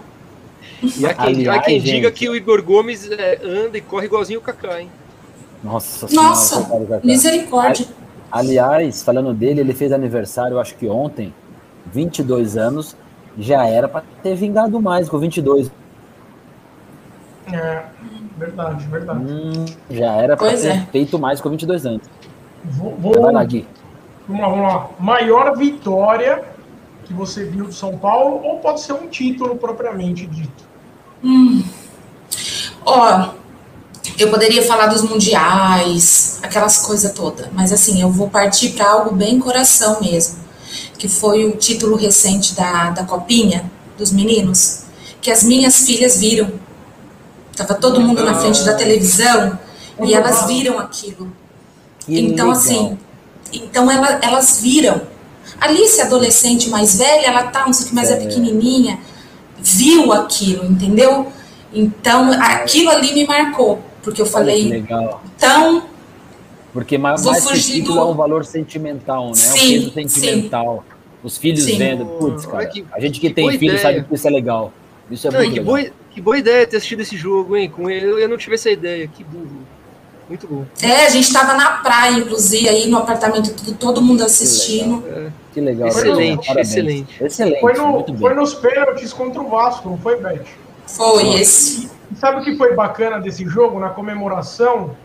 E 0.98 1.06
há 1.06 1.14
quem, 1.14 1.26
Aliás, 1.28 1.58
há 1.60 1.62
quem 1.64 1.82
diga 1.82 2.12
que 2.12 2.30
o 2.30 2.36
Igor 2.36 2.62
Gomes 2.62 3.10
é, 3.10 3.40
anda 3.44 3.78
e 3.78 3.82
corre 3.82 4.06
igualzinho 4.06 4.40
o 4.40 4.44
Kaká, 4.44 4.82
hein? 4.82 4.92
Nossa, 5.64 6.08
Nossa 6.14 6.70
misericórdia. 7.04 7.88
Aliás, 8.32 9.02
falando 9.02 9.34
dele, 9.34 9.62
ele 9.62 9.74
fez 9.74 9.92
aniversário, 9.92 10.60
acho 10.60 10.76
que 10.76 10.88
ontem, 10.88 11.34
22 11.92 12.58
anos, 12.58 12.96
já 13.40 13.66
era 13.66 13.88
para 13.88 14.04
ter 14.22 14.36
vingado 14.36 14.80
mais 14.82 15.10
com 15.10 15.18
22. 15.18 15.72
É, 17.52 17.84
verdade, 18.38 18.88
verdade. 18.88 19.20
Hum, 19.20 19.66
já 19.90 20.14
era 20.14 20.38
para 20.38 20.56
ter 20.56 20.68
é. 20.68 20.88
feito 20.92 21.18
mais 21.20 21.42
com 21.42 21.50
22 21.50 21.86
anos. 21.86 22.08
Vou, 22.64 22.96
vou... 22.98 23.22
Vai 23.22 23.34
lá, 23.34 23.44
Gui. 23.44 23.68
Vamos 24.28 24.42
lá, 24.42 24.50
vamos 24.50 24.74
lá. 24.74 24.90
Maior 25.00 25.58
vitória 25.58 26.44
que 27.06 27.14
você 27.14 27.46
viu 27.46 27.66
do 27.66 27.74
São 27.74 27.98
Paulo, 27.98 28.42
ou 28.44 28.60
pode 28.60 28.82
ser 28.82 28.92
um 28.94 29.08
título 29.08 29.56
propriamente 29.56 30.28
dito. 30.28 30.66
Hum. 31.24 31.64
Ó, 32.86 33.30
eu 34.20 34.30
poderia 34.30 34.62
falar 34.64 34.88
dos 34.88 35.02
mundiais, 35.02 36.40
aquelas 36.44 36.78
coisas 36.78 37.12
todas, 37.14 37.48
mas 37.54 37.72
assim, 37.72 38.02
eu 38.02 38.12
vou 38.12 38.30
partir 38.30 38.72
para 38.72 38.90
algo 38.90 39.16
bem 39.16 39.40
coração 39.40 40.02
mesmo, 40.02 40.40
que 40.98 41.08
foi 41.08 41.46
o 41.46 41.56
título 41.56 41.96
recente 41.96 42.54
da, 42.54 42.90
da 42.90 43.04
Copinha 43.04 43.72
dos 43.98 44.12
meninos, 44.12 44.84
que 45.22 45.32
as 45.32 45.44
minhas 45.44 45.86
filhas 45.86 46.20
viram. 46.20 46.52
Tava 47.58 47.74
todo 47.74 48.00
mundo 48.00 48.24
na 48.24 48.36
frente 48.36 48.64
da 48.64 48.76
televisão 48.76 49.58
e 50.04 50.14
elas 50.14 50.46
viram 50.46 50.78
aquilo. 50.78 51.32
Então, 52.08 52.52
assim, 52.52 52.98
então 53.52 53.90
ela, 53.90 54.20
elas 54.22 54.62
viram. 54.62 55.02
Alice, 55.60 56.00
adolescente 56.00 56.70
mais 56.70 57.00
velha, 57.00 57.26
ela 57.26 57.44
tá, 57.44 57.66
não 57.66 57.74
sei 57.74 57.88
o 57.88 57.90
que, 57.90 57.96
mas 57.96 58.12
é, 58.12 58.14
é 58.14 58.18
pequenininha, 58.18 59.00
viu 59.58 60.14
aquilo, 60.14 60.66
entendeu? 60.66 61.32
Então, 61.74 62.32
aquilo 62.32 62.92
ali 62.92 63.14
me 63.14 63.26
marcou, 63.26 63.80
porque 64.04 64.22
eu 64.22 64.26
falei, 64.26 64.70
legal. 64.70 65.22
então. 65.36 65.84
Porque 66.72 66.96
mais, 66.96 67.26
mais 67.26 67.66
que 67.66 67.82
do... 67.82 67.98
é 67.98 68.06
um 68.06 68.14
valor 68.14 68.46
sentimental, 68.46 69.30
né? 69.30 69.36
Sim, 69.36 69.58
é 69.58 69.80
um 69.80 69.90
peso 69.90 70.10
sentimental. 70.10 70.86
Sim. 70.88 70.96
Os 71.24 71.38
filhos 71.38 71.64
sim. 71.64 71.78
vendo, 71.78 72.06
putz, 72.06 72.46
cara, 72.46 72.66
que, 72.68 72.86
a 72.92 73.00
gente 73.00 73.20
que, 73.20 73.30
que 73.30 73.34
tem 73.34 73.50
filho 73.58 73.74
ideia. 73.74 73.82
sabe 73.82 74.04
que 74.04 74.14
isso 74.14 74.28
é 74.28 74.32
legal. 74.32 74.72
Isso 75.10 75.28
é 75.28 75.32
não, 75.32 75.40
muito 75.40 75.54
que 75.54 75.60
legal. 75.60 75.76
Boa, 75.76 75.92
que 76.18 76.22
boa 76.22 76.36
ideia 76.36 76.66
ter 76.66 76.78
assistido 76.78 77.02
esse 77.02 77.16
jogo, 77.16 77.56
hein? 77.56 77.70
Com 77.70 77.88
ele, 77.88 78.08
eu 78.24 78.28
não 78.28 78.38
tive 78.38 78.56
essa 78.56 78.72
ideia, 78.72 79.08
que 79.08 79.24
burro. 79.24 79.62
Muito 80.28 80.48
bom. 80.48 80.66
É, 80.82 81.06
a 81.06 81.10
gente 81.10 81.26
estava 81.26 81.54
na 81.54 81.74
praia, 81.74 82.18
inclusive, 82.18 82.68
aí 82.68 82.90
no 82.90 82.98
apartamento, 82.98 83.54
tudo, 83.54 83.78
todo 83.78 84.02
mundo 84.02 84.24
assistindo. 84.24 85.04
Que 85.04 85.10
legal. 85.12 85.28
É. 85.28 85.32
Que 85.54 85.62
legal. 85.62 85.88
Excelente, 85.90 86.60
excelente. 86.60 87.24
Excelente. 87.24 87.62
Foi, 87.62 87.74
no, 87.74 88.18
foi 88.18 88.34
nos 88.34 88.56
pênaltis 88.56 89.14
contra 89.14 89.40
o 89.40 89.48
Vasco, 89.48 89.90
não 89.90 89.98
foi, 90.00 90.20
Beth? 90.20 90.44
Foi, 90.88 91.24
Nossa. 91.24 91.38
esse. 91.38 91.92
E 92.12 92.16
sabe 92.16 92.42
o 92.42 92.44
que 92.44 92.58
foi 92.58 92.74
bacana 92.74 93.20
desse 93.20 93.46
jogo? 93.48 93.80
Na 93.80 93.90
comemoração, 93.90 94.98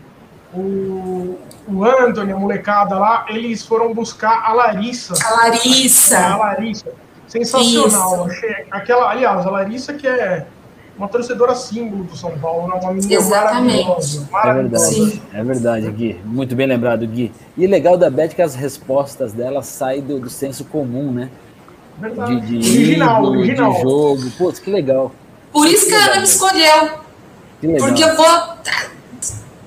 o, 0.51 1.37
o 1.67 1.85
Anthony, 1.85 2.31
a 2.31 2.35
molecada 2.35 2.97
lá, 2.97 3.27
eles 3.29 3.63
foram 3.63 3.93
buscar 3.93 4.43
a 4.43 4.51
Larissa. 4.51 5.13
A 5.23 5.29
Larissa. 5.43 6.17
A 6.17 6.37
Larissa. 6.37 6.87
Sensacional. 7.27 8.25
Achei, 8.25 8.65
aquela, 8.71 9.11
aliás, 9.11 9.45
a 9.45 9.51
Larissa 9.51 9.93
que 9.93 10.07
é 10.07 10.47
uma 10.97 11.07
torcedora 11.07 11.55
símbolo 11.55 12.03
do 12.03 12.15
São 12.15 12.37
Paulo, 12.37 12.67
né? 12.67 12.79
uma 12.81 12.93
menina 12.93 13.13
Exatamente. 13.13 13.83
maravilhosa. 13.83 14.27
maravilhosa. 14.31 14.85
É 14.85 14.93
verdade, 14.93 15.21
é 15.33 15.43
verdade, 15.43 15.91
Gui. 15.91 16.21
Muito 16.23 16.55
bem 16.55 16.67
lembrado, 16.67 17.07
Gui. 17.07 17.31
E 17.57 17.65
legal 17.65 17.97
da 17.97 18.09
Beth 18.09 18.25
é 18.25 18.27
que 18.29 18.41
as 18.41 18.55
respostas 18.55 19.33
dela 19.33 19.63
saem 19.63 20.01
do, 20.01 20.19
do 20.19 20.29
senso 20.29 20.65
comum, 20.65 21.11
né? 21.11 21.29
Verdade. 21.99 22.41
De, 22.41 22.59
de 22.59 22.77
original, 22.77 23.21
livro, 23.21 23.39
original. 23.39 23.73
De 23.73 23.81
jogo. 23.81 24.31
Pô, 24.37 24.51
que 24.51 24.69
legal. 24.69 25.11
Por 25.51 25.67
isso 25.67 25.87
que, 25.87 25.93
a 25.93 26.05
Ana 26.05 26.17
me 26.17 26.23
escolheu. 26.23 26.89
Que 27.59 27.67
legal. 27.67 27.87
Porque 27.87 28.03
eu 28.03 28.15
vou. 28.15 28.53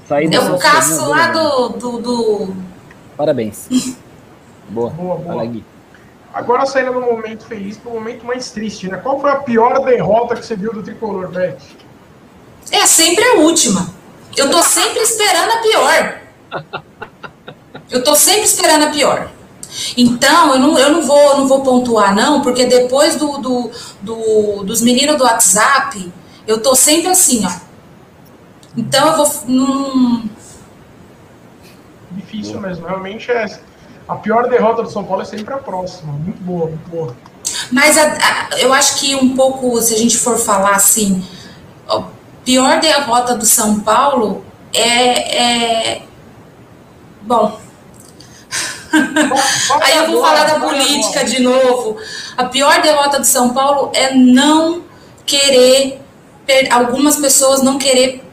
Sair 0.09 0.33
eu 0.33 0.59
caço 0.59 1.09
lá 1.09 1.29
do, 1.29 1.69
do, 1.71 1.99
do. 1.99 2.55
Parabéns. 3.17 3.69
boa. 4.71 4.91
Boa, 4.91 5.17
boa. 5.17 5.27
Fala, 5.27 5.45
Gui. 5.47 5.65
Agora 6.37 6.67
saindo 6.67 6.93
do 6.93 7.01
momento 7.01 7.47
feliz 7.47 7.79
para 7.79 7.91
o 7.91 7.95
momento 7.95 8.27
mais 8.27 8.51
triste, 8.51 8.89
né? 8.89 8.99
Qual 8.99 9.19
foi 9.19 9.31
a 9.31 9.37
pior 9.37 9.83
derrota 9.83 10.37
que 10.37 10.45
você 10.45 10.55
viu 10.55 10.71
do 10.71 10.83
tricolor, 10.83 11.29
Beth? 11.29 11.57
É 12.71 12.85
sempre 12.85 13.25
a 13.25 13.35
última. 13.37 13.89
Eu 14.37 14.51
tô 14.51 14.63
sempre 14.63 15.01
esperando 15.01 15.51
a 15.51 15.57
pior. 15.63 16.21
Eu 17.91 18.05
tô 18.05 18.15
sempre 18.15 18.43
esperando 18.43 18.85
a 18.85 18.91
pior. 18.91 19.31
Então, 19.97 20.53
eu 20.53 20.59
não, 20.59 20.79
eu 20.79 20.93
não, 20.93 21.07
vou, 21.07 21.39
não 21.39 21.49
vou 21.49 21.63
pontuar, 21.63 22.15
não, 22.15 22.43
porque 22.43 22.67
depois 22.67 23.17
do, 23.17 23.39
do, 23.39 23.71
do, 24.03 24.63
dos 24.63 24.83
meninos 24.83 25.17
do 25.17 25.25
WhatsApp, 25.25 26.13
eu 26.47 26.61
tô 26.61 26.75
sempre 26.75 27.09
assim, 27.09 27.47
ó. 27.47 27.53
Então 28.77 29.09
eu 29.09 29.17
vou. 29.17 29.27
Hum... 29.49 30.29
Difícil 32.11 32.61
mesmo, 32.61 32.87
realmente 32.87 33.31
é 33.31 33.47
a 34.09 34.15
pior 34.17 34.49
derrota 34.49 34.83
do 34.83 34.91
São 34.91 35.05
Paulo 35.05 35.23
é 35.23 35.25
sempre 35.25 35.53
a 35.53 35.59
próxima. 35.59 36.13
Muito 36.13 36.41
boa, 36.43 36.67
muito 36.67 36.89
boa. 36.89 37.17
Mas 37.73 37.99
a, 37.99 38.03
a, 38.05 38.59
eu 38.59 38.73
acho 38.73 39.01
que 39.01 39.15
um 39.15 39.35
pouco, 39.35 39.81
se 39.81 39.95
a 39.95 39.99
gente 39.99 40.17
for 40.17 40.39
falar 40.39 40.75
assim, 40.75 41.27
a 41.89 42.03
pior 42.45 42.81
derrota 42.81 43.35
do 43.35 43.45
São 43.45 43.81
Paulo 43.81 44.45
é. 44.73 45.95
é... 45.95 46.03
Bom. 47.23 47.61
Aí 49.83 49.97
eu 49.97 50.13
vou 50.13 50.23
falar 50.23 50.45
da 50.45 50.61
política 50.61 51.25
de 51.25 51.43
novo. 51.43 51.97
A 52.37 52.45
pior 52.45 52.81
derrota 52.81 53.19
do 53.19 53.27
São 53.27 53.53
Paulo 53.53 53.91
é 53.93 54.15
não 54.15 54.85
querer, 55.27 56.01
algumas 56.71 57.17
pessoas 57.17 57.63
não 57.63 57.79
querer 57.79 58.26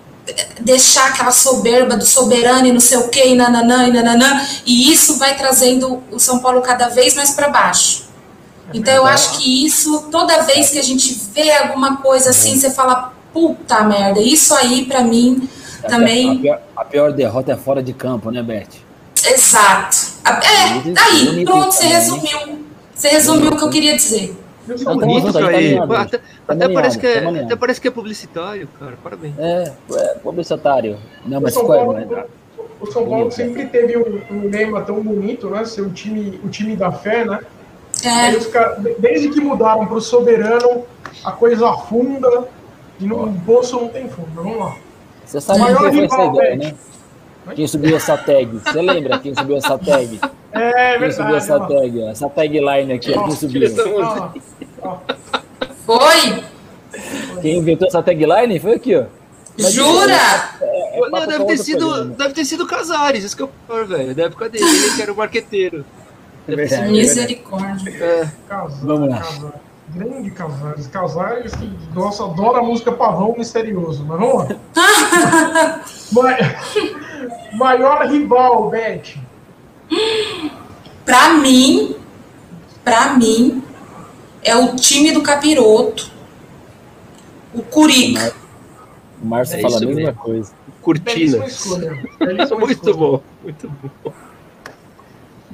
deixar 0.61 1.09
aquela 1.09 1.31
soberba 1.31 1.97
do 1.97 2.05
soberano 2.05 2.65
e 2.65 2.71
não 2.71 2.79
sei 2.79 2.97
o 2.97 3.09
que, 3.09 3.23
e 3.23 3.35
nananã, 3.35 3.87
e 3.87 3.91
nananã, 3.91 4.41
e 4.65 4.91
isso 4.91 5.17
vai 5.17 5.35
trazendo 5.35 6.01
o 6.11 6.19
São 6.19 6.39
Paulo 6.39 6.61
cada 6.61 6.89
vez 6.89 7.13
mais 7.15 7.31
para 7.31 7.49
baixo. 7.49 8.05
Então 8.73 8.93
eu 8.93 9.05
acho 9.05 9.37
que 9.37 9.65
isso, 9.65 10.07
toda 10.09 10.41
vez 10.43 10.69
que 10.69 10.79
a 10.79 10.83
gente 10.83 11.13
vê 11.33 11.51
alguma 11.51 11.97
coisa 11.97 12.29
assim, 12.29 12.57
você 12.57 12.71
fala, 12.71 13.13
puta 13.33 13.83
merda, 13.83 14.21
isso 14.21 14.53
aí 14.55 14.85
para 14.85 15.01
mim 15.01 15.47
também. 15.87 16.31
A 16.31 16.35
pior, 16.35 16.61
a 16.77 16.85
pior, 16.85 17.11
derrota 17.11 17.51
é 17.51 17.57
fora 17.57 17.83
de 17.83 17.93
campo, 17.93 18.31
né, 18.31 18.41
Beth? 18.41 18.69
Exato. 19.25 19.97
É, 20.25 20.99
aí, 20.99 21.45
pronto, 21.45 21.71
você 21.71 21.85
resumiu. 21.85 22.65
Você 22.93 23.09
resumiu 23.09 23.51
o 23.51 23.57
que 23.57 23.63
eu 23.63 23.69
queria 23.69 23.95
dizer. 23.95 24.42
Tá 24.83 24.93
bonito, 24.93 25.37
aí. 25.39 25.77
Até, 25.77 26.21
até, 26.47 26.69
parece 26.69 26.97
que 26.97 27.07
é, 27.07 27.41
até 27.41 27.55
parece 27.55 27.81
que 27.81 27.87
é 27.87 27.91
publicitário, 27.91 28.67
cara. 28.79 28.97
Parabéns. 29.03 29.37
É, 29.37 29.73
é 29.91 30.15
publicitário. 30.15 30.97
Não, 31.25 31.41
mas 31.41 31.53
Paulo, 31.53 31.97
é, 31.97 32.25
o 32.79 32.85
São 32.91 33.07
Paulo 33.07 33.31
sempre 33.31 33.65
teve 33.65 33.97
um, 33.97 34.21
um, 34.31 34.49
lema 34.49 34.81
tão 34.81 35.01
bonito, 35.01 35.49
né? 35.49 35.65
Ser 35.65 35.81
o 35.81 35.89
time, 35.89 36.39
o 36.43 36.49
time 36.49 36.75
da 36.75 36.91
fé, 36.91 37.25
né? 37.25 37.39
É. 38.05 38.31
Desde 38.99 39.29
que 39.29 39.41
mudaram 39.41 39.85
para 39.85 39.97
o 39.97 40.01
soberano, 40.01 40.85
a 41.23 41.31
coisa 41.31 41.69
afunda 41.69 42.47
e 42.99 43.05
no 43.05 43.27
bolso 43.27 43.79
não 43.79 43.89
tem 43.89 44.07
fundo. 44.07 44.29
Vamos 44.33 44.59
lá. 44.59 44.75
Você 45.25 45.41
sabe 45.41 45.59
foi 45.75 46.05
essa 46.05 46.25
ideia, 46.25 46.55
né? 46.55 46.75
Quem 47.55 47.67
subiu 47.67 47.95
essa 47.95 48.17
tag? 48.17 48.45
Você 48.45 48.81
lembra 48.81 49.19
quem 49.19 49.35
subiu 49.35 49.57
essa 49.57 49.77
tag? 49.77 50.19
É, 50.51 50.97
quem 50.97 51.11
subiu 51.11 51.35
essa 51.35 51.59
tag? 51.59 52.01
Essa 52.03 52.29
tagline 52.29 52.93
aqui, 52.93 53.13
quem 53.13 53.31
subiu? 53.31 53.69
Foi? 55.85 56.43
Quem 57.41 57.57
inventou 57.57 57.87
essa 57.87 58.01
tagline 58.01 58.59
foi 58.59 58.75
aqui, 58.75 58.95
ó. 58.95 59.05
Jura? 59.57 60.13
É, 60.61 60.99
é 60.99 61.09
não, 61.09 61.27
deve 61.27 61.45
ter, 61.45 61.57
sido, 61.57 62.05
deve 62.05 62.33
ter 62.33 62.45
sido 62.45 62.65
Casares, 62.65 63.23
isso 63.23 63.37
que 63.37 63.43
eu 63.43 63.49
falo, 63.67 63.85
velho. 63.85 64.15
Da 64.15 64.23
época 64.23 64.49
dele, 64.49 64.65
ele 64.65 64.95
que 64.95 65.01
era 65.01 65.13
o 65.13 65.15
marqueteiro. 65.15 65.85
É 66.47 66.87
Misericórdia. 66.87 67.89
É. 67.89 68.27
Casares, 68.47 68.79
Vamos 68.81 69.09
lá. 69.09 69.21
Grande 69.89 70.31
Casares. 70.31 70.87
Casares 70.87 71.53
que, 71.55 71.69
nossa, 71.93 72.23
adora 72.23 72.59
a 72.59 72.63
música 72.63 72.91
Pavão 72.91 73.35
Misterioso, 73.37 74.05
mas 74.05 74.19
vamos 74.19 74.49
lá. 74.49 75.81
Maior 77.53 78.07
rival, 78.07 78.69
Beth. 78.69 79.15
Pra 81.05 81.33
mim, 81.33 81.95
pra 82.83 83.13
mim, 83.13 83.63
é 84.43 84.55
o 84.55 84.75
time 84.75 85.11
do 85.11 85.21
Capiroto. 85.21 86.11
O 87.53 87.61
Curica. 87.61 88.33
O 89.21 89.25
Márcio 89.27 89.57
é 89.57 89.61
fala 89.61 89.77
a 89.77 89.79
mesma 89.81 89.95
mesmo. 89.95 90.15
coisa. 90.15 90.53
Cortinas. 90.81 91.65
É 92.19 92.55
muito 92.55 92.97
bom, 92.97 93.21
muito 93.43 93.69
bom. 93.69 94.11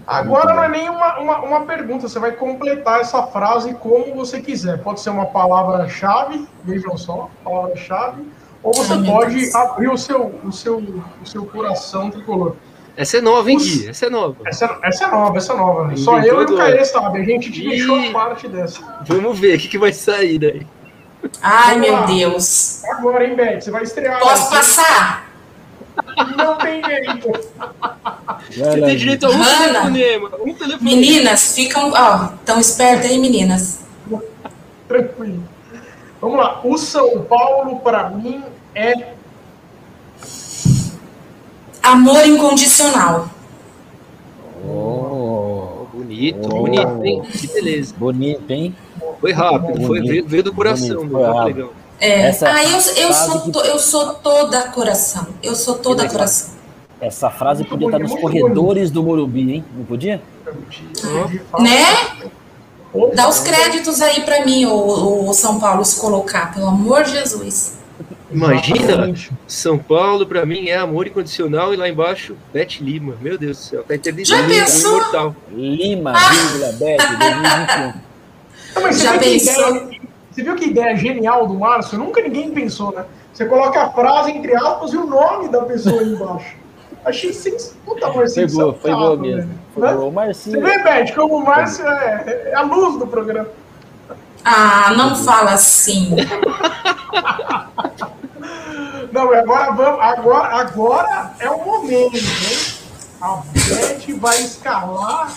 Agora 0.10 0.56
não 0.56 0.64
é 0.64 0.70
nem 0.70 0.90
uma, 0.90 1.20
uma, 1.20 1.40
uma, 1.42 1.62
pergunta, 1.68 2.10
você 2.10 2.18
vai 2.18 2.32
completar 2.32 3.00
essa 3.00 3.22
frase 3.28 3.76
como 3.76 4.16
você 4.16 4.42
quiser. 4.42 4.82
Pode 4.82 5.02
ser 5.02 5.12
uma 5.12 5.28
palavra-chave, 5.28 6.48
vejam 6.64 6.98
só, 6.98 7.30
palavra-chave, 7.44 8.24
ou 8.64 8.74
você 8.74 8.94
Ai, 8.94 9.04
pode 9.04 9.56
abrir 9.56 9.88
o 9.88 9.98
seu, 9.98 10.34
o, 10.44 10.52
seu, 10.52 10.78
o 11.22 11.26
seu 11.28 11.46
coração 11.46 12.10
tricolor. 12.10 12.56
Essa 12.98 13.20
é 13.20 13.22
nova, 13.22 13.52
hein, 13.52 13.60
Gui? 13.60 13.88
Essa 13.88 14.08
é 14.08 14.10
nova. 14.10 14.36
Essa, 14.48 14.80
essa 14.82 15.06
é 15.06 15.12
nova, 15.12 15.38
essa 15.38 15.54
é 15.54 15.56
nova. 15.56 15.96
Só 15.96 16.20
eu 16.20 16.42
e 16.42 16.46
o 16.46 16.58
Caê 16.58 16.84
sabe. 16.84 17.20
A 17.20 17.24
gente 17.24 17.52
te 17.52 17.70
deixou 17.70 17.96
a 17.96 18.12
parte 18.12 18.48
dessa. 18.48 18.82
Vamos 19.08 19.38
ver 19.40 19.58
o 19.58 19.60
que, 19.60 19.68
que 19.68 19.78
vai 19.78 19.94
sair 19.94 20.40
daí. 20.40 20.68
Ai, 21.40 21.78
meu 21.78 22.06
Deus. 22.08 22.84
Agora, 22.86 23.26
hein, 23.26 23.36
Beth? 23.36 23.62
Você 23.62 23.70
vai 23.70 23.84
estrear. 23.84 24.20
Posso 24.20 24.50
passar? 24.50 25.29
Não 26.38 26.58
tem 26.58 26.84
jeito. 26.84 27.32
Você 28.50 28.82
tem 28.82 28.98
direito 28.98 29.26
a 29.26 29.30
um 29.30 29.44
telefonema. 29.44 30.30
Um 30.42 30.54
telefonema. 30.54 30.82
Meninas, 30.82 31.56
ficam. 31.56 31.92
Ó, 31.92 32.30
tão 32.46 32.60
espertas 32.60 33.10
aí, 33.10 33.18
meninas. 33.18 33.80
Tranquilo. 34.88 35.44
Vamos 36.22 36.38
lá. 36.38 36.62
O 36.64 36.78
São 36.78 37.24
Paulo, 37.24 37.80
para 37.80 38.10
mim, 38.10 38.44
é 38.76 39.14
Amor 41.90 42.24
incondicional. 42.28 43.30
Oh, 44.64 45.88
bonito. 45.92 46.48
Bonito, 46.48 46.56
oh. 46.56 46.60
bonito, 46.60 47.06
hein? 47.06 47.22
Que 47.32 47.48
beleza. 47.48 47.96
Bonito, 47.98 48.52
hein? 48.52 48.76
Foi 49.20 49.32
rápido, 49.32 49.88
foi, 49.88 50.02
veio, 50.02 50.28
veio 50.28 50.44
do 50.44 50.54
coração, 50.54 51.08
bonito, 51.08 51.32
foi 51.32 51.44
legal. 51.46 51.74
É. 52.00 52.28
Essa 52.28 52.50
ah, 52.50 52.64
eu, 52.64 52.78
eu, 52.78 53.14
sou, 53.14 53.42
que... 53.42 53.68
eu 53.68 53.80
sou 53.80 54.14
toda 54.16 54.64
coração. 54.70 55.28
Eu 55.44 55.56
sou 55.56 55.76
toda 55.76 56.08
coração. 56.08 56.58
Essa 57.02 57.30
frase 57.30 57.64
podia 57.64 57.88
estar 57.88 58.00
nos 58.00 58.14
corredores 58.14 58.92
do 58.92 59.02
Morumbi, 59.02 59.54
hein? 59.54 59.66
Não 59.74 59.86
podia? 59.86 60.22
Né? 61.60 62.30
Dá 63.14 63.30
os 63.30 63.40
créditos 63.40 64.02
aí 64.02 64.22
para 64.22 64.44
mim, 64.46 64.66
o, 64.66 65.30
o 65.30 65.34
São 65.34 65.60
Paulo, 65.60 65.86
se 65.86 66.00
colocar, 66.00 66.54
pelo 66.54 66.68
amor 66.68 67.04
de 67.04 67.12
Jesus. 67.12 67.78
Imagina, 68.32 69.14
São 69.48 69.78
Paulo 69.78 70.26
para 70.26 70.46
mim 70.46 70.68
é 70.68 70.78
amor 70.78 71.08
incondicional 71.08 71.74
e 71.74 71.78
lá 71.78 71.90
embaixo, 71.90 72.36
Beth 72.54 72.80
Lima. 72.80 73.16
Meu 73.22 73.38
Deus 73.38 73.58
do 73.58 73.64
céu, 73.64 73.84
tá 73.84 73.96
eternizado. 73.96 74.42
Já 74.42 74.48
pensou? 74.48 74.98
Imortal. 74.98 75.36
Lima, 75.52 76.14
ah. 76.16 76.30
vírgula, 76.30 76.72
Beth, 76.74 76.98
2021. 78.76 78.94
Já 78.94 79.18
pensou? 79.18 79.89
Você 80.40 80.44
viu 80.46 80.56
que 80.56 80.68
ideia 80.68 80.96
genial 80.96 81.46
do 81.46 81.54
Márcio? 81.56 81.98
Nunca 81.98 82.22
ninguém 82.22 82.50
pensou, 82.52 82.94
né? 82.94 83.04
Você 83.34 83.46
coloca 83.46 83.84
a 83.84 83.90
frase 83.90 84.32
entre 84.32 84.56
aspas 84.56 84.94
e 84.94 84.98
o 84.98 85.06
nome 85.06 85.50
da 85.50 85.64
pessoa 85.64 86.00
aí 86.00 86.14
embaixo. 86.14 86.56
Achei 87.04 87.34
sens... 87.34 87.76
Puta, 87.86 88.08
Marcinho. 88.08 88.50
Foi 88.50 88.58
boa, 88.58 88.74
foi 88.74 88.92
boa 88.92 89.18
mesmo. 89.18 89.60
Foi 89.74 89.84
né? 89.84 89.94
boa. 89.94 90.10
Marcinho. 90.10 90.62
Você 90.62 90.66
vê, 90.66 90.82
Beth, 90.82 91.14
como 91.14 91.40
o 91.40 91.46
Márcio 91.46 91.86
é, 91.86 92.52
é 92.52 92.56
a 92.56 92.62
luz 92.62 92.98
do 92.98 93.06
programa. 93.06 93.50
Ah, 94.46 94.94
não 94.96 95.14
fala 95.14 95.52
assim. 95.52 96.16
não, 99.12 99.34
agora 99.34 99.72
vamos. 99.74 100.00
Agora, 100.00 100.56
agora 100.56 101.34
é 101.40 101.50
o 101.50 101.66
momento, 101.66 102.16
hein? 102.16 102.58
A 103.20 103.42
Beth 103.52 104.18
vai 104.22 104.40
escalar 104.40 105.34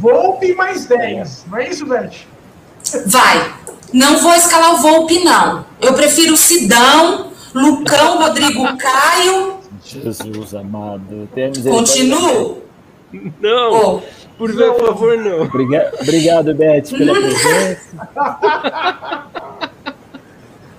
Volpe 0.00 0.52
mais 0.56 0.86
10. 0.86 1.44
Não 1.46 1.58
é 1.58 1.68
isso, 1.68 1.86
Beth? 1.86 2.31
Vai. 3.06 3.54
Não 3.92 4.18
vou 4.18 4.34
escalar 4.34 4.74
o 4.74 4.78
Volpe, 4.78 5.22
não. 5.22 5.64
Eu 5.80 5.92
prefiro 5.94 6.36
Sidão, 6.36 7.30
Lucão, 7.54 8.18
Rodrigo 8.18 8.76
Caio. 8.78 9.60
Jesus 9.84 10.54
amado. 10.54 11.28
Continuo? 11.68 12.62
Não. 13.40 13.96
Oh. 13.98 14.00
Por 14.38 14.52
não. 14.54 14.74
favor, 14.74 15.18
não. 15.18 15.42
Obrigado, 15.42 15.94
obrigado 16.00 16.54
Beth, 16.54 16.84
pela 16.96 17.12
presença. 17.20 18.08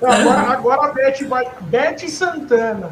agora, 0.02 0.42
agora 0.52 0.86
a 0.88 0.92
Beth 0.92 1.28
vai. 1.28 1.48
Beth 1.62 2.10
Santana. 2.10 2.90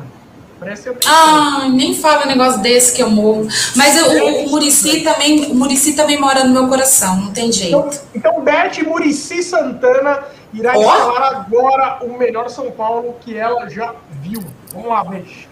Ah, 1.08 1.68
nem 1.72 1.96
fala 1.96 2.26
um 2.26 2.28
negócio 2.28 2.62
desse 2.62 2.94
que 2.94 3.02
eu 3.02 3.10
morro. 3.10 3.48
Mas 3.76 3.98
eu, 3.98 4.06
o, 4.06 4.46
o 4.46 4.50
Murici 4.52 5.02
também, 5.02 5.52
o 5.52 5.56
Murici 5.56 5.94
também 5.94 6.20
mora 6.20 6.44
no 6.44 6.54
meu 6.54 6.68
coração, 6.68 7.16
não 7.16 7.32
tem 7.32 7.52
jeito. 7.52 7.76
Então, 7.76 8.00
então 8.14 8.42
Beth 8.42 8.84
Murici 8.86 9.42
Santana 9.42 10.20
irá 10.54 10.78
oh. 10.78 10.84
falar 10.84 11.28
agora 11.32 12.00
o 12.04 12.16
melhor 12.16 12.48
São 12.50 12.70
Paulo 12.70 13.16
que 13.22 13.36
ela 13.36 13.68
já 13.70 13.96
viu. 14.22 14.44
Vamos 14.72 14.88
lá, 14.88 15.04
Beth. 15.04 15.50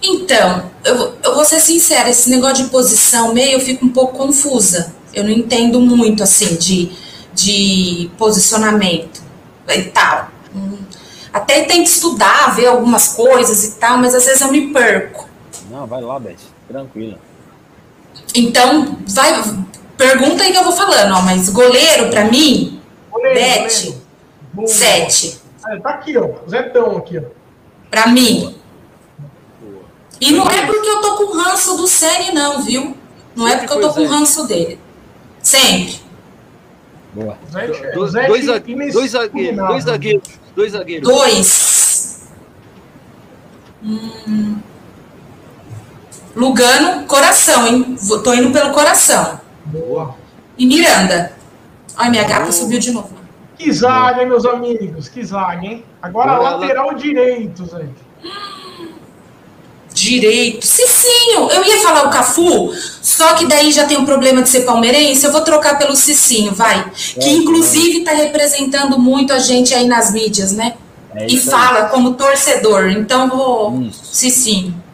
Então, 0.00 0.70
eu, 0.84 1.14
eu 1.22 1.34
vou 1.34 1.44
ser 1.44 1.60
sincera, 1.60 2.10
esse 2.10 2.30
negócio 2.30 2.64
de 2.64 2.70
posição 2.70 3.32
meio 3.34 3.54
eu 3.54 3.60
fico 3.60 3.84
um 3.84 3.88
pouco 3.88 4.16
confusa. 4.16 4.94
Eu 5.12 5.24
não 5.24 5.30
entendo 5.30 5.80
muito 5.80 6.22
assim 6.22 6.56
de, 6.56 6.92
de 7.32 8.10
posicionamento 8.16 9.20
e 9.68 9.82
tal. 9.84 10.28
Até 11.34 11.64
tem 11.64 11.82
que 11.82 11.88
estudar, 11.88 12.54
ver 12.54 12.66
algumas 12.66 13.08
coisas 13.08 13.64
e 13.64 13.72
tal, 13.72 13.98
mas 13.98 14.14
às 14.14 14.24
vezes 14.24 14.40
eu 14.40 14.52
me 14.52 14.72
perco. 14.72 15.28
Não, 15.68 15.84
vai 15.84 16.00
lá, 16.00 16.20
Beth, 16.20 16.36
tranquila. 16.68 17.18
Então, 18.32 18.96
vai, 19.08 19.42
pergunta 19.96 20.44
aí 20.44 20.52
que 20.52 20.58
eu 20.58 20.62
vou 20.62 20.72
falando, 20.72 21.12
ó, 21.12 21.22
mas 21.22 21.48
goleiro 21.48 22.08
para 22.08 22.26
mim, 22.26 22.80
goleiro, 23.10 23.34
Beth, 23.34 23.94
goleiro. 24.54 24.72
sete. 24.72 25.40
Ah, 25.64 25.76
tá 25.80 25.90
aqui, 25.90 26.16
ó, 26.16 26.28
Zetão 26.48 26.98
aqui, 26.98 27.18
ó. 27.18 27.22
Pra 27.90 28.06
mim. 28.06 28.54
E 30.20 30.30
não 30.30 30.48
é 30.48 30.66
porque 30.66 30.88
eu 30.88 31.00
tô 31.00 31.16
com 31.16 31.36
ranço 31.36 31.76
do 31.76 31.88
Série, 31.88 32.32
não, 32.32 32.62
viu? 32.62 32.96
Não 33.34 33.48
é 33.48 33.56
porque 33.56 33.72
eu 33.72 33.80
tô 33.80 33.92
com 33.92 34.06
ranço 34.06 34.46
dele. 34.46 34.78
Sempre. 35.42 36.00
Boa. 37.12 37.36
Dois, 37.50 38.12
dois, 38.12 38.26
dois 38.28 38.44
zagueiros, 38.44 38.92
dois 38.92 39.84
zagueiros, 39.84 40.30
dois 40.54 40.72
zagueiros. 40.72 41.08
Dois. 41.08 42.28
Hum. 43.82 44.58
Lugano, 46.34 47.06
coração, 47.06 47.66
hein? 47.66 47.96
Tô 48.22 48.34
indo 48.34 48.50
pelo 48.50 48.72
coração. 48.72 49.38
Boa. 49.66 50.16
E 50.58 50.66
Miranda. 50.66 51.32
Ai, 51.96 52.10
minha 52.10 52.24
gata 52.24 52.50
subiu 52.50 52.78
de 52.78 52.90
novo. 52.92 53.10
Que 53.56 53.72
zaga, 53.72 54.22
hein, 54.22 54.28
meus 54.28 54.44
amigos? 54.44 55.08
Que 55.08 55.24
zaga, 55.24 55.64
hein? 55.64 55.84
Agora 56.02 56.36
Boa, 56.36 56.50
lateral 56.50 56.90
ela... 56.90 56.98
direito, 56.98 57.64
gente. 57.64 58.02
Direito. 60.04 60.66
Cicinho, 60.66 61.50
eu 61.50 61.64
ia 61.64 61.80
falar 61.80 62.06
o 62.06 62.10
Cafu, 62.10 62.72
só 63.00 63.34
que 63.34 63.46
daí 63.46 63.72
já 63.72 63.86
tem 63.86 63.98
um 63.98 64.04
problema 64.04 64.42
de 64.42 64.48
ser 64.48 64.60
palmeirense, 64.60 65.24
eu 65.24 65.32
vou 65.32 65.40
trocar 65.40 65.78
pelo 65.78 65.96
Cicinho, 65.96 66.52
vai. 66.54 66.90
Que 67.20 67.30
inclusive 67.30 67.98
está 67.98 68.12
representando 68.12 68.98
muito 68.98 69.32
a 69.32 69.38
gente 69.38 69.74
aí 69.74 69.86
nas 69.86 70.12
mídias, 70.12 70.52
né? 70.52 70.74
É 71.14 71.26
e 71.26 71.38
fala 71.38 71.84
aí. 71.84 71.90
como 71.90 72.14
torcedor. 72.14 72.90
Então 72.90 73.28
vou 73.28 73.80
isso. 73.82 74.04
Cicinho. 74.04 74.84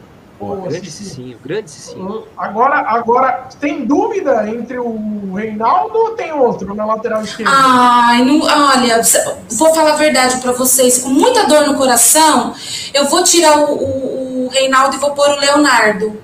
Pô, 0.41 0.57
grande 0.57 0.91
Cicinho, 0.91 1.37
grande 1.45 1.71
Cicinho. 1.71 2.25
Agora, 2.35 2.77
agora, 2.77 3.49
tem 3.61 3.85
dúvida 3.85 4.49
entre 4.49 4.79
o 4.79 5.35
Reinaldo 5.35 5.99
ou 5.99 6.11
tem 6.13 6.33
outro 6.33 6.75
na 6.75 6.87
lateral 6.87 7.23
esquerda? 7.23 7.53
Ai, 7.55 8.25
não, 8.25 8.41
olha, 8.41 9.03
vou 9.51 9.75
falar 9.75 9.93
a 9.93 9.97
verdade 9.97 10.39
para 10.39 10.53
vocês, 10.53 11.03
com 11.03 11.11
muita 11.11 11.47
dor 11.47 11.67
no 11.67 11.75
coração, 11.75 12.55
eu 12.95 13.05
vou 13.11 13.23
tirar 13.23 13.59
o, 13.59 13.75
o, 13.75 14.27
o 14.29 14.30
Reinaldo 14.51 14.97
e 14.97 14.99
vou 14.99 15.13
pôr 15.13 15.29
o 15.29 15.41
Leonardo. 15.41 16.21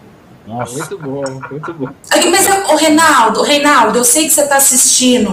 Nossa, 0.47 0.79
muito 0.79 0.99
bom, 0.99 1.25
muito 1.51 1.75
bom. 1.75 1.89
Mas, 2.31 2.71
o 2.71 2.77
Reinaldo, 2.77 3.43
Reinaldo, 3.43 3.99
eu 3.99 4.05
sei 4.05 4.25
que 4.25 4.31
você 4.31 4.43
está 4.43 4.57
assistindo. 4.57 5.33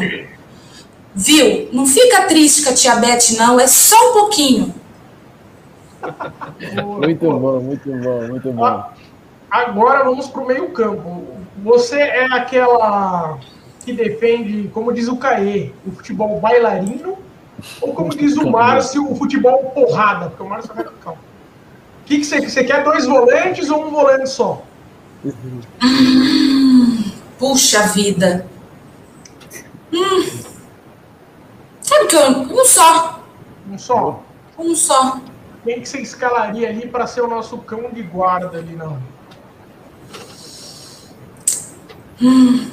Viu? 1.13 1.69
Não 1.71 1.85
fica 1.85 2.23
triste 2.23 2.63
com 2.63 2.71
a 2.71 2.73
tia 2.73 2.95
Beth, 2.95 3.37
não, 3.37 3.59
é 3.59 3.67
só 3.67 4.09
um 4.09 4.13
pouquinho. 4.13 4.73
muito 6.97 7.31
bom, 7.31 7.59
muito 7.59 7.91
bom, 7.91 8.27
muito 8.27 8.51
bom. 8.51 8.83
Agora 9.49 10.03
vamos 10.03 10.27
para 10.27 10.41
o 10.41 10.47
meio-campo. 10.47 11.27
Você 11.63 11.99
é 11.99 12.25
aquela 12.33 13.37
que 13.85 13.93
defende, 13.93 14.69
como 14.73 14.91
diz 14.91 15.07
o 15.07 15.17
Caê, 15.17 15.71
o 15.85 15.91
futebol 15.91 16.39
bailarino, 16.39 17.17
ou 17.79 17.93
como 17.93 18.09
diz 18.17 18.35
o 18.35 18.49
Márcio, 18.49 19.09
o 19.09 19.15
futebol 19.15 19.71
porrada, 19.75 20.29
porque 20.29 20.41
o 20.43 20.49
Márcio 20.49 20.73
vai 20.73 20.85
calma. 21.03 21.19
O 22.13 22.15
que, 22.15 22.19
que 22.19 22.25
você, 22.27 22.41
você 22.47 22.63
quer? 22.63 22.83
Dois 22.83 23.07
volantes 23.07 23.71
ou 23.71 23.87
um 23.87 23.89
volante 23.89 24.29
só? 24.29 24.61
Hum, 25.81 27.11
puxa 27.39 27.87
vida. 27.87 28.45
Hum. 29.91 30.23
Sabe 31.81 32.05
que 32.05 32.15
eu. 32.15 32.29
Um 32.29 32.65
só. 32.65 33.23
Um 33.67 33.77
só? 33.79 34.23
Um 34.59 34.75
só. 34.75 35.19
Quem 35.63 35.81
que 35.81 35.89
você 35.89 36.01
escalaria 36.01 36.69
ali 36.69 36.87
para 36.87 37.07
ser 37.07 37.21
o 37.21 37.27
nosso 37.27 37.57
cão 37.57 37.89
de 37.91 38.03
guarda 38.03 38.59
ali, 38.59 38.75
não? 38.75 38.99
Hum. 42.21 42.69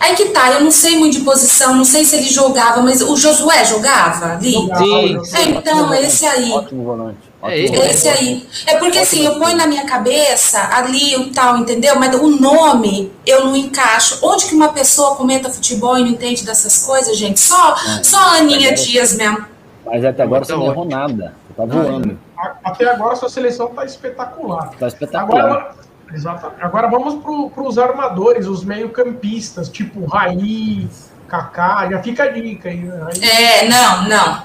Aí 0.00 0.14
que 0.16 0.26
tá, 0.26 0.52
eu 0.52 0.60
não 0.64 0.70
sei 0.70 0.98
muito 0.98 1.16
de 1.16 1.24
posição, 1.24 1.74
não 1.74 1.84
sei 1.84 2.04
se 2.04 2.16
ele 2.16 2.28
jogava, 2.28 2.82
mas 2.82 3.00
o 3.00 3.16
Josué 3.16 3.64
jogava 3.64 4.34
ali? 4.34 4.52
Sim. 4.52 5.18
É, 5.34 5.42
então, 5.44 5.94
esse 5.94 6.26
aí. 6.26 6.52
Ótimo 6.52 6.84
volante. 6.84 7.31
É 7.44 7.58
esse 7.58 8.08
aí. 8.08 8.46
É 8.66 8.76
porque 8.78 8.98
assim, 8.98 9.26
eu 9.26 9.38
ponho 9.38 9.56
na 9.56 9.66
minha 9.66 9.84
cabeça 9.84 10.60
ali 10.72 11.16
o 11.16 11.32
tal, 11.32 11.56
entendeu? 11.56 11.98
Mas 11.98 12.14
o 12.14 12.28
nome 12.28 13.12
eu 13.26 13.46
não 13.46 13.56
encaixo. 13.56 14.20
Onde 14.22 14.46
que 14.46 14.54
uma 14.54 14.72
pessoa 14.72 15.16
comenta 15.16 15.50
futebol 15.50 15.98
e 15.98 16.02
não 16.02 16.08
entende 16.08 16.44
dessas 16.44 16.84
coisas, 16.86 17.16
gente? 17.16 17.40
Só, 17.40 17.74
é. 17.74 18.04
só 18.04 18.18
a 18.18 18.36
Aninha 18.36 18.72
Dias 18.74 19.14
mesmo. 19.14 19.44
Mas 19.84 20.04
até 20.04 20.22
agora 20.22 20.44
você 20.44 20.52
não 20.52 20.66
errou 20.66 20.84
nada. 20.84 21.34
Você 21.48 21.54
tá 21.54 21.64
voando. 21.64 22.18
Até 22.64 22.88
agora 22.88 23.16
sua 23.16 23.28
seleção 23.28 23.68
tá 23.68 23.84
espetacular. 23.84 24.70
Tá 24.78 24.86
espetacular. 24.86 25.44
Agora, 25.44 25.74
exatamente. 26.14 26.62
Agora 26.62 26.88
vamos 26.88 27.24
para 27.52 27.62
os 27.62 27.76
armadores, 27.76 28.46
os 28.46 28.64
meio-campistas, 28.64 29.68
tipo 29.68 30.06
Raí, 30.06 30.88
Kaká. 31.26 31.88
Já 31.90 32.00
fica 32.00 32.22
a 32.22 32.28
dica 32.28 32.68
aí. 32.68 32.76
Né? 32.76 33.10
É, 33.20 33.68
não, 33.68 34.08
não. 34.08 34.42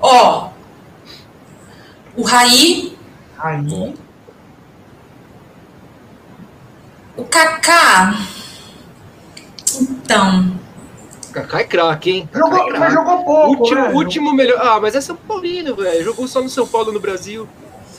Ó, 0.00 0.48
o 2.16 2.22
Raí. 2.22 2.96
Raí. 3.36 3.94
O 7.16 7.24
Kaká. 7.24 8.14
Então. 9.80 10.58
Kaká 11.32 11.60
é 11.60 11.64
craque, 11.64 12.10
hein? 12.10 12.28
Jogou, 12.34 12.74
é 12.74 12.78
mas 12.78 12.92
jogou 12.92 13.24
pouco. 13.24 13.62
Último, 13.62 13.80
né? 13.80 13.92
último 13.92 14.32
melhor. 14.32 14.60
Ah, 14.60 14.80
mas 14.80 14.94
é 14.94 15.00
São 15.00 15.16
Paulino, 15.16 15.74
velho. 15.76 16.04
Jogou 16.04 16.26
só 16.26 16.42
no 16.42 16.48
São 16.48 16.66
Paulo 16.66 16.92
no 16.92 17.00
Brasil. 17.00 17.48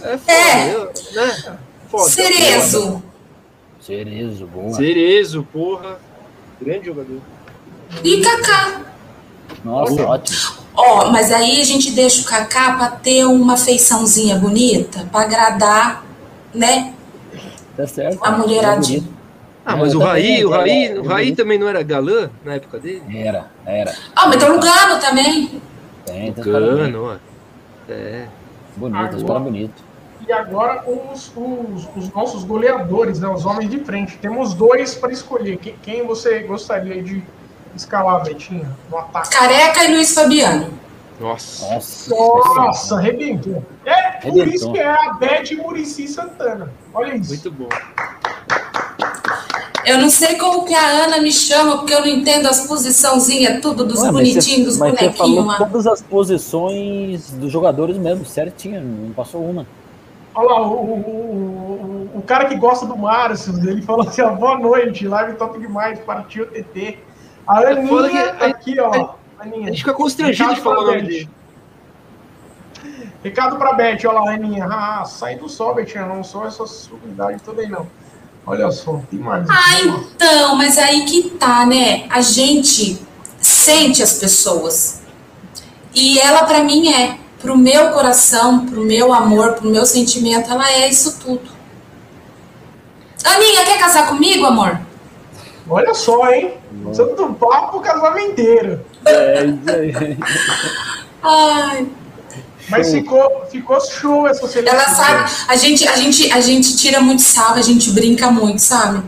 É 0.02 0.18
foda, 0.18 0.32
é. 0.32 0.92
né? 1.14 1.58
Foda. 1.90 2.10
Cerezo. 2.10 3.04
Cerezo, 3.80 4.48
boa. 4.48 4.74
Cerezo, 4.74 5.48
porra. 5.52 6.00
Grande 6.60 6.88
jogador. 6.88 7.22
E 8.04 8.22
Kaká. 8.22 8.82
Nossa, 9.64 10.04
ótimo. 10.04 10.61
Ó, 10.76 11.12
mas 11.12 11.32
aí 11.32 11.62
a 11.62 11.66
gente 11.66 11.92
deixa 11.92 12.22
o 12.22 12.26
Kaká 12.26 12.74
para 12.74 12.92
ter 12.92 13.26
uma 13.26 13.58
feiçãozinha 13.58 14.38
bonita, 14.38 15.08
para 15.12 15.22
agradar, 15.22 16.06
né? 16.54 16.94
Tá 17.76 17.88
certo. 17.88 18.24
A 18.24 18.32
mulheradinha. 18.32 19.04
Ah, 19.66 19.76
mas 19.76 19.94
o 19.94 20.00
Raí, 20.00 20.44
o 20.44 20.50
Raí, 20.50 20.98
o 20.98 21.04
Raí 21.04 21.36
também 21.36 21.60
não 21.60 21.68
era 21.68 21.84
galã 21.84 22.30
na 22.44 22.56
época 22.56 22.80
dele? 22.80 23.04
Era, 23.14 23.48
era. 23.66 23.96
Ah, 24.16 24.28
mas 24.28 24.38
tem 24.38 24.50
o 24.50 24.54
Lugano 24.54 25.00
também. 25.00 25.62
Tem, 26.06 26.34
tem 26.34 26.44
Lugano, 26.44 27.04
ó. 27.06 27.16
É. 27.88 28.26
Bonito, 28.76 29.18
os 29.18 29.24
caras 29.24 29.44
bonitos. 29.44 29.84
E 30.28 30.32
agora 30.32 30.84
os, 30.88 31.32
os, 31.36 31.90
os, 31.96 32.14
nossos 32.14 32.44
goleadores, 32.44 33.20
né, 33.20 33.28
os 33.28 33.46
homens 33.46 33.70
de 33.70 33.80
frente. 33.80 34.18
Temos 34.18 34.54
dois 34.54 34.96
para 34.96 35.12
escolher. 35.12 35.58
Quem, 35.58 35.76
quem, 35.82 36.06
você 36.06 36.40
gostaria 36.40 37.02
de 37.02 37.24
escalar, 37.76 38.24
Betinha, 38.24 38.70
no 38.90 38.98
ataque? 38.98 39.30
Careca 39.30 39.84
e 39.86 39.94
Luiz 39.94 40.14
Fabiano. 40.14 40.74
Nossa. 41.20 41.74
Nossa, 41.74 42.16
Nossa 42.16 42.96
arrebentou. 42.96 43.64
É 43.86 44.12
por 44.14 44.32
arrebentou. 44.32 44.54
isso 44.54 44.72
que 44.72 44.80
é 44.80 44.88
a 44.88 45.14
Beth 45.14 45.56
Murici 45.58 46.08
Santana. 46.08 46.74
Olha 46.94 47.16
isso. 47.16 47.30
Muito 47.30 47.52
bom. 47.52 47.70
Eu 49.86 49.98
não 49.98 50.10
sei 50.10 50.36
como 50.36 50.66
que 50.66 50.74
a 50.74 51.06
Ana 51.06 51.20
me 51.22 51.32
chama, 51.32 51.78
porque 51.78 51.94
eu 51.94 52.02
não 52.02 52.08
entendo 52.08 52.48
as 52.48 52.68
posiçãozinhas, 52.68 53.62
tudo 53.62 53.84
dos 53.86 54.02
Ué, 54.02 54.12
bonitinhos, 54.12 54.66
dos 54.66 54.78
mas 54.78 54.92
bonequinhos. 54.94 55.18
Você 55.18 55.44
falou 55.48 55.58
todas 55.58 55.88
as 55.88 56.02
posições 56.02 57.32
dos 57.32 57.52
jogadores 57.52 57.98
mesmo, 57.98 58.26
certinho, 58.26 58.82
não 58.82 59.12
passou 59.14 59.44
uma. 59.44 59.66
Olha 60.34 60.50
lá, 60.50 60.62
o, 60.62 60.74
o, 60.74 62.10
o, 62.16 62.20
o 62.20 62.22
cara 62.22 62.46
que 62.46 62.56
gosta 62.56 62.86
do 62.86 62.96
Márcio, 62.96 63.54
ele 63.68 63.82
falou 63.82 64.08
assim, 64.08 64.22
ó, 64.22 64.30
boa 64.30 64.58
noite, 64.58 65.08
live 65.08 65.34
top 65.34 65.60
demais, 65.60 66.00
partiu 66.00 66.46
TT. 66.46 67.00
A 67.48 67.60
Aninha 67.60 68.34
tá 68.34 68.46
aqui, 68.48 68.80
ó. 68.80 69.16
Aninha. 69.40 69.64
A 69.64 69.72
gente 69.72 69.80
fica 69.80 69.94
constrangido 69.94 70.54
de 70.54 70.62
falar 70.62 70.80
o 70.80 70.86
nome 70.86 71.02
dele. 71.02 71.30
Recado 73.24 73.58
pra 73.58 73.74
Beth, 73.74 74.00
olha 74.06 74.20
lá, 74.20 74.34
Aninha. 74.34 74.66
Ah, 74.66 75.06
sai 75.06 75.36
do 75.36 75.48
sol, 75.48 75.76
Betinha, 75.76 76.06
não 76.06 76.24
sou 76.24 76.46
essa 76.46 76.66
subidade 76.66 77.42
aí, 77.58 77.68
não. 77.68 77.88
Olha 78.46 78.72
só, 78.72 79.00
tem 79.12 79.20
mais. 79.20 79.48
Ah, 79.50 79.82
então, 79.82 80.56
mas 80.56 80.78
aí 80.78 81.06
que 81.06 81.30
tá, 81.32 81.66
né? 81.66 82.08
A 82.10 82.22
gente 82.22 83.00
sente 83.40 84.02
as 84.02 84.14
pessoas. 84.14 85.02
E 85.94 86.20
ela, 86.20 86.44
para 86.44 86.64
mim, 86.64 86.92
é. 86.92 87.18
Pro 87.40 87.58
meu 87.58 87.90
coração, 87.92 88.68
pro 88.68 88.84
meu 88.84 89.12
amor, 89.12 89.54
pro 89.54 89.70
meu 89.70 89.84
sentimento, 89.86 90.52
ela 90.52 90.72
é 90.72 90.88
isso 90.88 91.20
tudo. 91.20 91.50
Aninha, 93.24 93.66
quer 93.66 93.80
casar 93.80 94.08
comigo, 94.08 94.46
amor? 94.46 94.80
Olha 95.72 95.94
só, 95.94 96.30
hein? 96.30 96.54
Santo 96.94 97.34
papo 97.36 97.80
casamenteiro. 97.80 98.82
É 99.06 99.46
isso 99.46 99.72
aí. 99.72 100.18
Ai. 101.24 101.88
Mas 102.70 102.92
ficou, 102.92 103.46
ficou 103.50 103.80
show 103.80 104.28
essa 104.28 104.48
seleção. 104.48 104.78
Ela 104.78 104.90
sabe, 104.90 105.32
a 105.48 105.56
gente, 105.56 105.88
a, 105.88 105.96
gente, 105.96 106.32
a 106.32 106.42
gente 106.42 106.76
tira 106.78 107.00
muito 107.00 107.22
sarro, 107.22 107.56
a 107.56 107.62
gente 107.62 107.92
brinca 107.92 108.30
muito, 108.30 108.60
sabe? 108.60 109.02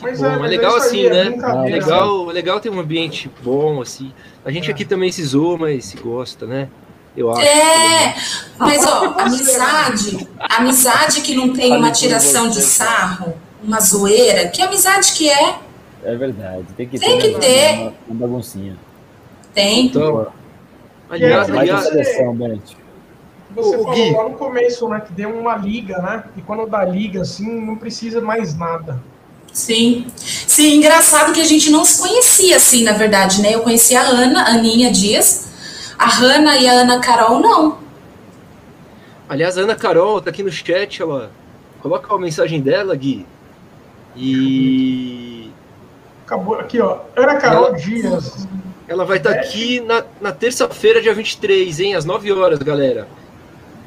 Mas, 0.00 0.22
é, 0.22 0.28
mas 0.36 0.44
é 0.44 0.48
legal 0.48 0.76
assim, 0.76 1.06
é 1.06 1.10
né? 1.10 1.34
É 1.66 1.70
legal, 1.70 2.24
legal 2.26 2.60
ter 2.60 2.70
um 2.70 2.80
ambiente 2.80 3.30
bom, 3.42 3.80
assim. 3.80 4.12
A 4.44 4.50
gente 4.50 4.70
é. 4.70 4.72
aqui 4.72 4.84
também 4.84 5.12
se 5.12 5.22
zoa, 5.24 5.56
mas 5.56 5.84
se 5.84 5.96
gosta, 5.98 6.46
né? 6.46 6.68
Eu 7.16 7.30
acho. 7.30 7.42
É, 7.42 8.14
mas 8.58 8.86
ó, 8.86 9.14
amizade, 9.18 10.28
amizade 10.40 11.20
que 11.20 11.34
não 11.34 11.52
tem 11.52 11.76
uma 11.76 11.90
tiração 11.90 12.48
de 12.48 12.60
sarro, 12.62 13.34
uma 13.62 13.80
zoeira, 13.80 14.48
que 14.48 14.62
amizade 14.62 15.12
que 15.12 15.28
é? 15.28 15.58
É 16.02 16.14
verdade, 16.16 16.66
tem 16.76 16.88
que 16.88 16.98
tem 16.98 17.18
ter, 17.18 17.34
que 17.34 17.40
ter. 17.40 17.74
Uma, 17.78 17.92
uma 18.08 18.26
baguncinha. 18.26 18.76
Tem. 19.52 19.86
Então, 19.86 20.26
Aliás, 21.10 21.50
aliás, 21.50 21.88
seleção, 21.88 22.36
Você 23.56 23.76
o, 23.76 23.82
falou 23.82 23.94
Gui. 23.94 24.12
lá 24.12 24.28
no 24.28 24.36
começo, 24.36 24.88
né, 24.88 25.00
que 25.00 25.12
deu 25.12 25.36
uma 25.36 25.56
liga, 25.56 25.98
né? 25.98 26.22
E 26.36 26.40
quando 26.40 26.66
dá 26.66 26.84
liga, 26.84 27.22
assim, 27.22 27.60
não 27.60 27.74
precisa 27.74 28.20
mais 28.20 28.56
nada. 28.56 29.02
Sim. 29.52 30.06
Sim, 30.16 30.76
engraçado 30.76 31.32
que 31.32 31.40
a 31.40 31.44
gente 31.44 31.68
não 31.68 31.84
se 31.84 32.00
conhecia, 32.00 32.56
assim, 32.56 32.84
na 32.84 32.92
verdade, 32.92 33.42
né? 33.42 33.52
Eu 33.52 33.62
conhecia 33.62 34.00
a 34.00 34.04
Ana, 34.04 34.42
a 34.42 34.50
Aninha 34.50 34.92
Dias, 34.92 35.48
a 35.98 36.08
Hanna 36.08 36.56
e 36.58 36.68
a 36.68 36.72
Ana 36.74 37.00
Carol, 37.00 37.40
não. 37.40 37.78
Aliás, 39.28 39.58
a 39.58 39.62
Ana 39.62 39.74
Carol 39.74 40.20
tá 40.20 40.30
aqui 40.30 40.44
no 40.44 40.52
chat, 40.52 41.02
ela 41.02 41.32
coloca 41.82 42.14
a 42.14 42.18
mensagem 42.20 42.60
dela, 42.60 42.94
Gui. 42.94 43.26
E. 44.16 45.50
Acabou 46.24 46.54
aqui, 46.54 46.80
ó. 46.80 47.00
Ana 47.16 47.36
Carol 47.36 47.68
ela... 47.68 47.76
Dias. 47.76 48.46
Ela 48.86 49.04
vai 49.04 49.18
estar 49.18 49.34
tá 49.34 49.40
aqui 49.40 49.80
na, 49.80 50.04
na 50.20 50.32
terça-feira, 50.32 51.00
dia 51.00 51.14
23, 51.14 51.80
hein? 51.80 51.94
Às 51.94 52.04
9 52.04 52.32
horas, 52.32 52.58
galera. 52.58 53.06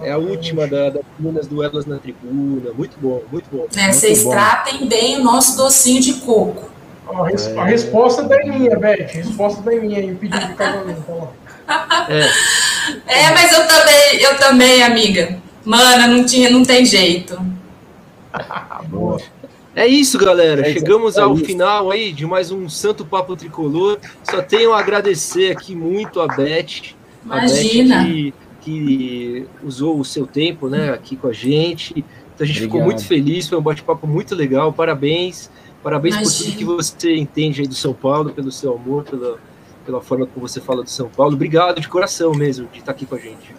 É 0.01 0.11
a 0.11 0.17
última 0.17 0.67
da, 0.67 0.89
das 0.89 1.03
meninas 1.19 1.47
do 1.47 1.63
Elas 1.63 1.85
na 1.85 1.97
Tribuna. 1.97 2.71
Muito 2.73 2.97
bom, 2.99 3.21
muito 3.31 3.45
bom. 3.51 3.67
É, 3.75 3.91
vocês 3.91 4.23
tratem 4.23 4.87
bem 4.87 5.19
o 5.19 5.23
nosso 5.23 5.57
docinho 5.57 6.01
de 6.01 6.13
coco. 6.15 6.69
a, 7.07 7.25
res, 7.25 7.47
é. 7.47 7.57
a 7.57 7.65
resposta 7.65 8.23
da 8.23 8.37
minha, 8.39 8.77
Beth. 8.77 9.09
A 9.09 9.17
resposta 9.17 9.61
da 9.61 9.71
minha 9.71 9.99
aí, 9.99 10.11
o 10.11 10.15
pedido 10.15 10.47
de 10.47 10.53
casamento. 10.55 11.29
É. 12.09 13.23
é, 13.23 13.31
mas 13.31 13.51
eu 13.51 13.67
também, 13.67 14.21
eu 14.21 14.37
também, 14.37 14.83
amiga. 14.83 15.37
Mana, 15.63 16.07
não, 16.07 16.25
tinha, 16.25 16.49
não 16.49 16.63
tem 16.63 16.85
jeito. 16.85 17.39
Boa. 18.87 19.17
É 19.75 19.87
isso, 19.87 20.17
galera. 20.17 20.67
É 20.67 20.73
Chegamos 20.73 21.17
é 21.17 21.21
ao 21.21 21.35
final 21.35 21.89
aí 21.89 22.11
de 22.11 22.25
mais 22.25 22.51
um 22.51 22.69
Santo 22.69 23.03
Papo 23.03 23.35
Tricolor. 23.35 23.97
Só 24.23 24.41
tenho 24.41 24.71
a 24.73 24.79
agradecer 24.79 25.51
aqui 25.51 25.75
muito 25.75 26.21
a 26.21 26.27
Beth. 26.27 26.93
Imagina. 27.25 28.01
A 28.01 28.03
Beth 28.03 28.13
que, 28.13 28.33
que, 28.61 29.47
usou 29.63 29.99
o 29.99 30.05
seu 30.05 30.27
tempo 30.27 30.69
né, 30.69 30.91
aqui 30.91 31.15
com 31.15 31.27
a 31.27 31.33
gente. 31.33 31.93
Então 31.97 32.05
a 32.41 32.45
gente 32.45 32.57
Obrigado. 32.57 32.71
ficou 32.71 32.81
muito 32.83 33.05
feliz, 33.05 33.47
foi 33.47 33.57
um 33.57 33.61
bate-papo 33.61 34.07
muito 34.07 34.35
legal. 34.35 34.71
Parabéns. 34.71 35.49
Parabéns 35.81 36.15
Imagina. 36.15 36.37
por 36.37 36.45
tudo 36.45 36.57
que 36.57 36.65
você 36.65 37.15
entende 37.15 37.61
aí 37.61 37.67
do 37.67 37.75
São 37.75 37.93
Paulo, 37.93 38.31
pelo 38.31 38.51
seu 38.51 38.73
amor, 38.73 39.03
pela, 39.03 39.37
pela 39.85 40.01
forma 40.01 40.25
como 40.25 40.47
você 40.47 40.61
fala 40.61 40.83
do 40.83 40.89
São 40.89 41.09
Paulo. 41.09 41.33
Obrigado 41.33 41.81
de 41.81 41.89
coração 41.89 42.31
mesmo 42.33 42.67
de 42.71 42.79
estar 42.79 42.91
aqui 42.91 43.05
com 43.05 43.15
a 43.15 43.19
gente. 43.19 43.53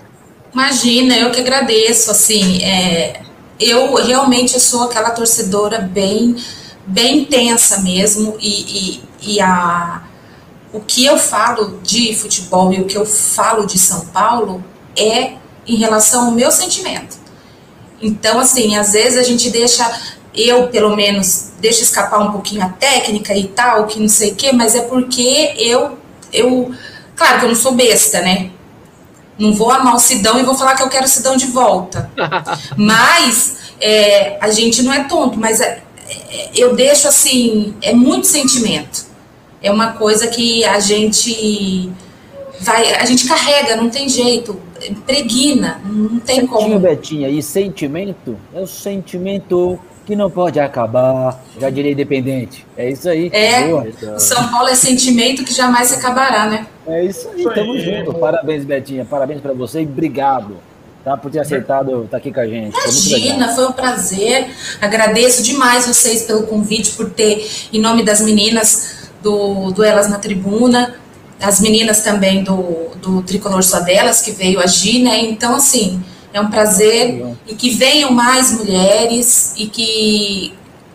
Imagina, 0.53 1.17
eu 1.19 1.31
que 1.31 1.41
agradeço. 1.41 2.11
Assim, 2.11 2.63
é, 2.63 3.21
eu 3.59 3.95
realmente 3.95 4.59
sou 4.59 4.85
aquela 4.85 5.11
torcedora 5.11 5.79
bem, 5.79 6.37
bem 6.87 7.19
intensa 7.19 7.79
mesmo, 7.79 8.37
e, 8.41 9.01
e, 9.23 9.35
e 9.35 9.41
a, 9.41 10.03
o 10.73 10.81
que 10.81 11.05
eu 11.05 11.17
falo 11.17 11.79
de 11.83 12.15
futebol 12.15 12.73
e 12.73 12.81
o 12.81 12.85
que 12.85 12.97
eu 12.97 13.07
falo 13.07 13.67
de 13.67 13.79
São 13.79 14.07
Paulo 14.07 14.63
é 14.97 15.35
em 15.67 15.77
relação 15.77 16.27
ao 16.27 16.31
meu 16.33 16.51
sentimento. 16.51 17.17
Então, 18.03 18.39
assim, 18.39 18.77
às 18.77 18.93
vezes 18.93 19.19
a 19.19 19.23
gente 19.23 19.51
deixa, 19.51 19.89
eu 20.35 20.69
pelo 20.69 20.95
menos, 20.95 21.53
deixo 21.61 21.83
escapar 21.83 22.19
um 22.21 22.33
pouquinho 22.33 22.63
a 22.63 22.69
técnica 22.69 23.35
e 23.37 23.47
tal, 23.49 23.87
que 23.87 24.01
não 24.01 24.09
sei 24.09 24.33
o 24.33 24.35
quê, 24.35 24.53
mas 24.53 24.75
é 24.75 24.83
porque 24.83 25.55
eu, 25.57 25.97
eu, 26.33 26.75
claro 27.17 27.39
que 27.39 27.45
eu 27.47 27.49
não 27.49 27.57
sou 27.57 27.73
besta, 27.73 28.21
né? 28.21 28.51
Não 29.39 29.53
vou 29.53 29.71
amar 29.71 29.95
o 29.95 29.99
Sidão 29.99 30.39
e 30.39 30.45
vou 30.45 30.55
falar 30.55 30.75
que 30.75 30.83
eu 30.83 30.89
quero 30.89 31.05
o 31.05 31.09
Sidão 31.09 31.37
de 31.37 31.47
volta. 31.47 32.11
mas 32.77 33.57
é, 33.81 34.39
a 34.41 34.51
gente 34.51 34.83
não 34.83 34.93
é 34.93 35.05
tonto, 35.05 35.39
mas 35.39 35.61
é, 35.61 35.83
é, 36.09 36.51
eu 36.55 36.75
deixo 36.75 37.09
assim, 37.09 37.75
é 37.83 37.93
muito 37.93 38.27
sentimento. 38.27 39.07
É 39.63 39.71
uma 39.71 39.93
coisa 39.93 40.29
que 40.29 40.65
a 40.65 40.79
gente 40.79 41.91
vai, 42.61 42.95
a 42.95 43.05
gente 43.05 43.27
carrega, 43.27 43.77
não 43.77 43.89
tem 43.89 44.09
jeito, 44.09 44.61
pregna, 45.07 45.81
não 45.85 46.21
tem 46.21 46.37
Certinho, 46.37 46.49
como. 46.49 46.79
Betinha, 46.79 47.29
e 47.29 47.43
sentimento 47.43 48.39
é 48.53 48.61
o 48.61 48.67
sentimento 48.67 49.79
que 50.05 50.15
não 50.15 50.31
pode 50.31 50.61
acabar, 50.61 51.43
já 51.59 51.71
diria 51.71 51.93
independente. 51.93 52.67
É 52.77 52.91
isso 52.91 53.09
aí. 53.09 53.31
É, 53.33 53.69
Boa. 53.69 54.19
São 54.19 54.49
Paulo 54.49 54.69
é 54.69 54.75
sentimento 54.75 55.45
que 55.45 55.55
jamais 55.55 55.89
se 55.89 55.95
acabará, 55.95 56.47
né? 56.47 56.67
É 56.87 57.03
isso 57.05 57.29
aí, 57.31 57.45
tamo 57.45 57.79
junto. 57.79 58.15
Parabéns, 58.15 58.65
Betinha, 58.65 59.05
parabéns 59.05 59.41
para 59.41 59.53
você 59.53 59.81
e 59.81 59.85
obrigado. 59.85 60.57
Tá, 61.03 61.19
por 61.19 61.31
ter 61.31 61.41
aceitado 61.41 62.05
estar 62.05 62.17
aqui 62.17 62.33
com 62.33 62.41
a 62.41 62.47
gente. 62.47 62.75
Imagina, 62.75 63.49
foi, 63.49 63.57
foi 63.57 63.67
um 63.67 63.73
prazer. 63.73 64.47
Agradeço 64.81 65.43
demais 65.43 65.87
vocês 65.87 66.23
pelo 66.23 66.45
convite, 66.45 66.93
por 66.93 67.11
ter, 67.11 67.47
em 67.71 67.79
nome 67.79 68.03
das 68.03 68.23
meninas 68.23 69.11
do, 69.23 69.71
do 69.71 69.85
Elas 69.85 70.09
na 70.09 70.19
Tribuna, 70.19 70.95
as 71.39 71.61
meninas 71.61 72.01
também 72.01 72.43
do, 72.43 72.89
do 73.03 73.23
Tricolor 73.23 73.63
Só 73.63 73.81
Delas, 73.81 74.23
que 74.23 74.31
veio 74.31 74.59
agir, 74.61 75.03
né? 75.03 75.19
Então, 75.21 75.55
assim, 75.55 76.03
é 76.35 76.41
um 76.41 76.51
prazer 76.51 77.25
e 77.47 77.55
que 77.55 77.71
venham 77.71 78.11
mais 78.11 78.51
mulheres 78.51 79.55
e 79.57 79.69
que 79.69 80.53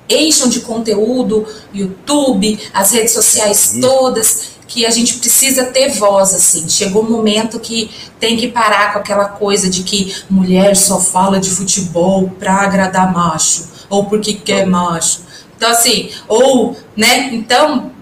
encham 0.10 0.50
de 0.50 0.60
conteúdo, 0.60 1.48
YouTube, 1.74 2.60
as 2.74 2.92
redes 2.92 3.14
sociais 3.14 3.78
todas, 3.80 4.50
que 4.68 4.86
a 4.86 4.90
gente 4.90 5.18
precisa 5.18 5.68
ter 5.68 5.94
voz, 5.94 6.34
assim. 6.34 6.68
Chegou 6.68 7.06
um 7.06 7.10
momento 7.10 7.58
que 7.58 7.90
tem 8.20 8.36
que 8.36 8.50
parar 8.50 8.92
com 8.92 9.00
aquela 9.00 9.30
coisa 9.30 9.70
de 9.70 9.84
que 9.84 10.14
mulher 10.30 10.76
só 10.76 11.00
fala 11.00 11.40
de 11.40 11.50
futebol 11.50 12.30
pra 12.38 12.56
agradar 12.56 13.14
macho, 13.14 13.66
ou 13.90 14.06
porque 14.06 14.34
quer 14.34 14.68
macho. 14.68 15.22
Então, 15.56 15.72
assim, 15.72 16.12
ou, 16.28 16.76
né? 16.98 17.30
Então, 17.34 17.94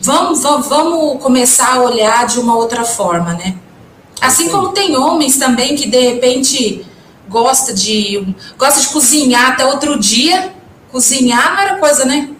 vamos, 0.00 0.42
vamos, 0.42 0.68
vamos 0.68 1.20
começar 1.20 1.74
a 1.74 1.82
olhar 1.82 2.26
de 2.28 2.38
uma 2.38 2.56
outra 2.56 2.84
forma, 2.84 3.34
né? 3.34 3.56
Assim 4.20 4.48
como 4.48 4.70
tem 4.70 4.96
homens 4.96 5.36
também 5.38 5.76
que 5.76 5.88
de 5.88 6.00
repente 6.00 6.84
gosta 7.28 7.72
de 7.72 8.34
gosta 8.56 8.80
de 8.80 8.88
cozinhar 8.88 9.52
até 9.52 9.64
outro 9.64 9.98
dia. 9.98 10.52
Cozinhar 10.90 11.54
não 11.54 11.60
era 11.60 11.76
coisa, 11.76 12.04
né? 12.04 12.30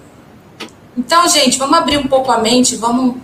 Então, 0.97 1.29
gente, 1.29 1.59
vamos 1.59 1.79
abrir 1.79 1.99
um 1.99 2.09
pouco 2.09 2.33
a 2.33 2.39
mente, 2.39 2.75
vamos. 2.77 3.17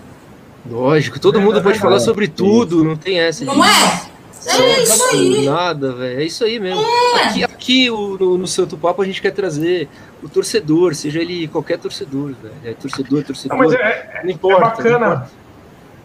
Lógico, 0.70 1.18
todo 1.18 1.40
mundo 1.40 1.62
pode 1.62 1.78
falar 1.78 1.98
sobre 1.98 2.28
tudo, 2.28 2.85
não 2.85 2.97
tem 2.97 3.18
essa. 3.18 3.44
Não 3.44 3.64
é? 3.64 4.02
É 4.47 4.82
isso 4.82 5.05
aí. 5.05 5.47
Nada, 5.47 5.93
velho. 5.93 6.20
É 6.20 6.24
isso 6.24 6.44
aí 6.44 6.60
mesmo. 6.60 6.82
É. 6.82 7.24
Aqui, 7.24 7.44
aqui 7.44 7.90
no, 7.90 8.39
no 8.39 8.47
Santo 8.47 8.76
Papo 8.76 9.02
a 9.02 9.05
gente 9.05 9.20
quer 9.20 9.31
trazer 9.31 9.89
o 10.22 10.28
torcedor, 10.28 10.94
seja 10.94 11.20
ele 11.20 11.48
qualquer 11.48 11.78
torcedor, 11.78 12.35
velho. 12.43 12.55
É 12.64 12.74
torcedor, 12.74 13.24
torcedor. 13.24 13.56
Não, 13.56 13.64
mas 13.64 13.74
é, 13.74 14.20
não 14.22 14.31
importa. 14.31 14.56
É 14.56 14.70
bacana. 14.70 15.06
Importa. 15.06 15.31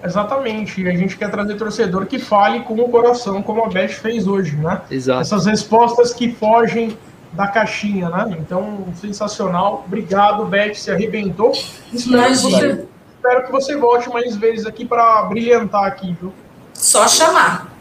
Exatamente. 0.04 0.88
A 0.88 0.96
gente 0.96 1.18
quer 1.18 1.30
trazer 1.30 1.56
torcedor 1.56 2.06
que 2.06 2.20
fale 2.20 2.62
com 2.62 2.76
o 2.76 2.90
coração, 2.90 3.42
como 3.42 3.64
a 3.64 3.68
Beth 3.68 3.90
fez 3.90 4.28
hoje, 4.28 4.56
né? 4.56 4.82
Exato. 4.90 5.22
Essas 5.22 5.46
respostas 5.46 6.14
que 6.14 6.32
fogem 6.34 6.98
da 7.34 7.48
caixinha, 7.48 8.10
né? 8.10 8.38
Então, 8.40 8.86
sensacional. 9.00 9.84
Obrigado, 9.86 10.46
Beth, 10.46 10.76
se 10.76 10.90
arrebentou. 10.92 11.52
Espero, 11.94 12.24
que 12.24 12.38
você, 12.38 12.86
espero 13.16 13.46
que 13.46 13.52
você 13.52 13.76
volte 13.76 14.10
mais 14.10 14.36
vezes 14.36 14.66
aqui 14.66 14.86
para 14.86 15.24
brilhantar 15.24 15.86
aqui, 15.86 16.16
viu? 16.20 16.34
Só 16.74 17.08
chamar. 17.08 17.72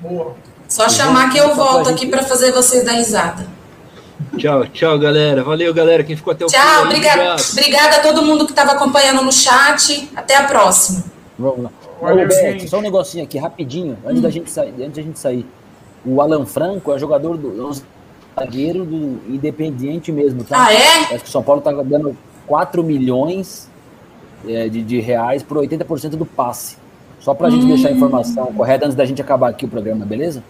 Boa. 0.00 0.34
Só 0.68 0.88
chamar 0.88 1.30
que 1.30 1.38
eu 1.38 1.54
volto 1.54 1.88
aqui 1.88 2.06
para 2.06 2.22
fazer 2.22 2.52
vocês 2.52 2.84
dar 2.84 2.92
risada. 2.92 3.46
Tchau, 4.36 4.66
tchau, 4.66 4.98
galera. 4.98 5.42
Valeu, 5.42 5.72
galera. 5.72 6.04
Quem 6.04 6.16
ficou 6.16 6.32
até 6.32 6.44
o 6.44 6.48
tchau, 6.48 6.60
final. 6.60 6.74
Tchau, 6.76 6.84
obrigada, 6.84 7.42
obrigada 7.52 7.96
a 7.96 8.00
todo 8.00 8.22
mundo 8.22 8.44
que 8.44 8.52
estava 8.52 8.72
acompanhando 8.72 9.22
no 9.22 9.32
chat. 9.32 10.10
Até 10.14 10.36
a 10.36 10.44
próxima. 10.44 11.04
Vamos 11.40 11.64
lá. 11.64 11.70
Ô, 12.00 12.68
só 12.68 12.78
um 12.78 12.82
negocinho 12.82 13.24
aqui, 13.24 13.38
rapidinho, 13.38 13.96
antes, 14.04 14.18
hum. 14.18 14.22
da 14.22 14.30
gente 14.30 14.50
sair, 14.50 14.74
antes 14.78 14.96
da 14.96 15.02
gente 15.02 15.18
sair. 15.18 15.46
O 16.04 16.20
Alan 16.20 16.44
Franco 16.44 16.92
é 16.92 16.98
jogador 16.98 17.36
do. 17.36 17.70
É 17.70 18.00
zagueiro 18.38 18.84
do 18.84 19.20
Independiente 19.28 20.12
mesmo, 20.12 20.44
tá? 20.44 20.66
Ah, 20.66 20.72
é? 20.72 21.14
Acho 21.14 21.24
que 21.24 21.28
o 21.28 21.32
São 21.32 21.42
Paulo 21.42 21.60
tá 21.60 21.72
dando 21.72 22.16
4 22.46 22.82
milhões 22.82 23.68
é, 24.46 24.68
de, 24.68 24.82
de, 24.82 25.00
reais 25.00 25.42
por 25.42 25.58
80% 25.58 26.10
do 26.10 26.24
passe. 26.24 26.76
Só 27.18 27.34
pra 27.34 27.48
hum. 27.48 27.52
gente 27.52 27.66
deixar 27.66 27.88
a 27.88 27.92
informação 27.92 28.46
correta 28.52 28.86
antes 28.86 28.96
da 28.96 29.04
gente 29.04 29.20
acabar 29.20 29.50
aqui 29.50 29.64
o 29.64 29.68
programa, 29.68 30.06
beleza? 30.06 30.42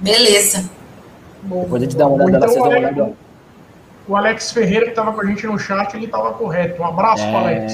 Beleza. 0.00 0.68
Depois 1.42 1.82
a 1.82 1.84
gente 1.84 1.96
dá 1.96 2.06
uma 2.06 2.24
olhada 2.24 2.46
então, 2.46 2.48
lá, 2.48 2.48
vocês 2.48 2.62
dão 2.62 2.70
uma 2.70 2.78
olhada. 2.78 3.23
O 4.06 4.16
Alex 4.16 4.52
Ferreira, 4.52 4.84
que 4.84 4.90
estava 4.90 5.12
com 5.12 5.20
a 5.20 5.24
gente 5.24 5.46
no 5.46 5.58
chat, 5.58 5.94
ele 5.94 6.04
estava 6.04 6.32
correto. 6.34 6.82
Um 6.82 6.86
abraço 6.86 7.22
é, 7.22 7.30
pro 7.30 7.38
Alex. 7.38 7.72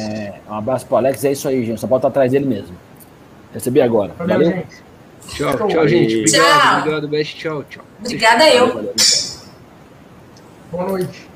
Um 0.48 0.54
abraço 0.54 0.86
pro 0.86 0.96
Alex, 0.96 1.24
é 1.24 1.32
isso 1.32 1.48
aí, 1.48 1.64
gente. 1.64 1.76
O 1.76 1.78
São 1.78 1.88
Paulo 1.88 2.02
tá 2.02 2.08
atrás 2.08 2.30
dele 2.30 2.46
mesmo. 2.46 2.76
Recebi 3.52 3.80
agora. 3.80 4.12
Valeu, 4.16 4.38
Valeu? 4.38 4.50
gente. 4.52 4.90
Tchau, 5.28 5.68
tchau, 5.68 5.88
gente. 5.88 6.18
Obrigado, 6.18 6.60
tchau. 6.60 6.78
obrigado, 6.78 7.08
Best. 7.08 7.36
Tchau, 7.36 7.64
tchau. 7.64 7.84
Obrigada 8.00 8.48
eu. 8.48 8.94
Boa 10.70 10.88
noite. 10.88 11.29